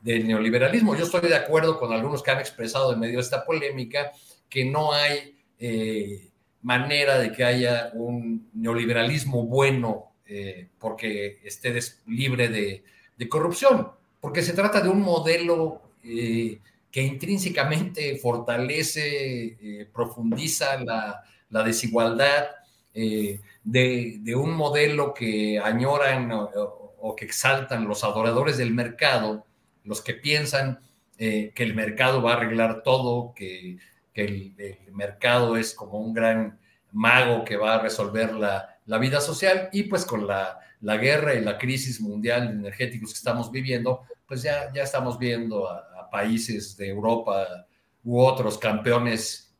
del 0.00 0.26
neoliberalismo. 0.26 0.94
Yo 0.96 1.04
estoy 1.04 1.28
de 1.28 1.36
acuerdo 1.36 1.78
con 1.78 1.92
algunos 1.92 2.22
que 2.22 2.30
han 2.30 2.38
expresado 2.38 2.92
en 2.92 3.00
medio 3.00 3.16
de 3.16 3.22
esta 3.22 3.44
polémica 3.44 4.12
que 4.48 4.64
no 4.64 4.92
hay 4.92 5.36
eh, 5.58 6.31
manera 6.62 7.18
de 7.18 7.32
que 7.32 7.44
haya 7.44 7.90
un 7.94 8.48
neoliberalismo 8.54 9.44
bueno 9.44 10.12
eh, 10.26 10.68
porque 10.78 11.40
esté 11.44 11.78
libre 12.06 12.48
de, 12.48 12.82
corrupción, 13.28 13.88
porque 14.20 14.42
se 14.42 14.52
trata 14.52 14.80
de 14.80 14.88
un 14.88 15.00
modelo 15.00 15.80
eh, 16.02 16.58
que 16.90 17.02
intrínsecamente 17.02 18.16
fortalece, 18.16 19.86
profundiza 19.92 20.82
la, 20.82 21.22
la 21.50 21.62
desigualdad, 21.62 22.46
de, 22.92 24.34
un 24.34 24.54
modelo 24.54 25.14
que 25.14 25.60
añoran 25.60 26.30
o, 26.32 27.14
que 27.16 27.24
exaltan 27.24 27.86
los 27.86 28.02
adoradores 28.02 28.58
del 28.58 28.74
mercado, 28.74 29.46
los 29.84 30.02
que 30.02 30.14
piensan 30.14 30.80
que 31.16 31.52
el 31.54 31.74
mercado 31.74 32.20
va 32.22 32.32
a 32.32 32.36
arreglar 32.38 32.82
todo, 32.82 33.32
que 33.36 33.78
que 34.12 34.24
el, 34.24 34.54
mercado 34.92 35.56
es 35.56 35.74
como 35.74 35.98
un 35.98 36.12
gran 36.12 36.58
mago 36.92 37.44
que 37.44 37.56
va 37.56 37.74
a 37.74 37.82
resolver 37.82 38.34
la, 38.34 38.68
vida 38.98 39.20
social 39.20 39.70
y 39.72 39.84
pues 39.84 40.04
con 40.04 40.26
la, 40.26 40.58
guerra 40.80 41.34
y 41.34 41.40
la 41.40 41.56
crisis 41.56 42.00
mundial 42.00 42.50
energéticos 42.50 43.12
que 43.12 43.18
estamos 43.18 43.50
viviendo, 43.50 44.02
pues 44.26 44.42
ya, 44.42 44.72
ya 44.72 44.82
estamos 44.82 45.18
viendo 45.18 45.68
a, 45.68 45.88
países 46.10 46.76
de 46.76 46.88
Europa 46.88 47.66
u 48.04 48.20
otros 48.20 48.58
campeones 48.58 49.54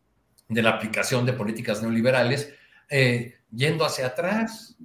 de 0.51 0.61
la 0.61 0.69
aplicación 0.69 1.24
de 1.24 1.33
políticas 1.33 1.81
neoliberales 1.81 2.53
eh, 2.91 3.37
yendo 3.51 3.87
hacia 3.87 4.09
atrás, 4.09 4.77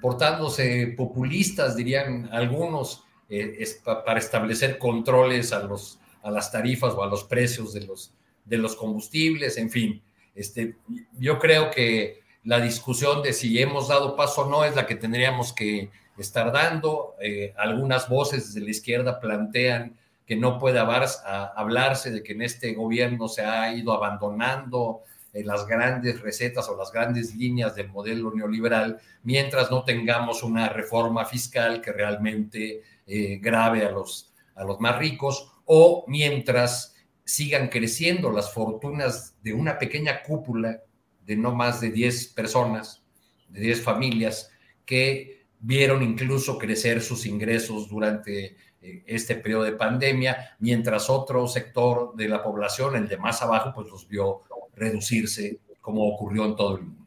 portándose 0.00 0.94
populistas, 0.96 1.76
dirían 1.76 2.28
algunos, 2.32 3.04
eh, 3.28 3.64
para 3.84 4.18
establecer 4.18 4.78
controles 4.78 5.52
a, 5.52 5.60
los, 5.60 6.00
a 6.24 6.30
las 6.32 6.50
tarifas 6.50 6.92
o 6.94 7.04
a 7.04 7.06
los 7.06 7.22
precios 7.22 7.72
de 7.72 7.86
los, 7.86 8.12
de 8.44 8.58
los 8.58 8.76
combustibles, 8.76 9.56
en 9.56 9.70
fin. 9.70 10.02
Este, 10.34 10.76
yo 11.18 11.38
creo 11.38 11.70
que 11.70 12.22
la 12.44 12.60
discusión 12.60 13.22
de 13.22 13.32
si 13.32 13.60
hemos 13.60 13.88
dado 13.88 14.16
paso 14.16 14.42
o 14.42 14.50
no 14.50 14.64
es 14.64 14.74
la 14.74 14.86
que 14.86 14.96
tendríamos 14.96 15.52
que 15.52 15.90
estar 16.18 16.52
dando. 16.52 17.14
Eh, 17.20 17.54
algunas 17.56 18.08
voces 18.08 18.46
desde 18.46 18.64
la 18.64 18.70
izquierda 18.70 19.20
plantean 19.20 19.96
que 20.26 20.36
no 20.36 20.58
puede 20.58 20.78
hablarse 20.78 22.10
de 22.10 22.22
que 22.22 22.32
en 22.32 22.42
este 22.42 22.74
gobierno 22.74 23.28
se 23.28 23.42
ha 23.44 23.72
ido 23.74 23.92
abandonando 23.92 25.02
eh, 25.32 25.44
las 25.44 25.66
grandes 25.66 26.20
recetas 26.20 26.68
o 26.68 26.76
las 26.76 26.92
grandes 26.92 27.34
líneas 27.34 27.74
del 27.74 27.88
modelo 27.88 28.32
neoliberal, 28.32 29.00
mientras 29.24 29.70
no 29.70 29.84
tengamos 29.84 30.42
una 30.42 30.68
reforma 30.68 31.24
fiscal 31.24 31.80
que 31.80 31.92
realmente 31.92 32.82
eh, 33.06 33.38
grave 33.42 33.84
a 33.84 33.90
los, 33.90 34.32
a 34.54 34.64
los 34.64 34.80
más 34.80 34.98
ricos, 34.98 35.52
o 35.64 36.04
mientras 36.06 36.91
sigan 37.24 37.68
creciendo 37.68 38.30
las 38.30 38.52
fortunas 38.52 39.36
de 39.42 39.52
una 39.52 39.78
pequeña 39.78 40.22
cúpula 40.22 40.82
de 41.24 41.36
no 41.36 41.54
más 41.54 41.80
de 41.80 41.90
10 41.90 42.28
personas, 42.28 43.02
de 43.48 43.60
10 43.60 43.82
familias, 43.82 44.50
que 44.84 45.46
vieron 45.60 46.02
incluso 46.02 46.58
crecer 46.58 47.00
sus 47.00 47.24
ingresos 47.26 47.88
durante 47.88 48.56
eh, 48.80 49.04
este 49.06 49.36
periodo 49.36 49.62
de 49.62 49.72
pandemia, 49.72 50.56
mientras 50.58 51.08
otro 51.08 51.46
sector 51.46 52.14
de 52.16 52.28
la 52.28 52.42
población, 52.42 52.96
el 52.96 53.08
de 53.08 53.16
más 53.16 53.40
abajo, 53.42 53.72
pues 53.74 53.88
los 53.88 54.08
vio 54.08 54.40
reducirse, 54.74 55.60
como 55.80 56.08
ocurrió 56.08 56.44
en 56.44 56.56
todo 56.56 56.76
el 56.76 56.82
mundo. 56.84 57.02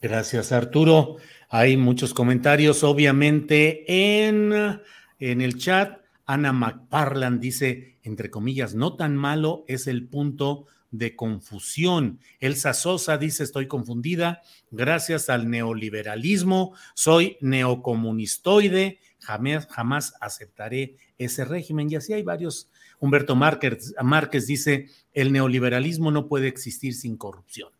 Gracias, 0.00 0.50
Arturo. 0.50 1.16
Hay 1.50 1.76
muchos 1.76 2.14
comentarios, 2.14 2.82
obviamente, 2.84 3.84
en, 4.26 4.80
en 5.18 5.40
el 5.42 5.58
chat. 5.58 5.99
Ana 6.30 6.52
McParland 6.52 7.40
dice, 7.40 7.98
entre 8.04 8.30
comillas, 8.30 8.76
no 8.76 8.94
tan 8.94 9.16
malo 9.16 9.64
es 9.66 9.88
el 9.88 10.06
punto 10.06 10.66
de 10.92 11.16
confusión. 11.16 12.20
Elsa 12.38 12.72
Sosa 12.72 13.18
dice, 13.18 13.42
estoy 13.42 13.66
confundida, 13.66 14.40
gracias 14.70 15.28
al 15.28 15.50
neoliberalismo, 15.50 16.72
soy 16.94 17.36
neocomunistoide, 17.40 19.00
jamás, 19.18 19.66
jamás 19.66 20.14
aceptaré 20.20 20.98
ese 21.18 21.44
régimen. 21.44 21.90
Y 21.90 21.96
así 21.96 22.12
hay 22.12 22.22
varios. 22.22 22.70
Humberto 23.00 23.34
Márquez, 23.34 23.92
Márquez 24.00 24.46
dice, 24.46 24.86
el 25.12 25.32
neoliberalismo 25.32 26.12
no 26.12 26.28
puede 26.28 26.46
existir 26.46 26.94
sin 26.94 27.16
corrupción. 27.16 27.70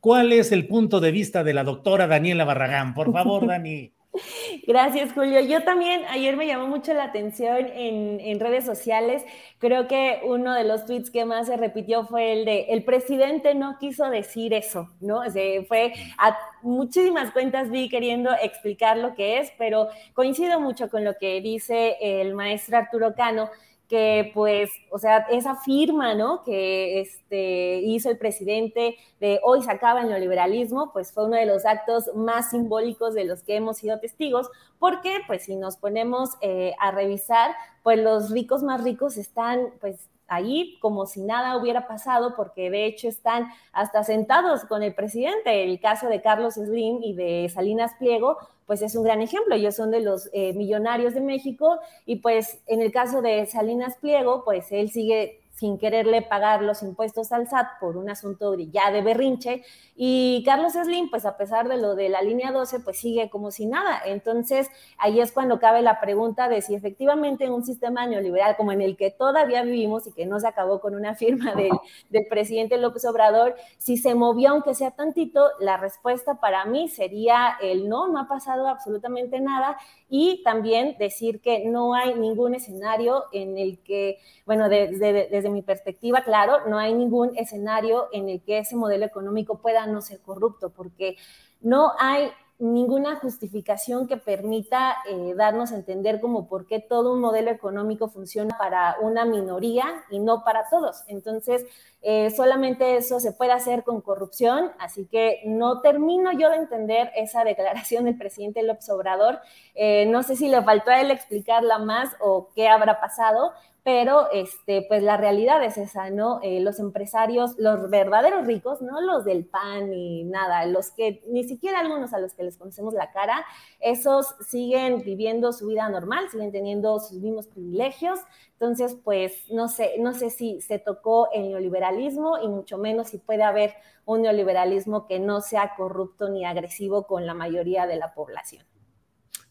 ¿Cuál 0.00 0.32
es 0.32 0.50
el 0.50 0.66
punto 0.66 0.98
de 0.98 1.12
vista 1.12 1.44
de 1.44 1.54
la 1.54 1.62
doctora 1.62 2.08
Daniela 2.08 2.44
Barragán? 2.44 2.92
Por 2.92 3.12
favor, 3.12 3.46
Dani. 3.46 3.92
Gracias, 4.66 5.12
Julio. 5.12 5.40
Yo 5.40 5.62
también, 5.62 6.02
ayer 6.08 6.36
me 6.36 6.46
llamó 6.46 6.66
mucho 6.66 6.92
la 6.94 7.04
atención 7.04 7.66
en, 7.74 8.40
redes 8.40 8.64
sociales. 8.64 9.24
Creo 9.58 9.86
que 9.86 10.20
uno 10.24 10.54
de 10.54 10.64
los 10.64 10.86
tweets 10.86 11.10
que 11.10 11.24
más 11.24 11.46
se 11.46 11.56
repitió 11.56 12.04
fue 12.04 12.32
el 12.32 12.44
de, 12.44 12.66
el 12.70 12.84
presidente 12.84 13.54
no 13.54 13.76
quiso 13.78 14.08
decir 14.08 14.54
eso, 14.54 14.88
¿no? 15.00 15.22
fue 15.68 15.92
a 16.18 16.36
muchísimas 16.62 17.32
cuentas 17.32 17.70
vi 17.70 17.88
queriendo 17.88 18.30
explicar 18.42 18.96
lo 18.96 19.14
que 19.14 19.38
es, 19.38 19.52
pero 19.58 19.88
coincido 20.14 20.60
mucho 20.60 20.88
con 20.88 21.04
lo 21.04 21.14
que 21.18 21.40
dice 21.40 21.96
el 22.00 22.34
maestro 22.34 22.78
Arturo 22.78 23.14
Cano 23.14 23.50
que 23.90 24.30
pues, 24.32 24.70
o 24.90 25.00
sea, 25.00 25.26
esa 25.30 25.56
firma, 25.56 26.14
¿no? 26.14 26.44
Que 26.44 27.00
este, 27.00 27.80
hizo 27.80 28.08
el 28.08 28.18
presidente 28.18 28.96
de 29.18 29.40
hoy 29.42 29.62
se 29.62 29.70
acaba 29.72 30.02
el 30.02 30.08
neoliberalismo, 30.08 30.92
pues 30.92 31.12
fue 31.12 31.26
uno 31.26 31.36
de 31.36 31.44
los 31.44 31.66
actos 31.66 32.08
más 32.14 32.50
simbólicos 32.50 33.14
de 33.14 33.24
los 33.24 33.42
que 33.42 33.56
hemos 33.56 33.78
sido 33.78 33.98
testigos, 33.98 34.48
porque 34.78 35.18
pues 35.26 35.42
si 35.42 35.56
nos 35.56 35.76
ponemos 35.76 36.30
eh, 36.40 36.72
a 36.78 36.92
revisar, 36.92 37.50
pues 37.82 37.98
los 37.98 38.30
ricos 38.30 38.62
más 38.62 38.84
ricos 38.84 39.16
están 39.16 39.70
pues 39.80 40.08
ahí 40.30 40.78
como 40.80 41.06
si 41.06 41.20
nada 41.20 41.56
hubiera 41.56 41.86
pasado, 41.86 42.34
porque 42.36 42.70
de 42.70 42.86
hecho 42.86 43.08
están 43.08 43.48
hasta 43.72 44.04
sentados 44.04 44.64
con 44.64 44.82
el 44.82 44.94
presidente. 44.94 45.64
El 45.64 45.80
caso 45.80 46.08
de 46.08 46.22
Carlos 46.22 46.54
Slim 46.54 47.02
y 47.02 47.14
de 47.14 47.50
Salinas 47.52 47.92
Pliego, 47.98 48.38
pues 48.64 48.80
es 48.80 48.94
un 48.94 49.02
gran 49.02 49.20
ejemplo. 49.20 49.56
Ellos 49.56 49.74
son 49.74 49.90
de 49.90 50.00
los 50.00 50.30
eh, 50.32 50.52
millonarios 50.54 51.14
de 51.14 51.20
México 51.20 51.80
y 52.06 52.16
pues 52.16 52.62
en 52.66 52.80
el 52.80 52.92
caso 52.92 53.20
de 53.20 53.44
Salinas 53.46 53.96
Pliego, 53.96 54.44
pues 54.44 54.70
él 54.70 54.90
sigue 54.90 55.39
sin 55.60 55.76
quererle 55.76 56.22
pagar 56.22 56.62
los 56.62 56.82
impuestos 56.82 57.32
al 57.32 57.46
SAT 57.46 57.78
por 57.80 57.98
un 57.98 58.08
asunto 58.08 58.54
ya 58.54 58.90
de 58.90 59.02
berrinche. 59.02 59.62
Y 59.94 60.42
Carlos 60.46 60.72
Slim, 60.72 61.10
pues 61.10 61.26
a 61.26 61.36
pesar 61.36 61.68
de 61.68 61.76
lo 61.76 61.94
de 61.94 62.08
la 62.08 62.22
línea 62.22 62.50
12, 62.50 62.80
pues 62.80 62.98
sigue 62.98 63.28
como 63.28 63.50
si 63.50 63.66
nada. 63.66 64.00
Entonces, 64.06 64.70
ahí 64.96 65.20
es 65.20 65.32
cuando 65.32 65.60
cabe 65.60 65.82
la 65.82 66.00
pregunta 66.00 66.48
de 66.48 66.62
si 66.62 66.74
efectivamente 66.74 67.44
en 67.44 67.52
un 67.52 67.62
sistema 67.62 68.06
neoliberal 68.06 68.56
como 68.56 68.72
en 68.72 68.80
el 68.80 68.96
que 68.96 69.10
todavía 69.10 69.62
vivimos 69.62 70.06
y 70.06 70.12
que 70.12 70.24
no 70.24 70.40
se 70.40 70.48
acabó 70.48 70.80
con 70.80 70.94
una 70.94 71.14
firma 71.14 71.54
del, 71.54 71.72
del 72.08 72.26
presidente 72.26 72.78
López 72.78 73.04
Obrador, 73.04 73.54
si 73.76 73.98
se 73.98 74.14
movió 74.14 74.52
aunque 74.52 74.72
sea 74.72 74.92
tantito, 74.92 75.46
la 75.60 75.76
respuesta 75.76 76.40
para 76.40 76.64
mí 76.64 76.88
sería 76.88 77.58
el 77.60 77.86
no, 77.86 78.08
no 78.08 78.18
ha 78.18 78.28
pasado 78.28 78.66
absolutamente 78.66 79.40
nada. 79.40 79.76
Y 80.08 80.42
también 80.42 80.96
decir 80.98 81.42
que 81.42 81.66
no 81.66 81.94
hay 81.94 82.14
ningún 82.14 82.54
escenario 82.54 83.24
en 83.32 83.58
el 83.58 83.82
que, 83.82 84.18
bueno, 84.46 84.70
desde, 84.70 85.49
mi 85.50 85.62
perspectiva, 85.62 86.22
claro, 86.22 86.68
no 86.68 86.78
hay 86.78 86.94
ningún 86.94 87.36
escenario 87.36 88.08
en 88.12 88.28
el 88.28 88.42
que 88.42 88.58
ese 88.58 88.76
modelo 88.76 89.04
económico 89.04 89.58
pueda 89.58 89.86
no 89.86 90.00
ser 90.00 90.20
corrupto, 90.20 90.70
porque 90.70 91.16
no 91.60 91.92
hay 91.98 92.30
ninguna 92.60 93.16
justificación 93.16 94.06
que 94.06 94.18
permita 94.18 94.96
eh, 95.08 95.32
darnos 95.34 95.72
a 95.72 95.76
entender 95.76 96.20
como 96.20 96.46
por 96.46 96.66
qué 96.66 96.78
todo 96.78 97.14
un 97.14 97.20
modelo 97.20 97.50
económico 97.50 98.08
funciona 98.08 98.56
para 98.58 98.96
una 99.00 99.24
minoría 99.24 99.86
y 100.10 100.18
no 100.18 100.44
para 100.44 100.68
todos. 100.68 101.02
Entonces, 101.08 101.64
eh, 102.02 102.30
solamente 102.30 102.96
eso 102.96 103.18
se 103.18 103.32
puede 103.32 103.52
hacer 103.52 103.82
con 103.82 104.02
corrupción, 104.02 104.72
así 104.78 105.06
que 105.06 105.40
no 105.46 105.80
termino 105.80 106.32
yo 106.32 106.50
de 106.50 106.56
entender 106.56 107.10
esa 107.16 107.44
declaración 107.44 108.04
del 108.04 108.18
presidente 108.18 108.62
López 108.62 108.90
Obrador. 108.90 109.40
Eh, 109.74 110.04
no 110.06 110.22
sé 110.22 110.36
si 110.36 110.48
le 110.48 110.62
faltó 110.62 110.90
a 110.90 111.00
él 111.00 111.10
explicarla 111.10 111.78
más 111.78 112.10
o 112.20 112.50
qué 112.54 112.68
habrá 112.68 113.00
pasado, 113.00 113.52
pero 113.82 114.30
este, 114.32 114.84
pues 114.88 115.02
la 115.02 115.16
realidad 115.16 115.62
es 115.64 115.78
esa, 115.78 116.10
¿no? 116.10 116.40
Eh, 116.42 116.60
los 116.60 116.78
empresarios, 116.78 117.54
los 117.58 117.88
verdaderos 117.88 118.46
ricos, 118.46 118.82
no 118.82 119.00
los 119.00 119.24
del 119.24 119.46
pan 119.46 119.90
ni 119.90 120.24
nada, 120.24 120.66
los 120.66 120.90
que 120.90 121.22
ni 121.28 121.44
siquiera 121.44 121.80
algunos 121.80 122.12
a 122.12 122.18
los 122.18 122.34
que 122.34 122.42
les 122.42 122.58
conocemos 122.58 122.92
la 122.92 123.10
cara, 123.10 123.44
esos 123.80 124.34
siguen 124.46 125.02
viviendo 125.02 125.52
su 125.52 125.66
vida 125.66 125.88
normal, 125.88 126.28
siguen 126.30 126.52
teniendo 126.52 127.00
sus 127.00 127.20
mismos 127.20 127.46
privilegios. 127.46 128.18
Entonces, 128.52 128.96
pues 129.02 129.50
no 129.50 129.68
sé, 129.68 129.94
no 129.98 130.12
sé 130.12 130.28
si 130.28 130.60
se 130.60 130.78
tocó 130.78 131.28
el 131.32 131.48
neoliberalismo 131.48 132.38
y 132.42 132.48
mucho 132.48 132.76
menos 132.76 133.08
si 133.08 133.18
puede 133.18 133.42
haber 133.42 133.72
un 134.04 134.22
neoliberalismo 134.22 135.06
que 135.06 135.18
no 135.18 135.40
sea 135.40 135.72
corrupto 135.76 136.28
ni 136.28 136.44
agresivo 136.44 137.06
con 137.06 137.24
la 137.24 137.32
mayoría 137.32 137.86
de 137.86 137.96
la 137.96 138.12
población. 138.12 138.64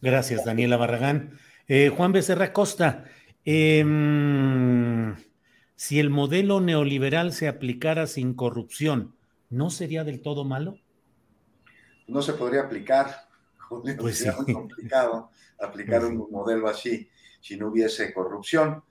Gracias, 0.01 0.45
Daniela 0.45 0.77
Barragán. 0.77 1.39
Eh, 1.68 1.89
Juan 1.89 2.11
Becerra 2.11 2.51
Costa, 2.53 3.06
Em, 3.51 5.15
si 5.76 5.99
el 5.99 6.11
modelo 6.11 6.61
neoliberal 6.61 7.34
se 7.34 7.47
aplicara 7.47 8.05
sin 8.05 8.35
corrupción, 8.35 9.15
¿no 9.49 9.71
sería 9.71 10.03
del 10.03 10.21
todo 10.21 10.45
malo? 10.45 10.77
No 12.07 12.21
se 12.21 12.34
podría 12.34 12.61
aplicar, 12.61 13.27
pues 13.97 14.19
sería 14.19 14.38
muy 14.38 14.53
complicado 14.53 15.31
aplicar 15.59 16.01
pues 16.01 16.11
un 16.11 16.27
modelo 16.30 16.67
así 16.67 17.09
si 17.41 17.57
no 17.57 17.69
hubiese 17.69 18.13
corrupción. 18.13 18.84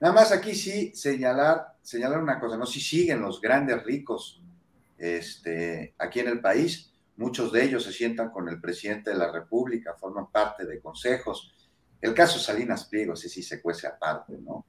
Nada 0.00 0.14
más 0.14 0.32
aquí 0.32 0.54
sí 0.54 0.92
señalar, 0.94 1.76
señalar 1.82 2.22
una 2.22 2.40
cosa, 2.40 2.56
no 2.56 2.64
si 2.64 2.80
siguen 2.80 3.20
los 3.20 3.38
grandes 3.38 3.84
ricos 3.84 4.42
este, 4.96 5.94
aquí 5.98 6.20
en 6.20 6.28
el 6.28 6.40
país, 6.40 6.90
muchos 7.16 7.52
de 7.52 7.64
ellos 7.64 7.84
se 7.84 7.92
sientan 7.92 8.30
con 8.30 8.48
el 8.48 8.62
presidente 8.62 9.10
de 9.10 9.18
la 9.18 9.30
República, 9.30 9.94
forman 10.00 10.30
parte 10.30 10.64
de 10.64 10.80
consejos, 10.80 11.52
el 12.00 12.14
caso 12.14 12.38
Salinas 12.38 12.84
Pliego, 12.84 13.14
ese 13.14 13.28
sí 13.28 13.42
se 13.42 13.60
cuece 13.60 13.86
aparte, 13.86 14.36
¿no? 14.38 14.64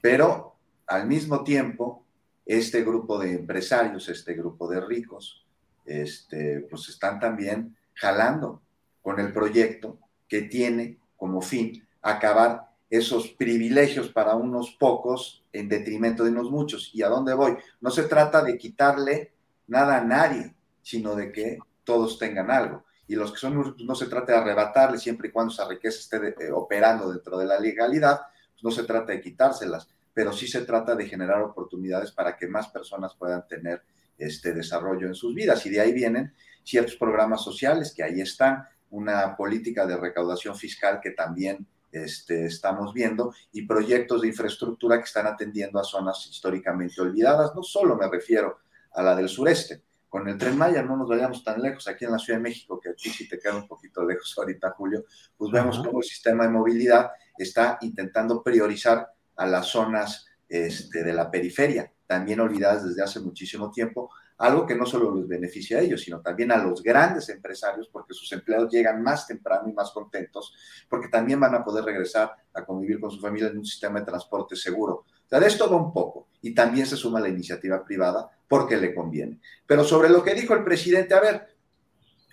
Pero 0.00 0.56
al 0.86 1.06
mismo 1.06 1.42
tiempo, 1.42 2.04
este 2.44 2.82
grupo 2.82 3.18
de 3.18 3.34
empresarios, 3.34 4.08
este 4.08 4.34
grupo 4.34 4.68
de 4.68 4.80
ricos, 4.80 5.46
este, 5.84 6.60
pues 6.70 6.88
están 6.88 7.18
también 7.18 7.76
jalando 7.94 8.62
con 9.02 9.18
el 9.20 9.32
proyecto 9.32 9.98
que 10.28 10.42
tiene 10.42 10.98
como 11.16 11.40
fin 11.40 11.86
acabar 12.02 12.68
esos 12.90 13.28
privilegios 13.28 14.08
para 14.08 14.34
unos 14.34 14.76
pocos 14.78 15.44
en 15.52 15.68
detrimento 15.68 16.24
de 16.24 16.30
unos 16.30 16.50
muchos. 16.50 16.90
¿Y 16.94 17.02
a 17.02 17.08
dónde 17.08 17.34
voy? 17.34 17.56
No 17.80 17.90
se 17.90 18.04
trata 18.04 18.42
de 18.42 18.56
quitarle 18.56 19.32
nada 19.66 19.98
a 19.98 20.04
nadie, 20.04 20.54
sino 20.82 21.14
de 21.14 21.32
que 21.32 21.58
todos 21.84 22.18
tengan 22.18 22.50
algo 22.50 22.84
y 23.08 23.16
los 23.16 23.32
que 23.32 23.38
son 23.38 23.74
no 23.78 23.94
se 23.94 24.06
trata 24.06 24.32
de 24.32 24.38
arrebatarle 24.38 24.98
siempre 24.98 25.28
y 25.28 25.30
cuando 25.32 25.52
esa 25.52 25.66
riqueza 25.66 25.98
esté 25.98 26.44
eh, 26.44 26.52
operando 26.52 27.10
dentro 27.10 27.38
de 27.38 27.46
la 27.46 27.58
legalidad, 27.58 28.20
pues 28.52 28.62
no 28.62 28.70
se 28.70 28.84
trata 28.84 29.12
de 29.12 29.20
quitárselas, 29.22 29.88
pero 30.12 30.32
sí 30.32 30.46
se 30.46 30.60
trata 30.60 30.94
de 30.94 31.08
generar 31.08 31.40
oportunidades 31.42 32.12
para 32.12 32.36
que 32.36 32.46
más 32.46 32.68
personas 32.68 33.14
puedan 33.14 33.46
tener 33.48 33.82
este 34.18 34.52
desarrollo 34.52 35.06
en 35.06 35.14
sus 35.14 35.34
vidas. 35.34 35.64
Y 35.64 35.70
de 35.70 35.80
ahí 35.80 35.92
vienen 35.92 36.34
ciertos 36.62 36.96
programas 36.96 37.42
sociales 37.42 37.94
que 37.96 38.02
ahí 38.02 38.20
están, 38.20 38.66
una 38.90 39.36
política 39.36 39.86
de 39.86 39.96
recaudación 39.96 40.56
fiscal 40.56 41.00
que 41.00 41.12
también 41.12 41.66
este, 41.90 42.46
estamos 42.46 42.92
viendo 42.92 43.34
y 43.52 43.66
proyectos 43.66 44.20
de 44.22 44.28
infraestructura 44.28 44.98
que 44.98 45.04
están 45.04 45.26
atendiendo 45.26 45.78
a 45.78 45.84
zonas 45.84 46.26
históricamente 46.26 47.00
olvidadas. 47.00 47.54
No 47.54 47.62
solo 47.62 47.96
me 47.96 48.08
refiero 48.08 48.58
a 48.92 49.02
la 49.02 49.14
del 49.16 49.28
sureste, 49.28 49.82
con 50.08 50.28
el 50.28 50.38
tren 50.38 50.56
Maya, 50.56 50.82
no 50.82 50.96
nos 50.96 51.08
vayamos 51.08 51.44
tan 51.44 51.60
lejos, 51.60 51.86
aquí 51.86 52.04
en 52.04 52.12
la 52.12 52.18
Ciudad 52.18 52.38
de 52.38 52.42
México, 52.42 52.80
que 52.80 52.90
a 52.90 52.94
ti 52.94 53.10
sí 53.10 53.28
te 53.28 53.38
queda 53.38 53.56
un 53.56 53.68
poquito 53.68 54.04
lejos 54.04 54.34
ahorita, 54.38 54.70
Julio, 54.70 55.04
pues 55.36 55.52
vemos 55.52 55.78
cómo 55.78 55.98
el 55.98 56.04
sistema 56.04 56.44
de 56.44 56.50
movilidad 56.50 57.10
está 57.36 57.78
intentando 57.82 58.42
priorizar 58.42 59.06
a 59.36 59.46
las 59.46 59.66
zonas 59.66 60.26
este, 60.48 61.04
de 61.04 61.12
la 61.12 61.30
periferia, 61.30 61.92
también 62.06 62.40
olvidadas 62.40 62.88
desde 62.88 63.02
hace 63.02 63.20
muchísimo 63.20 63.70
tiempo, 63.70 64.10
algo 64.38 64.64
que 64.66 64.74
no 64.74 64.86
solo 64.86 65.14
les 65.14 65.26
beneficia 65.26 65.78
a 65.78 65.80
ellos, 65.80 66.00
sino 66.00 66.20
también 66.20 66.52
a 66.52 66.56
los 66.56 66.82
grandes 66.82 67.28
empresarios, 67.28 67.88
porque 67.92 68.14
sus 68.14 68.30
empleados 68.32 68.70
llegan 68.72 69.02
más 69.02 69.26
temprano 69.26 69.68
y 69.68 69.72
más 69.72 69.90
contentos, 69.90 70.54
porque 70.88 71.08
también 71.08 71.40
van 71.40 71.54
a 71.56 71.64
poder 71.64 71.84
regresar 71.84 72.32
a 72.54 72.64
convivir 72.64 73.00
con 73.00 73.10
su 73.10 73.20
familia 73.20 73.48
en 73.48 73.58
un 73.58 73.64
sistema 73.64 74.00
de 74.00 74.06
transporte 74.06 74.54
seguro. 74.54 75.04
O 75.28 75.30
sea, 75.30 75.40
de 75.40 75.46
esto 75.46 75.70
va 75.70 75.76
un 75.76 75.92
poco. 75.92 76.28
Y 76.40 76.54
también 76.54 76.86
se 76.86 76.96
suma 76.96 77.20
la 77.20 77.28
iniciativa 77.28 77.84
privada 77.84 78.30
porque 78.48 78.78
le 78.78 78.94
conviene. 78.94 79.38
Pero 79.66 79.84
sobre 79.84 80.08
lo 80.08 80.24
que 80.24 80.34
dijo 80.34 80.54
el 80.54 80.64
presidente, 80.64 81.12
a 81.12 81.20
ver, 81.20 81.54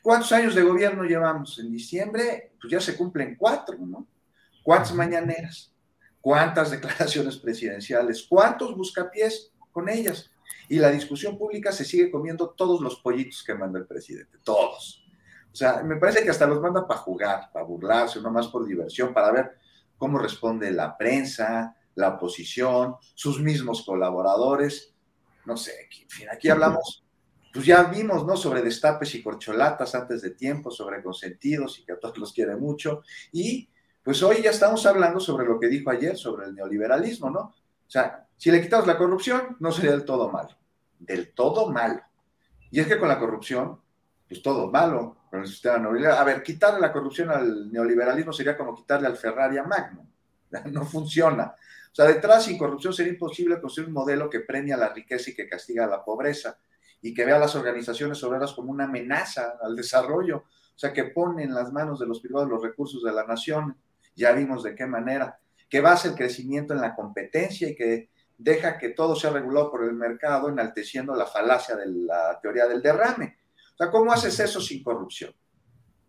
¿cuántos 0.01 0.31
años 0.31 0.55
de 0.55 0.61
gobierno 0.61 1.03
llevamos? 1.03 1.59
En 1.59 1.71
diciembre, 1.71 2.53
pues 2.61 2.71
ya 2.71 2.79
se 2.79 2.95
cumplen 2.95 3.35
cuatro, 3.35 3.77
¿no? 3.79 4.07
¿Cuántas 4.63 4.93
mañaneras? 4.93 5.73
¿Cuántas 6.21 6.71
declaraciones 6.71 7.35
presidenciales? 7.37 8.25
¿Cuántos 8.29 8.75
buscapiés 8.77 9.51
con 9.73 9.89
ellas? 9.89 10.31
Y 10.69 10.79
la 10.79 10.89
discusión 10.89 11.37
pública 11.37 11.73
se 11.73 11.83
sigue 11.83 12.09
comiendo 12.09 12.51
todos 12.51 12.79
los 12.79 12.95
pollitos 13.01 13.43
que 13.43 13.53
manda 13.53 13.77
el 13.77 13.85
presidente, 13.85 14.37
todos. 14.41 15.05
O 15.51 15.55
sea, 15.55 15.83
me 15.83 15.97
parece 15.97 16.23
que 16.23 16.29
hasta 16.29 16.47
los 16.47 16.61
manda 16.61 16.87
para 16.87 16.99
jugar, 17.01 17.51
para 17.51 17.65
burlarse, 17.65 18.21
no 18.21 18.31
más 18.31 18.47
por 18.47 18.65
diversión, 18.65 19.13
para 19.13 19.31
ver 19.31 19.57
cómo 19.97 20.17
responde 20.17 20.71
la 20.71 20.97
prensa, 20.97 21.74
la 21.95 22.09
oposición, 22.09 22.95
sus 23.13 23.39
mismos 23.41 23.83
colaboradores. 23.83 24.93
No 25.45 25.57
sé, 25.57 25.89
en 26.01 26.09
fin, 26.09 26.27
aquí 26.31 26.49
hablamos, 26.49 27.03
pues 27.53 27.65
ya 27.65 27.83
vimos, 27.83 28.25
¿no? 28.25 28.35
Sobre 28.35 28.61
destapes 28.61 29.15
y 29.15 29.23
corcholatas 29.23 29.95
antes 29.95 30.21
de 30.21 30.31
tiempo, 30.31 30.71
sobre 30.71 31.01
consentidos 31.01 31.79
y 31.79 31.85
que 31.85 31.93
a 31.93 31.99
todos 31.99 32.17
los 32.17 32.33
quiere 32.33 32.55
mucho. 32.55 33.03
Y 33.31 33.69
pues 34.03 34.21
hoy 34.23 34.41
ya 34.43 34.51
estamos 34.51 34.85
hablando 34.85 35.19
sobre 35.19 35.45
lo 35.45 35.59
que 35.59 35.67
dijo 35.67 35.89
ayer, 35.89 36.17
sobre 36.17 36.45
el 36.45 36.55
neoliberalismo, 36.55 37.29
¿no? 37.29 37.39
O 37.39 37.89
sea, 37.89 38.27
si 38.37 38.51
le 38.51 38.61
quitamos 38.61 38.87
la 38.87 38.97
corrupción, 38.97 39.57
no 39.59 39.71
sería 39.71 39.91
del 39.91 40.05
todo 40.05 40.29
malo. 40.29 40.49
Del 40.99 41.33
todo 41.33 41.69
malo. 41.71 42.01
Y 42.71 42.79
es 42.79 42.87
que 42.87 42.99
con 42.99 43.07
la 43.07 43.19
corrupción, 43.19 43.79
pues 44.27 44.41
todo 44.41 44.69
malo 44.69 45.17
con 45.29 45.41
el 45.41 45.47
sistema 45.47 45.77
neoliberal. 45.77 46.17
A 46.17 46.23
ver, 46.23 46.43
quitarle 46.43 46.79
la 46.79 46.91
corrupción 46.91 47.29
al 47.29 47.71
neoliberalismo 47.71 48.33
sería 48.33 48.57
como 48.57 48.75
quitarle 48.75 49.07
al 49.07 49.17
Ferrari 49.17 49.57
a 49.57 49.63
Magno. 49.63 50.05
No 50.71 50.85
funciona. 50.85 51.53
O 51.95 52.01
sea, 52.03 52.07
detrás 52.07 52.43
sin 52.43 52.57
corrupción 52.57 52.91
sería 52.91 53.13
imposible 53.13 53.61
construir 53.61 53.87
un 53.87 53.93
modelo 53.93 54.29
que 54.29 54.41
premia 54.41 54.75
la 54.75 54.89
riqueza 54.89 55.29
y 55.29 55.33
que 55.33 55.47
castiga 55.47 55.87
la 55.87 56.03
pobreza 56.03 56.59
y 57.01 57.13
que 57.13 57.23
vea 57.23 57.37
a 57.37 57.39
las 57.39 57.55
organizaciones 57.55 58.21
obreras 58.25 58.51
como 58.51 58.69
una 58.69 58.83
amenaza 58.83 59.53
al 59.61 59.77
desarrollo. 59.77 60.39
O 60.39 60.77
sea, 60.77 60.91
que 60.91 61.05
pone 61.05 61.43
en 61.43 61.53
las 61.53 61.71
manos 61.71 61.97
de 61.97 62.05
los 62.05 62.19
privados 62.19 62.49
los 62.49 62.61
recursos 62.61 63.01
de 63.01 63.13
la 63.13 63.25
nación. 63.25 63.77
Ya 64.13 64.33
vimos 64.33 64.61
de 64.63 64.75
qué 64.75 64.85
manera 64.85 65.39
que 65.69 65.79
basa 65.79 66.09
el 66.09 66.15
crecimiento 66.15 66.73
en 66.73 66.81
la 66.81 66.93
competencia 66.93 67.69
y 67.69 67.75
que 67.77 68.09
deja 68.37 68.77
que 68.77 68.89
todo 68.89 69.15
sea 69.15 69.29
regulado 69.29 69.71
por 69.71 69.85
el 69.85 69.93
mercado, 69.93 70.49
enalteciendo 70.49 71.15
la 71.15 71.27
falacia 71.27 71.77
de 71.77 71.85
la 71.87 72.37
teoría 72.41 72.67
del 72.67 72.81
derrame. 72.81 73.37
O 73.73 73.77
sea, 73.77 73.89
¿cómo 73.89 74.11
haces 74.11 74.37
eso 74.41 74.59
sin 74.59 74.83
corrupción? 74.83 75.33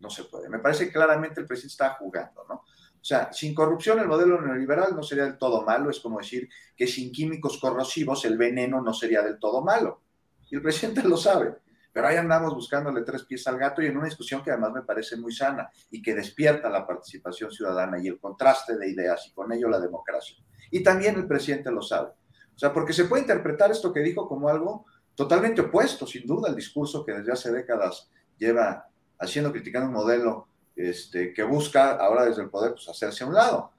No 0.01 0.09
se 0.09 0.25
puede. 0.25 0.49
Me 0.49 0.59
parece 0.59 0.87
que 0.87 0.91
claramente 0.91 1.39
el 1.39 1.47
presidente 1.47 1.71
está 1.71 1.89
jugando, 1.91 2.43
¿no? 2.49 2.65
O 3.07 3.09
sea, 3.09 3.31
sin 3.31 3.55
corrupción 3.55 3.99
el 3.99 4.07
modelo 4.09 4.41
neoliberal 4.41 4.93
no 4.93 5.01
sería 5.01 5.23
del 5.23 5.37
todo 5.37 5.63
malo, 5.63 5.89
es 5.89 6.01
como 6.01 6.17
decir 6.17 6.49
que 6.75 6.85
sin 6.85 7.09
químicos 7.09 7.57
corrosivos 7.57 8.25
el 8.25 8.37
veneno 8.37 8.81
no 8.81 8.93
sería 8.93 9.21
del 9.21 9.39
todo 9.39 9.63
malo. 9.63 10.01
Y 10.49 10.57
el 10.57 10.61
presidente 10.61 11.01
lo 11.03 11.15
sabe. 11.15 11.55
Pero 11.93 12.05
ahí 12.05 12.17
andamos 12.17 12.53
buscándole 12.53 13.03
tres 13.03 13.23
pies 13.23 13.47
al 13.47 13.57
gato 13.57 13.81
y 13.81 13.85
en 13.85 13.95
una 13.95 14.07
discusión 14.07 14.43
que 14.43 14.51
además 14.51 14.73
me 14.73 14.81
parece 14.81 15.15
muy 15.15 15.31
sana 15.31 15.69
y 15.89 16.01
que 16.01 16.13
despierta 16.13 16.67
la 16.67 16.85
participación 16.85 17.49
ciudadana 17.49 17.97
y 17.97 18.09
el 18.09 18.19
contraste 18.19 18.77
de 18.77 18.89
ideas 18.89 19.25
y 19.25 19.31
con 19.31 19.53
ello 19.53 19.69
la 19.69 19.79
democracia. 19.79 20.35
Y 20.69 20.83
también 20.83 21.15
el 21.15 21.27
presidente 21.27 21.71
lo 21.71 21.81
sabe. 21.81 22.09
O 22.09 22.59
sea, 22.59 22.73
porque 22.73 22.91
se 22.91 23.05
puede 23.05 23.21
interpretar 23.21 23.71
esto 23.71 23.93
que 23.93 24.01
dijo 24.01 24.27
como 24.27 24.49
algo 24.49 24.85
totalmente 25.15 25.61
opuesto, 25.61 26.05
sin 26.05 26.27
duda, 26.27 26.49
al 26.49 26.57
discurso 26.57 27.05
que 27.05 27.13
desde 27.13 27.31
hace 27.31 27.53
décadas 27.53 28.11
lleva 28.37 28.89
haciendo, 29.17 29.53
criticando 29.53 29.87
un 29.87 29.93
modelo 29.93 30.49
este, 30.77 31.33
que 31.33 31.43
busca 31.43 31.91
ahora 31.91 32.25
desde 32.25 32.43
el 32.43 32.49
poder 32.49 32.71
pues, 32.73 32.87
hacerse 32.87 33.23
a 33.23 33.27
un 33.27 33.33
lado. 33.33 33.71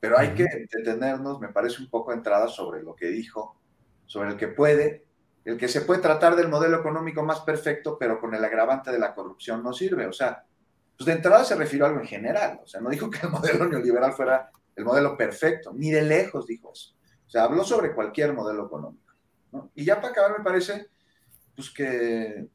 Pero 0.00 0.18
hay 0.18 0.34
que 0.34 0.46
detenernos, 0.72 1.40
me 1.40 1.48
parece 1.48 1.82
un 1.82 1.90
poco 1.90 2.12
entrada 2.12 2.48
sobre 2.48 2.82
lo 2.82 2.94
que 2.94 3.06
dijo, 3.06 3.56
sobre 4.06 4.30
el 4.30 4.36
que 4.36 4.48
puede 4.48 5.08
el 5.44 5.56
que 5.56 5.68
se 5.68 5.80
puede 5.80 6.02
tratar 6.02 6.36
del 6.36 6.48
modelo 6.48 6.78
económico 6.78 7.22
más 7.22 7.40
perfecto, 7.40 7.96
pero 7.98 8.20
con 8.20 8.34
el 8.34 8.44
agravante 8.44 8.92
de 8.92 8.98
la 8.98 9.14
corrupción 9.14 9.62
no 9.62 9.72
sirve. 9.72 10.06
O 10.06 10.12
sea, 10.12 10.44
pues 10.94 11.06
de 11.06 11.14
entrada 11.14 11.42
se 11.42 11.54
refirió 11.54 11.86
a 11.86 11.88
algo 11.88 12.00
en 12.00 12.06
general. 12.06 12.60
O 12.62 12.66
sea, 12.66 12.82
no 12.82 12.90
dijo 12.90 13.08
que 13.08 13.20
el 13.22 13.30
modelo 13.32 13.66
neoliberal 13.66 14.12
fuera 14.12 14.50
el 14.76 14.84
modelo 14.84 15.16
perfecto, 15.16 15.72
ni 15.74 15.90
de 15.90 16.02
lejos 16.02 16.46
dijo 16.46 16.70
eso. 16.74 16.94
O 17.26 17.30
sea, 17.30 17.44
habló 17.44 17.64
sobre 17.64 17.94
cualquier 17.94 18.34
modelo 18.34 18.66
económico. 18.66 19.14
Y 19.74 19.86
ya 19.86 19.96
para 19.96 20.08
acabar, 20.08 20.38
me 20.38 20.44
parece, 20.44 20.88
pues 21.56 21.70
que 21.70 22.46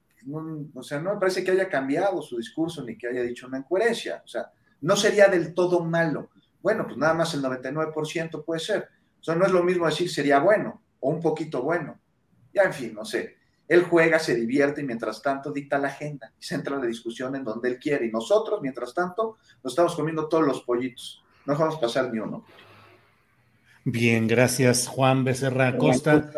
o 0.74 0.84
sea, 0.84 1.00
no 1.00 1.14
me 1.14 1.20
parece 1.20 1.44
que 1.44 1.52
haya 1.52 1.70
cambiado 1.70 2.22
su 2.22 2.38
discurso 2.38 2.84
ni 2.84 2.98
que 2.98 3.08
haya 3.08 3.22
dicho 3.22 3.48
una 3.48 3.60
incoherencia. 3.60 4.22
O 4.24 4.28
sea, 4.28 4.52
no 4.82 4.95
sería 4.95 5.28
del 5.28 5.54
todo 5.54 5.84
malo. 5.84 6.30
Bueno, 6.62 6.86
pues 6.86 6.98
nada 6.98 7.14
más 7.14 7.34
el 7.34 7.41
99% 7.41 8.44
puede 8.44 8.60
ser. 8.60 8.90
O 9.20 9.24
sea, 9.24 9.36
no 9.36 9.45
es 9.45 9.52
lo 9.52 9.64
mismo 9.64 9.86
decir 9.86 10.10
sería 10.10 10.40
bueno 10.40 10.82
o 11.00 11.10
un 11.10 11.22
poquito 11.22 11.62
bueno. 11.62 12.00
Ya, 12.54 12.64
en 12.64 12.74
fin, 12.74 12.94
no 12.94 13.06
sé. 13.06 13.38
Él 13.68 13.84
juega, 13.84 14.20
se 14.20 14.36
divierte 14.36 14.82
y 14.82 14.84
mientras 14.84 15.22
tanto 15.22 15.52
dicta 15.52 15.78
la 15.78 15.88
agenda 15.88 16.32
y 16.40 16.44
se 16.44 16.56
entra 16.56 16.78
la 16.78 16.86
discusión 16.86 17.36
en 17.36 17.44
donde 17.44 17.70
él 17.70 17.80
quiere. 17.80 18.06
Y 18.06 18.12
nosotros, 18.12 18.62
mientras 18.62 18.94
tanto, 18.94 19.38
nos 19.64 19.74
estamos 19.74 19.95
comiendo 19.95 20.28
todos 20.28 20.45
los 20.45 20.62
pollitos. 20.62 21.24
No 21.45 21.58
vamos 21.58 21.78
pasar 21.78 22.12
ni 22.12 22.20
uno. 22.20 22.45
Bien, 23.86 24.28
gracias 24.28 24.88
Juan 24.88 25.24
Becerra 25.24 25.68
Acosta. 25.70 26.32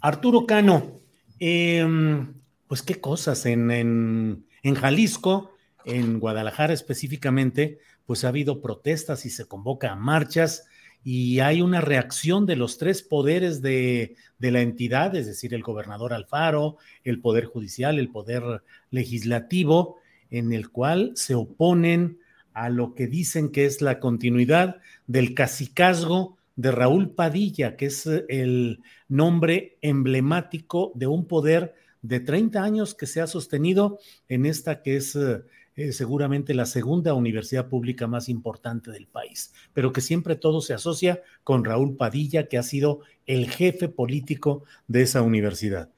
Arturo 0.00 0.46
Cano, 0.46 1.00
em, 1.38 2.34
pues 2.68 2.82
qué 2.82 3.00
cosas 3.00 3.46
en, 3.46 3.70
en, 3.70 4.74
Jalisco, 4.74 5.52
en 5.84 6.20
Guadalajara 6.20 6.74
específicamente, 6.74 7.78
pues 8.06 8.24
ha 8.24 8.28
habido 8.28 8.60
protestas 8.60 9.26
y 9.26 9.30
se 9.30 9.46
convoca 9.46 9.92
a 9.92 9.96
marchas 9.96 10.66
y 11.02 11.40
hay 11.40 11.62
una 11.62 11.80
reacción 11.80 12.44
de 12.44 12.56
los 12.56 12.76
tres 12.76 13.02
poderes 13.02 13.62
de, 13.62 14.16
de, 14.38 14.50
la 14.50 14.60
entidad, 14.60 15.16
es 15.16 15.26
decir, 15.26 15.54
el 15.54 15.62
gobernador 15.62 16.12
Alfaro, 16.12 16.76
el 17.04 17.20
poder 17.20 17.46
judicial, 17.46 17.98
el 17.98 18.10
poder 18.10 18.62
legislativo, 18.90 19.96
en 20.30 20.52
el 20.52 20.70
cual 20.70 21.12
se 21.14 21.34
oponen 21.34 22.18
a 22.52 22.68
lo 22.68 22.94
que 22.94 23.06
dicen 23.06 23.50
que 23.50 23.64
es 23.64 23.80
la 23.80 24.00
continuidad 24.00 24.76
del 25.06 25.34
cacicazgo 25.34 26.36
de 26.56 26.72
Raúl 26.72 27.10
Padilla, 27.10 27.76
que 27.76 27.86
es 27.86 28.04
el 28.28 28.82
nombre 29.08 29.78
emblemático 29.80 30.90
de 30.96 31.06
un 31.06 31.26
poder 31.26 31.74
de 32.08 32.20
30 32.20 32.62
años 32.62 32.94
que 32.94 33.06
se 33.06 33.20
ha 33.20 33.26
sostenido 33.26 33.98
en 34.28 34.46
esta 34.46 34.82
que 34.82 34.96
es 34.96 35.14
eh, 35.14 35.42
eh, 35.76 35.92
seguramente 35.92 36.54
la 36.54 36.66
segunda 36.66 37.14
universidad 37.14 37.68
pública 37.68 38.06
más 38.06 38.28
importante 38.28 38.90
del 38.90 39.06
país, 39.06 39.52
pero 39.72 39.92
que 39.92 40.00
siempre 40.00 40.34
todo 40.34 40.60
se 40.60 40.74
asocia 40.74 41.22
con 41.44 41.64
Raúl 41.64 41.96
Padilla, 41.96 42.48
que 42.48 42.58
ha 42.58 42.62
sido 42.62 43.00
el 43.26 43.48
jefe 43.48 43.88
político 43.88 44.64
de 44.88 45.02
esa 45.02 45.22
universidad. 45.22 45.90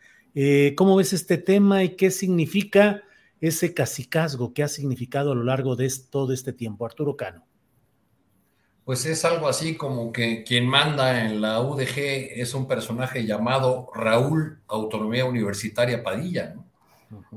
¿Cómo 0.77 0.97
ves 0.97 1.12
este 1.12 1.39
tema 1.39 1.82
y 1.82 1.97
qué 1.97 2.12
significa 2.12 3.03
ese 3.41 3.74
cacicazgo 3.74 4.55
que 4.55 4.62
ha 4.62 4.69
significado 4.69 5.32
a 5.32 5.35
lo 5.35 5.43
largo 5.43 5.74
de 5.74 5.93
todo 6.09 6.32
este 6.32 6.53
tiempo? 6.53 6.87
Arturo 6.87 7.16
Cano 7.16 7.49
pues 8.90 9.06
es 9.06 9.24
algo 9.24 9.46
así 9.46 9.76
como 9.76 10.12
que 10.12 10.42
quien 10.42 10.66
manda 10.66 11.24
en 11.24 11.40
la 11.40 11.60
UDG 11.60 11.96
es 12.40 12.54
un 12.54 12.66
personaje 12.66 13.24
llamado 13.24 13.88
Raúl 13.94 14.58
Autonomía 14.66 15.24
Universitaria 15.26 16.02
Padilla, 16.02 16.56
¿no? 16.56 16.66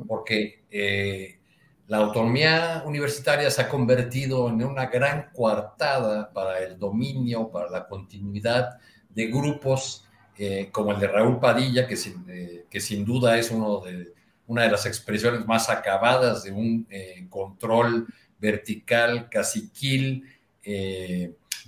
porque 0.07 0.63
eh, 0.71 1.37
la 1.85 1.97
autonomía 1.97 2.81
universitaria 2.87 3.51
se 3.51 3.61
ha 3.61 3.69
convertido 3.69 4.49
en 4.49 4.63
una 4.63 4.87
gran 4.87 5.29
coartada 5.31 6.33
para 6.33 6.57
el 6.57 6.79
dominio, 6.79 7.51
para 7.51 7.69
la 7.69 7.87
continuidad 7.87 8.79
de 9.09 9.27
grupos 9.27 10.07
eh, 10.39 10.69
como 10.71 10.93
el 10.93 10.99
de 10.99 11.07
Raúl 11.07 11.39
Padilla, 11.39 11.85
que 11.85 11.97
sin, 11.97 12.25
eh, 12.29 12.65
que 12.67 12.79
sin 12.79 13.05
duda 13.05 13.37
es 13.37 13.51
uno 13.51 13.79
de, 13.81 14.11
una 14.47 14.63
de 14.63 14.71
las 14.71 14.87
expresiones 14.87 15.45
más 15.45 15.69
acabadas 15.69 16.41
de 16.45 16.51
un 16.51 16.87
control 17.29 18.07
vertical, 18.39 19.29
caciquil, 19.29 20.23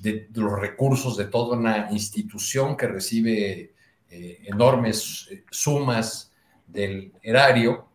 de, 0.01 0.27
los 0.34 0.59
recursos 0.59 1.17
de 1.17 1.26
toda 1.26 1.57
una 1.57 1.89
institución 1.91 2.76
que 2.76 2.88
recibe 2.88 3.73
eh, 4.09 4.39
enormes 4.45 5.27
eh, 5.31 5.43
sumas 5.49 6.31
del 6.67 7.13
erario 7.22 7.88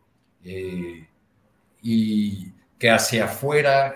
eh, 0.43 1.07
y 1.81 2.51
que 2.77 2.89
hacia 2.89 3.25
afuera 3.25 3.93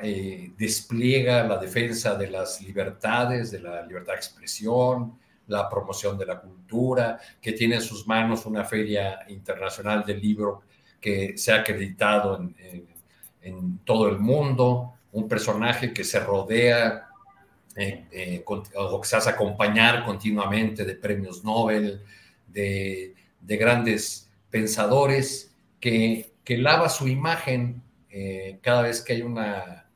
despliega 0.55 1.43
la 1.43 1.57
defensa 1.57 2.13
de 2.13 2.29
las 2.29 2.61
libertades, 2.61 3.49
de 3.49 3.59
la 3.59 3.83
libertad 3.83 4.13
de 4.13 4.19
expresión, 4.19 5.17
la 5.47 5.67
promoción 5.67 6.19
de 6.19 6.27
la 6.27 6.39
cultura, 6.39 7.19
que 7.41 7.53
tiene 7.53 7.75
en 7.75 7.81
sus 7.81 8.05
manos 8.05 8.45
una 8.45 8.63
feria 8.63 9.25
internacional 9.29 10.03
del 10.05 10.21
libro 10.21 10.61
que 11.01 11.35
se 11.35 11.51
ha 11.51 11.61
acreditado 11.61 12.37
en, 12.37 12.87
en 13.41 13.79
todo 13.79 14.07
el 14.07 14.19
mundo, 14.19 14.93
un 15.13 15.27
personaje 15.27 15.91
que 15.91 16.03
se 16.03 16.19
rodea 16.19 17.04
eh, 17.77 18.05
eh, 18.09 18.43
o 18.45 19.01
que 19.01 19.07
se 19.07 19.17
hace 19.17 19.29
acompañar 19.29 20.05
continuamente 20.05 20.85
de 20.85 20.95
premios 20.95 21.43
Nobel, 21.43 22.01
de, 22.47 23.13
grandes 23.41 24.29
pensadores, 24.49 25.53
que, 25.81 26.31
que, 26.43 26.57
lava 26.57 26.87
su 26.87 27.07
imagen 27.07 27.83
eh, 28.09 28.59
cada 28.61 28.83
vez 28.83 29.01
que 29.01 29.13
hay 29.13 29.21
una, 29.23 29.87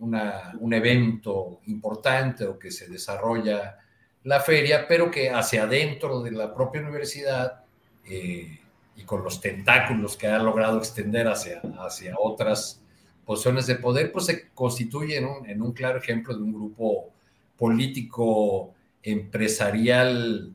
una, 0.00 0.52
un 0.60 0.74
evento 0.74 1.60
importante 1.66 2.44
o 2.44 2.58
que 2.58 2.70
se 2.70 2.88
desarrolla 2.88 3.78
la 4.24 4.40
feria, 4.40 4.86
pero 4.86 5.10
que 5.10 5.30
hacia 5.30 5.62
adentro 5.62 6.22
de 6.22 6.32
la 6.32 6.54
propia 6.54 6.82
universidad 6.82 7.64
y 8.04 9.02
con 9.04 9.24
los 9.24 9.40
tentáculos 9.40 10.16
que 10.16 10.26
ha 10.26 10.38
logrado 10.38 10.78
extender 10.78 11.26
hacia, 11.26 11.60
hacia 11.78 12.14
otras 12.18 12.82
posiciones 13.26 13.66
de 13.66 13.74
poder, 13.74 14.12
pues 14.12 14.26
se 14.26 14.48
constituye 14.54 15.16
en 15.18 15.60
un, 15.60 15.72
claro 15.72 15.98
ejemplo 15.98 16.34
de 16.34 16.42
un 16.42 16.52
grupo 16.52 17.12
político, 17.56 18.72
empresarial, 19.02 20.54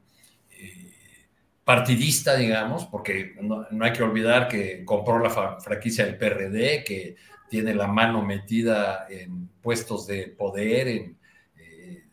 eh, 0.58 0.88
partidista, 1.66 2.38
digamos, 2.38 2.86
porque 2.86 3.36
no, 3.42 3.68
hay 3.82 3.94
que 3.94 4.04
olvidar 4.04 4.48
que 4.48 4.86
compró 4.86 5.20
la 5.20 5.60
franquicia 5.60 6.06
del 6.06 6.18
PRD, 6.18 6.84
que 6.86 7.16
tiene 7.50 7.76
la 7.76 7.88
mano 7.88 8.24
metida 8.24 9.06
en 9.10 9.50
puestos 9.62 10.08
de 10.08 10.28
poder, 10.28 10.88
en, 10.88 11.18
eh, 11.58 12.06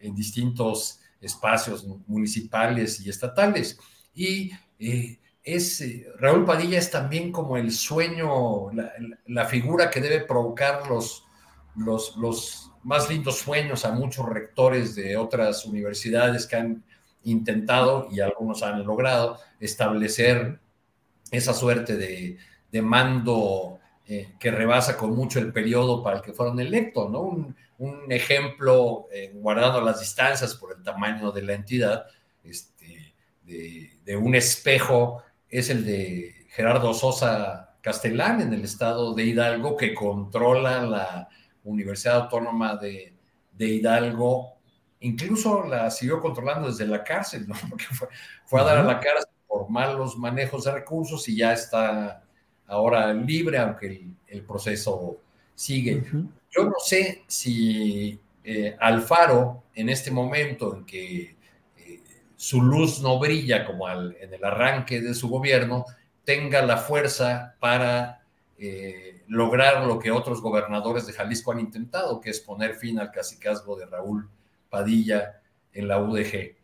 en 0.00 0.14
distintos 0.16 1.00
espacios 1.20 1.86
municipales 2.08 3.00
y 3.00 3.08
estatales. 3.08 3.78
Y 4.14 4.50
eh, 4.80 5.18
eh, 5.46 6.08
Raúl 6.18 6.44
Padilla 6.44 6.78
es 6.78 6.90
también 6.90 7.30
como 7.30 7.56
el 7.56 7.70
sueño, 7.70 8.70
la, 9.26 9.44
figura 9.44 9.88
que 9.88 10.00
debe 10.00 10.24
provocar 10.24 10.88
los, 10.88 11.24
los, 11.76 12.16
los, 12.16 12.72
más 12.82 13.08
lindos 13.08 13.38
sueños 13.38 13.84
a 13.84 13.92
muchos 13.92 14.28
rectores 14.28 14.94
de 14.94 15.16
otras 15.16 15.64
universidades 15.64 16.46
que 16.46 16.56
han 16.56 16.84
intentado, 17.24 18.08
y 18.10 18.20
algunos 18.20 18.62
han 18.62 18.84
logrado, 18.84 19.38
establecer 19.58 20.60
esa 21.32 21.52
suerte 21.52 21.96
de, 21.96 22.38
de 22.70 22.82
mando 22.82 23.78
eh, 24.06 24.34
que 24.38 24.52
rebasa 24.52 24.96
con 24.96 25.16
mucho 25.16 25.40
el 25.40 25.52
periodo 25.52 26.02
para 26.02 26.18
el 26.18 26.22
que 26.22 26.32
fueron 26.32 26.60
electos, 26.60 27.10
¿no? 27.10 27.22
Un, 27.22 27.56
ejemplo, 28.08 29.06
eh, 29.12 29.32
guardando 29.34 29.80
las 29.80 30.00
distancias 30.00 30.54
por 30.54 30.76
el 30.76 30.82
tamaño 30.82 31.30
de 31.30 31.42
la 31.42 31.54
entidad, 31.54 32.06
este, 32.42 33.14
de 33.44 34.16
un 34.16 34.34
espejo 34.34 35.22
es 35.58 35.70
el 35.70 35.84
de 35.84 36.34
Gerardo 36.50 36.92
Sosa 36.92 37.76
Castellán 37.80 38.42
en 38.42 38.52
el 38.52 38.64
estado 38.64 39.14
de 39.14 39.24
Hidalgo, 39.24 39.76
que 39.76 39.94
controla 39.94 40.82
la 40.82 41.28
Universidad 41.64 42.22
Autónoma 42.22 42.76
de, 42.76 43.14
Hidalgo. 43.58 44.54
Incluso 45.00 45.64
la 45.64 45.90
siguió 45.90 46.20
controlando 46.20 46.68
desde 46.68 46.86
la 46.86 47.02
cárcel, 47.02 47.48
¿no? 47.48 47.54
porque 47.70 47.84
fue, 48.44 48.60
a 48.60 48.64
dar 48.64 48.78
a 48.78 48.82
la 48.82 49.00
cárcel 49.00 49.30
por 49.46 49.70
malos 49.70 50.18
manejos 50.18 50.64
de 50.64 50.72
recursos 50.72 51.26
y 51.28 51.36
ya 51.36 51.52
está 51.54 52.22
ahora 52.66 53.14
libre, 53.14 53.58
aunque 53.58 54.08
el, 54.26 54.42
proceso 54.42 55.20
sigue. 55.54 56.04
Yo 56.50 56.64
no 56.64 56.74
sé 56.84 57.22
si 57.26 58.20
eh, 58.44 58.76
Alfaro, 58.78 59.62
en 59.74 59.88
este 59.88 60.10
momento 60.10 60.76
en 60.76 60.84
que 60.84 61.35
su 62.36 62.62
luz 62.62 63.00
no 63.00 63.18
brilla 63.18 63.64
como 63.64 63.88
en 63.88 64.34
el 64.34 64.44
arranque 64.44 65.00
de 65.00 65.14
su 65.14 65.28
gobierno, 65.28 65.86
tenga 66.24 66.62
la 66.62 66.76
fuerza 66.76 67.54
para 67.60 68.22
eh, 68.58 69.22
lograr 69.28 69.86
lo 69.86 69.98
que 69.98 70.10
otros 70.10 70.40
gobernadores 70.40 71.06
de 71.06 71.12
Jalisco 71.12 71.52
han 71.52 71.60
intentado, 71.60 72.20
que 72.20 72.30
es 72.30 72.40
poner 72.40 72.74
fin 72.74 72.98
al 72.98 73.10
cacicazgo 73.10 73.76
de 73.76 73.86
Raúl 73.86 74.28
Padilla 74.68 75.40
en 75.72 75.88
la 75.88 75.98
UDG. 76.00 76.54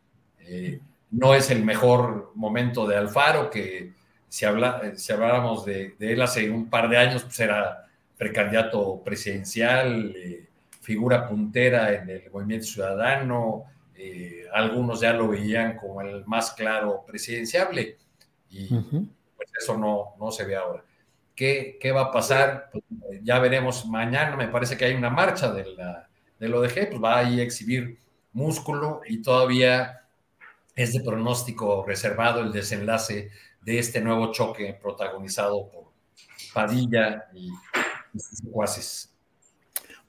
Eh, 0.40 0.80
no 1.10 1.34
es 1.34 1.50
el 1.50 1.64
mejor 1.64 2.32
momento 2.34 2.86
de 2.86 2.96
Alfaro, 2.96 3.50
que 3.50 3.92
si 4.28 4.44
habláramos 4.44 5.64
de, 5.66 5.94
él 6.00 6.22
hace 6.22 6.50
un 6.50 6.70
par 6.70 6.88
de 6.88 6.96
años, 6.96 7.22
pues 7.22 7.38
era 7.40 7.86
precandidato 8.16 9.02
presidencial, 9.04 10.14
eh, 10.16 10.48
figura 10.80 11.28
puntera 11.28 11.92
en 11.92 12.08
el 12.08 12.30
movimiento 12.32 12.66
ciudadano, 12.66 13.64
eh, 14.04 14.46
algunos 14.52 15.00
ya 15.00 15.12
lo 15.12 15.28
veían 15.28 15.76
como 15.76 16.00
el 16.00 16.26
más 16.26 16.50
claro 16.54 17.04
presidenciable 17.06 17.98
y 18.50 18.66
pues 18.66 19.48
eso 19.60 19.78
no, 19.78 20.14
no 20.18 20.32
se 20.32 20.44
ve 20.44 20.56
ahora. 20.56 20.82
¿Qué, 21.36 21.78
qué 21.80 21.92
va 21.92 22.02
a 22.02 22.10
pasar? 22.10 22.68
Pues, 22.72 22.82
ya 23.22 23.38
veremos 23.38 23.86
mañana, 23.86 24.36
me 24.36 24.48
parece 24.48 24.76
que 24.76 24.86
hay 24.86 24.94
una 24.94 25.08
marcha 25.08 25.52
de 25.52 25.66
la, 25.76 26.08
del 26.40 26.52
ODG, 26.52 26.88
pues 26.88 27.02
va 27.02 27.18
a 27.18 27.30
exhibir 27.30 28.00
músculo 28.32 29.02
y 29.06 29.22
todavía 29.22 30.02
es 30.74 30.92
de 30.92 31.00
pronóstico 31.00 31.84
reservado 31.86 32.40
el 32.40 32.50
desenlace 32.50 33.30
de 33.60 33.78
este 33.78 34.00
nuevo 34.00 34.32
choque 34.32 34.76
protagonizado 34.82 35.70
por 35.70 35.92
Padilla 36.52 37.28
y 37.32 37.50
sus 38.18 38.38
secuaces. 38.38 39.14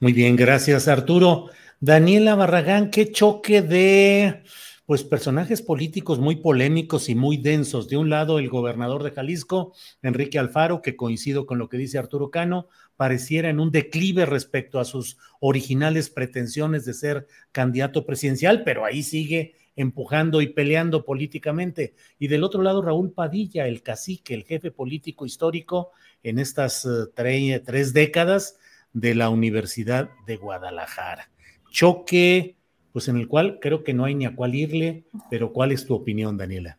Muy 0.00 0.12
bien, 0.12 0.34
gracias 0.34 0.88
Arturo. 0.88 1.50
Daniela 1.84 2.34
Barragán, 2.34 2.90
qué 2.90 3.12
choque 3.12 3.60
de 3.60 4.42
pues 4.86 5.04
personajes 5.04 5.60
políticos 5.60 6.18
muy 6.18 6.36
polémicos 6.36 7.10
y 7.10 7.14
muy 7.14 7.36
densos. 7.36 7.90
De 7.90 7.98
un 7.98 8.08
lado, 8.08 8.38
el 8.38 8.48
gobernador 8.48 9.02
de 9.02 9.10
Jalisco, 9.10 9.74
Enrique 10.00 10.38
Alfaro, 10.38 10.80
que 10.80 10.96
coincido 10.96 11.44
con 11.44 11.58
lo 11.58 11.68
que 11.68 11.76
dice 11.76 11.98
Arturo 11.98 12.30
Cano, 12.30 12.68
pareciera 12.96 13.50
en 13.50 13.60
un 13.60 13.70
declive 13.70 14.24
respecto 14.24 14.80
a 14.80 14.86
sus 14.86 15.18
originales 15.40 16.08
pretensiones 16.08 16.86
de 16.86 16.94
ser 16.94 17.26
candidato 17.52 18.06
presidencial, 18.06 18.64
pero 18.64 18.86
ahí 18.86 19.02
sigue 19.02 19.54
empujando 19.76 20.40
y 20.40 20.46
peleando 20.46 21.04
políticamente. 21.04 21.94
Y 22.18 22.28
del 22.28 22.44
otro 22.44 22.62
lado, 22.62 22.80
Raúl 22.80 23.12
Padilla, 23.12 23.68
el 23.68 23.82
cacique, 23.82 24.32
el 24.32 24.44
jefe 24.44 24.70
político 24.70 25.26
histórico 25.26 25.90
en 26.22 26.38
estas 26.38 26.86
eh, 26.86 27.60
tres 27.62 27.92
décadas 27.92 28.56
de 28.94 29.14
la 29.14 29.28
Universidad 29.28 30.08
de 30.26 30.36
Guadalajara. 30.36 31.28
Choque, 31.74 32.54
pues 32.92 33.08
en 33.08 33.16
el 33.16 33.26
cual 33.26 33.58
creo 33.60 33.82
que 33.82 33.92
no 33.92 34.04
hay 34.04 34.14
ni 34.14 34.26
a 34.26 34.36
cuál 34.36 34.54
irle, 34.54 35.06
pero 35.28 35.52
¿cuál 35.52 35.72
es 35.72 35.84
tu 35.84 35.92
opinión, 35.92 36.36
Daniela? 36.36 36.78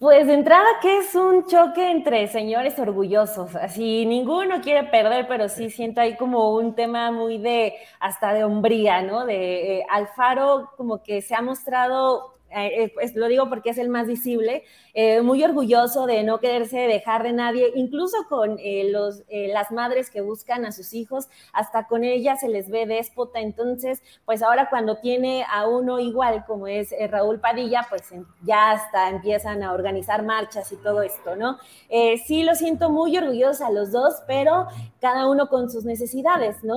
Pues 0.00 0.26
de 0.26 0.34
entrada 0.34 0.66
que 0.82 0.98
es 0.98 1.14
un 1.14 1.46
choque 1.46 1.88
entre 1.88 2.26
señores 2.26 2.76
orgullosos, 2.80 3.54
así 3.54 4.04
ninguno 4.04 4.60
quiere 4.62 4.82
perder, 4.88 5.28
pero 5.28 5.48
sí 5.48 5.70
siento 5.70 6.00
ahí 6.00 6.16
como 6.16 6.56
un 6.56 6.74
tema 6.74 7.12
muy 7.12 7.38
de 7.38 7.74
hasta 8.00 8.34
de 8.34 8.42
hombría, 8.42 9.00
¿no? 9.02 9.24
De 9.24 9.78
eh, 9.78 9.84
Alfaro 9.88 10.72
como 10.76 11.00
que 11.00 11.22
se 11.22 11.36
ha 11.36 11.40
mostrado 11.40 12.34
eh, 12.50 12.84
eh, 12.84 12.92
pues 12.94 13.14
lo 13.14 13.26
digo 13.28 13.48
porque 13.48 13.70
es 13.70 13.78
el 13.78 13.88
más 13.88 14.06
visible, 14.06 14.64
eh, 14.94 15.20
muy 15.20 15.44
orgulloso 15.44 16.06
de 16.06 16.22
no 16.22 16.38
quererse 16.38 16.78
dejar 16.78 17.22
de 17.22 17.32
nadie, 17.32 17.72
incluso 17.74 18.16
con 18.28 18.58
los, 18.90 19.22
las 19.28 19.70
madres 19.70 20.10
que 20.10 20.22
buscan 20.22 20.64
a 20.64 20.72
sus 20.72 20.94
hijos, 20.94 21.28
hasta 21.52 21.86
con 21.86 22.04
ellas 22.04 22.40
se 22.40 22.48
les 22.48 22.70
ve 22.70 22.86
déspota, 22.86 23.40
entonces, 23.40 24.02
pues 24.24 24.42
ahora 24.42 24.68
cuando 24.70 24.96
tiene 24.98 25.44
a 25.50 25.68
uno 25.68 26.00
igual 26.00 26.44
como 26.46 26.66
es 26.66 26.94
Raúl 27.10 27.38
Padilla, 27.38 27.86
pues 27.88 28.02
ya 28.42 28.72
hasta 28.72 29.10
empiezan 29.10 29.62
a 29.62 29.72
organizar 29.72 30.22
marchas 30.24 30.72
y 30.72 30.76
todo 30.76 31.02
esto, 31.02 31.36
¿no? 31.36 31.58
sí 32.26 32.42
lo 32.42 32.54
siento 32.54 32.90
muy 32.90 33.16
orgulloso 33.16 33.66
a 33.66 33.70
los 33.70 33.92
dos, 33.92 34.14
pero 34.26 34.66
cada 35.00 35.28
uno 35.28 35.48
con 35.48 35.70
sus 35.70 35.84
necesidades, 35.84 36.62
¿no? 36.64 36.76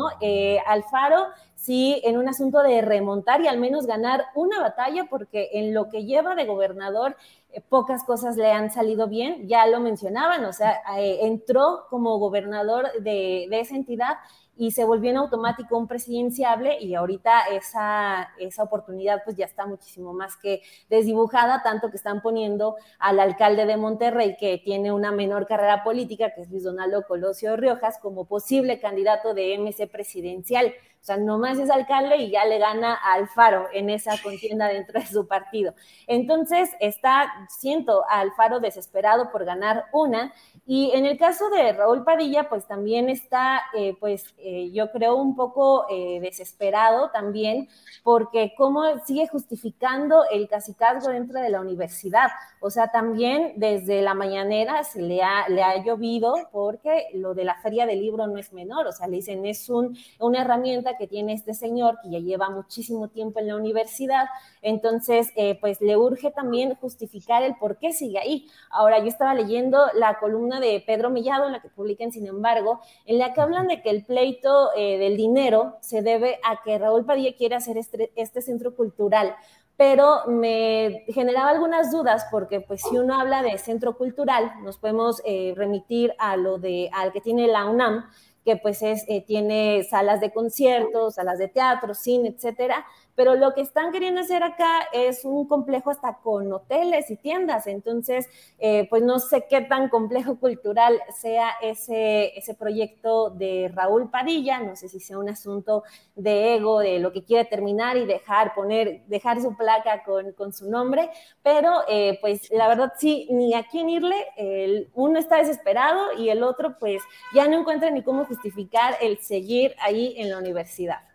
Alfaro 0.65 1.27
sí 1.61 2.01
en 2.03 2.17
un 2.17 2.27
asunto 2.27 2.63
de 2.63 2.81
remontar 2.81 3.41
y 3.41 3.47
al 3.47 3.59
menos 3.59 3.85
ganar 3.85 4.25
una 4.33 4.59
batalla, 4.59 5.05
porque 5.09 5.49
en 5.53 5.75
lo 5.75 5.89
que 5.89 6.05
lleva 6.05 6.33
de 6.33 6.45
gobernador 6.45 7.15
eh, 7.51 7.61
pocas 7.61 8.03
cosas 8.03 8.35
le 8.35 8.51
han 8.51 8.71
salido 8.71 9.07
bien, 9.07 9.47
ya 9.47 9.67
lo 9.67 9.79
mencionaban, 9.79 10.43
o 10.45 10.53
sea, 10.53 10.81
eh, 10.97 11.19
entró 11.21 11.85
como 11.91 12.17
gobernador 12.17 12.88
de, 13.01 13.45
de 13.49 13.59
esa 13.59 13.75
entidad 13.75 14.17
y 14.57 14.71
se 14.71 14.85
volvió 14.85 15.09
en 15.09 15.17
automático 15.17 15.77
un 15.77 15.88
presidenciable 15.88 16.79
y 16.79 16.93
ahorita 16.93 17.47
esa, 17.51 18.29
esa 18.38 18.63
oportunidad 18.63 19.23
pues 19.23 19.35
ya 19.35 19.45
está 19.45 19.65
muchísimo 19.65 20.13
más 20.13 20.38
que 20.38 20.61
desdibujada, 20.89 21.63
tanto 21.63 21.89
que 21.89 21.97
están 21.97 22.21
poniendo 22.21 22.75
al 22.99 23.19
alcalde 23.19 23.65
de 23.65 23.77
Monterrey, 23.77 24.35
que 24.39 24.61
tiene 24.63 24.91
una 24.91 25.11
menor 25.11 25.47
carrera 25.47 25.83
política, 25.83 26.33
que 26.35 26.41
es 26.41 26.49
Luis 26.51 26.63
Donaldo 26.63 27.05
Colosio 27.07 27.55
Riojas, 27.55 27.97
como 27.99 28.25
posible 28.25 28.79
candidato 28.79 29.33
de 29.33 29.57
MC 29.57 29.88
presidencial. 29.88 30.73
O 31.02 31.03
sea, 31.03 31.18
nomás 31.18 31.57
es 31.57 31.72
alcalde 31.72 32.18
y 32.18 32.30
ya 32.30 32.45
le 32.45 32.60
gana 32.60 32.94
a 32.94 33.14
Alfaro 33.14 33.68
en 33.73 33.90
esa 33.90 34.22
contienda 34.22 34.68
dentro 34.68 34.99
de 34.99 35.07
su 35.07 35.28
partido. 35.28 35.73
Entonces, 36.06 36.69
está, 36.80 37.48
siento 37.49 38.03
a 38.07 38.19
Alfaro 38.19 38.60
desesperado 38.60 39.32
por 39.32 39.44
ganar 39.44 39.86
una. 39.94 40.32
Y 40.68 40.91
en 40.94 41.07
el 41.07 41.18
caso 41.18 41.49
de 41.49 41.73
Raúl 41.73 42.03
Padilla, 42.03 42.49
pues 42.49 42.68
también 42.68 43.10
está, 43.10 43.64
eh, 43.76 43.95
pues 43.99 44.26
eh, 44.38 44.69
yo 44.73 44.91
creo 44.91 45.15
un 45.15 45.36
poco 45.36 45.88
eh, 45.90 46.19
desesperado 46.22 47.10
también, 47.10 47.68
porque 48.03 48.53
cómo 48.56 48.84
sigue 49.03 49.28
justificando 49.28 50.26
el 50.32 50.48
cacicazgo 50.48 51.10
dentro 51.10 51.41
de 51.41 51.49
la 51.49 51.61
universidad. 51.61 52.30
O 52.60 52.69
sea, 52.69 52.91
también 52.91 53.53
desde 53.56 54.03
la 54.03 54.14
mañanera 54.14 54.84
se 54.84 55.02
le 55.02 55.23
ha, 55.23 55.49
le 55.49 55.64
ha 55.64 55.84
llovido 55.84 56.36
porque 56.52 57.07
lo 57.15 57.34
de 57.34 57.45
la 57.45 57.56
feria 57.56 57.88
del 57.88 58.02
libro 58.02 58.28
no 58.28 58.38
es 58.38 58.53
menor. 58.53 58.86
O 58.86 58.91
sea, 58.91 59.07
le 59.07 59.15
dicen, 59.15 59.48
es 59.48 59.68
un, 59.68 59.98
una 60.19 60.41
herramienta 60.41 60.90
que 60.97 61.07
tiene 61.07 61.34
este 61.34 61.53
señor, 61.53 61.99
que 62.01 62.09
ya 62.09 62.19
lleva 62.19 62.49
muchísimo 62.49 63.09
tiempo 63.09 63.39
en 63.39 63.47
la 63.47 63.55
universidad, 63.55 64.26
entonces, 64.61 65.31
eh, 65.35 65.57
pues 65.59 65.81
le 65.81 65.97
urge 65.97 66.31
también 66.31 66.76
justificar 66.76 67.43
el 67.43 67.55
por 67.55 67.77
qué 67.77 67.93
sigue 67.93 68.19
ahí. 68.19 68.47
Ahora, 68.69 68.99
yo 68.99 69.07
estaba 69.07 69.34
leyendo 69.34 69.88
la 69.93 70.19
columna 70.19 70.59
de 70.59 70.84
Pedro 70.85 71.09
Mellado, 71.09 71.49
la 71.49 71.61
que 71.61 71.69
publican, 71.69 72.11
sin 72.11 72.27
embargo, 72.27 72.80
en 73.05 73.18
la 73.18 73.34
que 73.34 73.41
hablan 73.41 73.68
de 73.68 73.81
que 73.81 73.89
el 73.89 74.05
pleito 74.05 74.69
eh, 74.76 74.97
del 74.97 75.18
dinero 75.18 75.77
se 75.81 76.01
debe 76.01 76.39
a 76.43 76.61
que 76.63 76.77
Raúl 76.77 77.05
Padilla 77.05 77.35
quiere 77.35 77.55
hacer 77.55 77.77
este, 77.77 78.11
este 78.15 78.41
centro 78.41 78.76
cultural 78.76 79.35
pero 79.81 80.27
me 80.27 81.05
generaba 81.07 81.49
algunas 81.49 81.91
dudas 81.91 82.27
porque 82.30 82.61
pues 82.61 82.84
si 82.88 82.99
uno 82.99 83.19
habla 83.19 83.41
de 83.41 83.57
centro 83.57 83.97
cultural, 83.97 84.51
nos 84.61 84.77
podemos 84.77 85.23
eh, 85.26 85.55
remitir 85.57 86.13
a 86.19 86.38
lo 86.38 86.59
de 86.59 86.91
al 86.93 87.11
que 87.11 87.19
tiene 87.19 87.47
la 87.47 87.65
UNAM, 87.65 88.05
que 88.45 88.57
pues 88.57 88.81
es, 88.81 89.03
eh, 89.07 89.23
tiene 89.26 89.84
salas 89.89 90.19
de 90.22 90.31
conciertos, 90.31 91.15
salas 91.15 91.38
de 91.39 91.47
teatro, 91.47 91.93
cine, 91.93 92.30
etcétera, 92.30 92.85
pero 93.15 93.35
lo 93.35 93.53
que 93.53 93.61
están 93.61 93.91
queriendo 93.91 94.21
hacer 94.21 94.43
acá 94.43 94.88
es 94.93 95.25
un 95.25 95.47
complejo 95.47 95.89
hasta 95.89 96.15
con 96.15 96.51
hoteles 96.51 97.09
y 97.11 97.17
tiendas, 97.17 97.67
entonces, 97.67 98.29
eh, 98.59 98.88
pues 98.89 99.03
no 99.03 99.19
sé 99.19 99.45
qué 99.49 99.61
tan 99.61 99.89
complejo 99.89 100.39
cultural 100.39 100.99
sea 101.15 101.51
ese, 101.61 102.38
ese 102.38 102.53
proyecto 102.53 103.29
de 103.29 103.71
Raúl 103.73 104.09
Padilla, 104.09 104.59
no 104.59 104.75
sé 104.75 104.89
si 104.89 104.99
sea 104.99 105.17
un 105.17 105.29
asunto 105.29 105.83
de 106.15 106.55
ego, 106.55 106.79
de 106.79 106.99
lo 106.99 107.11
que 107.11 107.23
quiere 107.23 107.45
terminar 107.45 107.97
y 107.97 108.05
dejar, 108.05 108.53
poner, 108.53 109.03
dejar 109.07 109.41
su 109.41 109.55
placa 109.55 110.03
con, 110.03 110.33
con 110.33 110.53
su 110.53 110.69
nombre, 110.69 111.09
pero 111.43 111.81
eh, 111.88 112.17
pues 112.21 112.49
la 112.51 112.67
verdad 112.67 112.93
sí, 112.97 113.27
ni 113.31 113.53
a 113.53 113.63
quién 113.63 113.89
irle, 113.89 114.15
el, 114.38 114.89
uno 114.93 115.19
está 115.19 115.38
desesperado 115.38 116.13
y 116.17 116.29
el 116.29 116.43
otro 116.43 116.77
pues 116.79 117.01
ya 117.33 117.47
no 117.47 117.59
encuentra 117.59 117.89
ni 117.91 118.03
cómo 118.03 118.25
justificar 118.25 118.95
el 119.01 119.19
seguir 119.19 119.75
ahí 119.79 120.15
en 120.17 120.29
la 120.29 120.38
universidad. 120.38 121.10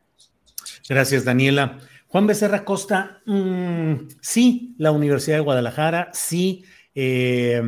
Gracias, 0.88 1.24
Daniela. 1.24 1.78
Juan 2.06 2.26
Becerra 2.26 2.64
Costa, 2.64 3.22
mm, 3.26 4.08
sí, 4.20 4.74
la 4.78 4.92
Universidad 4.92 5.36
de 5.36 5.42
Guadalajara, 5.42 6.10
sí, 6.12 6.64
eh, 6.94 7.60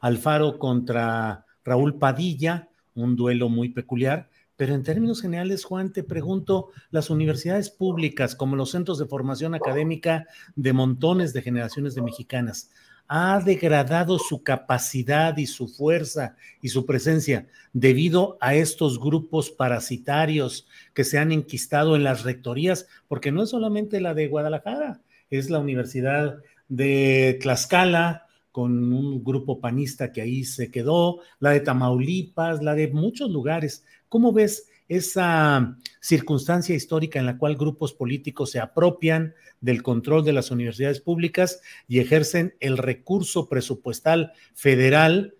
Alfaro 0.00 0.58
contra 0.58 1.44
Raúl 1.64 1.98
Padilla, 1.98 2.68
un 2.94 3.16
duelo 3.16 3.48
muy 3.48 3.70
peculiar, 3.70 4.30
pero 4.56 4.74
en 4.74 4.82
términos 4.82 5.22
generales, 5.22 5.64
Juan, 5.64 5.92
te 5.92 6.04
pregunto, 6.04 6.68
las 6.90 7.10
universidades 7.10 7.70
públicas, 7.70 8.36
como 8.36 8.56
los 8.56 8.70
centros 8.70 8.98
de 8.98 9.06
formación 9.06 9.54
académica 9.54 10.26
de 10.54 10.72
montones 10.72 11.32
de 11.32 11.42
generaciones 11.42 11.94
de 11.94 12.02
mexicanas, 12.02 12.70
ha 13.12 13.40
degradado 13.40 14.20
su 14.20 14.44
capacidad 14.44 15.36
y 15.36 15.46
su 15.46 15.66
fuerza 15.66 16.36
y 16.62 16.68
su 16.68 16.86
presencia 16.86 17.48
debido 17.72 18.38
a 18.40 18.54
estos 18.54 19.00
grupos 19.00 19.50
parasitarios 19.50 20.68
que 20.94 21.02
se 21.02 21.18
han 21.18 21.32
enquistado 21.32 21.96
en 21.96 22.04
las 22.04 22.22
rectorías, 22.22 22.86
porque 23.08 23.32
no 23.32 23.42
es 23.42 23.50
solamente 23.50 24.00
la 24.00 24.14
de 24.14 24.28
Guadalajara, 24.28 25.00
es 25.28 25.50
la 25.50 25.58
Universidad 25.58 26.36
de 26.68 27.36
Tlaxcala, 27.42 28.28
con 28.52 28.92
un 28.92 29.24
grupo 29.24 29.60
panista 29.60 30.12
que 30.12 30.22
ahí 30.22 30.44
se 30.44 30.70
quedó, 30.70 31.18
la 31.40 31.50
de 31.50 31.60
Tamaulipas, 31.60 32.62
la 32.62 32.76
de 32.76 32.88
muchos 32.92 33.28
lugares. 33.28 33.84
¿Cómo 34.08 34.32
ves 34.32 34.69
esa 34.90 35.76
circunstancia 36.00 36.74
histórica 36.74 37.20
en 37.20 37.26
la 37.26 37.38
cual 37.38 37.56
grupos 37.56 37.92
políticos 37.92 38.50
se 38.50 38.58
apropian 38.58 39.34
del 39.60 39.84
control 39.84 40.24
de 40.24 40.32
las 40.32 40.50
universidades 40.50 41.00
públicas 41.00 41.60
y 41.86 42.00
ejercen 42.00 42.56
el 42.58 42.76
recurso 42.76 43.48
presupuestal 43.48 44.32
federal 44.52 45.36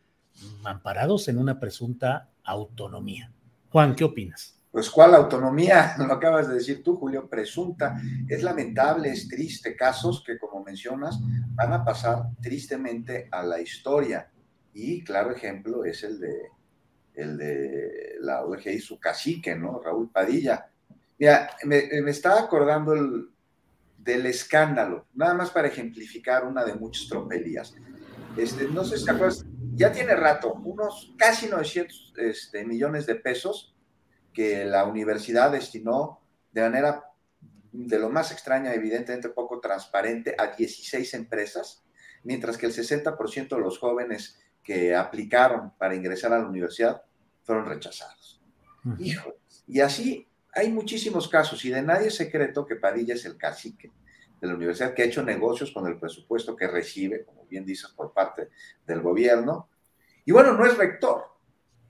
amparados 0.64 1.26
en 1.26 1.36
una 1.36 1.58
presunta 1.58 2.30
autonomía. 2.44 3.32
Juan, 3.70 3.96
¿qué 3.96 4.04
opinas? 4.04 4.56
Pues 4.70 4.88
cuál 4.88 5.16
autonomía, 5.16 5.94
lo 5.98 6.12
acabas 6.12 6.48
de 6.48 6.54
decir 6.54 6.84
tú, 6.84 6.94
Julio, 6.94 7.28
presunta. 7.28 8.00
Es 8.28 8.44
lamentable, 8.44 9.10
es 9.10 9.26
triste, 9.26 9.74
casos 9.74 10.22
que, 10.24 10.38
como 10.38 10.62
mencionas, 10.62 11.18
van 11.54 11.72
a 11.72 11.84
pasar 11.84 12.22
tristemente 12.40 13.28
a 13.32 13.42
la 13.42 13.60
historia. 13.60 14.30
Y 14.72 15.02
claro 15.02 15.32
ejemplo 15.32 15.84
es 15.84 16.04
el 16.04 16.20
de 16.20 16.50
el 17.20 17.36
de 17.36 18.16
la 18.20 18.42
y 18.66 18.78
su 18.80 18.98
cacique, 18.98 19.54
¿no? 19.56 19.80
Raúl 19.80 20.10
Padilla. 20.10 20.70
Mira, 21.18 21.50
me, 21.64 21.88
me 22.02 22.10
estaba 22.10 22.40
acordando 22.40 22.94
el, 22.94 23.30
del 23.98 24.26
escándalo, 24.26 25.06
nada 25.14 25.34
más 25.34 25.50
para 25.50 25.68
ejemplificar 25.68 26.46
una 26.46 26.64
de 26.64 26.74
muchas 26.74 27.08
tropelías. 27.08 27.74
Este, 28.36 28.64
no 28.68 28.84
sé 28.84 28.98
si 28.98 29.04
te 29.04 29.10
acuerdas, 29.10 29.44
ya 29.74 29.92
tiene 29.92 30.14
rato, 30.14 30.54
unos 30.54 31.14
casi 31.18 31.48
900 31.48 32.14
este, 32.16 32.64
millones 32.64 33.06
de 33.06 33.16
pesos 33.16 33.74
que 34.32 34.64
la 34.64 34.84
universidad 34.84 35.50
destinó 35.50 36.20
de 36.52 36.62
manera 36.62 37.04
de 37.72 37.98
lo 37.98 38.08
más 38.08 38.32
extraña, 38.32 38.72
evidentemente 38.72 39.28
poco 39.28 39.60
transparente, 39.60 40.34
a 40.38 40.56
16 40.56 41.14
empresas 41.14 41.84
mientras 42.22 42.56
que 42.56 42.66
el 42.66 42.72
60% 42.72 43.48
de 43.48 43.60
los 43.60 43.78
jóvenes 43.78 44.38
que 44.62 44.94
aplicaron 44.94 45.72
para 45.78 45.94
ingresar 45.94 46.32
a 46.32 46.38
la 46.38 46.46
universidad 46.46 47.02
fueron 47.50 47.66
rechazados. 47.66 48.40
Hijo, 49.00 49.34
y 49.66 49.80
así 49.80 50.24
hay 50.52 50.70
muchísimos 50.70 51.26
casos 51.26 51.64
y 51.64 51.70
de 51.70 51.82
nadie 51.82 52.06
es 52.06 52.14
secreto 52.14 52.64
que 52.64 52.76
Padilla 52.76 53.14
es 53.14 53.24
el 53.24 53.36
cacique 53.36 53.90
de 54.40 54.46
la 54.46 54.54
universidad 54.54 54.94
que 54.94 55.02
ha 55.02 55.06
hecho 55.06 55.24
negocios 55.24 55.72
con 55.72 55.84
el 55.88 55.98
presupuesto 55.98 56.54
que 56.54 56.68
recibe, 56.68 57.24
como 57.24 57.44
bien 57.46 57.66
dices, 57.66 57.90
por 57.90 58.12
parte 58.12 58.50
del 58.86 59.02
gobierno. 59.02 59.68
Y 60.24 60.30
bueno, 60.30 60.52
no 60.52 60.64
es 60.64 60.78
rector, 60.78 61.24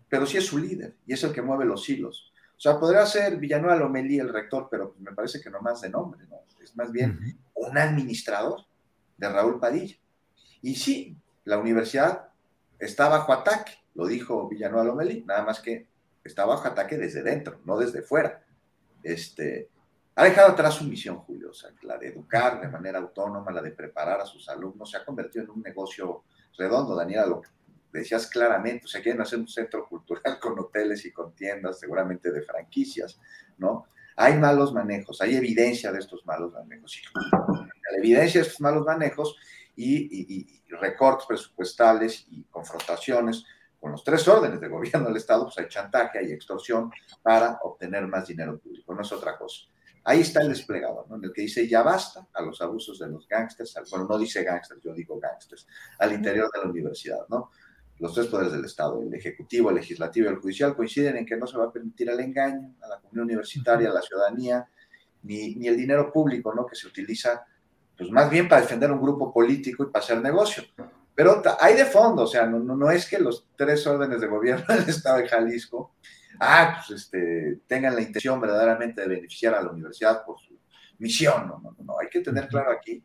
pero 0.09 0.25
sí 0.25 0.39
es 0.39 0.47
su 0.47 0.57
líder 0.57 0.97
y 1.07 1.13
es 1.13 1.23
el 1.25 1.33
que 1.35 1.43
mueve 1.43 1.67
los 1.67 1.87
hilos. 1.87 2.33
O 2.57 2.61
sea, 2.61 2.81
podrá 2.81 3.05
ser 3.05 3.37
Villanueva 3.37 3.77
Lomelí 3.77 4.19
el 4.19 4.33
rector, 4.33 4.67
pero 4.71 4.95
me 4.99 5.13
parece 5.13 5.43
que 5.43 5.51
no 5.51 5.61
más 5.61 5.83
de 5.83 5.91
nombre, 5.91 6.27
¿no? 6.27 6.39
Es 6.63 6.75
más 6.75 6.91
bien 6.91 7.39
un 7.53 7.77
administrador 7.77 8.65
de 9.19 9.29
Raúl 9.29 9.61
Padilla. 9.61 9.97
Y 10.63 10.75
sí, 10.77 11.19
la 11.45 11.59
universidad 11.59 12.31
está 12.79 13.11
bajo 13.11 13.35
ataque, 13.35 13.73
lo 14.01 14.07
dijo 14.07 14.49
Villanueva 14.49 14.83
Lomelí, 14.83 15.25
nada 15.27 15.45
más 15.45 15.61
que 15.61 15.87
está 16.25 16.47
bajo 16.47 16.67
ataque 16.67 16.97
desde 16.97 17.23
dentro, 17.23 17.61
no 17.67 17.77
desde 17.77 18.01
fuera. 18.01 18.43
Este, 19.03 19.69
ha 20.15 20.25
dejado 20.25 20.53
atrás 20.53 20.77
su 20.77 20.85
misión, 20.85 21.19
Julio, 21.19 21.51
o 21.51 21.53
sea, 21.53 21.69
la 21.83 21.99
de 21.99 22.09
educar 22.09 22.63
de 22.63 22.69
manera 22.69 22.99
autónoma, 22.99 23.53
la 23.53 23.61
de 23.61 23.73
preparar 23.73 24.19
a 24.19 24.25
sus 24.25 24.49
alumnos, 24.49 24.91
se 24.91 24.97
ha 24.97 25.05
convertido 25.05 25.45
en 25.45 25.51
un 25.51 25.61
negocio 25.61 26.25
redondo, 26.57 26.97
Daniela, 26.97 27.27
lo 27.27 27.43
decías 27.93 28.27
claramente, 28.29 28.87
o 28.87 28.89
sea, 28.89 29.03
quieren 29.03 29.21
hacer 29.21 29.39
un 29.39 29.49
centro 29.49 29.87
cultural 29.87 30.39
con 30.41 30.59
hoteles 30.59 31.05
y 31.05 31.13
con 31.13 31.35
tiendas, 31.35 31.79
seguramente 31.79 32.33
de 32.33 32.41
franquicias, 32.41 33.21
¿no? 33.59 33.85
Hay 34.17 34.39
malos 34.39 34.73
manejos, 34.73 35.21
hay 35.21 35.37
evidencia 35.37 35.93
de 35.93 35.99
estos 35.99 36.25
malos 36.25 36.55
manejos. 36.55 37.03
La 37.33 37.99
evidencia 37.99 38.41
de 38.41 38.47
estos 38.47 38.63
malos 38.63 38.87
manejos 38.87 39.37
y, 39.77 40.35
y 40.35 40.63
recortes 40.71 41.27
presupuestales 41.27 42.27
y 42.31 42.45
confrontaciones 42.45 43.45
con 43.81 43.93
los 43.93 44.05
tres 44.05 44.29
órdenes 44.29 44.61
de 44.61 44.69
gobierno 44.69 45.09
del 45.09 45.17
Estado, 45.17 45.45
pues 45.45 45.59
hay 45.59 45.69
chantaje, 45.69 46.19
hay 46.19 46.33
extorsión 46.33 46.93
para 47.23 47.59
obtener 47.63 48.07
más 48.07 48.29
dinero 48.29 48.59
público, 48.59 48.95
no 48.95 49.01
es 49.01 49.11
otra 49.11 49.39
cosa. 49.39 49.63
Ahí 50.05 50.21
está 50.21 50.43
el 50.43 50.49
desplegado, 50.49 51.07
¿no? 51.09 51.17
en 51.17 51.25
el 51.25 51.33
que 51.33 51.43
dice 51.43 51.67
ya 51.67 51.83
basta 51.83 52.27
a 52.33 52.43
los 52.43 52.61
abusos 52.61 52.99
de 52.99 53.09
los 53.09 53.27
gángsters, 53.27 53.75
bueno, 53.91 54.07
no 54.09 54.19
dice 54.19 54.45
gángsters, 54.45 54.81
yo 54.83 54.93
digo 54.95 55.19
gángsters, 55.19 55.67
al 55.99 56.13
interior 56.13 56.51
de 56.53 56.61
la 56.63 56.71
universidad, 56.71 57.27
¿no? 57.29 57.51
Los 57.99 58.15
tres 58.15 58.29
poderes 58.29 58.53
del 58.53 58.65
Estado, 58.65 59.03
el 59.03 59.13
ejecutivo, 59.13 59.69
el 59.69 59.77
legislativo 59.77 60.27
y 60.27 60.31
el 60.31 60.39
judicial, 60.39 60.75
coinciden 60.75 61.19
en 61.19 61.27
que 61.27 61.37
no 61.37 61.47
se 61.47 61.59
va 61.59 61.67
a 61.67 61.73
permitir 61.73 62.09
el 62.09 62.19
engaño 62.19 62.75
a 62.81 62.89
la 62.89 62.99
comunidad 62.99 63.25
universitaria, 63.25 63.91
a 63.91 63.93
la 63.93 64.01
ciudadanía, 64.01 64.67
ni, 65.23 65.55
ni 65.57 65.69
el 65.69 65.77
dinero 65.77 66.11
público, 66.11 66.55
¿no? 66.55 66.65
Que 66.65 66.77
se 66.77 66.87
utiliza, 66.87 67.45
pues 67.99 68.11
más 68.11 68.31
bien 68.31 68.49
para 68.49 68.63
defender 68.63 68.91
un 68.91 69.03
grupo 69.03 69.31
político 69.31 69.83
y 69.83 69.87
para 69.89 70.03
hacer 70.03 70.23
negocio. 70.23 70.65
Pero 71.21 71.43
hay 71.61 71.77
de 71.77 71.85
fondo, 71.85 72.23
o 72.23 72.27
sea, 72.27 72.47
no, 72.47 72.59
no, 72.61 72.75
no 72.75 72.91
es 72.91 73.07
que 73.07 73.19
los 73.19 73.47
tres 73.55 73.87
órdenes 73.87 74.23
de 74.23 74.27
gobierno 74.27 74.65
del 74.75 74.89
Estado 74.89 75.19
de 75.19 75.29
Jalisco 75.29 75.93
ah, 76.41 76.83
pues 76.87 76.99
este, 76.99 77.61
tengan 77.67 77.95
la 77.95 78.01
intención 78.01 78.41
verdaderamente 78.41 79.03
de 79.03 79.09
beneficiar 79.09 79.55
a 79.55 79.61
la 79.61 79.71
universidad 79.71 80.25
por 80.25 80.41
su 80.41 80.59
misión. 80.97 81.47
No, 81.47 81.61
no, 81.61 81.77
no, 81.85 81.99
hay 82.01 82.09
que 82.09 82.21
tener 82.21 82.49
claro 82.49 82.73
aquí 82.73 83.05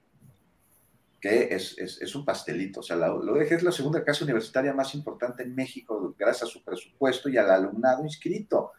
que 1.20 1.54
es, 1.54 1.78
es, 1.78 2.02
es 2.02 2.16
un 2.16 2.24
pastelito. 2.24 2.80
O 2.80 2.84
sea, 2.84 2.96
la 2.96 3.14
UDG 3.14 3.52
es 3.52 3.64
la 3.64 3.74
segunda 3.74 4.02
casa 4.02 4.24
universitaria 4.24 4.74
más 4.74 4.96
importante 4.96 5.44
en 5.44 5.54
México 5.54 6.16
gracias 6.18 6.44
a 6.44 6.54
su 6.54 6.64
presupuesto 6.64 7.28
y 7.28 7.38
al 7.38 7.52
alumnado 7.52 8.02
inscrito. 8.02 8.72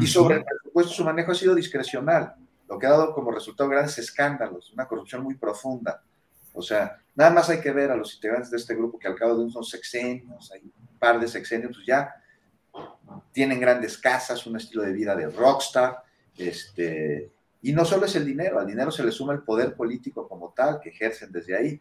Y 0.00 0.06
sobre 0.06 0.36
el 0.36 0.44
presupuesto, 0.44 0.94
su 0.94 1.04
manejo 1.04 1.32
ha 1.32 1.34
sido 1.34 1.54
discrecional, 1.54 2.36
lo 2.66 2.78
que 2.78 2.86
ha 2.86 2.90
dado 2.92 3.12
como 3.12 3.32
resultado 3.32 3.68
grandes 3.68 3.98
escándalos, 3.98 4.72
una 4.72 4.88
corrupción 4.88 5.22
muy 5.22 5.34
profunda. 5.34 6.02
O 6.52 6.62
sea, 6.62 6.98
nada 7.14 7.30
más 7.30 7.48
hay 7.50 7.60
que 7.60 7.72
ver 7.72 7.90
a 7.90 7.96
los 7.96 8.14
integrantes 8.14 8.50
de 8.50 8.56
este 8.56 8.74
grupo 8.74 8.98
que 8.98 9.08
al 9.08 9.14
cabo 9.14 9.36
de 9.36 9.44
unos 9.44 9.68
sexenios, 9.70 10.50
hay 10.52 10.62
un 10.62 10.98
par 10.98 11.20
de 11.20 11.28
sexenios, 11.28 11.72
pues 11.74 11.86
ya 11.86 12.14
tienen 13.32 13.60
grandes 13.60 13.98
casas, 13.98 14.46
un 14.46 14.56
estilo 14.56 14.82
de 14.82 14.92
vida 14.92 15.14
de 15.14 15.28
rockstar, 15.28 16.02
este, 16.36 17.30
y 17.62 17.72
no 17.72 17.84
solo 17.84 18.06
es 18.06 18.14
el 18.16 18.24
dinero, 18.24 18.58
al 18.58 18.66
dinero 18.66 18.90
se 18.90 19.04
le 19.04 19.12
suma 19.12 19.32
el 19.32 19.42
poder 19.42 19.74
político 19.74 20.28
como 20.28 20.52
tal 20.52 20.80
que 20.80 20.90
ejercen 20.90 21.32
desde 21.32 21.56
ahí, 21.56 21.80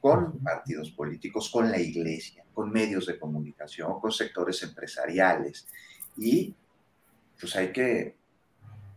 con 0.00 0.38
partidos 0.40 0.90
políticos, 0.90 1.50
con 1.50 1.70
la 1.70 1.80
iglesia, 1.80 2.44
con 2.52 2.70
medios 2.70 3.06
de 3.06 3.18
comunicación, 3.18 3.98
con 3.98 4.12
sectores 4.12 4.62
empresariales. 4.62 5.66
Y 6.16 6.54
pues 7.40 7.56
hay 7.56 7.72
que 7.72 8.16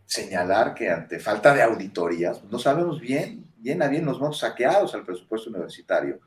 señalar 0.06 0.74
que 0.74 0.90
ante 0.90 1.18
falta 1.18 1.54
de 1.54 1.62
auditorías, 1.62 2.44
no 2.44 2.58
sabemos 2.58 3.00
bien, 3.00 3.44
bien 3.60 3.82
a 3.82 3.88
bien 3.88 4.04
los 4.04 4.18
montos 4.20 4.40
saqueados 4.40 4.94
al 4.94 5.04
presupuesto 5.04 5.50
universitario. 5.50 6.20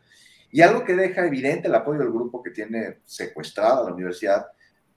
Y 0.52 0.62
algo 0.62 0.84
que 0.84 0.96
deja 0.96 1.26
evidente 1.26 1.68
el 1.68 1.76
apoyo 1.76 2.00
del 2.00 2.12
grupo 2.12 2.42
que 2.44 2.52
tiene 2.52 3.00
secuestrada 3.06 3.84
la 3.84 3.94
universidad 3.94 4.46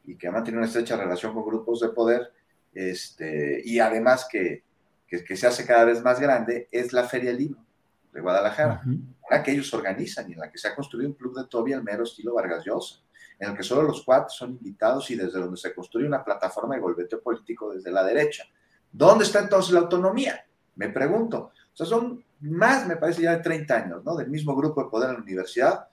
y 0.04 0.16
que 0.16 0.28
ha 0.28 0.32
mantenido 0.32 0.58
una 0.58 0.68
estrecha 0.68 0.96
relación 0.96 1.32
con 1.32 1.46
grupos 1.46 1.80
de 1.80 1.88
poder, 1.88 2.30
este, 2.74 3.62
y 3.64 3.78
además 3.78 4.28
que, 4.30 4.64
que, 5.08 5.36
se 5.36 5.46
hace 5.46 5.64
cada 5.64 5.84
vez 5.84 6.02
más 6.02 6.20
grande, 6.20 6.68
es 6.70 6.92
la 6.92 7.04
Feria 7.04 7.32
Libro 7.32 7.64
de 8.12 8.20
Guadalajara, 8.20 8.82
una 8.84 9.42
que 9.42 9.52
ellos 9.52 9.72
organizan 9.72 10.28
y 10.30 10.34
en 10.34 10.40
la 10.40 10.50
que 10.50 10.58
se 10.58 10.68
ha 10.68 10.74
construido 10.74 11.08
un 11.08 11.16
club 11.16 11.36
de 11.36 11.48
Toby 11.48 11.72
al 11.72 11.82
mero 11.82 12.04
estilo 12.04 12.34
Vargas 12.34 12.64
Llosa, 12.64 13.00
en 13.38 13.50
el 13.50 13.56
que 13.56 13.62
solo 13.62 13.82
los 13.82 14.04
cuatro 14.04 14.28
son 14.28 14.50
invitados 14.50 15.10
y 15.10 15.16
desde 15.16 15.38
donde 15.38 15.56
se 15.56 15.74
construye 15.74 16.06
una 16.06 16.24
plataforma 16.24 16.74
de 16.74 16.80
golpeteo 16.80 17.20
político 17.20 17.72
desde 17.72 17.90
la 17.90 18.04
derecha. 18.04 18.44
¿Dónde 18.92 19.24
está 19.24 19.40
entonces 19.40 19.72
la 19.72 19.80
autonomía? 19.80 20.46
Me 20.76 20.88
pregunto. 20.90 21.52
O 21.72 21.76
sea, 21.76 21.86
son 21.86 22.24
más, 22.40 22.86
me 22.86 22.96
parece, 22.96 23.22
ya 23.22 23.36
de 23.36 23.42
30 23.42 23.74
años, 23.74 24.04
¿no? 24.04 24.14
Del 24.16 24.28
mismo 24.28 24.54
grupo 24.54 24.84
de 24.84 24.90
poder 24.90 25.10
en 25.10 25.16
la 25.16 25.22
universidad, 25.22 25.88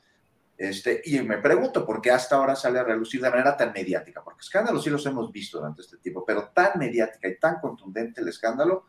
este, 0.57 1.01
y 1.05 1.19
me 1.21 1.39
pregunto 1.39 1.85
por 1.85 2.01
qué 2.01 2.11
hasta 2.11 2.35
ahora 2.35 2.55
sale 2.55 2.79
a 2.79 2.83
relucir 2.83 3.21
de 3.21 3.29
manera 3.29 3.57
tan 3.57 3.73
mediática, 3.73 4.23
porque 4.23 4.41
escándalos 4.41 4.83
sí 4.83 4.89
los 4.89 5.05
hemos 5.05 5.31
visto 5.31 5.57
durante 5.57 5.81
este 5.81 5.97
tiempo, 5.97 6.23
pero 6.25 6.49
tan 6.53 6.77
mediática 6.77 7.27
y 7.27 7.37
tan 7.37 7.59
contundente 7.59 8.21
el 8.21 8.27
escándalo, 8.27 8.85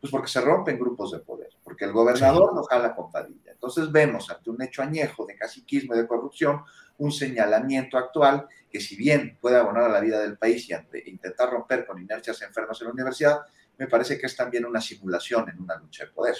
pues 0.00 0.12
porque 0.12 0.28
se 0.28 0.40
rompen 0.40 0.78
grupos 0.78 1.10
de 1.10 1.18
poder, 1.18 1.48
porque 1.64 1.84
el 1.84 1.92
gobernador 1.92 2.54
no 2.54 2.62
jala 2.62 2.94
con 2.94 3.10
Padilla. 3.10 3.50
Entonces 3.50 3.90
vemos 3.90 4.30
ante 4.30 4.48
un 4.48 4.62
hecho 4.62 4.80
añejo 4.80 5.26
de 5.26 5.36
caciquismo 5.36 5.94
y 5.94 5.98
de 5.98 6.06
corrupción 6.06 6.62
un 6.98 7.10
señalamiento 7.10 7.98
actual 7.98 8.46
que 8.70 8.80
si 8.80 8.96
bien 8.96 9.38
puede 9.40 9.56
abonar 9.56 9.84
a 9.84 9.88
la 9.88 10.00
vida 10.00 10.20
del 10.20 10.38
país 10.38 10.68
y 10.68 10.72
ante, 10.72 11.02
intentar 11.10 11.50
romper 11.50 11.84
con 11.84 12.00
inercias 12.00 12.40
enfermas 12.42 12.80
en 12.80 12.86
la 12.86 12.92
universidad, 12.92 13.40
me 13.76 13.88
parece 13.88 14.18
que 14.18 14.26
es 14.26 14.36
también 14.36 14.64
una 14.64 14.80
simulación 14.80 15.48
en 15.50 15.60
una 15.60 15.76
lucha 15.76 16.04
de 16.04 16.12
poder. 16.12 16.36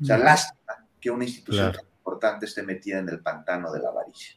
O 0.00 0.04
sea, 0.04 0.18
lástima 0.18 0.86
que 1.00 1.10
una 1.10 1.24
institución 1.24 1.72
importante 1.98 2.46
esté 2.46 2.62
metida 2.62 2.98
en 2.98 3.08
el 3.08 3.20
pantano 3.20 3.72
de 3.72 3.80
la 3.80 3.88
avaricia. 3.88 4.34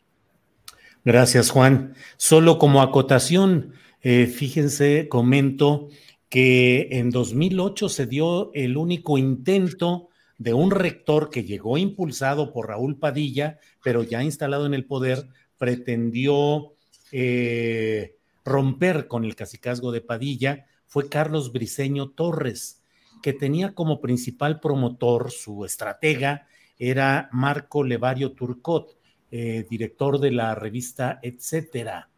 Gracias, 1.03 1.51
Juan. 1.51 1.95
Solo 2.17 2.57
como 2.57 2.81
acotación, 2.81 3.73
eh, 4.01 4.27
fíjense, 4.27 5.07
comento 5.09 5.89
que 6.29 6.89
en 6.91 7.09
2008 7.09 7.89
se 7.89 8.05
dio 8.05 8.51
el 8.53 8.77
único 8.77 9.17
intento 9.17 10.09
de 10.37 10.53
un 10.53 10.71
rector 10.71 11.29
que 11.29 11.43
llegó 11.43 11.77
impulsado 11.77 12.51
por 12.51 12.67
Raúl 12.67 12.97
Padilla, 12.97 13.59
pero 13.83 14.03
ya 14.03 14.23
instalado 14.23 14.65
en 14.65 14.73
el 14.73 14.85
poder, 14.85 15.27
pretendió 15.57 16.73
eh, 17.11 18.17
romper 18.45 19.07
con 19.07 19.25
el 19.25 19.35
cacicazgo 19.35 19.91
de 19.91 20.01
Padilla, 20.01 20.65
fue 20.85 21.09
Carlos 21.09 21.51
Briceño 21.51 22.09
Torres, 22.09 22.81
que 23.21 23.33
tenía 23.33 23.73
como 23.73 24.01
principal 24.01 24.59
promotor, 24.59 25.31
su 25.31 25.65
estratega, 25.65 26.47
era 26.77 27.29
Marco 27.31 27.83
Levario 27.83 28.33
Turcot, 28.33 28.97
eh, 29.31 29.65
director 29.69 30.19
de 30.19 30.31
la 30.31 30.55
revista 30.55 31.19
Etcétera, 31.21 32.09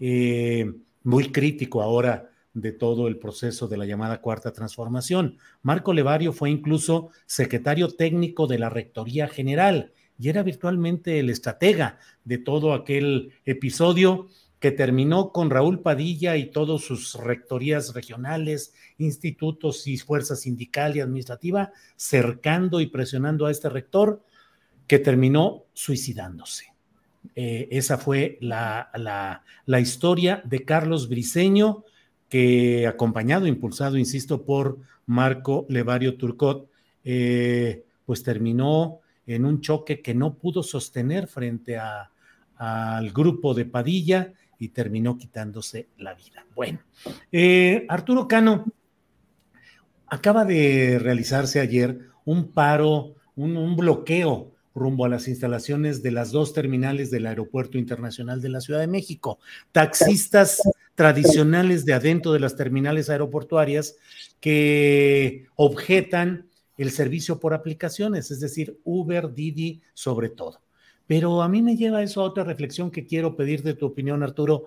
eh, 0.00 0.70
muy 1.04 1.32
crítico 1.32 1.82
ahora 1.82 2.30
de 2.52 2.72
todo 2.72 3.08
el 3.08 3.18
proceso 3.18 3.68
de 3.68 3.76
la 3.76 3.86
llamada 3.86 4.20
Cuarta 4.20 4.52
Transformación. 4.52 5.38
Marco 5.62 5.92
Levario 5.92 6.32
fue 6.32 6.50
incluso 6.50 7.10
secretario 7.26 7.88
técnico 7.88 8.46
de 8.46 8.58
la 8.58 8.68
Rectoría 8.68 9.28
General 9.28 9.92
y 10.18 10.28
era 10.28 10.42
virtualmente 10.42 11.20
el 11.20 11.30
estratega 11.30 11.98
de 12.24 12.38
todo 12.38 12.74
aquel 12.74 13.32
episodio 13.44 14.28
que 14.60 14.72
terminó 14.72 15.30
con 15.30 15.50
Raúl 15.50 15.80
Padilla 15.80 16.36
y 16.36 16.50
todas 16.50 16.82
sus 16.82 17.14
rectorías 17.14 17.94
regionales, 17.94 18.74
institutos 18.98 19.86
y 19.86 19.98
fuerzas 19.98 20.40
sindical 20.40 20.96
y 20.96 21.00
administrativa, 21.00 21.72
cercando 21.96 22.80
y 22.80 22.86
presionando 22.86 23.46
a 23.46 23.50
este 23.50 23.68
rector, 23.68 24.22
que 24.86 24.98
terminó 24.98 25.64
suicidándose. 25.74 26.72
Eh, 27.36 27.68
esa 27.70 27.98
fue 27.98 28.38
la, 28.40 28.90
la, 29.66 29.80
historia 29.80 30.42
de 30.44 30.64
Carlos 30.64 31.08
Briceño, 31.08 31.84
que 32.28 32.86
acompañado, 32.86 33.46
impulsado, 33.46 33.96
insisto, 33.96 34.44
por 34.44 34.78
Marco 35.06 35.66
Levario 35.68 36.16
Turcot, 36.16 36.68
eh, 37.04 37.84
pues 38.04 38.22
terminó 38.22 39.00
en 39.26 39.44
un 39.44 39.60
choque 39.60 40.00
que 40.00 40.14
no 40.14 40.34
pudo 40.34 40.62
sostener 40.62 41.28
frente 41.28 41.78
al 41.78 43.12
grupo 43.12 43.54
de 43.54 43.66
Padilla 43.66 44.32
y 44.58 44.68
terminó 44.68 45.16
quitándose 45.18 45.88
la 45.98 46.14
vida. 46.14 46.44
Bueno, 46.54 46.80
eh, 47.30 47.86
Arturo 47.88 48.26
Cano, 48.26 48.66
acaba 50.06 50.44
de 50.44 50.98
realizarse 50.98 51.60
ayer 51.60 52.00
un 52.24 52.52
paro, 52.52 53.14
un, 53.36 53.76
bloqueo 53.76 54.52
rumbo 54.74 55.04
a 55.04 55.08
las 55.08 55.28
instalaciones 55.28 56.02
de 56.02 56.12
las 56.12 56.30
dos 56.30 56.52
terminales 56.52 57.10
del 57.10 57.26
Aeropuerto 57.26 57.78
Internacional 57.78 58.40
de 58.40 58.48
la 58.48 58.60
Ciudad 58.60 58.80
de 58.80 58.86
México. 58.86 59.38
Taxistas 59.72 60.60
tradicionales 60.94 61.84
de 61.84 61.94
adentro 61.94 62.32
de 62.32 62.40
las 62.40 62.56
terminales 62.56 63.10
aeroportuarias 63.10 63.96
que 64.40 65.46
objetan 65.56 66.48
el 66.76 66.90
servicio 66.92 67.40
por 67.40 67.54
aplicaciones, 67.54 68.30
es 68.30 68.40
decir, 68.40 68.78
Uber, 68.84 69.32
Didi, 69.34 69.82
sobre 69.94 70.28
todo. 70.28 70.60
Pero 71.08 71.42
a 71.42 71.48
mí 71.48 71.62
me 71.62 71.74
lleva 71.74 72.02
eso 72.02 72.20
a 72.20 72.24
otra 72.24 72.44
reflexión 72.44 72.92
que 72.92 73.06
quiero 73.06 73.34
pedir 73.34 73.64
de 73.64 73.74
tu 73.74 73.86
opinión, 73.86 74.22
Arturo. 74.22 74.66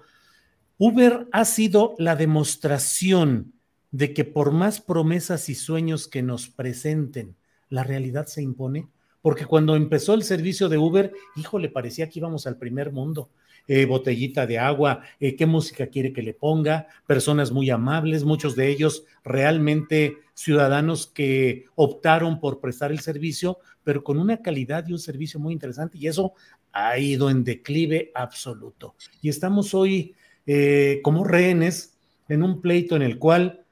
Uber 0.77 1.27
ha 1.31 1.45
sido 1.45 1.95
la 1.99 2.18
demostración 2.18 3.53
de 3.91 4.13
que 4.13 4.26
por 4.26 4.51
más 4.51 4.81
promesas 4.81 5.47
y 5.49 5.55
sueños 5.55 6.07
que 6.07 6.23
nos 6.23 6.49
presenten, 6.49 7.35
la 7.69 7.84
realidad 7.84 8.26
se 8.26 8.41
impone. 8.41 8.89
Porque 9.22 9.45
cuando 9.45 9.76
empezó 9.76 10.15
el 10.15 10.23
servicio 10.23 10.68
de 10.68 10.80
Uber, 10.80 11.13
híjole, 11.35 11.69
parecía 11.69 12.09
que 12.09 12.18
íbamos 12.18 12.47
al 12.47 12.57
primer 12.57 12.91
mundo. 12.91 13.30
Eh, 13.68 13.85
botellita 13.85 14.47
de 14.47 14.57
agua, 14.57 15.03
eh, 15.19 15.35
qué 15.35 15.45
música 15.45 15.85
quiere 15.85 16.11
que 16.11 16.23
le 16.23 16.34
ponga, 16.34 16.88
personas 17.05 17.51
muy 17.51 17.69
amables, 17.69 18.23
muchos 18.23 18.55
de 18.55 18.68
ellos 18.68 19.05
realmente 19.23 20.18
ciudadanos 20.41 21.07
que 21.07 21.65
optaron 21.76 22.39
por 22.39 22.59
prestar 22.59 22.91
el 22.91 22.99
servicio, 22.99 23.59
pero 23.84 24.03
con 24.03 24.18
una 24.18 24.41
calidad 24.41 24.88
y 24.88 24.93
un 24.93 24.99
servicio 24.99 25.39
muy 25.39 25.53
interesante 25.53 25.97
y 25.97 26.07
eso 26.07 26.34
ha 26.72 26.97
ido 26.97 27.30
en 27.30 27.43
declive 27.43 28.11
absoluto. 28.15 28.95
Y 29.22 29.30
estamos 29.30 29.73
hoy 29.73 30.15
eh, 30.45 30.99
como 31.03 31.23
rehenes 31.23 31.97
en 32.30 32.43
un 32.43 32.61
pleito 32.61 32.95
en 32.95 33.01
el 33.01 33.19
cual 33.19 33.65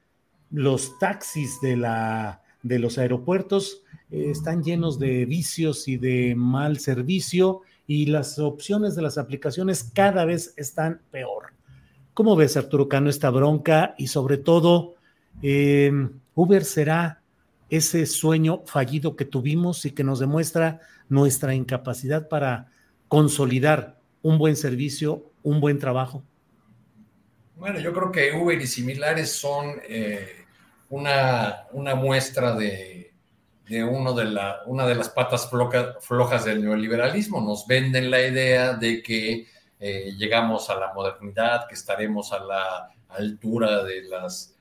los 0.50 0.98
taxis 0.98 1.60
de, 1.60 1.76
la, 1.76 2.42
de 2.62 2.78
los 2.78 2.98
aeropuertos 2.98 3.82
están 4.10 4.62
llenos 4.64 4.98
de 4.98 5.24
vicios 5.24 5.86
y 5.86 5.96
de 5.96 6.34
mal 6.34 6.78
servicio 6.78 7.62
y 7.86 8.06
las 8.06 8.38
opciones 8.38 8.94
de 8.94 9.02
las 9.02 9.18
aplicaciones 9.18 9.84
cada 9.84 10.24
vez 10.24 10.54
están 10.56 11.00
peor. 11.10 11.54
¿Cómo 12.14 12.36
ves, 12.36 12.56
Arturo 12.56 12.88
Cano, 12.88 13.08
esta 13.08 13.30
bronca? 13.30 13.94
Y 13.98 14.08
sobre 14.08 14.36
todo, 14.36 14.94
em, 15.42 16.10
¿Uber 16.40 16.64
será 16.64 17.20
ese 17.68 18.06
sueño 18.06 18.62
fallido 18.64 19.14
que 19.14 19.26
tuvimos 19.26 19.84
y 19.84 19.90
que 19.90 20.02
nos 20.02 20.20
demuestra 20.20 20.80
nuestra 21.10 21.54
incapacidad 21.54 22.28
para 22.28 22.72
consolidar 23.08 24.00
un 24.22 24.38
buen 24.38 24.56
servicio, 24.56 25.32
un 25.42 25.60
buen 25.60 25.78
trabajo? 25.78 26.22
Bueno, 27.56 27.78
yo 27.78 27.92
creo 27.92 28.10
que 28.10 28.32
Uber 28.32 28.58
y 28.58 28.66
similares 28.66 29.30
son 29.32 29.82
eh, 29.86 30.46
una, 30.88 31.66
muestra 31.94 32.54
de, 32.54 33.12
uno 33.68 34.14
de 34.14 34.24
la, 34.24 34.60
una 34.64 34.86
de 34.86 34.94
las 34.94 35.10
patas 35.10 35.50
flojas 36.00 36.44
del 36.46 36.64
neoliberalismo. 36.64 37.42
Nos 37.42 37.66
venden 37.66 38.10
la 38.10 38.22
idea 38.22 38.72
de 38.72 39.02
que 39.02 39.46
eh, 39.78 40.12
llegamos 40.16 40.70
a 40.70 40.76
la 40.76 40.94
modernidad, 40.94 41.68
que 41.68 41.74
estaremos 41.74 42.32
a 42.32 42.38
la 42.38 42.90
altura 43.10 43.84
de 43.84 44.04
las 44.04 44.56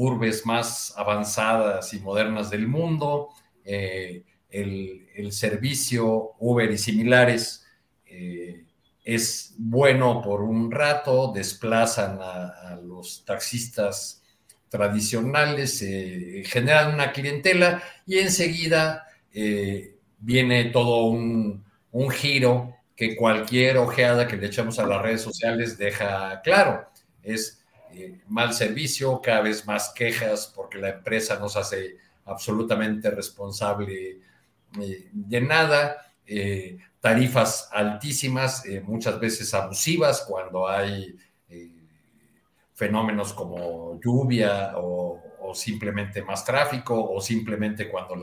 urbes 0.00 0.46
más 0.46 0.94
avanzadas 0.96 1.92
y 1.94 2.00
modernas 2.00 2.50
del 2.50 2.66
mundo. 2.68 3.30
Eh, 3.64 4.24
el, 4.50 4.98
servicio 5.32 6.32
Uber 6.38 6.70
y 6.70 6.78
similares 6.78 7.64
es 9.04 9.54
bueno 9.58 10.22
por 10.22 10.40
un 10.42 10.70
rato, 10.70 11.30
desplazan 11.32 12.18
a 12.20 12.80
los 12.82 13.24
taxistas 13.24 14.20
tradicionales, 14.70 15.82
eh, 15.82 16.42
generan 16.46 16.94
una 16.94 17.12
clientela 17.12 17.82
y 18.06 18.18
enseguida 18.18 19.06
eh, 19.34 19.96
viene 20.18 20.66
todo 20.66 21.06
un, 21.06 21.68
giro 22.12 22.76
que 22.94 23.16
cualquier 23.16 23.78
ojeada 23.78 24.28
que 24.28 24.36
le 24.36 24.46
echemos 24.46 24.78
a 24.78 24.86
las 24.86 25.02
redes 25.02 25.22
sociales 25.22 25.76
deja 25.76 26.40
claro. 26.42 26.88
Es 27.22 27.59
eh, 27.92 28.20
mal 28.28 28.54
servicio, 28.54 29.20
cada 29.22 29.42
vez 29.42 29.66
más 29.66 29.92
quejas 29.94 30.52
porque 30.54 30.78
la 30.78 30.90
empresa 30.90 31.38
no 31.38 31.48
se 31.48 31.58
hace 31.58 31.96
absolutamente 32.24 33.10
responsable 33.10 34.20
de 34.72 35.40
nada, 35.40 36.12
tarifas 37.00 37.68
altísimas, 37.72 38.62
muchas 38.84 39.18
veces 39.18 39.52
abusivas 39.52 40.24
cuando 40.28 40.68
hay 40.68 41.18
fenómenos 42.80 43.34
como 43.34 44.00
lluvia 44.00 44.72
o, 44.76 45.20
simplemente 45.52 46.22
más 46.22 46.44
tráfico 46.44 46.94
o 47.12 47.20
simplemente 47.20 47.90
cuando 47.90 48.14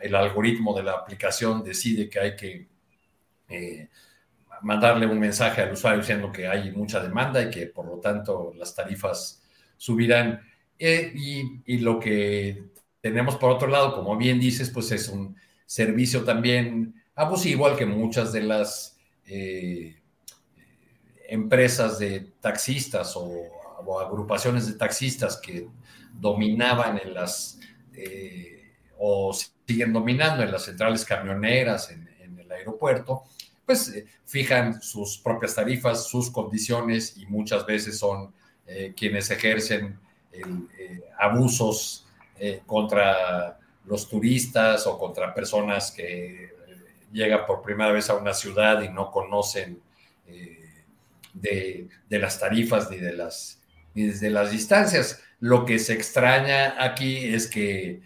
el 0.00 0.14
algoritmo 0.14 0.74
de 0.74 0.82
la 0.82 0.92
aplicación 0.92 1.62
decide 1.62 2.08
que 2.08 2.18
hay 2.18 2.34
que 2.34 2.66
eh, 3.48 3.88
mandarle 4.62 5.06
un 5.06 5.18
mensaje 5.18 5.62
al 5.62 5.72
usuario 5.72 6.00
diciendo 6.00 6.32
que 6.32 6.46
hay 6.46 6.70
mucha 6.72 7.00
demanda 7.00 7.42
y 7.42 7.50
que 7.50 7.66
por 7.66 7.86
lo 7.86 7.98
tanto 7.98 8.52
las 8.56 8.74
tarifas 8.74 9.42
subirán. 9.76 10.40
Eh, 10.78 11.12
y, 11.14 11.78
lo 11.78 11.98
que 11.98 12.64
tenemos 13.00 13.36
por 13.36 13.50
otro 13.50 13.68
lado, 13.68 13.94
como 13.94 14.16
bien 14.16 14.38
dices, 14.38 14.70
pues 14.70 14.92
es 14.92 15.08
un 15.08 15.36
servicio 15.64 16.24
también 16.24 17.02
abusivo 17.14 17.66
al 17.66 17.76
que 17.76 17.86
muchas 17.86 18.32
de 18.32 18.42
las... 18.42 18.98
Eh, 19.26 19.96
empresas 21.28 21.98
de 21.98 22.20
taxistas 22.40 23.14
o, 23.16 23.30
agrupaciones 24.00 24.66
de 24.66 24.74
taxistas 24.74 25.36
que 25.36 25.68
dominaban 26.12 26.98
en 26.98 27.14
las, 27.14 27.60
eh, 27.92 28.72
o 28.98 29.32
siguen 29.66 29.92
dominando 29.92 30.42
en 30.42 30.50
las 30.50 30.64
centrales 30.64 31.04
camioneras 31.04 31.90
en, 31.90 32.06
el 32.38 32.50
aeropuerto, 32.50 33.24
pues 33.66 33.88
eh, 33.88 34.06
fijan 34.24 34.80
sus 34.80 35.18
propias 35.18 35.54
tarifas, 35.54 36.08
sus 36.08 36.30
condiciones 36.30 37.16
y 37.18 37.26
muchas 37.26 37.66
veces 37.66 37.98
son 37.98 38.32
eh, 38.66 38.94
quienes 38.96 39.30
ejercen 39.30 39.98
abusos 41.18 42.06
contra 42.66 43.58
los 43.86 44.06
turistas 44.06 44.86
o 44.86 44.98
contra 44.98 45.32
personas 45.32 45.90
que 45.90 46.50
llegan 47.10 47.46
por 47.46 47.62
primera 47.62 47.90
vez 47.90 48.10
a 48.10 48.16
una 48.16 48.34
ciudad 48.34 48.82
y 48.82 48.90
no 48.90 49.10
conocen 49.10 49.80
de, 51.40 51.88
las 52.10 52.38
tarifas 52.38 52.90
ni 52.90 52.96
de 52.96 53.12
las, 53.12 53.60
ni 53.94 54.06
desde 54.06 54.30
las 54.30 54.50
distancias. 54.50 55.22
Lo 55.40 55.64
que 55.64 55.78
se 55.78 55.92
extraña 55.92 56.82
aquí 56.82 57.18
es 57.18 57.46
que 57.46 57.88
eh, 57.90 58.00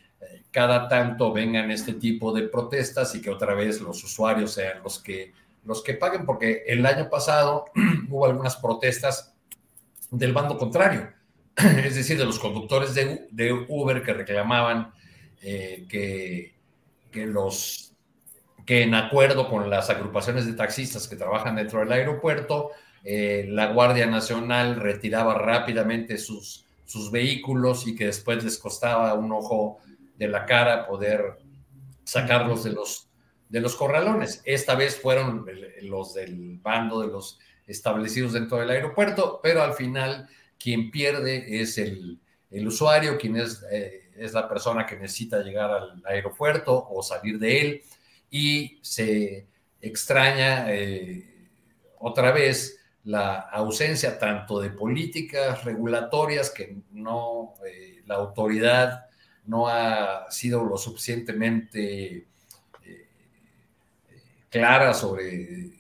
cada 0.50 0.88
tanto 0.88 1.32
vengan 1.32 1.70
este 1.70 1.94
tipo 1.94 2.32
de 2.32 2.48
protestas 2.48 3.14
y 3.14 3.22
que 3.22 3.30
otra 3.30 3.54
vez 3.54 3.80
los 3.80 4.02
usuarios 4.02 4.52
sean 4.52 4.82
los 4.82 4.98
que, 4.98 5.32
los 5.64 5.82
que 5.82 5.94
paguen, 5.94 6.24
porque 6.24 6.64
el 6.66 6.84
año 6.86 7.08
pasado 7.10 7.66
hubo 8.08 8.26
algunas 8.26 8.56
protestas 8.56 9.34
del 10.10 10.32
bando 10.32 10.58
contrario, 10.58 11.12
es 11.56 11.94
decir, 11.94 12.18
de 12.18 12.24
los 12.24 12.38
conductores 12.38 12.94
de, 12.94 13.66
Uber 13.68 14.02
que 14.02 14.12
reclamaban 14.12 14.92
eh, 15.42 15.86
que, 15.88 16.54
que, 17.10 17.26
los, 17.26 17.92
que 18.66 18.82
en 18.82 18.94
acuerdo 18.94 19.48
con 19.48 19.70
las 19.70 19.90
agrupaciones 19.90 20.46
de 20.46 20.54
taxistas 20.54 21.06
que 21.08 21.16
trabajan 21.16 21.56
dentro 21.56 21.80
del 21.80 21.92
aeropuerto, 21.92 22.70
eh, 23.04 23.46
la 23.48 23.72
Guardia 23.72 24.06
Nacional 24.06 24.76
retiraba 24.76 25.34
rápidamente 25.34 26.18
sus, 26.18 26.66
sus 26.84 27.10
vehículos 27.10 27.86
y 27.86 27.94
que 27.94 28.06
después 28.06 28.42
les 28.44 28.58
costaba 28.58 29.14
un 29.14 29.32
ojo 29.32 29.78
de 30.18 30.28
la 30.28 30.44
cara 30.44 30.86
poder 30.86 31.38
sacarlos 32.04 32.64
de 32.64 32.72
los, 32.72 33.09
de 33.50 33.60
los 33.60 33.76
corralones. 33.76 34.40
Esta 34.46 34.74
vez 34.74 34.98
fueron 34.98 35.44
los 35.82 36.14
del 36.14 36.58
bando 36.62 37.02
de 37.02 37.08
los 37.08 37.38
establecidos 37.66 38.32
dentro 38.32 38.58
del 38.58 38.70
aeropuerto, 38.70 39.40
pero 39.42 39.62
al 39.62 39.74
final 39.74 40.28
quien 40.58 40.90
pierde 40.90 41.60
es 41.60 41.76
el, 41.78 42.18
usuario, 42.66 43.18
quien 43.18 43.36
es, 43.36 43.64
eh, 43.70 44.10
es 44.16 44.32
la 44.32 44.48
persona 44.48 44.86
que 44.86 44.96
necesita 44.96 45.42
llegar 45.42 45.70
al 45.70 46.02
aeropuerto 46.06 46.88
o 46.90 47.02
salir 47.02 47.38
de 47.38 47.60
él 47.60 47.82
y 48.30 48.78
se 48.82 49.46
extraña 49.80 50.72
eh, 50.72 51.48
otra 51.98 52.32
vez 52.32 52.78
la 53.04 53.38
ausencia 53.38 54.18
tanto 54.18 54.60
de 54.60 54.70
políticas 54.70 55.64
regulatorias 55.64 56.50
que 56.50 56.76
no, 56.92 57.54
eh, 57.66 58.02
la 58.06 58.16
autoridad 58.16 59.06
no 59.46 59.68
ha 59.68 60.30
sido 60.30 60.64
lo 60.64 60.76
suficientemente 60.76 62.28
clara 64.50 64.92
sobre 64.92 65.70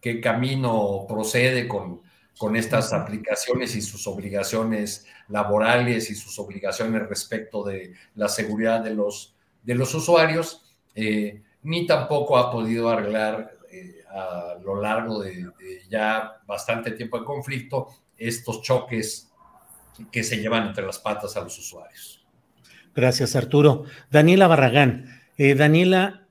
qué 0.00 0.20
camino 0.20 1.04
procede 1.06 1.68
con, 1.68 2.00
con 2.38 2.56
estas 2.56 2.92
aplicaciones 2.92 3.76
y 3.76 3.82
sus 3.82 4.06
obligaciones 4.06 5.06
laborales 5.28 6.10
y 6.10 6.14
sus 6.14 6.38
obligaciones 6.38 7.08
respecto 7.08 7.62
de 7.64 7.92
la 8.14 8.28
seguridad 8.28 8.82
de 8.82 8.94
los, 8.94 9.34
de 9.62 9.74
los 9.74 9.94
usuarios, 9.94 10.62
eh, 10.94 11.42
ni 11.62 11.86
tampoco 11.86 12.38
ha 12.38 12.50
podido 12.50 12.88
arreglar 12.88 13.60
a 14.12 14.56
lo 14.62 14.80
largo 14.80 15.22
de, 15.22 15.50
ya 15.88 16.40
bastante 16.46 16.92
tiempo 16.92 17.18
de 17.18 17.24
conflicto 17.24 17.88
estos 18.16 18.62
choques 18.62 19.30
que 20.10 20.22
se 20.22 20.38
llevan 20.38 20.68
entre 20.68 20.84
las 20.84 20.98
patas 20.98 21.36
a 21.36 21.42
los 21.42 21.58
usuarios. 21.58 22.24
Gracias, 22.94 23.36
Arturo. 23.36 23.84
Daniela 24.10 24.46
Barragán. 24.46 25.20
Eh, 25.38 25.54
Daniela, 25.54 26.26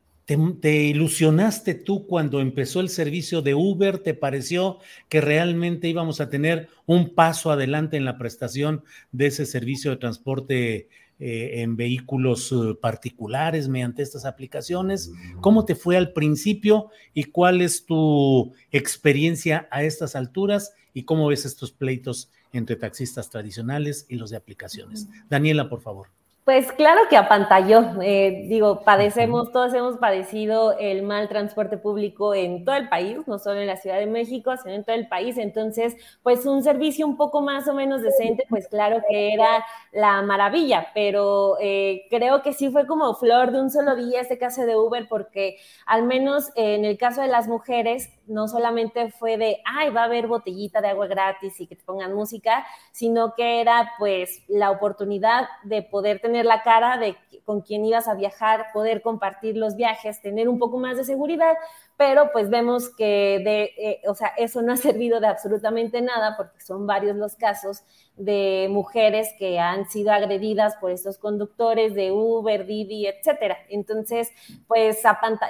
¿Te, 0.61 0.83
ilusionaste 0.83 1.73
tú 1.73 2.05
cuando 2.05 2.39
empezó 2.39 2.81
el 2.81 2.89
servicio 2.89 3.41
de 3.41 3.55
Uber? 3.55 3.97
¿Te 3.97 4.13
pareció 4.13 4.77
que 5.07 5.21
realmente 5.21 5.87
íbamos 5.87 6.21
a 6.21 6.29
tener 6.29 6.69
un 6.85 7.15
paso 7.15 7.51
adelante 7.51 7.97
en 7.97 8.05
la 8.05 8.19
prestación 8.19 8.83
de 9.11 9.27
ese 9.27 9.47
servicio 9.47 9.89
de 9.89 9.97
transporte 9.97 10.89
eh, 11.19 11.61
en 11.61 11.75
vehículos 11.75 12.51
eh, 12.51 12.75
particulares 12.79 13.69
mediante 13.69 14.03
estas 14.03 14.25
aplicaciones? 14.25 15.11
¿Cómo 15.41 15.65
te 15.65 15.73
fue 15.73 15.97
al 15.97 16.13
principio 16.13 16.91
y 17.15 17.23
cuál 17.23 17.61
es 17.61 17.85
tu 17.85 18.53
experiencia 18.71 19.67
a 19.71 19.81
estas 19.81 20.15
alturas 20.15 20.73
y 20.93 21.05
cómo 21.05 21.25
ves 21.27 21.45
estos 21.45 21.71
pleitos 21.71 22.29
entre 22.53 22.75
taxistas 22.75 23.31
tradicionales 23.31 24.05
y 24.09 24.15
los 24.15 24.29
de 24.29 24.37
aplicaciones? 24.37 25.07
Daniela, 25.27 25.69
por 25.69 25.81
favor. 25.81 26.18
Pues 26.49 26.71
claro 26.71 27.01
que 27.07 27.15
apantalló. 27.15 28.01
Eh, 28.01 28.45
digo, 28.47 28.81
padecemos, 28.81 29.51
todos 29.51 29.71
hemos 29.75 29.97
padecido 29.97 30.75
el 30.79 31.03
mal 31.03 31.29
transporte 31.29 31.77
público 31.77 32.33
en 32.33 32.65
todo 32.65 32.75
el 32.75 32.89
país, 32.89 33.19
no 33.27 33.37
solo 33.37 33.59
en 33.61 33.67
la 33.67 33.77
Ciudad 33.77 33.99
de 33.99 34.07
México, 34.07 34.57
sino 34.57 34.73
en 34.73 34.83
todo 34.83 34.95
el 34.95 35.07
país. 35.07 35.37
Entonces, 35.37 35.95
pues 36.23 36.47
un 36.47 36.63
servicio 36.63 37.05
un 37.05 37.17
poco 37.17 37.43
más 37.43 37.67
o 37.67 37.75
menos 37.75 38.01
decente, 38.01 38.45
pues 38.49 38.67
claro 38.67 39.03
que 39.07 39.31
era 39.31 39.63
la 39.91 40.23
maravilla, 40.23 40.87
pero 40.95 41.55
eh, 41.61 42.07
creo 42.09 42.41
que 42.41 42.53
sí 42.53 42.71
fue 42.71 42.87
como 42.87 43.13
flor 43.13 43.51
de 43.51 43.61
un 43.61 43.69
solo 43.69 43.95
día 43.95 44.19
este 44.19 44.39
caso 44.39 44.65
de 44.65 44.75
Uber, 44.75 45.05
porque 45.07 45.57
al 45.85 46.01
menos 46.01 46.49
en 46.55 46.83
el 46.83 46.97
caso 46.97 47.21
de 47.21 47.27
las 47.27 47.47
mujeres, 47.47 48.09
no 48.29 48.47
solamente 48.47 49.11
fue 49.11 49.37
de, 49.37 49.61
ay, 49.65 49.89
va 49.89 50.01
a 50.01 50.05
haber 50.05 50.27
botellita 50.27 50.81
de 50.81 50.89
agua 50.89 51.07
gratis 51.07 51.59
y 51.59 51.67
que 51.67 51.75
te 51.75 51.83
pongan 51.83 52.13
música, 52.13 52.65
sino 52.91 53.33
que 53.35 53.61
era 53.61 53.91
pues 53.97 54.43
la 54.47 54.71
oportunidad 54.71 55.47
de 55.63 55.81
poder 55.81 56.21
tener 56.21 56.45
la 56.45 56.63
cara 56.63 56.97
de 56.97 57.17
con 57.43 57.61
quién 57.61 57.83
ibas 57.85 58.07
a 58.07 58.15
viajar, 58.15 58.67
poder 58.73 59.01
compartir 59.01 59.57
los 59.57 59.75
viajes, 59.75 60.21
tener 60.21 60.47
un 60.47 60.59
poco 60.59 60.77
más 60.77 60.97
de 60.97 61.03
seguridad, 61.03 61.55
pero 61.99 62.31
pues 62.31 62.49
vemos 62.49 62.87
que 62.95 63.41
de, 63.43 63.63
eh, 63.77 64.01
o 64.07 64.15
sea, 64.15 64.29
eso 64.37 64.61
no 64.61 64.71
ha 64.71 64.77
servido 64.77 65.19
de 65.19 65.27
absolutamente 65.27 66.01
nada 66.01 66.37
porque 66.37 66.61
son 66.61 66.87
varios 66.87 67.17
los 67.17 67.35
casos 67.35 67.83
de 68.15 68.69
mujeres 68.71 69.27
que 69.37 69.59
han 69.59 69.89
sido 69.89 70.13
agredidas 70.13 70.77
por 70.77 70.91
estos 70.91 71.17
conductores 71.17 71.95
de 71.95 72.13
Uber, 72.13 72.65
Didi, 72.65 73.05
etcétera. 73.05 73.57
Entonces, 73.67 74.29
pues 74.65 75.03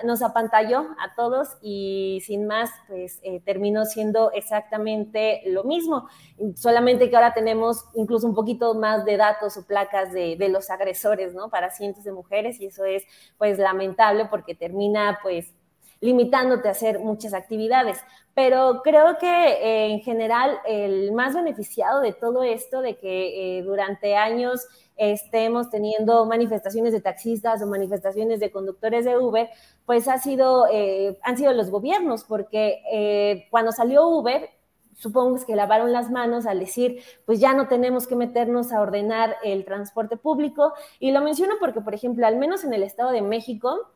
nos 0.03 0.23
apantalló 0.23 0.87
a 0.99 1.13
todos 1.15 1.49
y 1.61 2.19
sin 2.25 2.47
más, 2.47 2.71
pues 2.87 3.19
eh, 3.21 3.41
terminó 3.45 3.85
siendo 3.85 4.31
exactamente 4.31 5.43
lo 5.45 5.63
mismo, 5.65 6.09
solamente 6.55 7.11
que 7.11 7.15
ahora 7.15 7.35
tenemos 7.35 7.85
incluso 7.93 8.25
un 8.25 8.33
poquito 8.33 8.73
más 8.73 9.05
de 9.05 9.17
datos 9.17 9.55
o 9.55 9.67
placas 9.67 10.11
de, 10.13 10.35
de 10.35 10.49
los 10.49 10.71
agresores, 10.71 11.35
¿no? 11.35 11.51
Para 11.51 11.69
cientos 11.69 12.03
de 12.05 12.11
mujeres 12.11 12.59
y 12.59 12.65
eso 12.65 12.85
es 12.85 13.03
pues 13.37 13.59
lamentable 13.59 14.25
porque 14.25 14.55
termina 14.55 15.19
pues 15.21 15.53
limitándote 16.01 16.67
a 16.67 16.71
hacer 16.71 16.99
muchas 16.99 17.33
actividades. 17.33 17.99
Pero 18.33 18.81
creo 18.83 19.17
que 19.17 19.27
eh, 19.27 19.91
en 19.91 19.99
general 19.99 20.59
el 20.65 21.11
más 21.11 21.33
beneficiado 21.33 21.99
de 21.99 22.13
todo 22.13 22.43
esto, 22.43 22.81
de 22.81 22.97
que 22.97 23.57
eh, 23.59 23.63
durante 23.63 24.15
años 24.15 24.65
estemos 24.95 25.69
teniendo 25.69 26.25
manifestaciones 26.25 26.93
de 26.93 27.01
taxistas 27.01 27.61
o 27.61 27.67
manifestaciones 27.67 28.39
de 28.39 28.51
conductores 28.51 29.03
de 29.03 29.17
Uber, 29.17 29.49
pues 29.85 30.07
ha 30.07 30.19
sido, 30.19 30.67
eh, 30.71 31.17
han 31.23 31.37
sido 31.37 31.51
los 31.53 31.69
gobiernos, 31.69 32.23
porque 32.23 33.47
cuando 33.51 33.71
salió 33.71 34.07
Uber, 34.07 34.49
supongo 34.93 35.45
que 35.45 35.55
lavaron 35.55 35.91
las 35.91 36.11
manos 36.11 36.45
al 36.45 36.59
decir, 36.59 37.01
pues 37.25 37.39
ya 37.39 37.53
no 37.53 37.67
tenemos 37.67 38.07
que 38.07 38.15
meternos 38.15 38.71
a 38.71 38.81
ordenar 38.81 39.35
el 39.43 39.65
transporte 39.65 40.17
público. 40.17 40.73
Y 40.99 41.11
lo 41.11 41.21
menciono 41.21 41.55
porque, 41.59 41.81
por 41.81 41.93
ejemplo, 41.93 42.27
al 42.27 42.37
menos 42.37 42.63
en 42.63 42.73
el 42.73 42.83
Estado 42.83 43.11
de 43.11 43.21
México, 43.21 43.89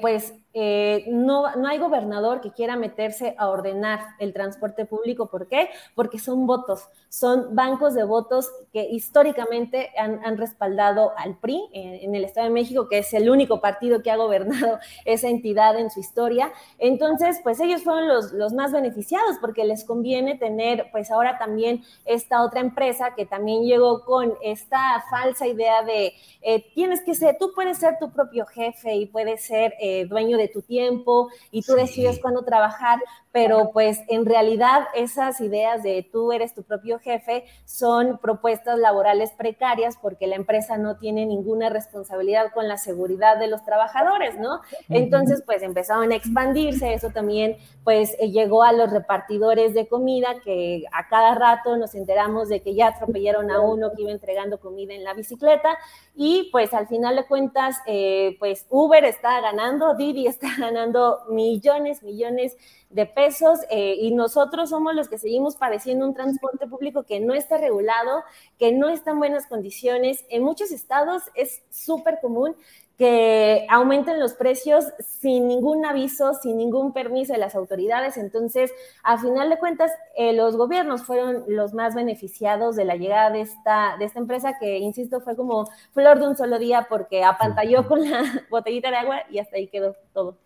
pues 0.00 0.34
eh, 0.58 1.04
no, 1.08 1.54
no 1.54 1.68
hay 1.68 1.76
gobernador 1.76 2.40
que 2.40 2.50
quiera 2.50 2.76
meterse 2.76 3.34
a 3.36 3.50
ordenar 3.50 4.00
el 4.18 4.32
transporte 4.32 4.86
público. 4.86 5.26
¿Por 5.26 5.48
qué? 5.48 5.68
Porque 5.94 6.18
son 6.18 6.46
votos, 6.46 6.88
son 7.10 7.54
bancos 7.54 7.92
de 7.92 8.04
votos 8.04 8.50
que 8.72 8.88
históricamente 8.88 9.90
han, 9.98 10.38
respaldado 10.38 11.12
al 11.18 11.36
PRI 11.36 11.68
en, 11.74 12.14
el 12.14 12.24
Estado 12.24 12.46
de 12.46 12.54
México, 12.54 12.88
que 12.88 12.98
es 12.98 13.12
el 13.12 13.28
único 13.28 13.60
partido 13.60 14.02
que 14.02 14.10
ha 14.10 14.16
gobernado 14.16 14.78
esa 15.04 15.28
entidad 15.28 15.78
en 15.78 15.90
su 15.90 16.00
historia. 16.00 16.50
Entonces, 16.78 17.38
pues 17.42 17.60
ellos 17.60 17.82
fueron 17.82 18.08
los, 18.08 18.32
los 18.32 18.54
más 18.54 18.72
beneficiados 18.72 19.36
porque 19.42 19.62
les 19.64 19.84
conviene 19.84 20.38
tener, 20.38 20.88
pues 20.90 21.10
ahora 21.10 21.36
también 21.36 21.84
esta 22.06 22.42
otra 22.42 22.60
empresa 22.60 23.14
que 23.14 23.26
también 23.26 23.64
llegó 23.64 24.06
con 24.06 24.32
esta 24.40 25.04
falsa 25.10 25.46
idea 25.46 25.82
de 25.82 26.14
eh, 26.40 26.64
tienes 26.74 27.02
que 27.02 27.14
ser, 27.14 27.36
tú 27.38 27.52
puedes 27.54 27.76
ser 27.76 27.98
tu 27.98 28.10
propio 28.10 28.46
jefe 28.46 28.94
y 28.94 29.04
puedes 29.04 29.44
ser 29.44 29.74
eh, 29.80 30.06
dueño 30.06 30.38
de 30.38 30.45
tu 30.48 30.62
tiempo 30.62 31.30
y 31.50 31.62
tú 31.62 31.74
decides 31.74 32.18
cuándo 32.20 32.42
trabajar, 32.42 33.00
pero 33.36 33.70
pues 33.70 34.00
en 34.08 34.24
realidad 34.24 34.86
esas 34.94 35.42
ideas 35.42 35.82
de 35.82 36.08
tú 36.10 36.32
eres 36.32 36.54
tu 36.54 36.62
propio 36.62 36.98
jefe 36.98 37.44
son 37.66 38.16
propuestas 38.16 38.78
laborales 38.78 39.30
precarias 39.32 39.98
porque 40.00 40.26
la 40.26 40.36
empresa 40.36 40.78
no 40.78 40.96
tiene 40.96 41.26
ninguna 41.26 41.68
responsabilidad 41.68 42.46
con 42.54 42.66
la 42.66 42.78
seguridad 42.78 43.38
de 43.38 43.48
los 43.48 43.62
trabajadores, 43.62 44.38
¿no? 44.38 44.62
Entonces 44.88 45.42
pues 45.44 45.60
empezaron 45.60 46.12
a 46.12 46.16
expandirse, 46.16 46.94
eso 46.94 47.10
también 47.10 47.58
pues 47.84 48.16
eh, 48.20 48.30
llegó 48.30 48.62
a 48.62 48.72
los 48.72 48.90
repartidores 48.90 49.74
de 49.74 49.86
comida 49.86 50.40
que 50.42 50.84
a 50.90 51.06
cada 51.08 51.34
rato 51.34 51.76
nos 51.76 51.94
enteramos 51.94 52.48
de 52.48 52.62
que 52.62 52.74
ya 52.74 52.86
atropellaron 52.86 53.50
a 53.50 53.60
uno 53.60 53.90
que 53.94 54.00
iba 54.00 54.12
entregando 54.12 54.60
comida 54.60 54.94
en 54.94 55.04
la 55.04 55.12
bicicleta 55.12 55.76
y 56.14 56.48
pues 56.52 56.72
al 56.72 56.88
final 56.88 57.16
de 57.16 57.26
cuentas 57.26 57.76
eh, 57.86 58.34
pues 58.38 58.64
Uber 58.70 59.04
está 59.04 59.42
ganando, 59.42 59.94
Didi 59.94 60.26
está 60.26 60.48
ganando 60.58 61.18
millones, 61.28 62.02
millones 62.02 62.56
de 62.88 63.04
pesos 63.04 63.25
eh, 63.70 63.96
y 63.98 64.12
nosotros 64.14 64.70
somos 64.70 64.94
los 64.94 65.08
que 65.08 65.18
seguimos 65.18 65.56
padeciendo 65.56 66.06
un 66.06 66.14
transporte 66.14 66.66
público 66.66 67.04
que 67.04 67.20
no 67.20 67.34
está 67.34 67.56
regulado, 67.56 68.22
que 68.58 68.72
no 68.72 68.88
está 68.88 69.10
en 69.10 69.18
buenas 69.18 69.46
condiciones. 69.46 70.24
En 70.28 70.42
muchos 70.42 70.70
estados 70.70 71.22
es 71.34 71.62
súper 71.70 72.18
común 72.20 72.56
que 72.98 73.66
aumenten 73.68 74.18
los 74.18 74.32
precios 74.32 74.86
sin 75.20 75.48
ningún 75.48 75.84
aviso, 75.84 76.32
sin 76.34 76.56
ningún 76.56 76.94
permiso 76.94 77.34
de 77.34 77.38
las 77.38 77.54
autoridades. 77.54 78.16
Entonces, 78.16 78.72
a 79.02 79.18
final 79.18 79.50
de 79.50 79.58
cuentas, 79.58 79.92
eh, 80.16 80.32
los 80.32 80.56
gobiernos 80.56 81.02
fueron 81.02 81.44
los 81.46 81.74
más 81.74 81.94
beneficiados 81.94 82.74
de 82.74 82.86
la 82.86 82.96
llegada 82.96 83.30
de 83.30 83.42
esta, 83.42 83.96
de 83.98 84.06
esta 84.06 84.18
empresa, 84.18 84.56
que, 84.58 84.78
insisto, 84.78 85.20
fue 85.20 85.36
como 85.36 85.68
flor 85.92 86.18
de 86.18 86.28
un 86.28 86.36
solo 86.36 86.58
día 86.58 86.86
porque 86.88 87.22
apantalló 87.22 87.86
con 87.86 88.10
la 88.10 88.22
botellita 88.50 88.90
de 88.90 88.96
agua 88.96 89.22
y 89.30 89.40
hasta 89.40 89.56
ahí 89.56 89.66
quedó 89.66 89.94
todo. 90.14 90.38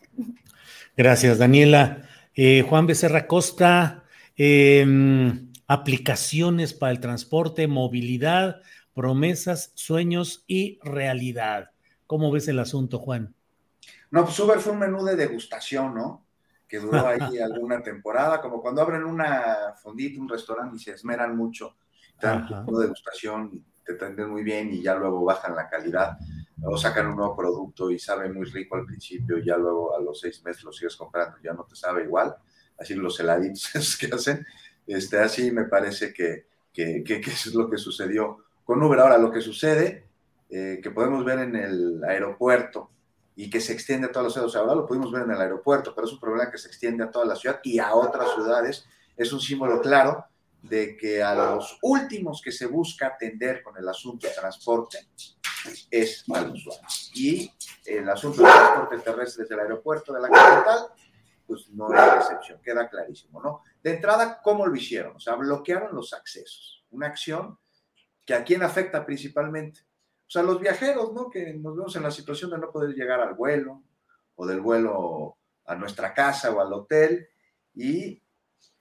Gracias, 0.96 1.38
Daniela. 1.38 2.09
Eh, 2.42 2.62
Juan 2.62 2.86
Becerra 2.86 3.26
Costa, 3.26 4.04
em, 4.34 5.52
aplicaciones 5.66 6.72
para 6.72 6.90
el 6.90 6.98
transporte, 6.98 7.68
movilidad, 7.68 8.62
promesas, 8.94 9.72
sueños 9.74 10.42
y 10.46 10.78
realidad. 10.82 11.72
¿Cómo 12.06 12.32
ves 12.32 12.48
el 12.48 12.58
asunto, 12.58 12.98
Juan? 12.98 13.34
No, 14.10 14.24
pues 14.24 14.40
Uber 14.40 14.58
fue 14.58 14.72
un 14.72 14.78
menú 14.78 15.04
de 15.04 15.16
degustación, 15.16 15.94
¿no? 15.94 16.24
Que 16.66 16.78
duró 16.78 17.06
ahí 17.06 17.18
alguna 17.44 17.82
temporada, 17.82 18.40
como 18.40 18.62
cuando 18.62 18.80
abren 18.80 19.04
una 19.04 19.74
fondita, 19.76 20.18
un 20.18 20.30
restaurante 20.30 20.76
y 20.76 20.80
se 20.80 20.92
esmeran 20.92 21.36
mucho, 21.36 21.76
dan 22.18 22.46
una 22.66 22.80
degustación, 22.80 23.66
te 23.94 24.26
muy 24.26 24.42
bien 24.42 24.72
y 24.72 24.82
ya 24.82 24.94
luego 24.94 25.24
bajan 25.24 25.54
la 25.54 25.68
calidad 25.68 26.18
o 26.62 26.76
sacan 26.76 27.06
un 27.06 27.16
nuevo 27.16 27.36
producto 27.36 27.90
y 27.90 27.98
sabe 27.98 28.30
muy 28.32 28.46
rico 28.46 28.76
al 28.76 28.84
principio 28.84 29.38
ya 29.38 29.56
luego 29.56 29.96
a 29.96 30.00
los 30.00 30.20
seis 30.20 30.42
meses 30.44 30.62
lo 30.64 30.72
sigues 30.72 30.96
comprando, 30.96 31.38
ya 31.42 31.52
no 31.52 31.64
te 31.64 31.74
sabe 31.74 32.04
igual, 32.04 32.34
así 32.78 32.94
los 32.94 33.18
heladitos 33.18 33.96
que 34.00 34.06
hacen, 34.06 34.46
este, 34.86 35.18
así 35.18 35.50
me 35.50 35.64
parece 35.64 36.12
que, 36.12 36.46
que, 36.72 37.02
que, 37.04 37.16
eso 37.18 37.48
es 37.48 37.54
lo 37.54 37.68
que 37.68 37.78
sucedió 37.78 38.38
con 38.64 38.82
Uber. 38.82 39.00
Ahora, 39.00 39.18
lo 39.18 39.30
que 39.30 39.40
sucede, 39.40 40.04
eh, 40.48 40.80
que 40.82 40.90
podemos 40.90 41.24
ver 41.24 41.40
en 41.40 41.56
el 41.56 42.02
aeropuerto 42.04 42.90
y 43.36 43.48
que 43.48 43.60
se 43.60 43.72
extiende 43.72 44.08
a 44.08 44.12
todas 44.12 44.24
las 44.24 44.32
ciudades, 44.32 44.56
ahora 44.56 44.74
lo 44.74 44.86
pudimos 44.86 45.12
ver 45.12 45.22
en 45.22 45.30
el 45.30 45.40
aeropuerto, 45.40 45.94
pero 45.94 46.06
es 46.06 46.12
un 46.12 46.20
problema 46.20 46.50
que 46.50 46.58
se 46.58 46.68
extiende 46.68 47.04
a 47.04 47.10
toda 47.10 47.24
la 47.24 47.36
ciudad 47.36 47.60
y 47.62 47.78
a 47.78 47.94
otras 47.94 48.34
ciudades, 48.34 48.86
es 49.16 49.32
un 49.32 49.40
símbolo 49.40 49.80
claro 49.80 50.24
de 50.62 50.96
que 50.96 51.22
a 51.22 51.34
los 51.34 51.78
últimos 51.82 52.40
que 52.42 52.52
se 52.52 52.66
busca 52.66 53.08
atender 53.08 53.62
con 53.62 53.76
el 53.76 53.88
asunto 53.88 54.26
de 54.26 54.34
transporte 54.34 54.98
es 55.90 56.24
al 56.32 56.52
usuario. 56.52 56.86
Y 57.14 57.50
el 57.84 58.08
asunto 58.08 58.42
del 58.42 58.52
transporte 58.52 58.98
terrestre 58.98 59.44
desde 59.44 59.54
el 59.54 59.60
aeropuerto 59.60 60.12
de 60.12 60.20
la 60.20 60.28
capital, 60.28 60.86
pues 61.46 61.68
no 61.70 61.92
es 61.92 62.14
excepción, 62.16 62.60
queda 62.62 62.88
clarísimo, 62.88 63.42
¿no? 63.42 63.62
De 63.82 63.94
entrada, 63.94 64.40
¿cómo 64.42 64.66
lo 64.66 64.76
hicieron? 64.76 65.16
O 65.16 65.20
sea, 65.20 65.34
bloquearon 65.34 65.94
los 65.94 66.12
accesos. 66.12 66.84
Una 66.90 67.08
acción 67.08 67.58
que 68.24 68.34
a 68.34 68.44
quién 68.44 68.62
afecta 68.62 69.04
principalmente. 69.04 69.80
O 70.26 70.30
sea, 70.30 70.42
los 70.42 70.60
viajeros, 70.60 71.12
¿no? 71.12 71.28
Que 71.28 71.54
nos 71.54 71.76
vemos 71.76 71.96
en 71.96 72.04
la 72.04 72.10
situación 72.10 72.50
de 72.50 72.58
no 72.58 72.70
poder 72.70 72.94
llegar 72.94 73.20
al 73.20 73.34
vuelo 73.34 73.82
o 74.36 74.46
del 74.46 74.60
vuelo 74.60 75.38
a 75.64 75.74
nuestra 75.74 76.14
casa 76.14 76.52
o 76.52 76.60
al 76.60 76.72
hotel 76.72 77.28
y 77.74 78.22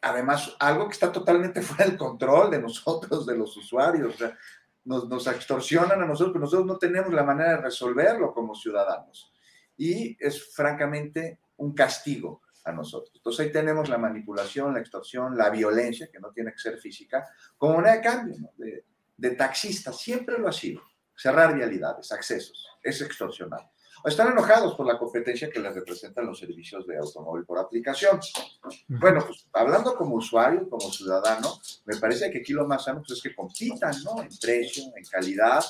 además 0.01 0.55
algo 0.59 0.87
que 0.87 0.93
está 0.93 1.11
totalmente 1.11 1.61
fuera 1.63 1.85
del 1.85 1.97
control 1.97 2.51
de 2.51 2.61
nosotros, 2.61 3.25
de 3.25 3.37
los 3.37 3.55
usuarios. 3.57 4.15
O 4.15 4.17
sea, 4.17 4.37
nos, 4.85 5.27
extorsionan 5.27 6.01
a 6.01 6.05
nosotros, 6.05 6.33
pero 6.33 6.45
nosotros 6.45 6.65
no 6.65 6.77
tenemos 6.77 7.13
la 7.13 7.23
manera 7.23 7.51
de 7.51 7.57
resolverlo 7.57 8.33
como 8.33 8.55
ciudadanos. 8.55 9.31
y 9.77 10.17
es 10.19 10.53
francamente 10.53 11.39
un 11.57 11.73
castigo 11.73 12.41
a 12.65 12.71
nosotros. 12.71 13.11
Entonces 13.15 13.45
ahí 13.45 13.51
tenemos 13.51 13.87
la 13.87 13.97
manipulación, 13.97 14.73
la 14.73 14.79
extorsión, 14.79 15.37
la 15.37 15.49
violencia, 15.49 16.09
que 16.11 16.19
no 16.19 16.31
tiene 16.31 16.51
que 16.51 16.59
ser 16.59 16.77
física, 16.79 17.27
como 17.57 17.77
una 17.77 17.93
de 17.93 18.01
cambio 18.01 18.37
de, 18.57 18.85
de 19.15 19.31
taxista, 19.31 19.93
siempre 19.93 20.37
lo 20.37 20.47
ha 20.47 20.51
sido. 20.51 20.81
Cerrar 21.15 21.53
vialidades, 21.53 22.11
accesos, 22.11 22.65
es 22.81 23.01
extorsionar. 23.01 23.69
O 24.03 24.07
están 24.07 24.31
enojados 24.31 24.75
por 24.75 24.85
la 24.85 24.97
competencia 24.97 25.49
que 25.49 25.59
les 25.59 25.73
representan 25.73 26.25
los 26.25 26.39
servicios 26.39 26.85
de 26.87 26.97
automóvil 26.97 27.45
por 27.45 27.59
aplicación. 27.59 28.19
Bueno, 28.87 29.23
pues 29.25 29.47
hablando 29.53 29.95
como 29.95 30.15
usuario, 30.15 30.69
como 30.69 30.91
ciudadano, 30.91 31.59
me 31.85 31.97
parece 31.97 32.31
que 32.31 32.39
aquí 32.39 32.53
lo 32.53 32.65
más 32.65 32.85
sano 32.85 32.99
pues, 32.99 33.11
es 33.11 33.21
que 33.21 33.35
compitan, 33.35 33.93
¿no? 34.03 34.21
En 34.21 34.29
precio, 34.41 34.83
en 34.95 35.03
calidad. 35.05 35.63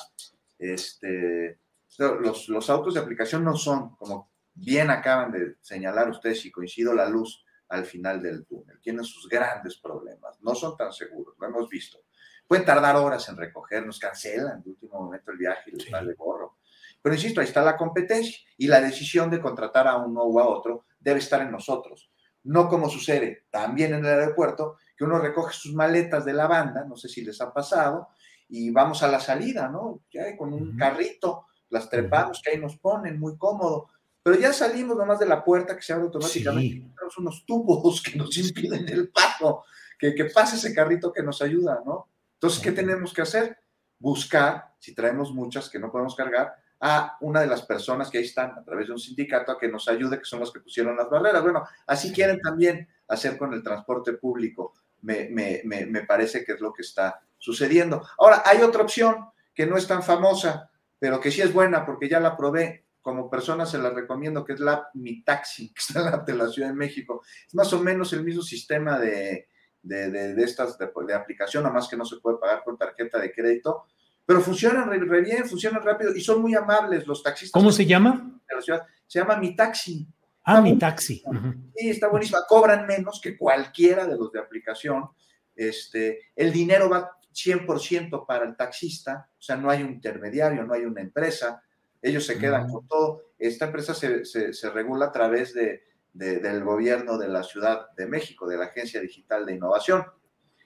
Este, 0.58 1.58
los, 1.98 2.48
los 2.48 2.70
autos 2.70 2.94
de 2.94 3.00
aplicación 3.00 3.44
no 3.44 3.56
son, 3.56 3.96
como 3.96 4.30
bien 4.54 4.90
acaban 4.90 5.32
de 5.32 5.56
señalar 5.60 6.10
ustedes, 6.10 6.44
y 6.44 6.50
coincido, 6.50 6.94
la 6.94 7.08
luz 7.08 7.44
al 7.68 7.84
final 7.84 8.20
del 8.22 8.44
túnel. 8.46 8.80
Tienen 8.80 9.04
sus 9.04 9.28
grandes 9.28 9.78
problemas. 9.78 10.40
No 10.40 10.54
son 10.54 10.76
tan 10.76 10.92
seguros, 10.92 11.36
lo 11.38 11.46
hemos 11.46 11.68
visto. 11.68 12.00
Pueden 12.46 12.64
tardar 12.64 12.96
horas 12.96 13.28
en 13.28 13.36
recogernos, 13.36 13.98
cancelan 13.98 14.62
de 14.62 14.70
último 14.70 15.00
momento 15.00 15.30
el 15.30 15.38
viaje 15.38 15.70
y 15.70 15.76
les 15.76 15.90
vale 15.90 16.14
gorro. 16.14 16.56
Pero 17.02 17.14
insisto, 17.14 17.40
ahí 17.40 17.46
está 17.46 17.62
la 17.62 17.76
competencia 17.76 18.38
y 18.56 18.66
la 18.66 18.80
decisión 18.80 19.30
de 19.30 19.40
contratar 19.40 19.88
a 19.88 19.96
uno 19.96 20.22
o 20.22 20.40
a 20.40 20.48
otro 20.48 20.84
debe 20.98 21.18
estar 21.18 21.40
en 21.40 21.50
nosotros. 21.50 22.10
No 22.42 22.68
como 22.68 22.88
sucede 22.88 23.46
también 23.50 23.94
en 23.94 24.04
el 24.04 24.20
aeropuerto, 24.20 24.76
que 24.96 25.04
uno 25.04 25.18
recoge 25.18 25.54
sus 25.54 25.74
maletas 25.74 26.24
de 26.24 26.34
la 26.34 26.46
banda, 26.46 26.84
no 26.84 26.96
sé 26.96 27.08
si 27.08 27.22
les 27.22 27.40
ha 27.40 27.52
pasado, 27.52 28.08
y 28.48 28.70
vamos 28.70 29.02
a 29.02 29.08
la 29.08 29.20
salida, 29.20 29.68
¿no? 29.68 30.02
Ya 30.12 30.36
con 30.36 30.52
un 30.52 30.76
carrito, 30.76 31.46
las 31.70 31.88
trepamos, 31.88 32.42
que 32.42 32.50
ahí 32.50 32.58
nos 32.58 32.76
ponen, 32.76 33.18
muy 33.18 33.36
cómodo. 33.38 33.88
Pero 34.22 34.38
ya 34.38 34.52
salimos 34.52 34.96
nomás 34.96 35.18
de 35.18 35.26
la 35.26 35.42
puerta 35.42 35.74
que 35.74 35.82
se 35.82 35.92
abre 35.92 36.06
automáticamente. 36.06 36.92
Tenemos 36.94 37.18
unos 37.18 37.46
tubos 37.46 38.02
que 38.02 38.18
nos 38.18 38.36
impiden 38.36 38.88
el 38.88 39.08
paso, 39.08 39.64
que, 39.98 40.14
que 40.14 40.26
pase 40.26 40.56
ese 40.56 40.74
carrito 40.74 41.12
que 41.12 41.22
nos 41.22 41.40
ayuda, 41.40 41.80
¿no? 41.86 42.08
Entonces, 42.34 42.60
¿qué 42.60 42.72
tenemos 42.72 43.14
que 43.14 43.22
hacer? 43.22 43.58
Buscar, 43.98 44.74
si 44.78 44.94
traemos 44.94 45.32
muchas 45.32 45.68
que 45.70 45.78
no 45.78 45.90
podemos 45.90 46.14
cargar, 46.14 46.54
a 46.80 47.16
una 47.20 47.40
de 47.40 47.46
las 47.46 47.62
personas 47.62 48.10
que 48.10 48.18
ahí 48.18 48.24
están 48.24 48.52
a 48.52 48.64
través 48.64 48.86
de 48.86 48.94
un 48.94 48.98
sindicato 48.98 49.52
a 49.52 49.58
que 49.58 49.68
nos 49.68 49.86
ayude, 49.88 50.18
que 50.18 50.24
son 50.24 50.40
los 50.40 50.52
que 50.52 50.60
pusieron 50.60 50.96
las 50.96 51.10
barreras. 51.10 51.42
Bueno, 51.42 51.64
así 51.86 52.12
quieren 52.12 52.40
también 52.40 52.88
hacer 53.08 53.36
con 53.36 53.52
el 53.52 53.62
transporte 53.62 54.14
público. 54.14 54.74
Me, 55.02 55.28
me, 55.30 55.60
me, 55.64 55.86
me 55.86 56.04
parece 56.04 56.44
que 56.44 56.52
es 56.52 56.60
lo 56.60 56.72
que 56.72 56.82
está 56.82 57.20
sucediendo. 57.38 58.06
Ahora, 58.18 58.42
hay 58.44 58.62
otra 58.62 58.82
opción 58.82 59.26
que 59.54 59.66
no 59.66 59.76
es 59.76 59.86
tan 59.86 60.02
famosa, 60.02 60.70
pero 60.98 61.20
que 61.20 61.30
sí 61.30 61.42
es 61.42 61.52
buena 61.52 61.84
porque 61.84 62.08
ya 62.08 62.20
la 62.20 62.36
probé. 62.36 62.86
Como 63.02 63.30
persona 63.30 63.64
se 63.64 63.78
la 63.78 63.90
recomiendo, 63.90 64.44
que 64.44 64.52
es 64.52 64.60
la 64.60 64.90
Mi 64.92 65.22
Taxi, 65.22 65.72
que 65.72 65.80
está 65.80 66.00
en 66.00 66.04
la, 66.06 66.18
de 66.18 66.34
la 66.34 66.48
Ciudad 66.48 66.68
de 66.68 66.74
México. 66.74 67.22
Es 67.46 67.54
más 67.54 67.72
o 67.72 67.80
menos 67.80 68.12
el 68.12 68.22
mismo 68.22 68.42
sistema 68.42 68.98
de, 68.98 69.48
de, 69.82 70.10
de, 70.10 70.34
de 70.34 70.44
estas 70.44 70.76
de, 70.78 70.90
de, 71.06 71.14
aplicación, 71.14 71.62
nada 71.62 71.74
más 71.74 71.88
que 71.88 71.96
no 71.96 72.04
se 72.04 72.18
puede 72.18 72.38
pagar 72.38 72.62
con 72.62 72.76
tarjeta 72.76 73.18
de 73.18 73.32
crédito, 73.32 73.86
pero 74.30 74.42
funcionan 74.42 74.88
re, 74.88 75.00
re, 75.00 75.22
bien, 75.22 75.44
funcionan 75.44 75.82
rápido 75.82 76.14
y 76.14 76.20
son 76.20 76.40
muy 76.40 76.54
amables 76.54 77.04
los 77.04 77.20
taxistas. 77.20 77.50
¿Cómo 77.50 77.72
se 77.72 77.84
llama? 77.84 78.40
De 78.48 78.54
la 78.54 78.62
ciudad. 78.62 78.86
Se 79.04 79.18
llama 79.18 79.36
Mi 79.36 79.56
Taxi. 79.56 80.06
Ah, 80.44 80.58
está 80.58 80.60
Mi 80.62 80.78
Taxi. 80.78 81.22
Uh 81.26 81.32
-huh. 81.32 81.70
Sí, 81.74 81.90
está 81.90 82.06
buenísima. 82.06 82.46
Cobran 82.46 82.86
menos 82.86 83.20
que 83.20 83.36
cualquiera 83.36 84.06
de 84.06 84.16
los 84.16 84.30
de 84.30 84.38
aplicación. 84.38 85.08
Este, 85.52 86.30
el 86.36 86.52
dinero 86.52 86.88
va 86.88 87.10
100% 87.34 88.24
para 88.24 88.44
el 88.44 88.54
taxista, 88.56 89.28
o 89.36 89.42
sea, 89.42 89.56
no 89.56 89.68
hay 89.68 89.82
un 89.82 89.90
intermediario, 89.94 90.62
no 90.62 90.74
hay 90.74 90.84
una 90.84 91.00
empresa, 91.00 91.64
ellos 92.00 92.24
se 92.24 92.38
quedan 92.38 92.66
uh 92.66 92.66
-huh. 92.66 92.72
con 92.72 92.86
todo. 92.86 93.22
Esta 93.36 93.64
empresa 93.64 93.94
se, 93.94 94.24
se, 94.24 94.52
se 94.52 94.70
regula 94.70 95.06
a 95.06 95.12
través 95.12 95.54
de, 95.54 95.82
de, 96.12 96.38
del 96.38 96.62
gobierno 96.62 97.18
de 97.18 97.26
la 97.26 97.42
Ciudad 97.42 97.90
de 97.96 98.06
México, 98.06 98.46
de 98.46 98.58
la 98.58 98.66
Agencia 98.66 99.00
Digital 99.00 99.44
de 99.44 99.54
Innovación. 99.56 100.04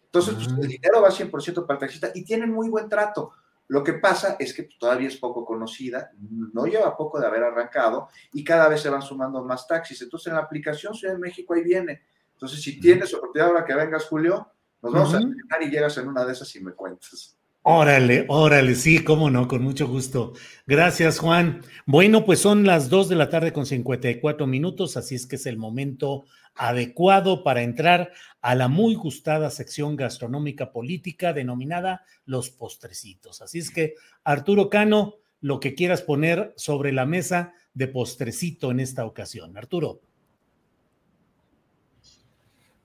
Entonces, 0.05 0.35
uh 0.35 0.37
-huh. 0.37 0.55
pues, 0.57 0.67
el 0.67 0.69
dinero 0.69 1.01
va 1.01 1.11
100% 1.11 1.65
para 1.67 1.79
el 1.79 1.81
taxista 1.81 2.11
y 2.15 2.25
tienen 2.27 2.51
muy 2.53 2.69
buen 2.69 2.91
trato. 2.91 3.33
Lo 3.69 3.83
que 3.83 3.95
pasa 3.95 4.37
es 4.39 4.53
que 4.53 4.69
todavía 4.79 5.09
es 5.09 5.17
poco 5.17 5.45
conocida, 5.45 6.11
no 6.53 6.67
lleva 6.67 6.97
poco 6.97 7.19
de 7.19 7.27
haber 7.27 7.45
arrancado 7.45 8.09
y 8.33 8.45
cada 8.45 8.69
vez 8.69 8.83
se 8.83 8.91
van 8.91 9.03
sumando 9.03 9.43
más 9.45 9.67
taxis. 9.67 10.03
Entonces, 10.03 10.29
en 10.29 10.35
la 10.35 10.43
aplicación 10.43 10.95
Ciudad 10.95 11.15
de 11.15 11.21
México 11.21 11.55
ahí 11.55 11.63
viene. 11.63 12.03
Entonces, 12.35 12.61
si 12.63 12.79
tienes 12.79 13.15
oportunidad 13.15 13.49
ahora 13.51 13.65
que 13.65 13.75
vengas, 13.75 14.05
Julio, 14.05 14.49
nos 14.83 14.93
vamos 14.93 15.15
uh 15.15 15.19
-huh. 15.19 15.35
a 15.51 15.63
y 15.63 15.71
llegas 15.71 15.97
en 15.97 16.09
una 16.09 16.25
de 16.25 16.33
esas 16.33 16.55
y 16.57 16.61
me 16.61 16.73
cuentas. 16.73 17.39
Órale, 17.67 18.27
órale, 18.29 18.75
sí, 18.75 19.03
cómo 19.03 19.31
no, 19.31 19.49
con 19.49 19.63
mucho 19.63 19.89
gusto. 19.89 20.35
Gracias, 20.67 21.19
Juan. 21.19 21.63
Bueno, 21.87 22.27
pues 22.27 22.39
son 22.39 22.67
las 22.67 22.91
2 22.91 23.09
de 23.09 23.17
la 23.17 23.31
tarde 23.31 23.55
con 23.55 23.65
54 23.65 24.47
minutos, 24.47 24.99
así 24.99 25.15
es 25.15 25.27
que 25.27 25.37
es 25.37 25.47
el 25.47 25.57
momento 25.57 26.27
adecuado 26.55 27.43
para 27.43 27.63
entrar 27.63 28.13
a 28.41 28.55
la 28.55 28.69
muy 28.69 28.95
gustada 28.95 29.51
sección 29.51 29.97
gastronómica 29.97 30.73
política 30.73 31.33
denominada 31.33 32.05
Los 32.27 32.51
Postrecitos. 32.51 33.43
Así 33.43 33.59
es 33.59 33.71
que, 33.71 33.95
Arturo 34.23 34.71
Cano, 34.71 35.17
lo 35.41 35.61
que 35.61 35.75
quieras 35.75 36.03
poner 36.03 36.55
sobre 36.57 36.93
la 36.93 37.07
mesa 37.07 37.53
de 37.75 37.89
postrecito 37.89 38.71
en 38.71 38.81
esta 38.81 39.05
ocasión. 39.05 39.57
Arturo. 39.57 40.01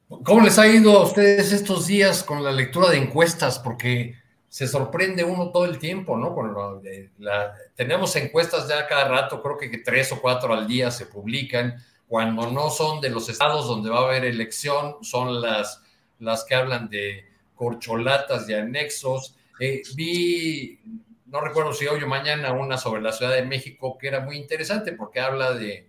¿Cómo 0.07 0.41
les 0.41 0.57
ha 0.57 0.67
ido 0.67 0.97
a 0.97 1.03
ustedes 1.03 1.51
estos 1.51 1.85
días 1.85 2.23
con 2.23 2.43
la 2.43 2.51
lectura 2.51 2.89
de 2.89 2.97
encuestas? 2.97 3.59
Porque 3.59 4.15
se 4.49 4.67
sorprende 4.67 5.23
uno 5.23 5.51
todo 5.51 5.65
el 5.65 5.77
tiempo, 5.77 6.17
¿no? 6.17 6.33
Con 6.33 6.81
la, 7.19 7.53
tenemos 7.75 8.15
encuestas 8.15 8.67
ya 8.67 8.87
cada 8.87 9.07
rato, 9.07 9.41
creo 9.43 9.57
que 9.57 9.77
tres 9.77 10.11
o 10.11 10.19
cuatro 10.19 10.53
al 10.53 10.67
día 10.67 10.89
se 10.89 11.05
publican. 11.05 11.75
Cuando 12.09 12.49
no 12.49 12.71
son 12.71 13.01
de 13.01 13.11
los 13.11 13.29
estados 13.29 13.67
donde 13.67 13.91
va 13.91 13.99
a 13.99 14.05
haber 14.05 14.25
elección, 14.25 14.95
son 15.03 15.41
las, 15.41 15.83
las 16.17 16.43
que 16.43 16.55
hablan 16.55 16.89
de 16.89 17.23
corcholatas 17.53 18.49
y 18.49 18.55
anexos. 18.55 19.35
Eh, 19.59 19.83
vi, 19.95 20.79
no 21.27 21.39
recuerdo 21.39 21.71
si 21.71 21.85
hoy 21.85 22.01
o 22.01 22.07
mañana, 22.07 22.51
una 22.51 22.79
sobre 22.79 23.03
la 23.03 23.11
Ciudad 23.11 23.35
de 23.35 23.43
México 23.43 23.95
que 23.99 24.07
era 24.07 24.21
muy 24.21 24.37
interesante 24.37 24.93
porque 24.93 25.19
habla 25.19 25.53
de, 25.53 25.87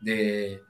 de, 0.00 0.62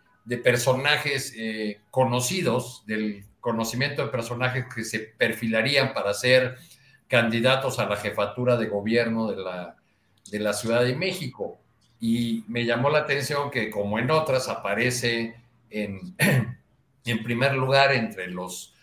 personajes 0.42 1.32
eh, 1.36 1.80
conocidos, 1.92 2.82
del 2.84 3.24
conocimiento 3.38 4.02
de 4.04 4.10
personajes 4.10 4.64
que 4.74 4.82
se 4.82 4.98
perfilarían 4.98 5.94
para 5.94 6.12
ser 6.12 6.56
candidatos 7.06 7.78
a 7.78 7.88
la 7.88 7.96
jefatura 7.96 8.56
de 8.56 8.66
gobierno 8.66 9.30
de 9.30 9.36
la, 9.36 9.76
de 10.28 10.40
la 10.40 10.54
Ciudad 10.54 10.82
de 10.82 10.96
México. 10.96 11.60
Y 12.00 12.44
me 12.48 12.64
llamó 12.64 12.90
la 12.90 13.00
atención 13.00 13.50
que, 13.50 13.70
como 13.70 13.98
en 13.98 14.10
otras, 14.10 14.48
aparece 14.48 15.34
en, 15.70 16.14
en 17.04 17.22
primer 17.24 17.54
lugar 17.54 17.92
entre 17.92 18.28
los 18.28 18.74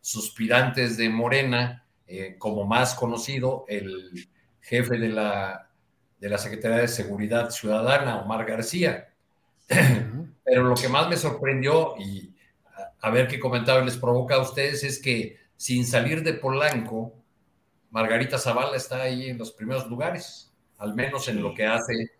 suspirantes 0.00 0.96
de 0.96 1.08
Morena, 1.08 1.84
eh, 2.06 2.36
como 2.38 2.64
más 2.64 2.94
conocido, 2.94 3.64
el 3.68 4.28
jefe 4.60 4.98
de 4.98 5.08
la, 5.08 5.70
de 6.18 6.28
la 6.28 6.38
Secretaría 6.38 6.78
de 6.78 6.88
Seguridad 6.88 7.50
Ciudadana, 7.50 8.22
Omar 8.22 8.44
García. 8.46 9.12
Pero 10.44 10.64
lo 10.64 10.74
que 10.74 10.88
más 10.88 11.08
me 11.08 11.16
sorprendió, 11.16 11.94
y 11.98 12.34
a, 12.66 13.08
a 13.08 13.10
ver 13.10 13.28
qué 13.28 13.38
comentario 13.38 13.84
les 13.84 13.96
provoca 13.96 14.36
a 14.36 14.42
ustedes, 14.42 14.82
es 14.82 14.98
que 15.00 15.36
sin 15.56 15.86
salir 15.86 16.22
de 16.22 16.34
Polanco, 16.34 17.14
Margarita 17.90 18.38
Zavala 18.38 18.76
está 18.76 19.02
ahí 19.02 19.28
en 19.28 19.38
los 19.38 19.52
primeros 19.52 19.86
lugares, 19.86 20.50
al 20.78 20.94
menos 20.94 21.28
en 21.28 21.42
lo 21.42 21.54
que 21.54 21.66
hace 21.66 22.10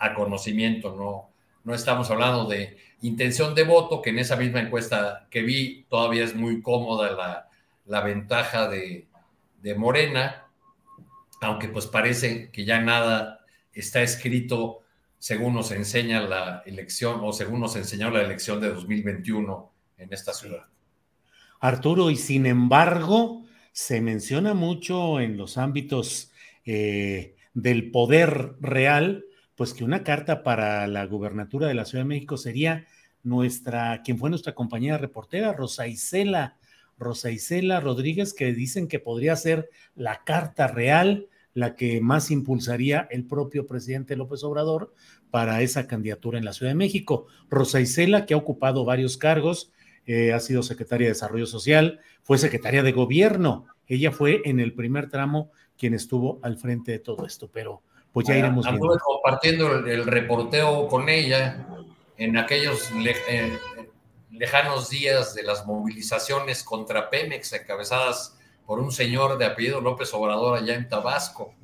a 0.00 0.14
conocimiento, 0.14 0.96
no, 0.96 1.30
no 1.62 1.74
estamos 1.74 2.10
hablando 2.10 2.46
de 2.46 2.78
intención 3.02 3.54
de 3.54 3.64
voto, 3.64 4.02
que 4.02 4.10
en 4.10 4.18
esa 4.18 4.36
misma 4.36 4.60
encuesta 4.60 5.28
que 5.30 5.42
vi 5.42 5.84
todavía 5.88 6.24
es 6.24 6.34
muy 6.34 6.62
cómoda 6.62 7.12
la, 7.12 7.48
la 7.86 8.00
ventaja 8.00 8.68
de, 8.68 9.06
de, 9.62 9.74
Morena, 9.74 10.46
aunque 11.40 11.68
pues 11.68 11.86
parece 11.86 12.50
que 12.50 12.64
ya 12.64 12.80
nada 12.80 13.44
está 13.72 14.02
escrito 14.02 14.82
según 15.18 15.54
nos 15.54 15.70
enseña 15.70 16.22
la 16.22 16.62
elección 16.64 17.20
o 17.22 17.32
según 17.32 17.60
nos 17.60 17.76
enseñó 17.76 18.10
la 18.10 18.22
elección 18.22 18.60
de 18.60 18.70
2021 18.70 19.72
en 19.98 20.12
esta 20.12 20.32
ciudad. 20.32 20.64
Arturo, 21.60 22.10
y 22.10 22.16
sin 22.16 22.46
embargo, 22.46 23.44
se 23.72 24.00
menciona 24.00 24.54
mucho 24.54 25.20
en 25.20 25.36
los 25.36 25.58
ámbitos 25.58 26.32
eh, 26.64 27.36
del 27.52 27.90
poder 27.90 28.54
real, 28.60 29.24
pues 29.60 29.74
que 29.74 29.84
una 29.84 30.02
carta 30.02 30.42
para 30.42 30.86
la 30.86 31.04
gubernatura 31.04 31.68
de 31.68 31.74
la 31.74 31.84
Ciudad 31.84 32.04
de 32.04 32.08
México 32.08 32.38
sería 32.38 32.86
nuestra, 33.22 34.00
quien 34.02 34.16
fue 34.18 34.30
nuestra 34.30 34.54
compañera 34.54 34.96
reportera, 34.96 35.52
Rosa 35.52 35.86
Isela, 35.86 36.56
Rosa 36.96 37.30
Isela 37.30 37.78
Rodríguez, 37.78 38.32
que 38.32 38.54
dicen 38.54 38.88
que 38.88 39.00
podría 39.00 39.36
ser 39.36 39.68
la 39.94 40.24
carta 40.24 40.66
real, 40.66 41.28
la 41.52 41.76
que 41.76 42.00
más 42.00 42.30
impulsaría 42.30 43.06
el 43.10 43.26
propio 43.26 43.66
presidente 43.66 44.16
López 44.16 44.42
Obrador 44.44 44.94
para 45.30 45.60
esa 45.60 45.86
candidatura 45.86 46.38
en 46.38 46.46
la 46.46 46.54
Ciudad 46.54 46.70
de 46.70 46.76
México. 46.76 47.26
Rosa 47.50 47.82
Isela, 47.82 48.24
que 48.24 48.32
ha 48.32 48.38
ocupado 48.38 48.86
varios 48.86 49.18
cargos, 49.18 49.72
eh, 50.06 50.32
ha 50.32 50.40
sido 50.40 50.62
secretaria 50.62 51.08
de 51.08 51.12
Desarrollo 51.12 51.44
Social, 51.44 52.00
fue 52.22 52.38
secretaria 52.38 52.82
de 52.82 52.92
Gobierno. 52.92 53.66
Ella 53.86 54.10
fue 54.10 54.40
en 54.46 54.58
el 54.58 54.72
primer 54.72 55.10
tramo 55.10 55.50
quien 55.76 55.92
estuvo 55.92 56.40
al 56.42 56.56
frente 56.56 56.92
de 56.92 56.98
todo 56.98 57.26
esto, 57.26 57.50
pero 57.52 57.82
pues 58.12 58.26
ya 58.26 58.36
iremos 58.36 58.66
Anduve 58.66 58.98
compartiendo 58.98 59.72
el, 59.72 60.06
reporteo 60.06 60.88
con 60.88 61.08
ella 61.08 61.66
en 62.16 62.36
aquellos 62.36 62.90
eh, 63.28 63.58
lejanos 64.30 64.90
días 64.90 65.34
de 65.34 65.42
las 65.42 65.66
movilizaciones 65.66 66.64
contra 66.64 67.08
Pemex 67.08 67.52
encabezadas 67.52 68.36
por 68.66 68.80
un 68.80 68.92
señor 68.92 69.38
de 69.38 69.46
apellido 69.46 69.80
López 69.80 70.12
Obrador 70.14 70.58
allá 70.58 70.74
en 70.74 70.88
Tabasco. 70.88 71.54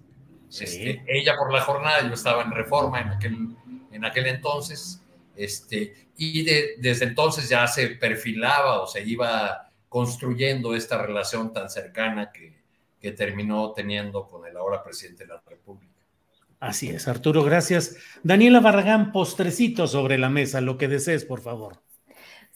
Este, 0.49 1.05
ella 1.07 1.35
por 1.37 1.53
la 1.53 1.61
jornada, 1.61 2.03
yo 2.07 2.15
estaba 2.15 2.43
en 2.43 2.53
reforma 2.53 3.01
en 3.01 3.09
aquel, 3.09 3.57
en 3.91 4.05
aquel 4.05 4.27
entonces, 4.27 5.03
este, 5.35 6.09
y 6.17 6.45
desde 6.81 7.05
entonces 7.05 7.49
ya 7.49 7.67
se 7.67 7.89
perfilaba 7.89 8.81
o 8.81 8.87
se 8.87 9.03
iba 9.03 9.71
construyendo 9.89 10.75
esta 10.75 11.03
relación 11.03 11.53
tan 11.53 11.69
cercana 11.69 12.31
que, 12.33 12.57
que 13.01 13.13
terminó 13.13 13.73
teniendo 13.73 14.27
con 14.27 14.47
el 14.47 14.57
ahora 14.57 14.83
presidente 14.83 15.25
de 15.25 15.35
la 15.35 15.43
República. 15.47 15.86
Así 16.67 16.91
es, 16.91 17.07
Arturo, 17.07 17.45
gracias. 17.45 17.97
Daniela 18.25 18.61
Barragán, 18.61 19.13
postrecito 19.13 19.87
sobre 19.87 20.19
la 20.19 20.29
mesa, 20.29 20.61
lo 20.61 20.77
que 20.79 20.89
desees, 20.89 21.25
por 21.25 21.41
favor. 21.41 21.79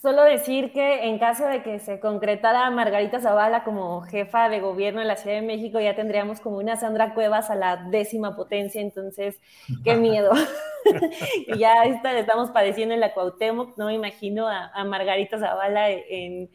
Solo 0.03 0.24
decir 0.24 0.73
que 0.73 1.05
en 1.05 1.19
caso 1.19 1.45
de 1.47 1.62
que 1.62 1.78
se 1.78 2.01
concretara 2.01 2.70
Margarita 2.70 3.20
Zavala 3.20 3.65
como 3.65 4.01
jefa 4.01 4.49
de 4.49 4.59
gobierno 4.59 5.01
de 5.01 5.07
la 5.07 5.16
Ciudad 5.16 5.37
de 5.37 5.47
México, 5.47 5.78
ya 5.78 5.95
tendríamos 5.95 6.41
como 6.41 6.57
una 6.57 6.77
Sandra 6.77 7.15
Cuevas 7.15 7.51
a 7.51 7.55
la 7.55 7.77
décima 7.77 8.35
potencia, 8.35 8.81
entonces, 8.81 9.39
qué 9.85 9.95
miedo. 9.97 10.32
ya 11.59 11.85
estamos 11.85 12.51
padeciendo 12.51 12.95
en 12.95 13.01
la 13.01 13.12
Cuauhtémoc, 13.12 13.77
no 13.77 13.87
me 13.87 13.95
imagino 13.95 14.49
a, 14.49 14.85
Margarita 14.85 15.39
Zavala 15.39 15.91
en, 15.91 16.49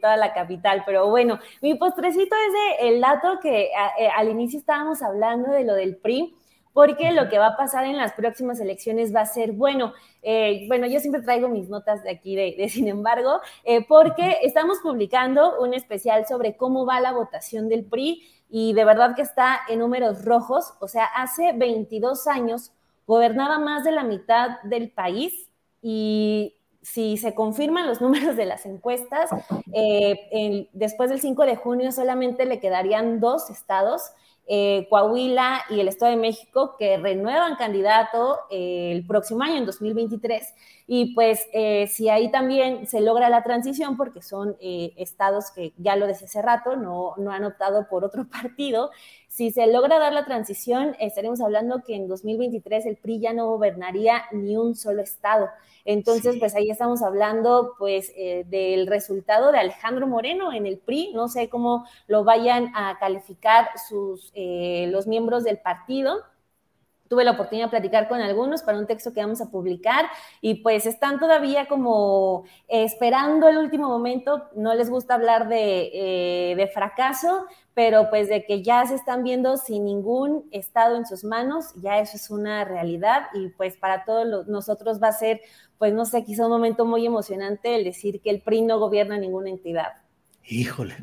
toda 0.00 0.16
la 0.16 0.32
capital, 0.32 0.84
pero 0.86 1.10
bueno, 1.10 1.38
mi 1.60 1.74
postrecito 1.74 2.36
es 2.46 2.80
de 2.80 2.88
el 2.88 3.00
dato 3.00 3.40
que 3.42 3.64
eh, 3.98 4.08
al 4.16 4.30
inicio 4.30 4.58
estábamos 4.58 5.02
hablando 5.02 5.50
de 5.50 5.64
lo 5.64 5.74
del 5.74 5.96
PRI, 5.96 6.34
porque 6.74 7.12
lo 7.12 7.28
que 7.30 7.38
va 7.38 7.46
a 7.46 7.56
pasar 7.56 7.86
en 7.86 7.96
las 7.96 8.12
próximas 8.12 8.60
elecciones 8.60 9.14
va 9.14 9.20
a 9.20 9.26
ser 9.26 9.52
bueno. 9.52 9.94
Eh, 10.22 10.64
bueno, 10.66 10.86
yo 10.86 10.98
siempre 10.98 11.22
traigo 11.22 11.48
mis 11.48 11.68
notas 11.70 12.02
de 12.02 12.10
aquí 12.10 12.34
de, 12.34 12.68
sin 12.68 12.88
embargo, 12.88 13.40
eh, 13.62 13.86
porque 13.86 14.38
estamos 14.42 14.80
publicando 14.82 15.60
un 15.60 15.72
especial 15.72 16.26
sobre 16.26 16.56
cómo 16.56 16.84
va 16.84 17.00
la 17.00 17.12
votación 17.12 17.68
del 17.68 17.84
PRI 17.84 18.22
y 18.50 18.72
de 18.74 18.84
verdad 18.84 19.14
que 19.14 19.22
está 19.22 19.60
en 19.68 19.78
números 19.78 20.24
rojos, 20.24 20.74
o 20.80 20.88
sea, 20.88 21.04
hace 21.04 21.52
22 21.52 22.26
años 22.26 22.72
gobernaba 23.06 23.58
más 23.58 23.84
de 23.84 23.92
la 23.92 24.02
mitad 24.02 24.60
del 24.64 24.90
país 24.90 25.48
y 25.80 26.56
si 26.82 27.16
se 27.18 27.34
confirman 27.34 27.86
los 27.86 28.00
números 28.00 28.36
de 28.36 28.46
las 28.46 28.66
encuestas, 28.66 29.30
eh, 29.72 30.68
después 30.72 31.08
del 31.08 31.20
5 31.20 31.46
de 31.46 31.56
junio 31.56 31.92
solamente 31.92 32.46
le 32.46 32.58
quedarían 32.58 33.20
dos 33.20 33.48
estados 33.48 34.12
eh, 34.46 34.86
Coahuila 34.90 35.62
y 35.70 35.80
el 35.80 35.88
Estado 35.88 36.10
de 36.10 36.18
México 36.18 36.76
que 36.78 36.98
renuevan 36.98 37.56
candidato 37.56 38.40
eh, 38.50 38.92
el 38.92 39.06
próximo 39.06 39.42
año, 39.42 39.56
en 39.56 39.66
2023. 39.66 40.54
Y 40.86 41.14
pues 41.14 41.46
eh, 41.54 41.86
si 41.86 42.10
ahí 42.10 42.30
también 42.30 42.86
se 42.86 43.00
logra 43.00 43.30
la 43.30 43.42
transición, 43.42 43.96
porque 43.96 44.20
son 44.20 44.56
estados 44.60 45.50
que 45.50 45.72
ya 45.78 45.96
lo 45.96 46.06
decía 46.06 46.26
hace 46.26 46.42
rato, 46.42 46.76
no, 46.76 47.14
no 47.16 47.30
han 47.30 47.44
optado 47.44 47.88
por 47.88 48.04
otro 48.04 48.28
partido, 48.28 48.90
si 49.34 49.50
se 49.50 49.66
logra 49.66 49.98
dar 49.98 50.12
la 50.12 50.24
transición, 50.24 50.94
estaremos 51.00 51.40
hablando 51.40 51.82
que 51.84 51.96
en 51.96 52.06
2023 52.06 52.86
el 52.86 52.96
PRI 52.96 53.18
ya 53.18 53.32
no 53.32 53.48
gobernaría 53.48 54.22
ni 54.30 54.56
un 54.56 54.76
solo 54.76 55.02
estado. 55.02 55.48
Entonces, 55.84 56.36
pues 56.38 56.54
ahí 56.54 56.70
estamos 56.70 57.02
hablando 57.02 57.74
pues 57.76 58.12
eh, 58.14 58.44
del 58.46 58.86
resultado 58.86 59.50
de 59.50 59.58
Alejandro 59.58 60.06
Moreno 60.06 60.52
en 60.52 60.66
el 60.66 60.78
PRI. 60.78 61.14
No 61.14 61.26
sé 61.26 61.48
cómo 61.48 61.84
lo 62.06 62.22
vayan 62.22 62.70
a 62.76 62.96
calificar 63.00 63.70
sus, 63.88 64.30
eh, 64.36 64.86
los 64.92 65.08
miembros 65.08 65.42
del 65.42 65.58
partido 65.58 66.22
tuve 67.08 67.24
la 67.24 67.32
oportunidad 67.32 67.66
de 67.66 67.70
platicar 67.70 68.08
con 68.08 68.20
algunos 68.20 68.62
para 68.62 68.78
un 68.78 68.86
texto 68.86 69.12
que 69.12 69.20
vamos 69.20 69.40
a 69.40 69.50
publicar 69.50 70.06
y 70.40 70.56
pues 70.56 70.86
están 70.86 71.18
todavía 71.18 71.66
como 71.66 72.44
esperando 72.68 73.48
el 73.48 73.58
último 73.58 73.88
momento, 73.88 74.48
no 74.56 74.74
les 74.74 74.90
gusta 74.90 75.14
hablar 75.14 75.48
de, 75.48 75.90
eh, 75.92 76.56
de, 76.56 76.66
fracaso, 76.68 77.46
pero 77.74 78.08
pues 78.10 78.28
de 78.28 78.44
que 78.44 78.62
ya 78.62 78.86
se 78.86 78.94
están 78.94 79.22
viendo 79.22 79.56
sin 79.56 79.84
ningún 79.84 80.48
estado 80.50 80.96
en 80.96 81.06
sus 81.06 81.24
manos, 81.24 81.74
ya 81.82 81.98
eso 81.98 82.16
es 82.16 82.30
una 82.30 82.64
realidad 82.64 83.26
y 83.34 83.48
pues 83.48 83.76
para 83.76 84.04
todos 84.04 84.46
nosotros 84.48 85.02
va 85.02 85.08
a 85.08 85.12
ser, 85.12 85.40
pues 85.78 85.92
no 85.92 86.06
sé, 86.06 86.24
quizá 86.24 86.44
un 86.44 86.52
momento 86.52 86.84
muy 86.86 87.04
emocionante 87.06 87.76
el 87.76 87.84
decir 87.84 88.20
que 88.20 88.30
el 88.30 88.40
PRI 88.40 88.62
no 88.62 88.78
gobierna 88.78 89.18
ninguna 89.18 89.50
entidad. 89.50 89.92
Híjole, 90.46 90.96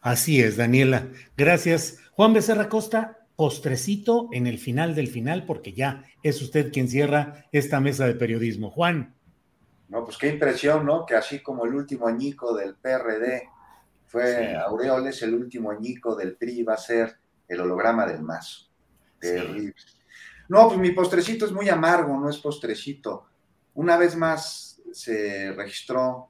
así 0.00 0.40
es, 0.40 0.56
Daniela. 0.56 1.08
Gracias. 1.36 1.98
Juan 2.12 2.32
Becerra 2.32 2.68
Costa, 2.68 3.23
postrecito 3.36 4.28
en 4.32 4.46
el 4.46 4.58
final 4.58 4.94
del 4.94 5.08
final, 5.08 5.44
porque 5.44 5.72
ya 5.72 6.04
es 6.22 6.40
usted 6.40 6.72
quien 6.72 6.88
cierra 6.88 7.46
esta 7.52 7.80
mesa 7.80 8.06
de 8.06 8.14
periodismo. 8.14 8.70
Juan. 8.70 9.14
No, 9.88 10.04
pues 10.04 10.16
qué 10.16 10.28
impresión, 10.28 10.86
¿no? 10.86 11.04
Que 11.04 11.14
así 11.14 11.40
como 11.40 11.64
el 11.64 11.74
último 11.74 12.06
añico 12.06 12.56
del 12.56 12.76
PRD 12.76 13.48
fue 14.06 14.56
Aureoles, 14.56 15.22
el 15.22 15.34
último 15.34 15.70
añico 15.70 16.14
del 16.14 16.36
PRI 16.36 16.62
va 16.62 16.74
a 16.74 16.78
ser 16.78 17.16
el 17.48 17.60
holograma 17.60 18.06
del 18.06 18.22
mazo. 18.22 18.68
Terrible. 19.18 19.74
No, 20.48 20.68
pues 20.68 20.78
mi 20.78 20.92
postrecito 20.92 21.46
es 21.46 21.52
muy 21.52 21.68
amargo, 21.68 22.18
no 22.18 22.28
es 22.28 22.38
postrecito. 22.38 23.26
Una 23.74 23.96
vez 23.96 24.14
más 24.14 24.80
se 24.92 25.52
registró 25.52 26.28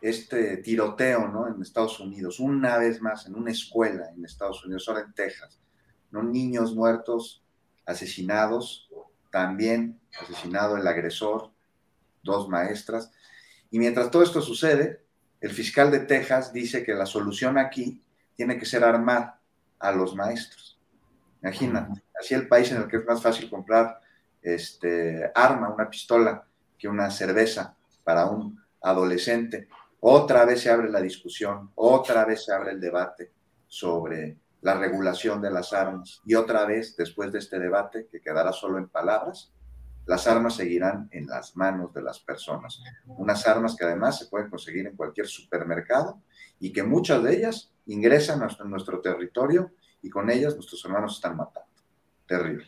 este 0.00 0.58
tiroteo, 0.58 1.28
¿no? 1.28 1.48
En 1.48 1.60
Estados 1.60 2.00
Unidos, 2.00 2.40
una 2.40 2.78
vez 2.78 3.00
más 3.02 3.26
en 3.26 3.34
una 3.34 3.50
escuela 3.50 4.10
en 4.16 4.24
Estados 4.24 4.64
Unidos, 4.64 4.88
ahora 4.88 5.02
en 5.02 5.12
Texas 5.12 5.58
Niños 6.10 6.74
muertos, 6.74 7.42
asesinados, 7.84 8.88
también 9.30 10.00
asesinado 10.20 10.76
el 10.76 10.86
agresor, 10.86 11.50
dos 12.22 12.48
maestras. 12.48 13.12
Y 13.70 13.78
mientras 13.78 14.10
todo 14.10 14.22
esto 14.22 14.40
sucede, 14.40 15.04
el 15.40 15.50
fiscal 15.50 15.90
de 15.90 16.00
Texas 16.00 16.52
dice 16.52 16.82
que 16.84 16.94
la 16.94 17.06
solución 17.06 17.58
aquí 17.58 18.02
tiene 18.34 18.58
que 18.58 18.66
ser 18.66 18.82
armar 18.82 19.38
a 19.78 19.92
los 19.92 20.14
maestros. 20.14 20.78
Imagínate, 21.42 22.02
así 22.18 22.34
el 22.34 22.48
país 22.48 22.70
en 22.72 22.78
el 22.78 22.88
que 22.88 22.96
es 22.96 23.04
más 23.04 23.22
fácil 23.22 23.50
comprar 23.50 24.00
este, 24.42 25.30
arma, 25.34 25.68
una 25.68 25.88
pistola, 25.88 26.44
que 26.78 26.88
una 26.88 27.10
cerveza 27.10 27.76
para 28.04 28.26
un 28.26 28.58
adolescente. 28.82 29.68
Otra 30.00 30.44
vez 30.44 30.62
se 30.62 30.70
abre 30.70 30.90
la 30.90 31.00
discusión, 31.00 31.70
otra 31.74 32.24
vez 32.24 32.44
se 32.44 32.52
abre 32.52 32.72
el 32.72 32.80
debate 32.80 33.32
sobre 33.66 34.38
la 34.66 34.74
regulación 34.74 35.40
de 35.40 35.52
las 35.52 35.72
armas. 35.72 36.20
Y 36.26 36.34
otra 36.34 36.66
vez, 36.66 36.96
después 36.96 37.30
de 37.30 37.38
este 37.38 37.60
debate, 37.60 38.08
que 38.10 38.20
quedará 38.20 38.52
solo 38.52 38.78
en 38.78 38.88
palabras, 38.88 39.52
las 40.06 40.26
armas 40.26 40.56
seguirán 40.56 41.08
en 41.12 41.28
las 41.28 41.56
manos 41.56 41.94
de 41.94 42.02
las 42.02 42.18
personas. 42.18 42.82
Unas 43.06 43.46
armas 43.46 43.76
que 43.76 43.84
además 43.84 44.18
se 44.18 44.26
pueden 44.26 44.50
conseguir 44.50 44.88
en 44.88 44.96
cualquier 44.96 45.28
supermercado 45.28 46.20
y 46.58 46.72
que 46.72 46.82
muchas 46.82 47.22
de 47.22 47.36
ellas 47.36 47.72
ingresan 47.86 48.42
a 48.42 48.64
nuestro 48.64 49.00
territorio 49.00 49.70
y 50.02 50.10
con 50.10 50.30
ellas 50.30 50.56
nuestros 50.56 50.84
hermanos 50.84 51.14
están 51.14 51.36
matando. 51.36 51.70
Terrible. 52.26 52.66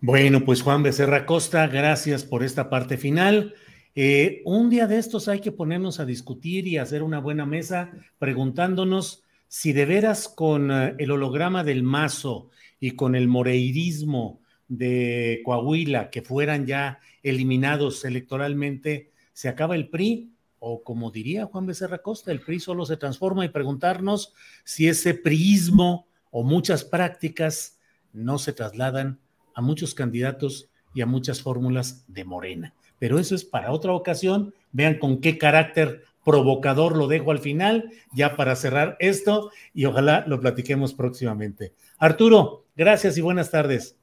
Bueno, 0.00 0.46
pues 0.46 0.62
Juan 0.62 0.82
Becerra 0.82 1.26
Costa, 1.26 1.66
gracias 1.66 2.24
por 2.24 2.42
esta 2.42 2.70
parte 2.70 2.96
final. 2.96 3.54
Eh, 3.94 4.40
un 4.46 4.70
día 4.70 4.86
de 4.86 4.96
estos 4.96 5.28
hay 5.28 5.42
que 5.42 5.52
ponernos 5.52 6.00
a 6.00 6.06
discutir 6.06 6.66
y 6.66 6.78
hacer 6.78 7.02
una 7.02 7.20
buena 7.20 7.44
mesa 7.44 7.90
preguntándonos 8.18 9.24
si 9.48 9.72
de 9.72 9.86
veras 9.86 10.28
con 10.28 10.70
eh, 10.70 10.94
el 10.98 11.10
holograma 11.10 11.64
del 11.64 11.82
mazo 11.82 12.50
y 12.78 12.92
con 12.92 13.14
el 13.14 13.28
moreirismo 13.28 14.40
de 14.68 15.40
Coahuila, 15.44 16.10
que 16.10 16.22
fueran 16.22 16.66
ya 16.66 17.00
eliminados 17.22 18.04
electoralmente, 18.04 19.10
se 19.32 19.48
acaba 19.48 19.74
el 19.74 19.88
PRI, 19.88 20.30
o 20.60 20.82
como 20.82 21.10
diría 21.10 21.46
Juan 21.46 21.66
Becerra 21.66 21.98
Costa, 21.98 22.30
el 22.30 22.40
PRI 22.40 22.60
solo 22.60 22.84
se 22.84 22.96
transforma 22.96 23.44
y 23.44 23.48
preguntarnos 23.48 24.34
si 24.64 24.88
ese 24.88 25.14
priismo 25.14 26.06
o 26.30 26.42
muchas 26.42 26.84
prácticas 26.84 27.78
no 28.12 28.38
se 28.38 28.52
trasladan 28.52 29.18
a 29.54 29.62
muchos 29.62 29.94
candidatos 29.94 30.70
y 30.94 31.00
a 31.00 31.06
muchas 31.06 31.42
fórmulas 31.42 32.04
de 32.08 32.24
Morena. 32.24 32.74
Pero 32.98 33.18
eso 33.18 33.34
es 33.34 33.44
para 33.44 33.72
otra 33.72 33.92
ocasión. 33.92 34.52
Vean 34.72 34.98
con 34.98 35.20
qué 35.20 35.38
carácter 35.38 36.02
provocador 36.28 36.94
lo 36.94 37.06
dejo 37.06 37.30
al 37.30 37.38
final, 37.38 37.90
ya 38.12 38.36
para 38.36 38.54
cerrar 38.54 38.98
esto, 39.00 39.50
y 39.72 39.86
ojalá 39.86 40.24
lo 40.26 40.38
platiquemos 40.38 40.92
próximamente. 40.92 41.72
Arturo, 41.96 42.66
gracias 42.76 43.16
y 43.16 43.22
buenas 43.22 43.50
tardes. 43.50 43.96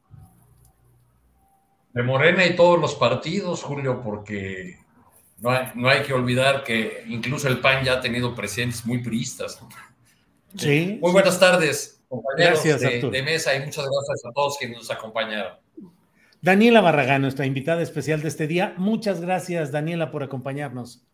De 1.94 2.02
Morena 2.02 2.44
y 2.44 2.56
todos 2.56 2.82
los 2.82 2.96
partidos, 2.96 3.62
Julio, 3.62 4.02
porque 4.04 4.80
no 5.38 5.52
hay, 5.52 5.68
no 5.76 5.88
hay 5.88 6.02
que 6.02 6.14
olvidar 6.14 6.64
que 6.64 7.04
incluso 7.08 7.48
el 7.48 7.60
PAN 7.60 7.86
ya 7.86 7.94
ha 7.94 8.02
tenido 8.02 8.34
presidentes 8.34 8.84
muy 8.88 9.04
priistas. 9.04 9.62
Sí. 10.58 10.98
Muy 11.00 11.12
buenas 11.12 11.40
tardes, 11.40 12.02
compañeros 12.10 12.64
de, 12.64 13.08
de, 13.08 13.22
mesa, 13.22 13.56
y 13.56 13.60
muchas 13.60 13.86
gracias 13.86 14.26
a 14.28 14.34
todos 14.34 14.58
quienes 14.58 14.78
nos 14.78 14.90
acompañaron. 14.90 15.58
Daniela 16.42 16.82
Barragán, 16.82 17.22
nuestra 17.22 17.46
invitada 17.46 17.84
especial 17.84 18.24
de 18.24 18.30
este 18.30 18.48
día. 18.48 18.74
Muchas 18.78 19.22
gracias, 19.22 19.72
Daniela, 19.72 20.10
por 20.10 20.24
acompañarnos. 20.24 21.06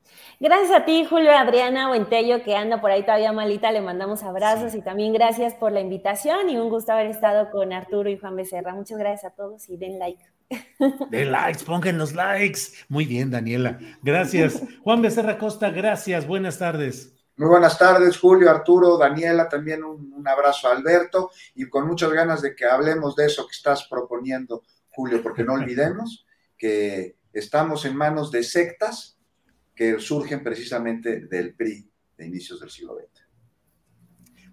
Gracias 0.42 0.72
a 0.72 0.86
ti, 0.86 1.06
Julio 1.08 1.32
Adriana 1.32 1.90
Buentello, 1.90 2.42
que 2.44 2.56
anda 2.56 2.82
por 2.82 2.90
ahí 2.90 3.04
todavía 3.04 3.32
malita, 3.32 3.72
le 3.72 3.80
mandamos 3.80 4.24
abrazos 4.24 4.74
y 4.74 4.82
también 4.82 5.14
gracias 5.14 5.54
por 5.54 5.72
la 5.72 5.82
invitación 5.82 6.50
y 6.50 6.58
un 6.58 6.68
gusto 6.68 6.94
haber 6.94 7.06
estado 7.06 7.52
con 7.52 7.72
Arturo 7.72 8.10
y 8.10 8.18
Juan 8.18 8.36
Becerra. 8.36 8.74
Muchas 8.74 8.98
gracias 8.98 9.32
a 9.32 9.36
todos 9.36 9.70
y 9.70 9.78
den 9.78 10.00
like. 10.00 10.26
Den 11.12 11.32
likes, 11.32 11.64
pongan 11.64 12.00
los 12.00 12.16
likes. 12.16 12.60
Muy 12.90 13.06
bien, 13.06 13.30
Daniela. 13.30 13.78
Gracias. 14.02 14.64
Juan 14.84 15.04
Becerra 15.04 15.38
Costa, 15.38 15.70
gracias. 15.70 16.26
Buenas 16.26 16.58
tardes. 16.58 17.14
Muy 17.38 17.48
buenas 17.48 17.78
tardes, 17.78 18.18
Julio, 18.18 18.50
Arturo, 18.50 18.98
Daniela, 18.98 19.48
también 19.48 19.84
un, 19.84 20.12
un 20.12 20.28
abrazo 20.28 20.70
a 20.70 20.72
Alberto 20.72 21.30
y 21.54 21.70
con 21.70 21.86
muchas 21.86 22.12
ganas 22.14 22.42
de 22.42 22.56
que 22.56 22.66
hablemos 22.66 23.16
de 23.16 23.28
eso 23.28 23.46
que 23.46 23.54
estás 23.54 23.88
proponiendo 23.88 24.64
Julio, 24.90 25.22
porque 25.22 25.44
no 25.44 25.54
olvidemos 25.54 26.26
que 26.58 27.18
estamos 27.32 27.86
en 27.86 27.96
manos 27.96 28.32
de 28.32 28.42
sectas 28.42 29.20
surgen 30.00 30.44
precisamente 30.44 31.22
del 31.22 31.54
PRI 31.56 31.90
de 32.18 32.28
inicios 32.28 32.60
del 32.60 32.70
siglo 32.70 32.96
XX. 32.96 33.22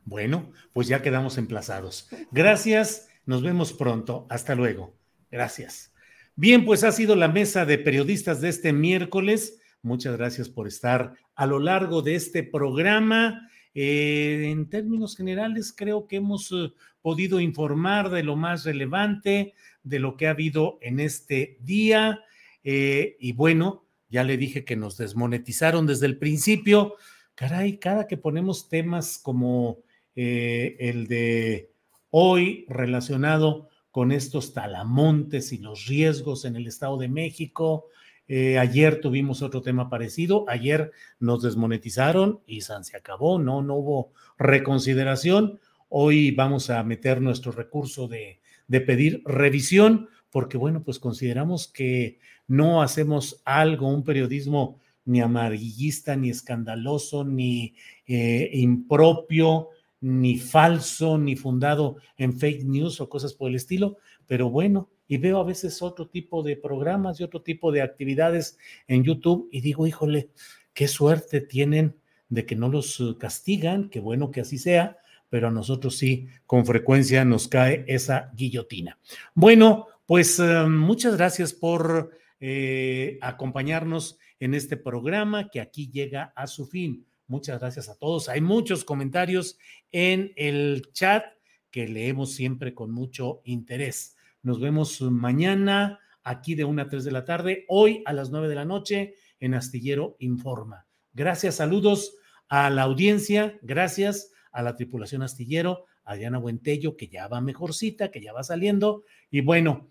Bueno, 0.05 0.53
pues 0.73 0.89
ya 0.89 1.03
quedamos 1.03 1.37
emplazados. 1.37 2.09
Gracias, 2.33 3.09
nos 3.27 3.43
vemos 3.43 3.75
pronto. 3.75 4.27
Hasta 4.31 4.55
luego. 4.55 4.97
Gracias. 5.31 5.93
Bien, 6.35 6.65
pues 6.65 6.83
ha 6.83 6.93
sido 6.93 7.15
la 7.15 7.29
mesa 7.29 7.67
de 7.67 7.77
periodistas 7.77 8.41
de 8.41 8.49
este 8.49 8.73
miércoles. 8.73 9.61
Muchas 9.83 10.17
gracias 10.17 10.49
por 10.49 10.67
estar 10.67 11.13
a 11.35 11.47
lo 11.47 11.59
largo 11.59 12.01
de 12.01 12.15
este 12.15 12.43
programa. 12.43 13.51
Eh, 13.75 14.49
en 14.51 14.71
términos 14.71 15.17
generales, 15.17 15.75
creo 15.77 16.07
que 16.07 16.17
hemos 16.17 16.53
eh, 16.53 16.73
podido 17.03 17.39
informar 17.39 18.09
de 18.09 18.23
lo 18.23 18.35
más 18.35 18.65
relevante, 18.65 19.53
de 19.83 19.99
lo 19.99 20.17
que 20.17 20.27
ha 20.27 20.31
habido 20.31 20.79
en 20.81 21.01
este 21.01 21.59
día. 21.61 22.21
Eh, 22.65 23.17
y 23.21 23.33
bueno, 23.33 23.85
ya 24.09 24.25
le 24.25 24.37
dije 24.37 24.65
que 24.65 24.77
nos 24.77 24.97
desmonetizaron 24.97 25.87
desde 25.87 26.07
el 26.07 26.19
principio. 26.19 26.95
Caray, 27.35 27.79
cada 27.79 28.07
que 28.07 28.17
ponemos 28.17 28.69
temas 28.69 29.19
como 29.19 29.79
eh, 30.17 30.77
el 30.81 31.07
de 31.07 31.71
hoy 32.11 32.67
relacionado 32.69 33.69
con 33.91 34.13
estos 34.13 34.53
talamontes 34.53 35.53
y 35.53 35.59
los 35.59 35.87
riesgos 35.87 36.45
en 36.45 36.57
el 36.57 36.67
Estado 36.67 36.99
de 36.99 37.09
México. 37.09 37.87
Eh, 38.27 38.59
ayer 38.59 39.01
tuvimos 39.01 39.43
otro 39.43 39.63
tema 39.63 39.89
parecido. 39.89 40.45
Ayer 40.49 40.93
nos 41.19 41.43
desmonetizaron 41.43 42.41
y 42.47 42.61
se 42.61 42.97
acabó. 42.97 43.39
No, 43.39 43.63
no 43.63 43.75
hubo 43.77 44.13
reconsideración. 44.39 45.61
Hoy 45.89 46.33
vamos 46.33 46.71
a 46.71 46.83
meter 46.83 47.23
nuestro 47.23 47.53
recurso 47.53 48.09
de 48.09 48.41
de 48.69 48.81
pedir 48.83 49.23
revisión, 49.25 50.09
porque 50.31 50.57
bueno, 50.57 50.85
pues 50.85 50.99
consideramos 50.99 51.67
que 51.67 52.21
no 52.49 52.83
hacemos 52.83 53.41
algo, 53.45 53.89
un 53.89 54.03
periodismo 54.03 54.81
ni 55.05 55.21
amarillista, 55.21 56.17
ni 56.17 56.31
escandaloso, 56.31 57.25
ni 57.25 57.75
eh, 58.07 58.51
impropio, 58.55 59.69
ni 60.01 60.39
falso, 60.39 61.19
ni 61.19 61.37
fundado 61.37 61.97
en 62.17 62.39
fake 62.39 62.65
news 62.65 63.01
o 63.01 63.09
cosas 63.09 63.33
por 63.33 63.49
el 63.49 63.57
estilo, 63.57 63.99
pero 64.27 64.51
bueno, 64.51 64.91
y 65.09 65.17
veo 65.17 65.39
a 65.41 65.45
veces 65.45 65.81
otro 65.83 66.09
tipo 66.09 66.43
de 66.43 66.57
programas 66.57 67.19
y 67.19 67.25
otro 67.25 67.43
tipo 67.43 67.73
de 67.73 67.83
actividades 67.83 68.59
en 68.87 69.03
YouTube 69.03 69.49
y 69.51 69.63
digo, 69.63 69.87
híjole, 69.87 70.29
qué 70.75 70.87
suerte 70.87 71.41
tienen 71.41 71.97
de 72.29 72.45
que 72.45 72.55
no 72.55 72.69
los 72.69 73.03
castigan, 73.19 73.89
qué 73.89 74.01
bueno 74.01 74.31
que 74.31 74.43
así 74.43 74.59
sea, 74.59 74.99
pero 75.31 75.49
a 75.49 75.51
nosotros 75.51 75.97
sí, 75.97 76.29
con 76.47 76.67
frecuencia 76.67 77.25
nos 77.25 77.49
cae 77.49 77.85
esa 77.89 78.31
guillotina. 78.35 78.99
Bueno, 79.35 79.87
pues 80.07 80.39
eh, 80.39 80.65
muchas 80.69 81.17
gracias 81.17 81.53
por 81.53 82.13
eh, 82.41 83.19
acompañarnos 83.21 84.19
en 84.41 84.55
este 84.55 84.77
programa 84.77 85.49
que 85.49 85.61
aquí 85.61 85.91
llega 85.91 86.33
a 86.37 86.47
su 86.47 86.67
fin. 86.67 87.07
Muchas 87.27 87.61
gracias 87.61 87.89
a 87.89 87.97
todos. 87.97 88.29
Hay 88.29 88.41
muchos 88.41 88.85
comentarios 88.85 89.59
en 89.93 90.33
el 90.37 90.91
chat 90.93 91.25
que 91.71 91.89
leemos 91.89 92.33
siempre 92.33 92.75
con 92.75 92.91
mucho 92.91 93.43
interés. 93.45 94.17
Nos 94.43 94.61
vemos 94.61 95.01
mañana 95.01 96.01
aquí 96.23 96.55
de 96.55 96.65
1 96.65 96.83
a 96.83 96.89
3 96.89 97.05
de 97.05 97.11
la 97.11 97.25
tarde, 97.25 97.65
hoy 97.69 98.03
a 98.07 98.13
las 98.13 98.31
9 98.31 98.49
de 98.49 98.55
la 98.55 98.65
noche 98.65 99.15
en 99.41 99.55
Astillero 99.55 100.17
Informa. 100.19 100.87
Gracias, 101.13 101.57
saludos 101.57 102.17
a 102.49 102.71
la 102.71 102.83
audiencia, 102.83 103.59
gracias 103.63 104.31
a 104.53 104.63
la 104.63 104.77
tripulación 104.77 105.23
astillero, 105.23 105.85
a 106.05 106.15
Diana 106.15 106.39
Buentello, 106.39 106.97
que 106.97 107.09
ya 107.09 107.29
va 107.29 107.41
mejorcita, 107.41 108.11
que 108.11 108.23
ya 108.23 108.33
va 108.33 108.43
saliendo. 108.43 109.05
Y 109.31 109.43
bueno, 109.43 109.91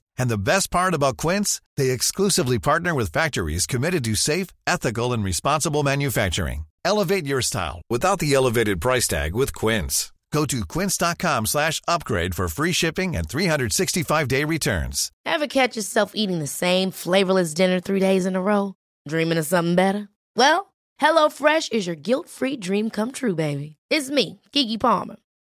And 0.21 0.29
the 0.29 0.47
best 0.53 0.69
part 0.69 0.93
about 0.93 1.17
Quince, 1.17 1.61
they 1.77 1.89
exclusively 1.89 2.59
partner 2.59 2.93
with 2.93 3.11
factories 3.11 3.65
committed 3.65 4.03
to 4.03 4.13
safe, 4.13 4.49
ethical, 4.67 5.13
and 5.13 5.23
responsible 5.23 5.81
manufacturing. 5.81 6.65
Elevate 6.85 7.25
your 7.25 7.41
style 7.41 7.81
without 7.89 8.19
the 8.19 8.31
elevated 8.35 8.79
price 8.79 9.07
tag 9.07 9.33
with 9.33 9.51
Quince. 9.55 10.13
Go 10.31 10.45
to 10.45 10.59
quince.com 10.73 11.47
slash 11.47 11.81
upgrade 11.87 12.35
for 12.35 12.47
free 12.47 12.71
shipping 12.71 13.15
and 13.15 13.27
365-day 13.27 14.43
returns. 14.43 15.11
Ever 15.25 15.47
catch 15.47 15.75
yourself 15.75 16.11
eating 16.13 16.37
the 16.37 16.55
same 16.65 16.91
flavorless 16.91 17.55
dinner 17.55 17.79
three 17.79 17.99
days 17.99 18.27
in 18.27 18.35
a 18.35 18.41
row? 18.41 18.75
Dreaming 19.07 19.39
of 19.39 19.47
something 19.47 19.73
better? 19.73 20.07
Well, 20.35 20.71
HelloFresh 21.01 21.71
is 21.71 21.87
your 21.87 21.95
guilt-free 21.95 22.57
dream 22.57 22.91
come 22.91 23.11
true, 23.11 23.33
baby. 23.33 23.77
It's 23.89 24.11
me, 24.11 24.39
Kiki 24.51 24.77
Palmer. 24.77 25.15